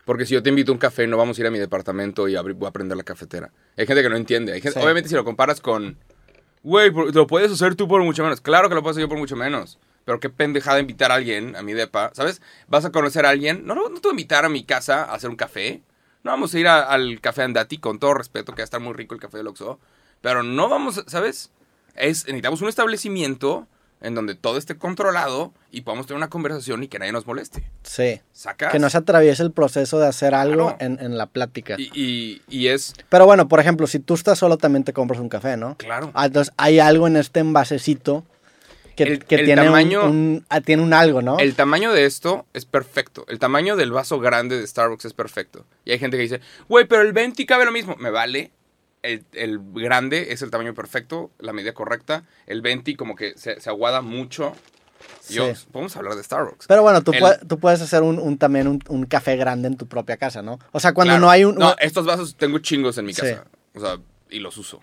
Porque 0.03 0.25
si 0.25 0.33
yo 0.33 0.41
te 0.41 0.49
invito 0.49 0.71
a 0.71 0.73
un 0.73 0.79
café, 0.79 1.05
no 1.05 1.15
vamos 1.15 1.37
a 1.37 1.41
ir 1.41 1.45
a 1.45 1.51
mi 1.51 1.59
departamento 1.59 2.27
y 2.27 2.35
abrir- 2.35 2.55
voy 2.55 2.67
a 2.67 2.71
prender 2.71 2.97
la 2.97 3.03
cafetera. 3.03 3.51
Hay 3.77 3.85
gente 3.85 4.01
que 4.01 4.09
no 4.09 4.15
entiende. 4.15 4.51
Hay 4.53 4.61
gente- 4.61 4.79
Sí. 4.79 4.83
Obviamente 4.83 5.09
si 5.09 5.13
lo 5.15 5.23
comparas 5.23 5.61
con... 5.61 5.95
Güey, 6.63 6.91
lo 7.13 7.27
puedes 7.27 7.51
hacer 7.51 7.75
tú 7.75 7.87
por 7.87 8.01
mucho 8.03 8.23
menos. 8.23 8.41
Claro 8.41 8.67
que 8.67 8.73
lo 8.73 8.81
puedo 8.81 8.91
hacer 8.91 9.01
yo 9.01 9.07
por 9.09 9.19
mucho 9.19 9.35
menos. 9.35 9.77
Pero 10.05 10.19
qué 10.19 10.31
pendejada 10.31 10.79
invitar 10.79 11.11
a 11.11 11.15
alguien 11.15 11.55
a 11.55 11.61
mi 11.61 11.73
depa. 11.73 12.09
¿Sabes? 12.15 12.41
Vas 12.67 12.85
a 12.85 12.91
conocer 12.91 13.27
a 13.27 13.29
alguien. 13.29 13.61
No, 13.67 13.75
no, 13.75 13.83
no 13.89 13.95
te 14.01 14.07
voy 14.07 14.13
a 14.13 14.15
invitar 14.15 14.43
a 14.45 14.49
mi 14.49 14.63
casa 14.63 15.03
a 15.03 15.13
hacer 15.13 15.29
un 15.29 15.35
café. 15.35 15.83
No 16.23 16.31
vamos 16.31 16.51
a 16.55 16.59
ir 16.59 16.67
a- 16.67 16.81
al 16.89 17.21
café 17.21 17.43
Andati, 17.43 17.77
con 17.77 17.99
todo 17.99 18.15
respeto, 18.15 18.53
que 18.53 18.61
va 18.61 18.63
a 18.63 18.65
estar 18.65 18.79
muy 18.81 18.93
rico 18.93 19.13
el 19.13 19.21
café 19.21 19.37
del 19.37 19.45
Oxxo. 19.47 19.79
Pero 20.21 20.41
no 20.41 20.67
vamos, 20.67 21.03
¿sabes? 21.05 21.51
Es, 21.95 22.25
necesitamos 22.25 22.61
un 22.63 22.69
establecimiento 22.69 23.67
en 24.01 24.15
donde 24.15 24.35
todo 24.35 24.57
esté 24.57 24.77
controlado 24.77 25.53
y 25.71 25.81
podamos 25.81 26.07
tener 26.07 26.17
una 26.17 26.29
conversación 26.29 26.83
y 26.83 26.87
que 26.87 26.99
nadie 26.99 27.11
nos 27.11 27.27
moleste. 27.27 27.69
Sí. 27.83 28.21
Sacas. 28.31 28.71
Que 28.71 28.79
no 28.79 28.89
se 28.89 28.97
atraviese 28.97 29.43
el 29.43 29.51
proceso 29.51 29.99
de 29.99 30.07
hacer 30.07 30.33
algo 30.33 30.67
Claro. 30.77 30.77
en, 30.79 30.99
en 31.05 31.17
la 31.17 31.25
plática. 31.27 31.75
y, 31.77 31.89
y, 31.93 32.41
y 32.47 32.67
es, 32.67 32.93
Pero 33.09 33.25
bueno, 33.25 33.47
por 33.47 33.59
ejemplo, 33.59 33.87
si 33.87 33.99
tú 33.99 34.13
estás 34.13 34.39
solo, 34.39 34.57
también 34.57 34.83
te 34.83 34.93
compras 34.93 35.19
un 35.19 35.27
café, 35.29 35.57
¿no? 35.57 35.75
claro. 35.77 36.11
Ah, 36.13 36.27
Entonces 36.27 36.53
hay 36.57 36.79
algo 36.79 37.07
en 37.07 37.17
este 37.17 37.41
envasecito 37.41 38.23
que, 38.95 39.03
El- 39.03 39.25
que 39.25 39.35
el 39.35 39.45
tiene, 39.45 39.61
un- 39.61 39.67
tamaño- 39.67 40.05
un, 40.09 40.45
ah, 40.49 40.61
tiene 40.61 40.83
un 40.83 40.93
algo, 40.93 41.21
¿no? 41.21 41.37
El 41.39 41.55
tamaño 41.55 41.91
de 41.93 42.05
esto 42.05 42.45
es 42.53 42.65
perfecto. 42.65 43.25
El 43.29 43.39
tamaño 43.39 43.75
del 43.77 43.91
vaso 43.91 44.19
grande 44.19 44.59
de 44.59 44.67
Starbucks 44.67 45.05
es 45.05 45.13
perfecto. 45.13 45.65
Y 45.85 45.91
hay 45.91 45.99
gente 45.99 46.17
que 46.17 46.23
dice, 46.23 46.41
güey, 46.67 46.85
pero 46.85 47.01
el 47.01 47.13
20 47.13 47.45
cabe 47.45 47.63
lo 47.65 47.71
mismo. 47.71 47.95
Me 47.97 48.09
vale. 48.11 48.51
El, 49.01 49.23
el 49.33 49.59
grande 49.73 50.33
es 50.33 50.41
el 50.41 50.51
tamaño 50.51 50.73
perfecto, 50.73 51.31
la 51.39 51.53
medida 51.53 51.73
correcta. 51.73 52.23
El 52.47 52.61
20 52.61 52.95
como 52.97 53.15
que 53.15 53.33
se, 53.37 53.59
se 53.61 53.69
aguada 53.69 54.01
mucho. 54.01 54.53
Yo, 55.29 55.55
Sí. 55.55 55.65
podemos 55.71 55.95
hablar 55.95 56.15
de 56.15 56.23
Starbucks. 56.23 56.67
Pero 56.67 56.81
bueno, 56.81 57.01
tú, 57.01 57.13
El- 57.13 57.19
puedes, 57.19 57.47
tú 57.47 57.57
puedes 57.59 57.81
hacer 57.81 58.01
un, 58.03 58.19
un- 58.19 58.37
también 58.37 58.67
un, 58.67 58.81
un 58.89 59.05
café 59.05 59.37
grande 59.37 59.67
en 59.69 59.77
tu 59.77 59.87
propia 59.87 60.17
casa, 60.17 60.41
¿no? 60.41 60.59
O 60.73 60.79
sea, 60.81 60.93
cuando 60.93 61.11
Claro. 61.13 61.21
no 61.25 61.29
hay 61.31 61.45
un... 61.45 61.55
No, 61.55 61.73
estos 61.79 62.05
vasos 62.05 62.35
tengo 62.35 62.59
chingos 62.59 62.97
en 62.97 63.05
mi 63.05 63.13
Sí. 63.13 63.21
casa. 63.21 63.45
O 63.73 63.79
sea, 63.79 63.97
y 64.29 64.39
los 64.39 64.57
uso. 64.57 64.77
o 64.77 64.81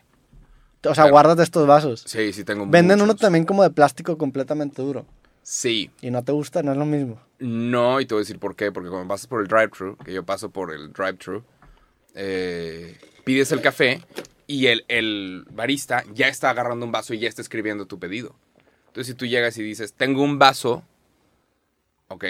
sea, 0.82 0.94
claro. 0.94 1.10
guardas 1.10 1.36
de 1.36 1.42
estos 1.42 1.66
vasos. 1.66 2.04
Sí, 2.06 2.32
sí 2.32 2.44
tengo 2.44 2.64
Venden 2.66 3.02
uno 3.02 3.14
también 3.16 3.44
como 3.44 3.62
de 3.64 3.70
plástico 3.70 4.16
completamente 4.16 4.80
duro. 4.80 5.04
Sí. 5.42 5.90
Y 6.00 6.10
no 6.10 6.24
te 6.24 6.32
gusta, 6.32 6.62
no 6.62 6.72
es 6.72 6.78
lo 6.78 6.86
mismo. 6.86 7.20
No, 7.40 8.00
y 8.00 8.06
te 8.06 8.14
voy 8.14 8.20
a 8.20 8.24
decir 8.24 8.38
por 8.38 8.56
qué. 8.56 8.72
Porque 8.72 8.88
cuando 8.88 9.06
pasas 9.08 9.26
por 9.26 9.42
el 9.42 9.48
drive-thru, 9.48 9.96
que 9.98 10.12
yo 10.12 10.24
paso 10.24 10.48
por 10.50 10.72
el 10.72 10.92
drive-thru, 10.92 11.44
eh, 12.14 12.96
pides 13.26 13.50
el 13.50 13.60
café 13.60 14.02
y 14.46 14.68
el, 14.68 14.84
el 14.86 15.44
barista 15.50 16.04
ya 16.14 16.28
está 16.28 16.48
agarrando 16.48 16.86
un 16.86 16.92
vaso 16.92 17.12
y 17.12 17.18
ya 17.18 17.28
está 17.28 17.42
escribiendo 17.42 17.86
tu 17.86 17.98
pedido. 17.98 18.36
Entonces, 18.86 19.08
si 19.08 19.14
tú 19.14 19.26
llegas 19.26 19.58
y 19.58 19.64
dices, 19.64 19.94
tengo 19.94 20.22
un 20.22 20.38
vaso, 20.38 20.84
ok, 22.06 22.24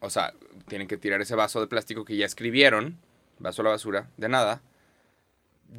o 0.00 0.10
sea, 0.10 0.34
tienen 0.68 0.88
que 0.88 0.98
tirar 0.98 1.22
ese 1.22 1.34
vaso 1.36 1.58
de 1.58 1.68
plástico 1.68 2.04
que 2.04 2.18
ya 2.18 2.26
escribieron, 2.26 2.98
vaso 3.38 3.62
a 3.62 3.64
la 3.64 3.70
basura, 3.70 4.10
de 4.18 4.28
nada. 4.28 4.60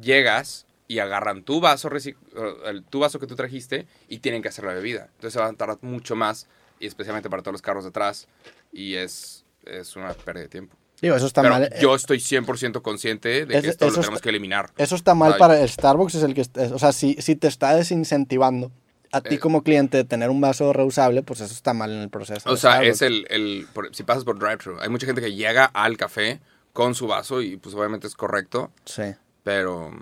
Llegas 0.02 0.66
y 0.88 0.98
agarran 0.98 1.44
tu 1.44 1.60
vaso, 1.60 1.88
eh, 1.94 2.82
tu 2.90 2.98
vaso 2.98 3.20
que 3.20 3.28
tú 3.28 3.36
trajiste 3.36 3.86
y 4.08 4.18
tienen 4.18 4.42
que 4.42 4.48
hacer 4.48 4.64
la 4.64 4.74
bebida. 4.74 5.04
Entonces 5.04 5.34
se 5.34 5.38
va 5.38 5.46
a 5.46 5.52
tardar 5.52 5.78
mucho 5.82 6.16
más, 6.16 6.48
y 6.80 6.86
especialmente 6.88 7.30
para 7.30 7.42
todos 7.42 7.52
los 7.52 7.62
carros 7.62 7.84
de 7.84 7.90
atrás, 7.90 8.26
y 8.72 8.96
es, 8.96 9.44
es 9.64 9.94
una 9.94 10.12
pérdida 10.14 10.42
de 10.42 10.48
tiempo. 10.48 10.76
Digo, 11.04 11.16
eso 11.16 11.26
está 11.26 11.42
Pero 11.42 11.54
mal. 11.54 11.64
eh, 11.64 11.70
yo 11.80 11.94
estoy 11.94 12.18
100% 12.18 12.82
consciente 12.82 13.46
de 13.46 13.56
Es- 13.56 13.62
que 13.62 13.68
esto 13.70 13.84
lo 13.86 13.92
tenemos 13.92 14.14
está- 14.14 14.22
que 14.22 14.28
eliminar. 14.30 14.70
Eso 14.76 14.94
está 14.96 15.14
mal 15.14 15.34
Ay. 15.34 15.38
para 15.38 15.60
el 15.60 15.68
Starbucks, 15.68 16.14
es 16.16 16.22
el 16.22 16.34
que... 16.34 16.42
O 16.72 16.78
sea, 16.78 16.92
si, 16.92 17.14
si 17.20 17.36
te 17.36 17.46
está 17.48 17.74
desincentivando 17.74 18.72
a 19.12 19.20
ti 19.20 19.36
Eh. 19.36 19.38
como 19.38 19.62
cliente 19.62 19.96
de 19.98 20.04
tener 20.04 20.30
un 20.30 20.40
vaso 20.40 20.72
reusable, 20.72 21.22
pues 21.22 21.40
eso 21.40 21.52
está 21.52 21.72
mal 21.74 21.92
en 21.92 21.98
el 22.00 22.08
proceso. 22.08 22.50
O 22.50 22.56
sea, 22.56 22.82
es 22.82 23.02
el, 23.02 23.26
el 23.30 23.66
por- 23.72 23.94
si 23.94 24.02
pasas 24.02 24.24
por 24.24 24.38
drive-thru, 24.38 24.78
hay 24.80 24.88
mucha 24.88 25.06
gente 25.06 25.20
que 25.20 25.34
llega 25.34 25.66
al 25.66 25.96
café 25.96 26.40
con 26.72 26.94
su 26.94 27.06
vaso 27.06 27.40
y 27.42 27.56
pues 27.56 27.74
obviamente 27.76 28.06
es 28.08 28.14
correcto, 28.16 28.72
Sí. 28.84 29.02
pero 29.44 29.92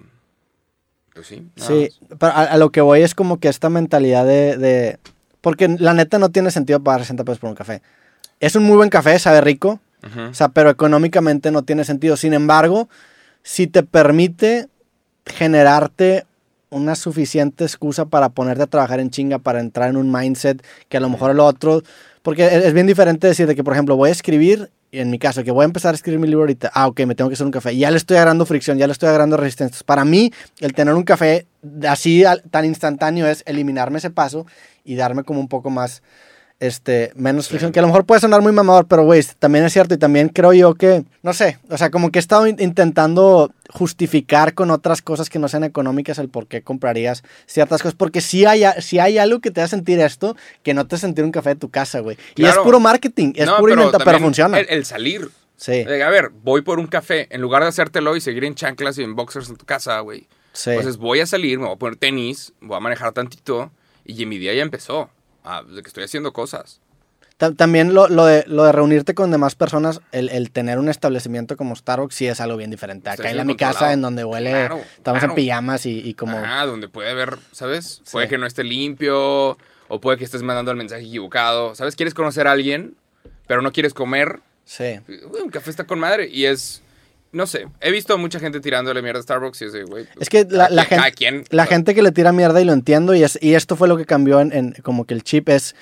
pues 1.15 1.27
sí. 1.27 1.47
Sí, 1.57 1.91
más. 2.09 2.19
pero 2.19 2.33
a, 2.33 2.43
a 2.45 2.57
lo 2.57 2.71
que 2.71 2.81
voy 2.81 3.03
es 3.03 3.15
como 3.15 3.39
que 3.39 3.49
esta 3.49 3.69
mentalidad 3.69 4.25
de, 4.25 4.57
de- 4.57 4.99
Porque 5.43 5.69
la 5.69 5.93
neta 5.93 6.19
no 6.19 6.31
tiene 6.31 6.51
sentido 6.51 6.81
pagar 6.83 7.01
60 7.01 7.25
pesos 7.25 7.39
por 7.41 7.51
un 7.51 7.57
café. 7.57 7.83
Es 8.41 8.57
un 8.57 8.65
muy 8.65 8.77
buen 8.77 8.89
café, 8.89 9.19
sabe 9.19 9.41
rico, 9.43 9.81
O 10.31 10.35
sea, 10.35 10.49
pero 10.49 10.71
económicamente 10.71 11.51
no 11.51 11.63
tiene 11.63 11.85
sentido. 11.85 12.17
Sin 12.17 12.35
embargo, 12.35 12.89
si 13.43 13.67
te 13.67 13.83
permite 13.83 14.69
generarte 15.27 16.27
una 16.71 16.97
suficiente 16.97 17.65
excusa 17.65 18.07
para 18.07 18.31
ponerte 18.31 18.63
a 18.63 18.67
trabajar 18.67 18.99
en 18.99 19.11
chinga, 19.11 19.39
para 19.39 19.61
entrar 19.61 19.91
en 19.91 19.97
un 19.97 20.11
mindset 20.11 20.65
que 20.89 20.97
a 20.97 21.01
lo 21.01 21.09
mejor 21.09 21.31
el 21.31 21.41
otro... 21.41 21.83
Porque 22.23 22.47
es 22.47 22.65
es 22.65 22.73
bien 22.73 22.87
diferente 22.87 23.27
decir 23.27 23.47
de 23.49 23.57
que, 23.57 23.65
por 23.65 23.73
ejemplo, 23.73 23.97
voy 23.97 24.09
a 24.09 24.13
escribir, 24.13 24.71
y 24.93 25.01
en 25.01 25.11
mi 25.11 25.19
caso, 25.19 25.43
que 25.43 25.51
voy 25.51 25.63
a 25.63 25.67
empezar 25.67 25.93
a 25.93 25.97
escribir 25.97 26.21
mi 26.21 26.29
libro 26.29 26.43
ahorita, 26.43 26.71
ah, 26.73 26.87
ok, 26.87 27.01
me 27.01 27.17
tengo 27.17 27.29
que 27.29 27.35
hacer 27.35 27.47
un 27.47 27.51
café, 27.51 27.77
ya 27.77 27.91
le 27.91 27.97
estoy 27.97 28.17
agarrando 28.17 28.47
fricción, 28.47 28.79
ya 28.79 28.87
le 28.87 28.93
estoy 28.93 29.09
agarrando 29.09 29.37
resistencias. 29.37 29.83
Para 29.83 30.05
mí, 30.05 30.33
el 30.61 30.73
tener 30.73 30.95
un 30.95 31.03
café 31.03 31.47
así 31.89 32.23
tan 32.51 32.65
instantáneo 32.65 33.27
es 33.27 33.43
eliminarme 33.45 33.99
ese 33.99 34.11
paso 34.11 34.47
y 34.85 34.95
darme 34.95 35.25
como 35.25 35.41
un 35.41 35.49
poco 35.49 35.69
más, 35.69 36.03
este, 36.63 37.11
menos 37.17 37.49
fricción, 37.49 37.73
que 37.73 37.81
a 37.81 37.83
lo 37.83 37.89
mejor 37.89 38.05
puede 38.05 38.21
sonar 38.21 38.41
muy 38.41 38.53
mamador, 38.53 38.87
pero 38.87 39.03
güey, 39.05 39.23
también 39.39 39.65
es 39.65 39.73
cierto 39.73 39.95
y 39.95 39.99
también 39.99 40.29
creo 40.29 40.53
yo 40.53 40.75
que, 40.75 41.05
no 41.23 41.33
sé, 41.33 41.59
o 41.69 41.77
sea, 41.77 41.91
como 41.91 42.11
que 42.13 42.19
he 42.19 42.21
estado 42.21 42.47
in- 42.47 42.57
intentando 42.61 43.53
justificar 43.71 44.55
con 44.55 44.71
otras 44.71 45.03
cosas 45.03 45.29
que 45.29 45.39
no 45.41 45.49
sean 45.49 45.65
económicas 45.65 46.19
el 46.19 46.29
por 46.29 46.47
qué 46.47 46.63
comprarías 46.63 47.25
ciertas 47.47 47.83
cosas, 47.83 47.95
porque 47.97 48.21
si 48.21 48.45
hay, 48.47 48.63
si 48.81 48.99
hay 49.01 49.19
algo 49.19 49.41
que 49.41 49.51
te 49.51 49.61
hace 49.61 49.71
sentir 49.77 49.99
esto, 50.01 50.37
que 50.63 50.73
no 50.73 50.87
te 50.87 50.95
hace 50.95 51.07
sentir 51.07 51.25
un 51.25 51.33
café 51.33 51.51
de 51.51 51.57
tu 51.57 51.69
casa, 51.69 51.99
güey. 52.01 52.17
Y 52.37 52.43
es 52.45 52.49
Claro. 52.51 52.63
puro 52.65 52.81
marketing, 52.81 53.33
es 53.35 53.47
No, 53.47 53.57
puro 53.59 53.73
inventa, 53.75 53.99
pero 53.99 54.05
también 54.13 54.23
funciona. 54.25 54.59
El, 54.61 54.67
el 54.71 54.85
salir. 54.85 55.29
sí, 55.57 55.83
De, 55.85 56.03
a 56.03 56.11
ver, 56.11 56.31
voy 56.45 56.63
por 56.63 56.79
un 56.79 56.87
café. 56.87 57.27
En 57.31 57.41
lugar 57.41 57.63
de 57.63 57.69
hacértelo 57.71 58.15
y 58.17 58.21
seguir 58.21 58.45
en 58.45 58.55
chanclas 58.55 58.99
y 58.99 59.03
en 59.03 59.17
boxers 59.17 59.49
en 59.51 59.57
tu 59.57 59.65
casa, 59.65 59.99
güey. 60.01 60.29
sí. 60.53 60.71
Entonces 60.71 60.97
voy 60.97 61.21
a 61.21 61.27
salir, 61.27 61.59
me 61.59 61.67
voy 61.67 61.75
a 61.75 61.79
poner 61.79 61.97
tenis, 61.97 62.53
voy 62.61 62.77
a 62.77 62.81
manejar 62.81 63.13
tantito 63.13 63.71
y 64.05 64.27
mi 64.27 64.39
día 64.39 64.55
ya 64.55 64.63
empezó. 64.63 65.11
Ah, 65.45 65.63
de 65.63 65.83
que 65.83 65.89
estoy 65.89 66.05
haciendo 66.05 66.33
cosas. 66.33 66.81
Ta- 67.37 67.53
También 67.53 67.95
lo, 67.95 68.09
lo 68.09 68.27
de, 68.27 68.45
lo 68.47 68.65
de 68.65 68.73
reunirte 68.73 69.15
con 69.15 69.31
demás 69.31 69.55
personas, 69.57 70.01
el, 70.13 70.29
el 70.29 70.51
tener 70.53 70.79
un 70.79 70.89
establecimiento 70.89 71.57
como 71.57 71.75
Starbucks 71.75 72.15
sí 72.15 72.27
es 72.27 72.41
algo 72.41 72.57
bien 72.57 72.71
diferente. 72.71 73.11
Acá 73.11 73.31
en 73.31 73.47
mi 73.47 73.57
casa, 73.57 73.93
en 73.93 74.03
donde 74.03 74.25
huele, 74.25 74.51
Claro, 74.51 74.77
estamos 74.97 75.19
claro. 75.21 75.33
en 75.33 75.35
pijamas 75.35 75.87
y, 75.87 75.99
y 75.99 76.15
como... 76.15 76.39
Ajá, 76.39 76.67
donde 76.67 76.89
puede 76.89 77.11
haber, 77.11 77.39
¿sabes? 77.51 78.03
Puede 78.13 78.29
que 78.29 78.39
no 78.39 78.47
esté 78.47 78.63
limpio 78.63 79.59
o 79.89 80.01
puede 80.01 80.19
que 80.19 80.25
estés 80.25 80.43
mandando 80.43 80.71
el 80.71 80.77
mensaje 80.77 81.03
equivocado. 81.03 81.75
¿Sabes? 81.75 81.97
Quieres 81.97 82.15
conocer 82.15 82.47
a 82.47 82.53
alguien, 82.53 82.95
pero 83.49 83.63
no 83.63 83.73
quieres 83.73 83.95
comer. 83.95 84.41
Sí. 84.65 85.01
Uy, 85.09 85.41
un 85.43 85.51
café 85.51 85.71
está 85.71 85.85
con 85.85 85.99
madre 85.99 86.29
y 86.29 86.45
es... 86.45 86.82
No 87.33 87.47
sé, 87.47 87.67
he 87.81 87.91
visto 87.91 88.13
a 88.13 88.17
mucha 88.19 88.39
gente 88.39 88.61
tirándole 88.61 89.01
mierda 89.01 89.21
a 89.21 89.23
Starbucks 89.23 89.63
y 89.63 89.65
es 89.65 89.73
de, 89.73 89.85
güey... 89.85 90.07
Es 90.21 90.29
que 90.29 90.47
la, 90.51 90.69
quien- 90.69 90.87
gente, 90.87 91.13
quien, 91.13 91.45
la 91.51 91.65
gente 91.67 91.95
que 91.95 92.03
le 92.03 92.13
tira 92.13 92.31
mierda 92.33 92.61
y 92.61 92.65
lo 92.67 92.75
entiendo 92.75 93.15
y, 93.15 93.23
es, 93.25 93.39
y 93.41 93.55
esto 93.55 93.75
fue 93.75 93.89
lo 93.89 93.97
que 93.97 94.05
cambió 94.05 94.41
en, 94.41 94.53
en 94.53 94.73
como 94.83 95.07
que 95.07 95.15
el 95.15 95.23
chip 95.25 95.49
es, 95.49 95.75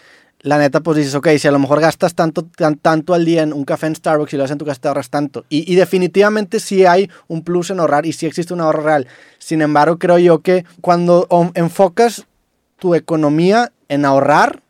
la 0.43 0.59
neta 0.59 0.79
pues 0.81 0.97
dices, 0.99 1.15
ok, 1.17 1.27
si 1.39 1.49
a 1.49 1.51
lo 1.51 1.59
mejor 1.59 1.81
gastas 1.81 2.15
tanto, 2.15 2.45
tan- 2.45 2.77
tanto 2.77 3.15
al 3.15 3.25
día 3.25 3.43
en 3.43 3.53
un 3.53 3.65
café 3.65 3.89
en 3.89 3.97
Starbucks 3.97 4.33
y 4.33 4.37
lo 4.37 4.45
haces 4.45 4.53
en 4.53 4.59
tu 4.59 4.65
casa 4.65 4.81
te 4.81 4.87
ahorras 4.89 5.11
tanto. 5.11 5.45
Y, 5.49 5.71
y 5.71 5.75
definitivamente 5.75 6.61
sí 6.61 6.87
hay 6.87 7.11
un 7.27 7.43
plus 7.43 7.71
en 7.71 7.81
ahorrar 7.81 8.07
y 8.07 8.13
sí 8.13 8.27
existe 8.27 8.55
un 8.55 8.61
ahorro 8.61 8.83
real. 8.85 9.09
Sin 9.41 9.61
embargo, 9.61 9.99
creo 9.99 10.19
yo 10.19 10.43
que 10.43 10.65
cuando 10.81 11.27
enfocas 11.55 12.27
tu 12.79 12.95
economía 12.95 13.73
en 13.89 14.05
ahorrar, 14.05 14.63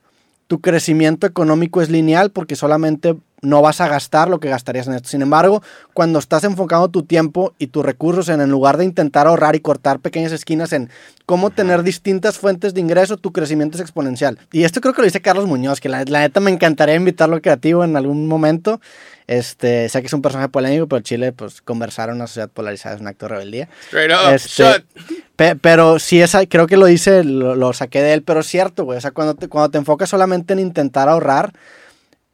tu 0.46 0.60
crecimiento 0.60 1.26
económico 1.28 1.80
es 1.82 1.90
lineal 1.90 2.30
porque 2.30 2.56
solamente 2.56 3.16
no 3.42 3.62
vas 3.62 3.80
a 3.80 3.88
gastar 3.88 4.28
lo 4.28 4.38
que 4.40 4.48
gastarías 4.48 4.86
en 4.86 4.94
esto. 4.94 5.08
Sin 5.08 5.22
embargo, 5.22 5.62
cuando 5.94 6.18
estás 6.18 6.44
enfocando 6.44 6.88
tu 6.88 7.02
tiempo 7.04 7.54
y 7.58 7.68
tus 7.68 7.84
recursos 7.84 8.28
en, 8.28 8.40
en 8.40 8.50
lugar 8.50 8.76
de 8.76 8.84
intentar 8.84 9.26
ahorrar 9.26 9.56
y 9.56 9.60
cortar 9.60 10.00
pequeñas 10.00 10.32
esquinas 10.32 10.72
en 10.72 10.90
cómo 11.26 11.50
tener 11.50 11.82
distintas 11.82 12.38
fuentes 12.38 12.74
de 12.74 12.80
ingreso, 12.80 13.16
tu 13.16 13.32
crecimiento 13.32 13.76
es 13.76 13.80
exponencial. 13.82 14.38
Y 14.52 14.64
esto 14.64 14.80
creo 14.80 14.92
que 14.94 15.02
lo 15.02 15.06
dice 15.06 15.20
Carlos 15.22 15.46
Muñoz, 15.46 15.80
que 15.80 15.88
la, 15.88 16.04
la 16.06 16.20
neta 16.20 16.40
me 16.40 16.50
encantaría 16.50 16.94
invitarlo 16.96 17.36
a 17.36 17.40
creativo 17.40 17.84
en 17.84 17.96
algún 17.96 18.26
momento. 18.26 18.80
Este, 19.26 19.88
sé 19.88 20.00
que 20.00 20.08
es 20.08 20.12
un 20.12 20.22
personaje 20.22 20.48
polémico, 20.48 20.88
pero 20.88 21.02
Chile, 21.02 21.32
pues 21.32 21.62
conversar 21.62 22.08
en 22.08 22.16
una 22.16 22.26
sociedad 22.26 22.48
polarizada 22.48 22.96
es 22.96 23.00
un 23.00 23.06
acto 23.06 23.26
de 23.26 23.28
rebeldía. 23.30 23.68
Straight 23.86 24.10
up, 24.12 24.34
Este, 24.34 24.48
shut. 24.64 24.84
Pe- 25.36 25.54
pero 25.54 26.00
sí, 26.00 26.20
esa, 26.20 26.44
creo 26.46 26.66
que 26.66 26.76
lo 26.76 26.88
hice, 26.88 27.22
lo, 27.22 27.54
lo 27.54 27.72
saqué 27.72 28.02
de 28.02 28.12
él, 28.14 28.22
pero 28.24 28.40
es 28.40 28.46
cierto, 28.48 28.84
güey. 28.84 28.98
O 28.98 29.00
sea, 29.00 29.12
cuando 29.12 29.34
te, 29.36 29.48
cuando 29.48 29.70
te 29.70 29.78
enfocas 29.78 30.08
solamente 30.10 30.52
en 30.52 30.58
intentar 30.58 31.08
ahorrar, 31.08 31.52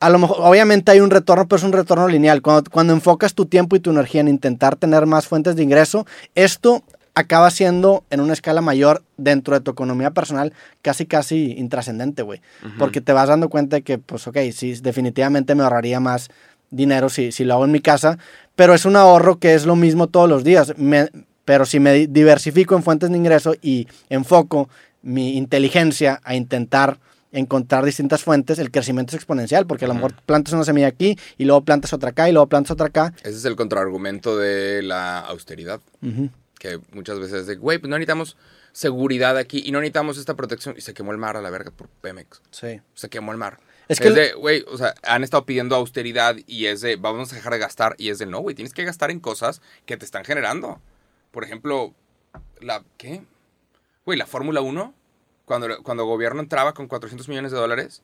a 0.01 0.11
lo 0.11 0.19
mejor, 0.19 0.37
obviamente 0.41 0.91
hay 0.93 1.01
un 1.01 1.11
retorno, 1.11 1.47
pero 1.49 1.57
es 1.59 1.63
un 1.65 1.73
retorno 1.73 2.07
lineal. 2.09 2.43
Cuando, 2.43 2.71
cuando 2.71 2.93
enfocas 2.93 3.35
tu 3.35 3.47
tiempo 3.47 3.77
y 3.77 3.81
tu 3.81 3.91
energía 3.91 4.21
en 4.21 4.29
intentar 4.29 4.77
tener 4.77 5.07
más 5.07 5.27
fuentes 5.27 5.57
de 5.57 5.63
ingreso, 5.63 6.07
esto 6.35 6.83
acaba 7.15 7.51
siendo 7.51 8.05
en 8.11 8.21
una 8.21 8.35
escala 8.35 8.61
mayor 8.61 9.03
dentro 9.17 9.55
de 9.55 9.63
tu 9.63 9.71
economía 9.71 10.11
personal 10.11 10.53
casi 10.83 11.07
casi 11.07 11.53
intrascendente, 11.57 12.21
güey. 12.23 12.43
Porque 12.79 13.01
te 13.01 13.13
vas 13.15 13.29
dando 13.29 13.49
cuenta 13.49 13.77
de 13.77 13.83
que, 13.83 13.97
pues, 13.99 14.27
ok, 14.27 14.37
sí, 14.53 14.75
definitivamente 14.83 15.55
me 15.55 15.63
ahorraría 15.63 15.99
más 15.99 16.29
dinero 16.71 17.09
si, 17.09 17.33
si 17.33 17.45
lo 17.45 17.55
hago 17.55 17.65
en 17.65 17.73
mi 17.73 17.81
casa, 17.81 18.19
pero 18.55 18.75
es 18.75 18.85
un 18.85 18.97
ahorro 18.97 19.39
que 19.39 19.55
es 19.55 19.65
lo 19.65 19.77
mismo 19.77 20.09
todos 20.09 20.29
los 20.29 20.45
días. 20.45 20.75
Me- 20.77 21.09
pero 21.47 21.65
si 21.65 21.79
me 21.81 21.93
di- 21.95 22.07
diversifico 22.07 22.75
en 22.77 22.83
fuentes 22.83 23.09
de 23.09 23.17
ingreso 23.17 23.55
y 23.63 23.87
enfoco 24.11 24.69
mi 25.01 25.37
inteligencia 25.39 26.21
a 26.25 26.35
intentar 26.35 26.99
encontrar 27.33 27.85
distintas 27.85 28.23
fuentes, 28.23 28.59
el 28.59 28.71
crecimiento 28.71 29.11
es 29.11 29.15
exponencial, 29.17 29.67
porque 29.67 29.85
a 29.85 29.89
lo 29.89 29.95
mejor 29.95 30.15
plantas 30.25 30.55
una 30.55 30.65
semilla 30.65 30.87
aquí 30.87 31.19
y 31.37 31.45
luego 31.45 31.63
plantas 31.65 31.93
otra 31.93 32.11
acá 32.11 32.29
y 32.29 32.33
luego 32.33 32.47
plantas 32.49 32.71
otra 32.71 32.87
acá. 32.87 33.13
Ese 33.21 33.31
es 33.37 33.45
el 33.45 33.57
contraargumento 33.57 34.37
de 34.39 34.83
la 34.83 35.21
austeridad. 35.21 35.81
Que 36.59 36.81
muchas 36.93 37.19
veces 37.19 37.41
es 37.43 37.47
de, 37.47 37.57
güey, 37.57 37.79
pues 37.79 37.91
no 37.91 37.97
necesitamos 37.99 38.37
seguridad 38.73 39.37
aquí 39.37 39.63
y 39.65 39.73
no 39.73 39.81
necesitamos 39.81 40.17
esta 40.19 40.35
protección. 40.35 40.75
Y 40.79 40.81
se 40.81 40.95
quemó 40.95 41.13
el 41.13 41.19
mar 41.19 41.37
a 41.37 41.43
la 41.43 41.51
verga 41.51 41.71
por 41.71 41.89
Pemex. 41.89 42.41
Sí. 42.51 42.81
Se 42.95 43.09
quemó 43.11 43.33
el 43.33 43.39
mar. 43.39 43.59
Es 43.89 44.01
Es, 44.01 44.07
que- 44.07 44.11
de, 44.13 44.33
güey, 44.33 44.65
o 44.69 44.79
sea, 44.79 44.95
han 45.03 45.23
estado 45.23 45.45
pidiendo 45.45 45.77
austeridad 45.77 46.37
y 46.47 46.67
es 46.67 46.81
de, 46.81 46.97
vamos 46.97 47.33
a 47.33 47.37
dejar 47.37 47.53
de 47.53 47.59
gastar. 47.59 47.95
Y 47.99 48.09
es 48.09 48.19
de, 48.19 48.27
no, 48.27 48.41
güey, 48.41 48.55
tienes 48.55 48.73
que 48.73 48.85
gastar 48.85 49.11
en 49.11 49.21
cosas 49.21 49.61
que 49.85 49.97
te 49.97 50.05
están 50.05 50.25
generando. 50.25 50.81
Por 51.31 51.45
ejemplo, 51.45 51.95
la, 52.61 52.83
¿qué? 52.97 53.23
Güey, 54.07 54.19
la 54.19 54.27
Fórmula 54.27 54.61
1 54.63 54.95
cuando, 55.47 55.83
cuando 55.83 56.03
el 56.03 56.09
gobierno 56.09 56.43
entraba 56.43 56.75
con 56.75 56.87
400 56.89 57.27
millones 57.29 57.53
de 57.53 57.59
dólares, 57.59 58.03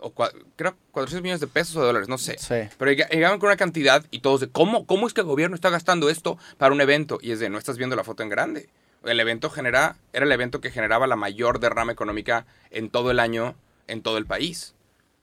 o 0.00 0.12
cua- 0.12 0.32
creo 0.56 0.74
400 0.90 1.22
millones 1.22 1.40
de 1.40 1.46
pesos 1.46 1.76
o 1.76 1.80
de 1.80 1.86
dólares, 1.86 2.08
no 2.08 2.18
sé. 2.18 2.36
Sí. 2.38 2.68
Pero 2.76 2.90
llega- 2.90 3.08
llegaban 3.08 3.38
con 3.38 3.46
una 3.46 3.56
cantidad 3.56 4.04
y 4.10 4.18
todos 4.18 4.40
de, 4.40 4.48
¿cómo, 4.50 4.84
¿cómo 4.86 5.06
es 5.06 5.14
que 5.14 5.20
el 5.20 5.28
gobierno 5.28 5.54
está 5.54 5.70
gastando 5.70 6.10
esto 6.10 6.38
para 6.58 6.74
un 6.74 6.80
evento? 6.80 7.18
Y 7.22 7.30
es 7.30 7.38
de, 7.38 7.48
no 7.50 7.58
estás 7.58 7.76
viendo 7.78 7.94
la 7.94 8.02
foto 8.02 8.24
en 8.24 8.28
grande. 8.28 8.68
El 9.04 9.20
evento 9.20 9.50
genera, 9.50 9.96
era 10.12 10.24
el 10.24 10.32
evento 10.32 10.60
que 10.60 10.70
generaba 10.70 11.06
la 11.06 11.16
mayor 11.16 11.60
derrama 11.60 11.92
económica 11.92 12.46
en 12.70 12.88
todo 12.90 13.10
el 13.10 13.20
año, 13.20 13.54
en 13.86 14.00
todo 14.02 14.16
el 14.18 14.26
país. 14.26 14.74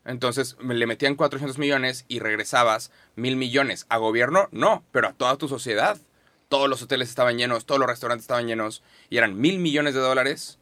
Entonces 0.06 0.56
le 0.62 0.86
metían 0.88 1.16
400 1.16 1.58
millones 1.58 2.06
y 2.08 2.20
regresabas 2.20 2.92
mil 3.16 3.36
millones. 3.38 3.86
A 3.90 3.98
gobierno, 3.98 4.48
no, 4.52 4.84
pero 4.92 5.08
a 5.10 5.14
toda 5.14 5.36
tu 5.38 5.48
sociedad. 5.48 5.98
Todos 6.48 6.70
los 6.70 6.82
hoteles 6.82 7.10
estaban 7.10 7.38
llenos, 7.38 7.66
todos 7.66 7.80
los 7.80 7.90
restaurantes 7.90 8.24
estaban 8.24 8.48
llenos 8.48 8.82
y 9.10 9.18
eran 9.18 9.40
mil 9.40 9.60
millones 9.60 9.94
de 9.94 10.00
dólares 10.00 10.58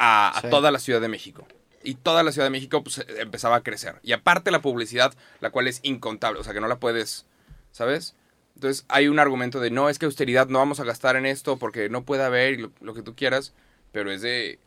a, 0.00 0.42
toda 0.50 0.70
la 0.70 0.78
Ciudad 0.80 1.00
de 1.00 1.08
México. 1.08 1.46
Y 1.82 1.94
toda 1.94 2.22
la 2.22 2.32
Ciudad 2.32 2.46
de 2.46 2.50
México 2.50 2.82
pues, 2.82 3.04
empezaba 3.18 3.56
a 3.56 3.62
crecer. 3.62 3.96
Y 4.02 4.12
aparte 4.12 4.50
la 4.50 4.60
publicidad, 4.60 5.14
la 5.40 5.50
cual 5.50 5.68
es 5.68 5.80
incontable, 5.82 6.40
o 6.40 6.44
sea 6.44 6.52
que 6.52 6.60
no 6.60 6.68
la 6.68 6.78
puedes, 6.78 7.26
¿sabes? 7.70 8.16
Entonces 8.54 8.84
hay 8.88 9.08
un 9.08 9.18
argumento 9.18 9.60
de 9.60 9.70
no, 9.70 9.88
es 9.88 9.98
que 9.98 10.06
austeridad 10.06 10.48
no 10.48 10.58
vamos 10.58 10.80
a 10.80 10.84
gastar 10.84 11.16
en 11.16 11.24
esto 11.26 11.58
porque 11.58 11.88
no 11.88 12.04
puede 12.04 12.24
haber 12.24 12.60
lo, 12.60 12.72
lo 12.80 12.92
que 12.94 13.02
tú 13.02 13.14
quieras, 13.14 13.54
pero 13.92 14.10
es 14.10 14.20
de 14.22 14.58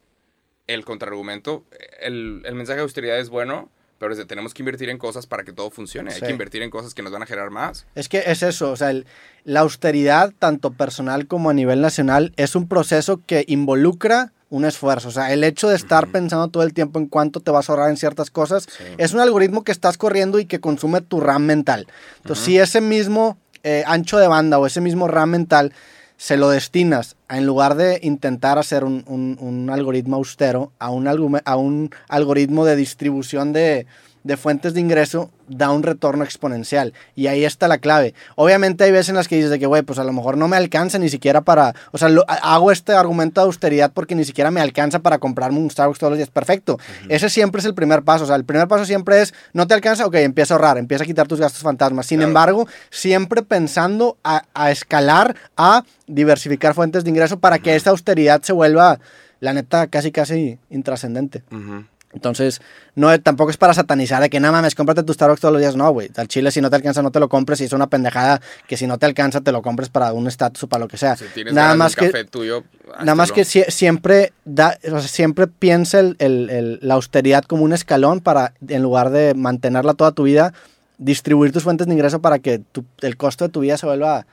el 0.67 0.85
contraargumento. 0.85 1.63
El, 2.01 2.41
el 2.45 2.55
mensaje 2.55 2.77
de 2.77 2.83
austeridad 2.83 3.19
es 3.19 3.29
bueno, 3.29 3.69
pero 3.99 4.11
es 4.13 4.17
de 4.17 4.25
tenemos 4.25 4.53
que 4.53 4.61
invertir 4.63 4.89
en 4.89 4.97
cosas 4.97 5.27
para 5.27 5.43
que 5.43 5.53
todo 5.53 5.69
funcione. 5.69 6.11
Hay 6.13 6.19
que 6.21 6.31
invertir 6.31 6.61
en 6.61 6.69
cosas 6.69 6.93
que 6.93 7.01
nos 7.03 7.11
van 7.11 7.23
a 7.23 7.25
generar 7.25 7.51
más. 7.51 7.85
Es 7.95 8.09
que 8.09 8.23
es 8.25 8.43
eso, 8.43 8.71
o 8.71 8.75
sea, 8.75 8.89
el- 8.89 9.05
la 9.43 9.61
austeridad, 9.61 10.33
tanto 10.39 10.71
personal 10.73 11.27
como 11.27 11.49
a 11.49 11.53
nivel 11.53 11.79
nacional, 11.81 12.33
es 12.35 12.55
un 12.55 12.67
proceso 12.67 13.21
que 13.25 13.45
involucra 13.47 14.32
un 14.53 14.65
esfuerzo. 14.65 15.07
O 15.07 15.11
sea, 15.11 15.33
el 15.33 15.43
hecho 15.43 15.67
de 15.67 15.75
estar 15.75 16.07
pensando 16.09 16.47
todo 16.47 16.61
el 16.63 16.73
tiempo 16.75 16.99
en 16.99 17.07
cuánto 17.07 17.39
te 17.39 17.49
vas 17.49 17.67
a 17.69 17.73
ahorrar 17.73 17.89
en 17.89 17.97
ciertas 17.97 18.29
cosas, 18.29 18.67
Sí. 18.69 18.83
es 18.99 19.11
un 19.13 19.19
algoritmo 19.19 19.63
que 19.63 19.71
estás 19.71 19.97
corriendo 19.97 20.37
y 20.37 20.45
que 20.45 20.59
consume 20.59 21.01
tu 21.01 21.19
RAM 21.19 21.43
mental. 21.45 21.87
Entonces, 22.17 22.45
si 22.45 22.57
ese 22.59 22.79
mismo 22.79 23.37
eh, 23.63 23.83
ancho 23.87 24.17
de 24.17 24.27
banda 24.27 24.59
o 24.59 24.65
ese 24.67 24.79
mismo 24.81 25.07
RAM 25.07 25.29
mental 25.31 25.73
se 26.17 26.37
lo 26.37 26.49
destinas 26.49 27.15
a, 27.27 27.37
en 27.37 27.45
lugar 27.47 27.75
de 27.75 27.99
intentar 28.03 28.59
hacer 28.59 28.83
un, 28.83 29.03
un- 29.07 29.37
un 29.39 29.69
algoritmo 29.69 30.17
austero, 30.17 30.71
a 30.79 30.89
un, 30.91 31.07
a 31.43 31.55
un 31.55 31.89
algoritmo 32.09 32.65
de 32.65 32.75
distribución 32.75 33.53
de, 33.53 33.87
de 34.23 34.37
fuentes 34.37 34.73
de 34.73 34.79
ingreso, 34.79 35.29
da 35.49 35.69
un 35.71 35.83
retorno 35.83 36.23
exponencial. 36.23 36.93
Y 37.15 37.27
ahí 37.27 37.43
está 37.43 37.67
la 37.67 37.77
clave. 37.77 38.13
Obviamente 38.35 38.85
hay 38.85 38.91
veces 38.91 39.09
en 39.09 39.15
las 39.15 39.27
que 39.27 39.35
dices 39.35 39.51
de 39.51 39.59
que, 39.59 39.65
güey, 39.65 39.81
pues 39.81 39.99
a 39.99 40.03
lo 40.05 40.13
mejor 40.13 40.37
no 40.37 40.47
me 40.47 40.55
alcanza 40.55 40.97
ni 40.99 41.09
siquiera 41.09 41.41
para... 41.41 41.75
O 41.91 41.97
sea, 41.97 42.07
lo- 42.09 42.23
hago 42.27 42.71
este 42.71 42.93
argumento 42.93 43.41
de 43.41 43.45
austeridad 43.47 43.91
porque 43.93 44.15
ni 44.15 44.23
siquiera 44.23 44.49
me 44.51 44.61
alcanza 44.61 44.99
para 44.99 45.17
comprarme 45.19 45.59
un 45.59 45.69
Starbucks 45.69 45.99
todos 45.99 46.11
los 46.11 46.17
días. 46.17 46.29
Perfecto. 46.29 46.79
Ese 47.09 47.29
siempre 47.29 47.59
es 47.59 47.65
el 47.65 47.73
primer 47.73 48.03
paso. 48.03 48.23
O 48.23 48.27
sea, 48.27 48.37
el 48.37 48.45
primer 48.45 48.67
paso 48.69 48.85
siempre 48.85 49.21
es, 49.21 49.33
no 49.51 49.67
te 49.67 49.73
alcanza, 49.73 50.05
ok, 50.05 50.15
empieza 50.15 50.53
a 50.53 50.55
ahorrar, 50.57 50.77
empieza 50.77 51.03
a 51.03 51.07
quitar 51.07 51.27
tus 51.27 51.39
gastos 51.41 51.61
fantasmas. 51.61 52.05
Sin 52.05 52.19
Claro. 52.19 52.29
embargo, 52.29 52.67
siempre 52.89 53.41
pensando 53.43 54.17
a, 54.23 54.43
a 54.53 54.71
escalar, 54.71 55.35
a 55.57 55.83
diversificar 56.07 56.73
fuentes 56.73 57.03
de 57.03 57.09
ingreso 57.09 57.39
para 57.39 57.59
que 57.59 57.75
esta 57.75 57.89
austeridad 57.89 58.41
se 58.41 58.53
vuelva, 58.53 58.99
la 59.39 59.51
neta, 59.53 59.87
casi, 59.87 60.11
casi 60.13 60.57
intrascendente. 60.69 61.43
Ujú. 61.51 61.83
Entonces, 62.13 62.61
no, 62.95 63.19
tampoco 63.19 63.49
es 63.49 63.57
para 63.57 63.73
satanizar 63.73 64.21
de 64.21 64.29
que 64.29 64.39
nada 64.39 64.51
mames, 64.51 64.75
cómprate 64.75 65.01
tu 65.03 65.13
Starbucks 65.13 65.41
todos 65.41 65.51
los 65.53 65.61
días. 65.61 65.75
No, 65.75 65.91
güey. 65.91 66.11
Al 66.15 66.27
chile, 66.27 66.51
si 66.51 66.61
no 66.61 66.69
te 66.69 66.75
alcanza, 66.75 67.01
no 67.01 67.11
te 67.11 67.19
lo 67.19 67.27
compres. 67.27 67.59
Y 67.61 67.63
es 67.63 67.73
una 67.73 67.87
pendejada 67.87 68.39
que 68.67 68.77
si 68.77 68.85
no 68.85 68.97
te 68.99 69.05
alcanza, 69.07 69.41
te 69.41 69.51
lo 69.51 69.61
compres 69.61 69.89
para 69.89 70.13
un 70.13 70.27
estatus 70.27 70.63
o 70.63 70.67
para 70.67 70.81
lo 70.81 70.87
que 70.87 70.97
sea. 70.97 71.15
Si 71.15 71.25
tienes 71.33 71.53
nada 71.53 71.75
más 71.75 71.93
un 71.93 71.99
que, 71.99 72.11
café 72.11 72.25
tuyo, 72.25 72.63
nada 72.99 73.15
más 73.15 73.31
que 73.31 73.41
sie- 73.45 73.69
siempre, 73.69 74.31
da, 74.45 74.77
o 74.85 74.99
sea, 74.99 75.01
siempre 75.07 75.47
piensa 75.47 75.99
el- 75.99 76.15
el- 76.19 76.49
el- 76.49 76.79
la 76.81 76.93
austeridad 76.93 77.43
como 77.43 77.63
un 77.63 77.73
escalón 77.73 78.19
para, 78.21 78.53
en 78.67 78.83
lugar 78.83 79.09
de 79.09 79.33
mantenerla 79.33 79.95
toda 79.95 80.11
tu 80.11 80.23
vida, 80.23 80.53
distribuir 80.99 81.51
tus 81.51 81.63
fuentes 81.63 81.87
de 81.87 81.93
ingreso 81.93 82.21
para 82.21 82.39
que 82.39 82.59
tu- 82.59 82.85
el 83.01 83.17
costo 83.17 83.45
de 83.45 83.49
tu 83.51 83.61
vida 83.61 83.77
se 83.77 83.85
vuelva 83.87 84.25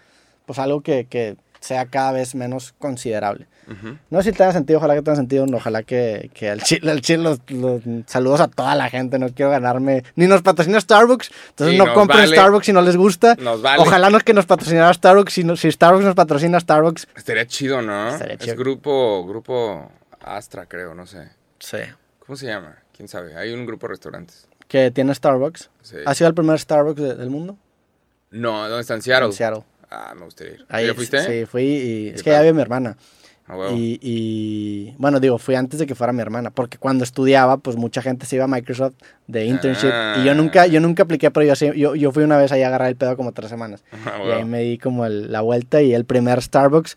pues 0.47 0.59
algo 0.59 0.83
que, 0.83 1.07
que 1.09 1.37
sea 1.61 1.87
cada 1.87 2.13
vez 2.13 2.35
menos 2.35 2.75
considerable. 2.79 3.47
No 4.11 4.21
sé 4.21 4.33
si 4.33 4.37
tenga 4.37 4.53
sentido, 4.53 4.79
ojalá 4.79 4.95
que 4.97 5.03
tenga 5.03 5.15
sentido, 5.15 5.47
ojalá 5.55 5.85
que, 5.85 6.29
que 6.35 6.51
al 6.51 6.61
chile, 6.61 6.91
al 6.91 7.01
chile 7.03 7.23
los, 7.23 7.39
los- 7.51 7.83
saludos 8.07 8.41
a 8.41 8.49
toda 8.49 8.75
la 8.75 8.91
gente, 8.91 9.17
no 9.21 9.29
quiero 9.29 9.53
ganarme, 9.53 10.03
ni 10.17 10.27
nos 10.27 10.43
patrocina 10.43 10.81
Starbucks, 10.81 11.31
entonces 11.51 11.75
Sí, 11.75 11.79
no 11.79 11.95
compren 11.95 12.23
vale. 12.23 12.35
Starbucks 12.35 12.67
si 12.67 12.73
no 12.73 12.83
les 12.83 12.97
gusta. 12.97 13.37
Nos 13.37 13.63
vale. 13.63 13.81
Ojalá 13.81 14.11
no 14.11 14.19
es 14.19 14.25
que 14.25 14.35
nos 14.35 14.47
patrocinara 14.47 14.93
Starbucks, 14.93 15.33
si, 15.33 15.45
no- 15.45 15.55
si 15.57 15.71
Starbucks 15.71 16.05
nos 16.05 16.17
patrocina 16.17 16.59
Starbucks. 16.59 17.07
Estaría 17.15 17.47
chido, 17.47 17.81
¿no? 17.81 18.09
Estaría 18.09 18.39
chido. 18.39 18.55
Es 18.55 18.59
grupo, 18.59 19.25
grupo 19.25 19.93
Astra, 20.21 20.67
creo, 20.67 20.93
no 20.95 21.07
sé. 21.07 21.29
Sí. 21.61 21.79
¿Cómo 22.27 22.37
se 22.37 22.47
llama? 22.47 22.77
¿Quién 22.97 23.07
sabe? 23.07 23.37
Hay 23.37 23.53
un 23.53 23.67
grupo 23.67 23.87
de 23.87 23.93
restaurantes. 23.93 24.49
Que 24.67 24.91
tiene 24.91 25.15
Starbucks. 25.15 25.71
Sí. 25.83 25.97
¿Ha 26.07 26.15
sido 26.15 26.27
el 26.27 26.35
primer 26.35 26.59
Starbucks 26.59 27.01
de- 27.01 27.15
del 27.15 27.31
mundo? 27.31 27.57
No, 28.33 28.69
¿dónde 28.69 28.81
está? 28.83 28.95
En 28.95 29.03
Seattle. 29.03 29.27
En 29.29 29.33
Seattle. 29.33 29.63
Ah, 29.91 30.15
me 30.17 30.25
gustaría 30.25 30.55
ir. 30.55 30.67
Ahí, 30.69 30.87
¿Ya 30.87 30.95
fuiste? 30.95 31.21
Sí, 31.25 31.47
fui 31.47 31.63
y 31.65 32.09
es 32.09 32.17
¿Qué 32.17 32.23
que 32.25 32.31
ya 32.31 32.37
tal? 32.37 32.45
vi 32.45 32.49
a 32.51 32.55
mi 32.55 32.63
hermana. 32.63 32.97
Ah, 33.49 33.57
huevo. 33.57 33.77
Y, 33.77 33.99
y, 34.01 34.95
bueno, 34.99 35.19
digo, 35.19 35.37
fui 35.39 35.57
antes 35.57 35.81
de 35.81 35.87
que 35.87 35.97
fuera 35.97 36.13
mi 36.13 36.21
hermana, 36.23 36.51
porque 36.53 36.79
cuando 36.79 37.03
estudiaba, 37.03 37.57
pues 37.57 37.77
mucha 37.77 38.01
gente 38.01 38.25
se 38.25 38.37
iba 38.37 38.45
a 38.45 38.49
Microsoft 38.49 38.95
de 39.27 39.47
internship 39.47 39.89
y 40.21 40.25
yo 40.25 40.31
Ah. 40.31 40.35
nunca, 40.37 40.67
yo 40.69 40.81
nunca 40.81 41.03
apliqué, 41.03 41.33
pero 41.33 41.53
yo, 41.53 41.73
yo, 41.73 41.97
yo 41.97 42.13
fui 42.13 42.23
una 42.23 42.37
vez 42.37 42.53
ahí 42.53 42.63
a 42.63 42.69
agarrar 42.69 42.89
el 42.89 42.95
pedo 42.97 43.17
como 43.17 43.33
tres 43.33 43.51
semanas. 43.51 43.83
Ah, 44.07 44.19
Y 44.19 44.27
huevo. 44.27 44.35
ahí 44.39 44.45
me 44.45 44.61
di 44.61 44.79
como 44.79 45.05
el- 45.05 45.33
la 45.33 45.41
vuelta 45.41 45.83
y 45.83 45.93
el 45.95 46.05
primer 46.05 46.41
Starbucks 46.41 46.97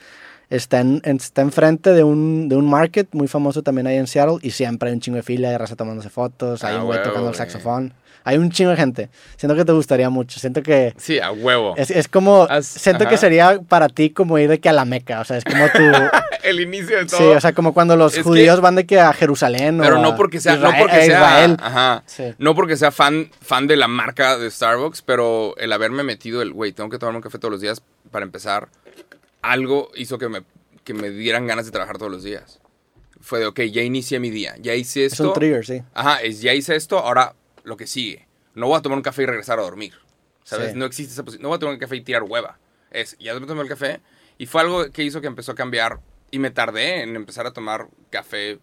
está, 0.51 0.81
en, 0.81 1.01
en- 1.05 1.15
está 1.17 1.41
enfrente 1.41 1.91
de 1.93 2.03
un, 2.03 2.47
de 2.49 2.55
un 2.55 2.69
market 2.69 3.07
muy 3.13 3.27
famoso 3.27 3.63
también 3.63 3.87
ahí 3.87 3.97
en 3.97 4.05
Seattle 4.05 4.37
y 4.43 4.51
siempre 4.51 4.89
hay 4.89 4.93
un 4.93 5.01
chingo 5.01 5.15
de 5.17 5.23
fila, 5.23 5.49
hay 5.49 5.57
raza 5.57 5.75
tomándose 5.75 6.11
fotos, 6.11 6.63
hay 6.63 6.75
Ah, 6.75 6.81
un 6.81 6.85
güey 6.85 7.01
tocando 7.01 7.29
el 7.29 7.35
saxofón. 7.35 7.93
Hay 8.25 8.37
un 8.37 8.51
chingo 8.51 8.71
de 8.71 8.77
gente. 8.77 9.09
Siento 9.37 9.55
que 9.55 9.65
te 9.65 9.71
gustaría 9.73 10.09
mucho. 10.09 10.39
Siento 10.39 10.61
que 10.63 10.93
Sí, 10.97 11.19
a 11.19 11.31
huevo. 11.31 11.73
es, 11.77 11.91
es 11.91 12.07
como... 12.07 12.43
Has- 12.49 12.65
siento 12.65 13.03
que 13.05 13.15
ajá. 13.15 13.17
sería 13.17 13.59
para 13.67 13.89
ti 13.89 14.09
como 14.11 14.37
ir 14.39 14.49
de 14.49 14.59
que 14.59 14.69
a 14.69 14.73
la 14.73 14.85
Meca. 14.85 15.19
O 15.21 15.25
sea, 15.25 15.37
es 15.37 15.43
como 15.43 15.67
tu... 15.69 15.79
El 16.43 16.59
inicio 16.59 16.97
de 16.97 17.05
todo. 17.05 17.17
Sí, 17.17 17.23
o 17.25 17.39
sea, 17.41 17.53
como 17.53 17.73
cuando 17.73 17.95
los 17.95 18.13
Es 18.13 18.17
que- 18.19 18.23
judíos 18.23 18.59
van 18.61 18.75
de 18.75 18.85
que 18.85 18.99
a 18.99 19.13
Jerusalén 19.13 19.79
o 19.79 19.83
Pero 19.83 19.99
no 19.99 20.15
porque 20.15 20.39
sea, 20.39 20.55
Israel- 20.55 20.73
no 20.73 20.79
porque 20.79 20.95
sea, 20.95 21.05
Israel. 21.05 21.57
ajá, 21.61 22.03
Sí. 22.05 22.23
no 22.37 22.53
porque 22.55 22.75
sea 22.77 22.91
fan, 22.91 23.29
fan 23.41 23.67
de 23.67 23.75
la 23.77 23.87
marca 23.87 24.37
de 24.37 24.49
Starbucks, 24.51 25.01
pero 25.01 25.55
el 25.57 25.71
haberme 25.71 26.03
metido 26.03 26.41
el, 26.41 26.51
güey, 26.53 26.71
tengo 26.73 26.89
que 26.89 26.97
tomarme 26.99 27.17
un 27.17 27.23
café 27.23 27.39
todos 27.39 27.51
los 27.51 27.61
días 27.61 27.81
para 28.11 28.25
empezar, 28.25 28.67
algo 29.41 29.89
hizo 29.95 30.17
que 30.17 30.29
me, 30.29 30.43
que 30.83 30.93
me 30.93 31.09
dieran 31.09 31.47
ganas 31.47 31.65
de 31.65 31.71
trabajar 31.71 31.97
todos 31.97 32.11
los 32.11 32.23
días. 32.23 32.59
Fue 33.21 33.39
de, 33.39 33.45
ok, 33.45 33.61
ya 33.71 33.81
inicié 33.81 34.19
mi 34.19 34.29
día, 34.29 34.55
ya 34.59 34.73
hice 34.75 35.05
Es 35.05 35.13
esto. 35.13 35.29
un 35.29 35.33
trigger, 35.33 35.65
sí. 35.65 35.81
Ajá, 35.93 36.17
es, 36.21 36.41
ya 36.41 36.53
hice 36.53 36.75
esto, 36.75 36.99
ahora 36.99 37.33
lo 37.63 37.77
que 37.77 37.87
sigue. 37.87 38.27
No 38.55 38.67
voy 38.67 38.77
a 38.77 38.81
tomar 38.81 38.97
un 38.97 39.03
café 39.03 39.23
y 39.23 39.25
regresar 39.25 39.59
a 39.59 39.63
dormir. 39.63 39.93
¿Sabes? 40.43 40.73
Sí. 40.73 40.77
No 40.77 40.85
existe 40.85 41.13
esa 41.13 41.23
posibilidad. 41.23 41.43
No 41.43 41.49
voy 41.49 41.55
a 41.57 41.59
tomar 41.59 41.73
un 41.73 41.79
café 41.79 41.95
y 41.95 42.01
tirar 42.01 42.23
hueva. 42.23 42.59
Es, 42.91 43.17
ya 43.17 43.37
me 43.39 43.47
tomé 43.47 43.61
el 43.61 43.69
café. 43.69 44.01
Y 44.37 44.45
fue 44.45 44.61
algo 44.61 44.91
que 44.91 45.03
hizo 45.03 45.21
que 45.21 45.27
empezó 45.27 45.53
a 45.53 45.55
cambiar. 45.55 45.99
Y 46.31 46.39
me 46.39 46.51
tardé 46.51 47.01
en 47.01 47.15
empezar 47.15 47.47
a 47.47 47.53
tomar 47.53 47.87
café 48.09 48.59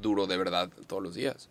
duro 0.00 0.26
de 0.26 0.36
verdad 0.36 0.70
todos 0.86 1.02
los 1.02 1.14
días. 1.14 1.48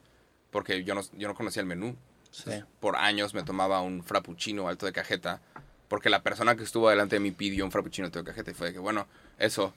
Porque 0.52 0.84
yo 0.84 0.96
no, 0.96 1.02
yo 1.14 1.28
no 1.28 1.36
conocía 1.36 1.62
el 1.62 1.68
menú. 1.68 1.96
Sí. 2.32 2.52
Por 2.80 2.96
años 2.96 3.34
me 3.34 3.44
tomaba 3.44 3.82
un 3.82 4.04
frappuccino 4.04 4.68
alto 4.68 4.86
de 4.86 4.94
cajeta. 4.94 5.42
Porque 5.88 6.10
la 6.10 6.24
persona 6.24 6.56
que 6.56 6.64
estuvo 6.64 6.90
delante 6.90 7.18
de 7.18 7.20
mí 7.20 7.32
pidió 7.32 7.66
un 7.66 7.72
frappuccino 7.72 8.06
alto 8.06 8.20
de 8.20 8.26
cajeta. 8.26 8.52
Y 8.52 8.54
fue 8.54 8.68
de 8.68 8.74
que, 8.74 8.80
bueno, 8.80 9.08
eso. 9.38 9.74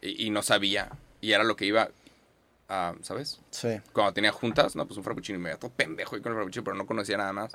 Y, 0.00 0.26
y 0.26 0.30
no 0.30 0.42
sabía. 0.42 0.90
Y 1.20 1.32
era 1.32 1.44
lo 1.44 1.56
que 1.56 1.66
iba. 1.66 1.90
A, 2.70 2.94
¿Sabes? 3.02 3.40
Sí. 3.50 3.80
cuando 3.92 4.12
tenía 4.14 4.32
juntas, 4.32 4.76
no, 4.76 4.86
pues 4.86 4.96
un 4.96 5.04
frappuccino 5.04 5.38
y 5.38 5.42
me 5.42 5.48
veía 5.50 5.58
todo 5.58 5.70
pendejo 5.72 6.16
y 6.16 6.22
con 6.22 6.32
el 6.32 6.36
frappuccino, 6.36 6.64
pero 6.64 6.76
no 6.76 6.86
conocía 6.86 7.16
nada 7.18 7.32
más. 7.32 7.52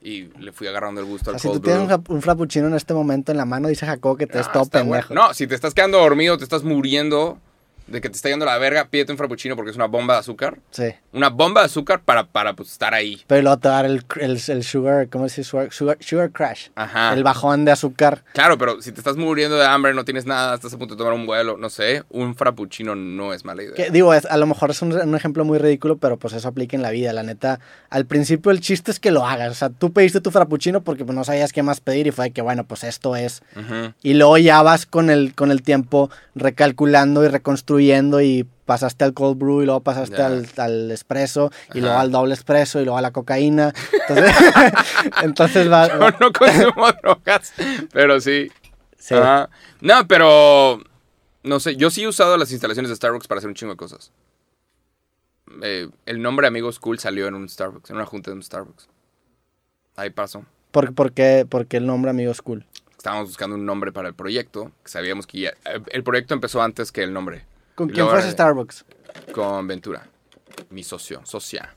Y 0.00 0.24
le 0.38 0.52
fui 0.52 0.66
agarrando 0.68 1.00
el 1.00 1.06
gusto 1.06 1.30
O 1.30 1.34
al 1.34 1.40
sea, 1.40 1.50
si 1.50 1.56
tú 1.58 1.62
cold 1.62 1.64
tienes 1.64 1.80
un, 1.82 1.88
brew. 1.88 1.98
frap- 1.98 2.10
un 2.14 2.22
frappuccino 2.22 2.66
en 2.68 2.74
este 2.74 2.94
momento 2.94 3.32
en 3.32 3.38
la 3.38 3.44
mano, 3.44 3.68
dice 3.68 3.86
Jacob 3.86 4.16
que 4.18 4.26
te 4.26 4.38
es 4.38 4.46
Ah, 4.48 4.52
todo 4.52 4.62
está 4.64 4.82
bueno. 4.82 5.06
pendejo. 5.08 5.14
No, 5.14 5.32
si 5.34 5.46
te 5.46 5.54
estás 5.54 5.74
quedando 5.74 5.98
dormido, 5.98 6.36
te 6.38 6.44
estás 6.44 6.62
muriendo 6.62 7.40
de 7.88 8.00
que 8.00 8.08
te 8.08 8.16
está 8.16 8.28
yendo 8.28 8.44
la 8.44 8.58
verga, 8.58 8.86
pídete 8.88 9.12
un 9.12 9.18
frappuccino 9.18 9.56
porque 9.56 9.70
es 9.70 9.76
una 9.76 9.86
bomba 9.86 10.14
de 10.14 10.20
azúcar. 10.20 10.58
Sí. 10.70 10.84
Una 11.12 11.30
bomba 11.30 11.62
de 11.62 11.66
azúcar 11.66 12.00
para, 12.04 12.24
para 12.26 12.54
pues, 12.54 12.70
estar 12.70 12.92
ahí. 12.94 13.22
Pero 13.26 13.42
luego 13.42 13.58
te 13.58 13.68
va 13.68 13.78
a 13.78 13.82
dar 13.82 13.90
el, 13.90 14.04
el, 14.20 14.40
el 14.46 14.62
sugar, 14.64 15.08
¿cómo 15.08 15.28
se 15.28 15.40
dice? 15.40 15.50
Sugar, 15.50 15.72
sugar, 15.72 15.96
sugar 16.00 16.30
crash. 16.30 16.68
Ajá. 16.74 17.14
El 17.14 17.24
bajón 17.24 17.64
de 17.64 17.72
azúcar. 17.72 18.24
Claro, 18.34 18.58
pero 18.58 18.82
si 18.82 18.92
te 18.92 19.00
estás 19.00 19.16
muriendo 19.16 19.56
de 19.56 19.64
hambre, 19.66 19.94
no 19.94 20.04
tienes 20.04 20.26
nada, 20.26 20.54
estás 20.54 20.74
a 20.74 20.78
punto 20.78 20.94
de 20.94 20.98
tomar 20.98 21.14
un 21.14 21.24
vuelo, 21.26 21.56
no 21.56 21.70
sé, 21.70 22.04
un 22.10 22.34
frappuccino 22.34 22.94
no 22.94 23.32
es 23.32 23.44
mala 23.44 23.62
idea. 23.62 23.74
Que, 23.74 23.90
digo, 23.90 24.12
es- 24.12 24.26
a 24.26 24.36
lo 24.36 24.46
mejor 24.46 24.70
es 24.70 24.82
un, 24.82 24.92
un 24.92 25.14
ejemplo 25.14 25.44
muy 25.46 25.58
ridículo, 25.58 25.96
pero 25.96 26.18
pues 26.18 26.34
eso 26.34 26.48
aplica 26.48 26.76
en 26.76 26.82
la 26.82 26.90
vida. 26.90 27.12
La 27.14 27.22
neta, 27.22 27.58
al 27.88 28.04
principio 28.04 28.50
el 28.52 28.60
chiste 28.60 28.90
es 28.90 29.00
que 29.00 29.10
lo 29.10 29.24
hagas. 29.26 29.50
O 29.50 29.54
sea, 29.54 29.70
tú 29.70 29.92
pediste 29.92 30.20
tu 30.20 30.30
frappuccino 30.30 30.82
porque 30.82 31.04
pues, 31.06 31.16
no 31.16 31.24
sabías 31.24 31.52
qué 31.54 31.62
más 31.62 31.80
pedir 31.80 32.06
y 32.06 32.10
fue 32.10 32.26
de 32.26 32.30
que, 32.32 32.42
bueno, 32.42 32.64
pues 32.64 32.84
esto 32.84 33.16
es. 33.16 33.42
Ujú. 33.56 33.94
Y 34.02 34.14
luego 34.14 34.36
ya 34.36 34.60
vas 34.62 34.84
con 34.84 35.08
el, 35.08 35.34
con 35.34 35.50
el 35.50 35.62
tiempo 35.62 36.10
recalculando 36.34 37.24
y 37.24 37.28
reconstruyendo 37.28 37.77
y 37.78 38.44
pasaste 38.64 39.04
al 39.04 39.14
cold 39.14 39.38
brew 39.38 39.62
y 39.62 39.64
luego 39.66 39.80
pasaste 39.82 40.20
al, 40.22 40.46
al 40.56 40.90
espresso 40.90 41.50
y 41.68 41.78
Ajá. 41.78 41.80
luego 41.80 41.98
al 41.98 42.10
doble 42.10 42.34
espresso 42.34 42.80
y 42.80 42.84
luego 42.84 42.98
a 42.98 43.02
la 43.02 43.12
cocaína. 43.12 43.72
Entonces, 44.08 44.34
entonces 45.22 45.70
va... 45.72 45.88
Yo 45.88 46.10
no 46.20 46.32
consumo 46.32 46.92
drogas, 47.02 47.52
pero 47.92 48.20
sí. 48.20 48.50
sí. 48.98 49.14
Ajá. 49.14 49.48
No, 49.80 50.06
pero 50.06 50.82
no 51.42 51.60
sé, 51.60 51.76
yo 51.76 51.90
sí 51.90 52.02
he 52.02 52.08
usado 52.08 52.36
las 52.36 52.50
instalaciones 52.52 52.90
de 52.90 52.96
Starbucks 52.96 53.26
para 53.28 53.38
hacer 53.38 53.48
un 53.48 53.54
chingo 53.54 53.72
de 53.72 53.76
cosas. 53.78 54.10
eh, 55.62 55.88
el 56.06 56.20
nombre 56.22 56.46
Amigos 56.46 56.78
Cool 56.78 56.98
salió 56.98 57.26
en 57.26 57.34
un 57.34 57.48
Starbucks, 57.48 57.90
en 57.90 57.96
una 57.96 58.06
junta 58.06 58.30
de 58.30 58.36
un 58.36 58.42
Starbucks. 58.42 58.88
Ahí 59.96 60.10
pasó. 60.10 60.44
¿Por, 60.70 60.94
por 60.94 61.12
qué, 61.12 61.46
por 61.48 61.66
qué 61.66 61.78
el 61.78 61.86
nombre 61.86 62.10
Amigos 62.10 62.42
Cool? 62.42 62.66
Estábamos 62.96 63.28
buscando 63.28 63.56
un 63.56 63.64
nombre 63.64 63.92
para 63.92 64.08
el 64.08 64.14
proyecto, 64.14 64.72
que 64.84 64.90
sabíamos 64.90 65.26
que 65.26 65.40
ya- 65.40 65.50
eh, 65.64 65.80
el 65.92 66.02
proyecto 66.02 66.34
empezó 66.34 66.60
antes 66.62 66.92
que 66.92 67.02
el 67.02 67.12
nombre. 67.12 67.44
¿Con 67.78 67.86
quién 67.88 67.98
luego 67.98 68.10
fue 68.10 68.18
era 68.18 68.26
ese 68.28 68.28
de- 68.28 68.32
Starbucks? 68.32 68.84
Con 69.32 69.66
Ventura, 69.68 70.06
mi 70.70 70.82
socio, 70.82 71.22
socia. 71.24 71.74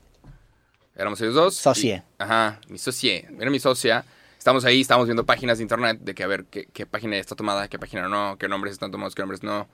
Éramos 0.96 1.20
ellos 1.20 1.34
dos. 1.34 1.54
Socie. 1.54 2.02
y- 2.18 2.22
ajá, 2.22 2.60
mi 2.68 2.78
socie. 2.78 3.28
Era 3.38 3.50
mi 3.50 3.58
socia. 3.60 4.04
Estamos 4.36 4.64
ahí, 4.64 4.80
estamos 4.80 5.06
viendo 5.06 5.24
páginas 5.24 5.58
de 5.58 5.62
internet 5.62 6.00
de 6.00 6.14
que 6.14 6.24
a 6.24 6.26
ver 6.26 6.44
qué, 6.46 6.66
qué 6.72 6.84
página 6.84 7.16
está 7.16 7.36
tomada, 7.36 7.68
qué 7.68 7.78
página 7.78 8.08
no, 8.08 8.36
qué 8.38 8.48
nombres 8.48 8.72
están 8.72 8.90
tomados, 8.90 9.14
qué 9.14 9.22
nombres 9.22 9.42
no. 9.44 9.68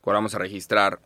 Cuál 0.00 0.14
vamos 0.14 0.34
a 0.34 0.38
registrar. 0.38 1.00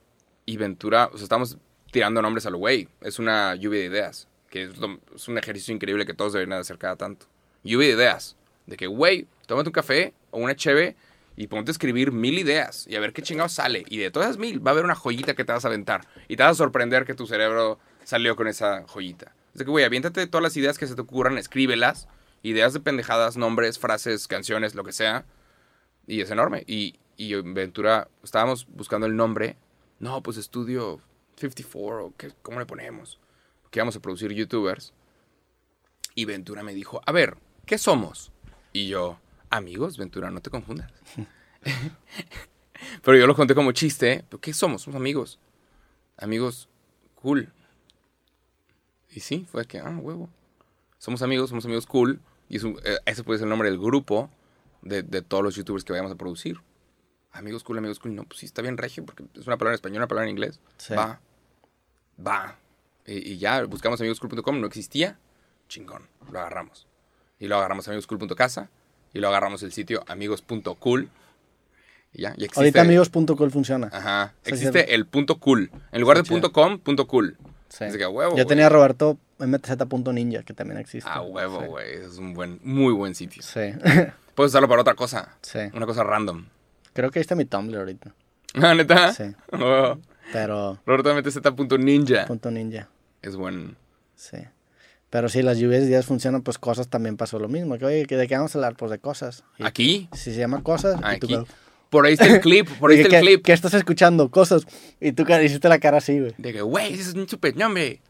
Y 0.44 0.58
Ventura, 0.58 1.08
o 1.12 1.16
sea, 1.16 1.22
estamos 1.24 1.56
tirando 1.90 2.20
nombres 2.20 2.44
a 2.46 2.50
lo 2.50 2.58
güey. 2.58 2.88
Es 3.00 3.18
una 3.18 3.54
lluvia 3.54 3.80
de 3.80 3.86
ideas. 3.86 4.28
Que 4.50 4.64
es, 4.64 5.28
un 5.28 5.38
ejercicio 5.38 5.74
increíble 5.74 6.04
que 6.04 6.12
todos 6.12 6.34
deberían 6.34 6.58
de 6.58 6.60
hacer 6.60 6.76
cada 6.76 6.96
tanto. 6.96 7.26
Lluvia 7.64 7.88
de 7.88 7.94
ideas. 7.94 8.36
De 8.66 8.76
que, 8.76 8.86
güey, 8.86 9.26
tómate 9.46 9.70
un 9.70 9.72
café 9.72 10.12
o 10.30 10.38
una 10.38 10.54
cheve 10.54 10.94
y 11.36 11.46
ponte 11.46 11.70
a 11.70 11.72
escribir 11.72 12.12
mil 12.12 12.38
ideas 12.38 12.86
y 12.88 12.96
a 12.96 13.00
ver 13.00 13.12
qué 13.12 13.22
chingados 13.22 13.52
sale. 13.52 13.84
Y 13.88 13.98
de 13.98 14.10
todas 14.10 14.38
mil 14.38 14.64
va 14.64 14.70
a 14.70 14.72
haber 14.72 14.84
una 14.84 14.94
joyita 14.94 15.34
que 15.34 15.44
te 15.44 15.52
vas 15.52 15.64
a 15.64 15.68
aventar. 15.68 16.06
Y 16.28 16.36
te 16.36 16.42
vas 16.42 16.52
a 16.52 16.54
sorprender 16.56 17.04
que 17.04 17.14
tu 17.14 17.26
cerebro 17.26 17.78
salió 18.04 18.36
con 18.36 18.48
esa 18.48 18.84
joyita. 18.86 19.34
De 19.54 19.64
que, 19.64 19.70
güey, 19.70 19.84
aviéntate 19.84 20.26
todas 20.26 20.42
las 20.42 20.56
ideas 20.56 20.78
que 20.78 20.86
se 20.86 20.94
te 20.94 21.00
ocurran, 21.00 21.38
escríbelas. 21.38 22.08
Ideas 22.42 22.72
de 22.72 22.80
pendejadas, 22.80 23.36
nombres, 23.36 23.78
frases, 23.78 24.26
canciones, 24.26 24.74
lo 24.74 24.84
que 24.84 24.92
sea. 24.92 25.24
Y 26.06 26.20
es 26.20 26.30
enorme. 26.30 26.64
Y, 26.66 26.98
y 27.16 27.34
en 27.34 27.54
Ventura 27.54 28.08
estábamos 28.22 28.66
buscando 28.68 29.06
el 29.06 29.16
nombre. 29.16 29.56
No, 30.00 30.22
pues 30.22 30.36
estudio 30.36 31.00
54 31.36 32.06
o 32.06 32.14
qué, 32.16 32.32
¿cómo 32.42 32.58
le 32.58 32.66
ponemos? 32.66 33.20
Que 33.70 33.80
vamos 33.80 33.96
a 33.96 34.00
producir 34.00 34.32
youtubers. 34.32 34.92
Y 36.14 36.24
Ventura 36.24 36.62
me 36.62 36.74
dijo, 36.74 37.00
a 37.06 37.12
ver, 37.12 37.36
¿qué 37.64 37.78
somos? 37.78 38.32
Y 38.72 38.88
yo, 38.88 39.18
amigos, 39.52 39.96
Ventura, 39.96 40.30
no 40.30 40.40
te 40.40 40.50
confundas. 40.50 40.90
Pero 43.02 43.16
yo 43.16 43.26
lo 43.26 43.34
conté 43.34 43.54
como 43.54 43.72
chiste. 43.72 44.24
¿Pero 44.28 44.40
qué 44.40 44.52
somos? 44.52 44.82
Somos 44.82 44.96
amigos. 44.96 45.38
Amigos 46.16 46.68
cool. 47.14 47.52
Y 49.10 49.20
sí, 49.20 49.46
fue 49.50 49.64
que, 49.66 49.78
ah, 49.78 49.96
huevo. 49.96 50.28
Somos 50.98 51.22
amigos, 51.22 51.50
somos 51.50 51.64
amigos 51.64 51.86
cool. 51.86 52.20
Y 52.48 52.56
es 52.56 52.64
un- 52.64 52.78
eh, 52.84 52.98
ese 53.06 53.22
puede 53.24 53.38
ser 53.38 53.46
el 53.46 53.50
nombre 53.50 53.70
del 53.70 53.78
grupo 53.78 54.30
de, 54.82 55.02
de 55.02 55.22
todos 55.22 55.42
los 55.44 55.54
youtubers 55.54 55.84
que 55.84 55.92
vayamos 55.92 56.12
a 56.12 56.16
producir. 56.16 56.60
Amigos 57.32 57.62
cool, 57.64 57.78
amigos 57.78 57.98
cool. 57.98 58.14
No, 58.14 58.24
pues 58.24 58.40
sí, 58.40 58.46
está 58.46 58.62
bien 58.62 58.76
regio 58.76 59.04
porque 59.04 59.24
es 59.34 59.46
una 59.46 59.56
palabra 59.56 59.72
en 59.72 59.76
español, 59.76 59.98
una 59.98 60.08
palabra 60.08 60.28
en 60.28 60.30
inglés. 60.36 60.60
Sí. 60.76 60.94
Va. 60.94 61.20
Va. 62.24 62.58
Y, 63.06 63.32
y 63.32 63.38
ya 63.38 63.64
buscamos 63.64 64.00
amigoscool.com, 64.00 64.60
no 64.60 64.66
existía. 64.66 65.18
Chingón, 65.68 66.08
lo 66.30 66.38
agarramos. 66.40 66.86
Y 67.38 67.46
lo 67.48 67.56
agarramos 67.56 67.86
amigoscool.casa. 67.88 68.70
Y 69.12 69.18
lo 69.20 69.28
agarramos 69.28 69.62
el 69.62 69.72
sitio 69.72 70.04
amigos.cool. 70.08 71.08
Y 72.14 72.22
ya, 72.22 72.30
y 72.36 72.44
existe. 72.44 72.60
Ahorita 72.60 72.80
amigos.cool 72.82 73.50
funciona. 73.50 73.88
Ajá. 73.92 74.34
Sí, 74.42 74.50
Existe 74.50 74.84
sí. 74.84 74.92
el 74.92 75.06
punto 75.06 75.38
cool. 75.38 75.70
En 75.92 76.00
lugar 76.00 76.16
de 76.18 76.24
punto 76.24 76.52
com, 76.52 76.78
punto 76.78 77.06
cool. 77.06 77.36
Sí. 77.68 77.86
De 77.86 77.96
que 77.96 78.04
a 78.04 78.08
huevo. 78.08 78.36
Yo 78.36 78.46
tenía 78.46 78.68
Roberto 78.68 79.18
MTZ.ninja, 79.38 80.42
que 80.42 80.52
también 80.52 80.78
existe. 80.78 81.08
A 81.10 81.22
huevo, 81.22 81.60
güey. 81.62 81.94
Es 81.94 82.18
un 82.18 82.34
buen, 82.34 82.60
muy 82.62 82.92
buen 82.92 83.14
sitio. 83.14 83.42
Sí. 83.42 83.72
Puedes 84.34 84.50
usarlo 84.52 84.68
para 84.68 84.82
otra 84.82 84.94
cosa. 84.94 85.36
sí. 85.42 85.58
Una 85.74 85.86
cosa 85.86 86.02
random. 86.04 86.46
Creo 86.92 87.10
que 87.10 87.18
ahí 87.18 87.22
está 87.22 87.34
mi 87.34 87.46
Tumblr 87.46 87.78
ahorita. 87.78 88.14
¿Ah, 88.54 88.74
neta? 88.74 89.12
Sí. 89.14 89.24
Huevo. 89.52 89.98
Pero 90.32 90.78
Roberto 90.86 91.14
MTZ.ninja. 91.14 92.26
punto 92.26 92.50
ninja. 92.50 92.88
Es 93.22 93.36
buen. 93.36 93.76
Sí. 94.16 94.36
Pero 95.12 95.28
si 95.28 95.42
las 95.42 95.58
lluvias 95.58 95.82
de 95.82 95.88
días 95.88 96.06
funcionan, 96.06 96.40
pues 96.40 96.56
cosas 96.56 96.88
también 96.88 97.18
pasó 97.18 97.38
lo 97.38 97.46
mismo. 97.46 97.76
Que, 97.76 97.84
oye, 97.84 98.06
¿que 98.06 98.16
¿de 98.16 98.26
qué 98.26 98.34
vamos 98.34 98.54
a 98.54 98.58
hablar? 98.58 98.76
Pues 98.76 98.90
de 98.90 98.98
cosas. 98.98 99.44
Y 99.58 99.64
Aquí. 99.66 100.08
Si 100.14 100.32
se 100.32 100.38
llama 100.38 100.62
cosas, 100.62 100.96
y 101.14 101.18
tú, 101.18 101.26
Aquí. 101.26 101.46
Por 101.90 102.06
ahí 102.06 102.14
está 102.14 102.24
el 102.24 102.40
clip. 102.40 102.66
Por 102.80 102.90
ahí 102.90 103.00
está 103.00 103.08
el 103.18 103.20
¿qué, 103.22 103.28
clip. 103.28 103.44
¿Qué 103.44 103.52
estás 103.52 103.74
escuchando? 103.74 104.30
Cosas. 104.30 104.62
Y 105.02 105.12
tú 105.12 105.26
hiciste 105.30 105.68
la 105.68 105.78
cara 105.80 105.98
así, 105.98 106.18
güey. 106.18 106.32
De 106.38 106.54
que, 106.54 106.62
güey, 106.62 106.94
ese 106.94 107.02
es 107.10 107.14
un 107.14 107.28
super 107.28 107.54
nombre. 107.54 108.00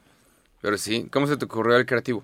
Pero 0.61 0.79
sí, 0.79 1.09
¿cómo 1.11 1.27
se 1.27 1.37
te 1.37 1.45
ocurrió 1.45 1.77
el 1.77 1.87
creativo? 1.87 2.23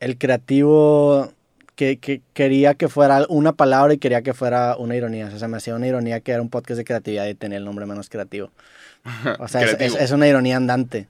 El 0.00 0.18
creativo 0.18 1.32
que, 1.76 1.98
que 1.98 2.22
quería 2.34 2.74
que 2.74 2.88
fuera 2.88 3.24
una 3.28 3.52
palabra 3.52 3.94
y 3.94 3.98
quería 3.98 4.22
que 4.22 4.34
fuera 4.34 4.76
una 4.76 4.96
ironía. 4.96 5.30
O 5.32 5.38
sea, 5.38 5.46
me 5.46 5.58
hacía 5.58 5.76
una 5.76 5.86
ironía 5.86 6.18
que 6.18 6.32
era 6.32 6.42
un 6.42 6.50
podcast 6.50 6.78
de 6.78 6.84
creatividad 6.84 7.28
y 7.28 7.34
tenía 7.34 7.58
el 7.58 7.64
nombre 7.64 7.86
menos 7.86 8.08
creativo. 8.08 8.50
O 9.38 9.46
sea, 9.46 9.62
es, 9.62 9.74
Creativo. 9.76 9.96
es- 9.96 10.02
es 10.02 10.10
una 10.10 10.26
ironía 10.26 10.56
andante. 10.56 11.06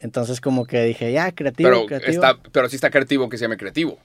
Entonces, 0.00 0.40
como 0.40 0.64
que 0.66 0.82
dije, 0.84 1.12
ya, 1.12 1.30
creativo, 1.32 1.68
Pero, 1.70 1.86
creativo. 1.86 2.12
está, 2.12 2.38
pero 2.52 2.68
sí 2.68 2.76
está 2.76 2.90
creativo 2.90 3.28
que 3.28 3.36
se 3.38 3.42
llame 3.44 3.56
creativo. 3.56 3.98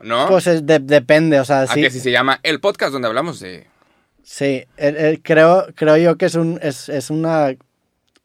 ¿No? 0.00 0.26
Pues 0.28 0.46
es 0.46 0.66
de- 0.66 0.78
depende, 0.80 1.38
o 1.40 1.44
sea, 1.44 1.62
¿A 1.62 1.66
sí. 1.68 1.80
que 1.80 1.90
si 1.90 2.00
se 2.00 2.10
llama 2.10 2.40
el 2.42 2.60
podcast 2.60 2.92
donde 2.92 3.08
hablamos 3.08 3.38
de... 3.40 3.66
Sí, 4.24 4.64
el- 4.76 4.96
el- 4.96 5.22
creo, 5.22 5.66
creo 5.74 5.96
yo 5.96 6.16
que 6.16 6.26
es 6.26 6.34
un 6.34 6.58
es, 6.62 6.88
es 6.88 7.10
una, 7.10 7.54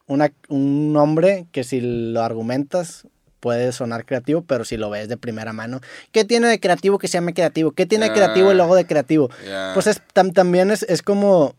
una 0.06 0.32
un 0.48 0.92
nombre 0.92 1.46
que 1.52 1.64
si 1.64 1.80
lo 1.80 2.22
argumentas 2.22 3.06
puede 3.40 3.70
sonar 3.72 4.04
creativo, 4.04 4.42
pero 4.42 4.64
si 4.64 4.76
lo 4.76 4.90
ves 4.90 5.08
de 5.08 5.16
primera 5.16 5.52
mano, 5.52 5.80
¿qué 6.12 6.24
tiene 6.24 6.48
de 6.48 6.58
creativo 6.60 6.98
que 6.98 7.06
se 7.08 7.14
llame 7.14 7.34
creativo? 7.34 7.70
¿Qué 7.72 7.86
tiene 7.86 8.06
de 8.08 8.12
creativo 8.12 8.50
el 8.50 8.60
Ah. 8.60 8.64
logo 8.64 8.74
de 8.74 8.84
creativo? 8.86 9.30
Pues 9.74 9.86
es, 9.86 10.02
tam- 10.14 10.32
también 10.32 10.70
es, 10.72 10.82
es 10.84 11.02
como, 11.02 11.54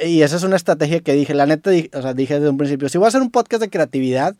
y 0.00 0.22
esa 0.22 0.36
es 0.36 0.44
una 0.44 0.54
estrategia 0.56 1.00
que 1.00 1.12
dije, 1.14 1.34
la 1.34 1.46
neta, 1.46 1.70
di- 1.70 1.90
o 1.92 2.00
sea, 2.02 2.14
dije 2.14 2.34
desde 2.34 2.48
un 2.50 2.58
principio, 2.58 2.88
si 2.88 2.98
voy 2.98 3.06
a 3.06 3.08
hacer 3.08 3.20
un 3.22 3.32
podcast 3.32 3.60
de 3.62 3.70
creatividad, 3.70 4.36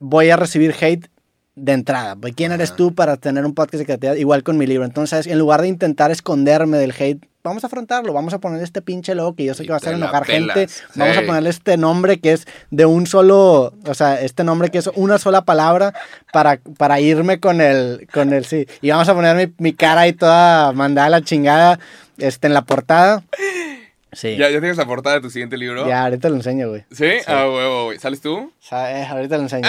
voy 0.00 0.30
a 0.30 0.36
recibir 0.36 0.74
hate 0.80 1.06
de 1.54 1.72
entrada. 1.72 2.16
Pues, 2.16 2.34
¿Quién 2.34 2.50
eres 2.52 2.74
tú 2.74 2.94
para 2.94 3.16
tener 3.16 3.44
un 3.44 3.54
podcast 3.54 3.78
de 3.78 3.84
creatividad? 3.84 4.16
Igual 4.16 4.42
con 4.42 4.58
mi 4.58 4.66
libro. 4.66 4.84
Entonces, 4.84 5.26
en 5.26 5.38
lugar 5.38 5.62
de 5.62 5.68
intentar 5.68 6.10
esconderme 6.10 6.78
del 6.78 6.92
hate, 6.98 7.24
vamos 7.42 7.64
a 7.64 7.68
afrontarlo, 7.68 8.12
vamos 8.12 8.34
a 8.34 8.38
poner 8.38 8.62
este 8.62 8.82
pinche 8.82 9.14
logo 9.14 9.34
que 9.34 9.44
yo 9.44 9.54
sé 9.54 9.62
que 9.62 9.70
va 9.70 9.76
a 9.76 9.78
hacer 9.78 9.94
enojar 9.94 10.24
gente. 10.24 10.68
Vamos 10.94 11.16
a 11.16 11.22
ponerle 11.22 11.50
este 11.50 11.76
nombre 11.76 12.18
que 12.18 12.32
es 12.32 12.46
de 12.70 12.86
un 12.86 13.06
solo, 13.06 13.74
o 13.86 13.94
sea, 13.94 14.20
este 14.20 14.44
nombre 14.44 14.70
que 14.70 14.78
es 14.78 14.88
una 14.94 15.18
sola 15.18 15.44
palabra 15.44 15.94
para, 16.32 16.60
para 16.76 17.00
irme 17.00 17.40
con 17.40 17.60
el, 17.60 18.08
con 18.12 18.32
el, 18.32 18.44
sí. 18.44 18.66
Y 18.82 18.90
vamos 18.90 19.08
a 19.08 19.14
poner 19.14 19.36
mi, 19.36 19.54
mi 19.58 19.72
cara 19.72 20.02
ahí 20.02 20.12
toda 20.12 20.72
mandada 20.72 21.06
a 21.06 21.10
la 21.10 21.22
chingada 21.22 21.78
este, 22.18 22.46
en 22.46 22.54
la 22.54 22.62
portada. 22.62 23.22
Sí. 24.12 24.36
¿Ya, 24.36 24.50
¿Ya 24.50 24.58
tienes 24.60 24.76
la 24.76 24.86
portada 24.86 25.16
de 25.16 25.20
tu 25.22 25.30
siguiente 25.30 25.56
libro? 25.56 25.86
Ya, 25.86 26.04
ahorita 26.04 26.28
lo 26.28 26.36
enseño, 26.36 26.68
güey. 26.68 26.84
¿Sí? 26.90 27.10
Ah, 27.26 27.48
huevo, 27.48 27.84
güey. 27.86 27.98
¿Sales 27.98 28.20
tú? 28.20 28.36
O 28.38 28.52
sea, 28.62 29.00
eh, 29.00 29.06
ahorita 29.06 29.36
lo 29.36 29.44
enseño. 29.44 29.68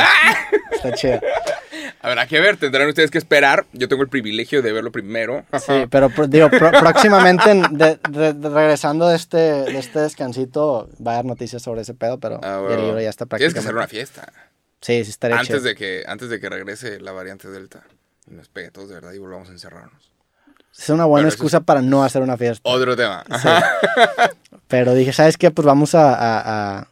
Está 0.72 0.94
chido. 0.94 1.20
Habrá 2.04 2.26
que 2.26 2.40
ver, 2.40 2.58
tendrán 2.58 2.88
ustedes 2.90 3.12
que 3.12 3.20
esperar. 3.20 3.66
Yo 3.74 3.88
tengo 3.88 4.02
el 4.02 4.10
privilegio 4.10 4.64
de 4.64 4.72
verlo 4.72 4.92
primero. 4.92 5.46
Sí, 5.64 5.86
pero 5.92 6.10
digo, 6.28 6.50
pro- 6.50 6.72
próximamente, 6.80 7.52
en- 7.52 7.78
de- 7.78 8.00
de- 8.10 8.34
de- 8.34 8.50
regresando 8.50 9.08
de 9.08 9.16
este, 9.16 9.38
de 9.38 9.78
este 9.78 10.00
descansito, 10.00 10.90
va 11.06 11.12
a 11.12 11.14
haber 11.16 11.26
noticias 11.26 11.62
sobre 11.62 11.82
ese 11.82 11.94
pedo, 11.94 12.20
pero 12.20 12.40
Ah, 12.44 12.58
y 12.60 12.64
huevo. 12.66 12.74
el 12.74 12.82
libro 12.88 13.02
ya 13.02 13.10
está 13.10 13.26
Tienes 13.28 13.54
que 13.54 13.60
prácticamente. 13.60 13.60
hacer 13.60 13.76
una 13.76 13.88
fiesta. 13.88 14.34
Sí, 14.82 15.04
sí, 15.04 15.12
estaría 15.12 15.38
chido. 15.44 15.58
Antes 15.58 15.64
de, 15.64 15.76
que, 15.76 16.04
antes 16.08 16.30
de 16.30 16.40
que 16.40 16.50
regrese 16.50 17.00
la 17.00 17.12
variante 17.12 17.48
Delta. 17.50 17.84
Y 18.28 18.34
nos 18.34 18.50
pegue 18.50 18.68
a 18.68 18.72
todos 18.72 18.90
de 18.90 18.96
verdad 18.96 19.12
y 19.14 19.20
volvamos 19.20 19.50
a 19.50 19.52
encerrarnos. 19.52 20.12
Es 20.76 20.90
una 20.90 21.06
buena 21.06 21.26
Bueno, 21.26 21.28
excusa 21.30 21.60
para 21.60 21.82
no 21.82 22.04
hacer 22.04 22.22
una 22.24 22.38
fiesta. 22.38 22.68
Otro 22.68 22.96
tema. 22.96 23.24
Pero 24.72 24.96
dije, 24.96 25.14
¿sabes 25.14 25.38
qué? 25.38 25.52
Pues 25.52 25.66
vamos 25.66 25.94
a, 25.94 26.14
a- 26.16 26.80
a- 26.80 26.88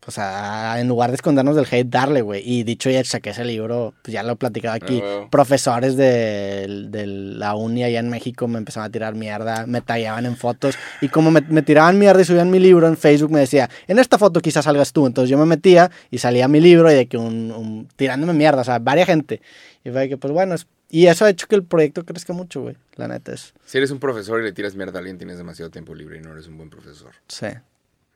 pues 0.00 0.18
a, 0.20 0.78
en 0.80 0.86
lugar 0.86 1.10
de 1.10 1.16
escondernos 1.16 1.56
del 1.56 1.66
hate, 1.68 1.88
darle, 1.88 2.20
güey. 2.22 2.40
Y 2.48 2.62
dicho 2.62 2.88
ya 2.90 3.02
saqué 3.02 3.30
ese 3.30 3.44
libro, 3.44 3.92
pues 4.02 4.12
ya 4.12 4.22
lo 4.22 4.34
he 4.34 4.36
platicado 4.36 4.76
aquí. 4.76 5.02
Ah. 5.04 5.26
Profesores 5.30 5.96
de, 5.96 6.86
de 6.90 7.06
la 7.06 7.56
uni 7.56 7.82
allá 7.82 7.98
en 7.98 8.08
México 8.08 8.46
me 8.46 8.58
empezaron 8.58 8.86
a 8.86 8.90
tirar 8.92 9.16
mierda, 9.16 9.66
me 9.66 9.80
tallaban 9.80 10.24
en 10.26 10.36
fotos. 10.36 10.76
Y 11.00 11.08
como 11.08 11.32
me, 11.32 11.40
me 11.40 11.62
tiraban 11.62 11.98
mierda 11.98 12.20
y 12.22 12.24
subían 12.24 12.50
mi 12.50 12.60
libro 12.60 12.86
en 12.86 12.96
Facebook, 12.96 13.32
me 13.32 13.40
decía, 13.40 13.68
en 13.88 13.98
esta 13.98 14.16
foto 14.16 14.40
quizás 14.40 14.64
salgas 14.66 14.92
tú. 14.92 15.06
Entonces 15.08 15.28
yo 15.28 15.38
me 15.38 15.46
metía 15.46 15.90
y 16.10 16.18
salía 16.18 16.46
mi 16.46 16.60
libro 16.60 16.88
y 16.90 16.94
de 16.94 17.06
que 17.06 17.16
un, 17.16 17.50
un- 17.50 17.88
tirándome 17.96 18.32
mierda, 18.32 18.60
o 18.60 18.64
sea, 18.64 18.78
varias 18.78 19.06
gente. 19.08 19.40
Y 19.84 19.90
fue 19.90 20.02
de 20.02 20.08
que, 20.10 20.16
pues 20.18 20.32
bueno, 20.32 20.54
es- 20.54 20.68
y 21.02 21.06
eso 21.08 21.24
ha 21.24 21.30
hecho 21.30 21.46
que 21.48 21.54
el 21.56 21.64
proyecto 21.64 22.04
crezca 22.04 22.32
mucho, 22.32 22.62
güey. 22.62 22.76
La 22.96 23.08
neta 23.08 23.32
es, 23.32 23.52
Si 23.64 23.78
eres 23.78 23.90
un 23.90 23.98
profesor 24.00 24.40
y 24.40 24.44
le 24.44 24.52
tiras 24.52 24.74
mierda 24.76 24.98
a 24.98 25.00
alguien, 25.00 25.18
tienes 25.18 25.36
demasiado 25.38 25.70
tiempo 25.70 25.94
libre 25.94 26.18
y 26.18 26.20
no 26.20 26.32
eres 26.32 26.46
un 26.46 26.56
buen 26.56 26.70
profesor. 26.70 27.12
sí. 27.28 27.46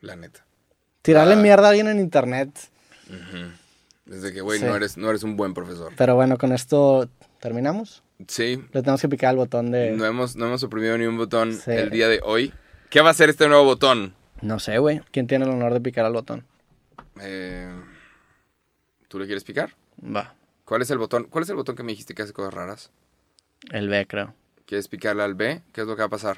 La 0.01 0.17
neta. 0.17 0.45
Tirarle 1.03 1.35
Ah. 1.35 1.37
mierda 1.37 1.67
a 1.67 1.71
alguien 1.71 1.89
en 1.89 1.99
internet. 2.01 2.51
Desde 4.07 4.33
que, 4.33 4.41
güey, 4.41 4.59
Sí. 4.59 4.65
no, 4.65 4.75
eres, 4.77 4.97
no 4.97 5.11
eres 5.11 5.23
un 5.23 5.37
buen 5.37 5.53
profesor. 5.55 5.93
Pero 5.97 6.15
bueno, 6.15 6.37
con 6.39 6.53
esto 6.53 7.09
terminamos. 7.41 8.03
Sí. 8.29 8.57
Le 8.73 8.81
tenemos 8.83 9.01
que 9.01 9.09
picar 9.09 9.31
el 9.33 9.37
botón 9.37 9.71
de... 9.71 9.93
No 9.93 10.05
hemos, 10.07 10.37
no 10.37 10.47
hemos 10.47 10.63
oprimido 10.63 10.97
ni 10.99 11.05
un 11.07 11.17
botón 11.17 11.55
Sí. 11.55 11.71
el 11.71 11.91
día 11.91 12.09
de 12.09 12.21
hoy. 12.23 12.53
¿Qué 12.91 13.01
va 13.01 13.09
a 13.09 13.11
hacer 13.13 13.31
este 13.31 13.47
nuevo 13.49 13.65
botón? 13.65 14.15
No 14.43 14.59
sé, 14.59 14.79
güey. 14.79 15.01
¿Quién 15.11 15.27
tiene 15.27 15.45
el 15.45 15.51
honor 15.51 15.73
de 15.75 15.81
picar 15.81 16.05
al 16.07 16.13
botón? 16.15 16.45
Eh, 17.21 17.71
¿Tú 19.09 19.19
le 19.19 19.27
quieres 19.27 19.45
picar? 19.45 19.75
Va. 20.03 20.35
¿Cuál 20.71 20.83
es 20.83 20.91
el 20.93 20.99
botón? 20.99 21.27
¿Cuál 21.29 21.43
es 21.43 21.51
el 21.51 21.57
botón 21.57 21.75
que 21.75 21.83
me 21.83 21.91
dijiste 21.91 22.15
que 22.15 22.23
hace 22.23 22.33
cosas 22.33 22.55
raras? 22.55 22.93
El 23.73 23.89
B, 23.89 24.07
creo. 24.07 24.35
¿Quieres 24.67 24.87
picarle 24.87 25.25
al 25.25 25.35
B? 25.35 25.63
¿Qué 25.73 25.81
es 25.81 25.87
lo 25.89 25.97
que 25.97 26.03
va 26.03 26.07
a 26.07 26.11
pasar? 26.11 26.37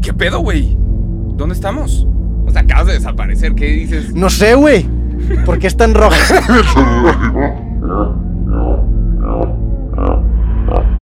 ¿Qué 0.00 0.14
pedo, 0.14 0.38
güey? 0.38 0.76
¿Dónde 0.78 1.56
estamos? 1.56 2.06
O 2.46 2.52
sea, 2.52 2.60
acabas 2.60 2.86
de 2.86 2.92
desaparecer. 2.92 3.56
¿Qué 3.56 3.66
dices? 3.72 4.14
No 4.14 4.30
sé, 4.30 4.54
güey. 4.54 4.88
¿Por 5.44 5.58
qué 5.58 5.66
es 5.66 5.76
tan 5.76 5.92
roja? 5.92 6.16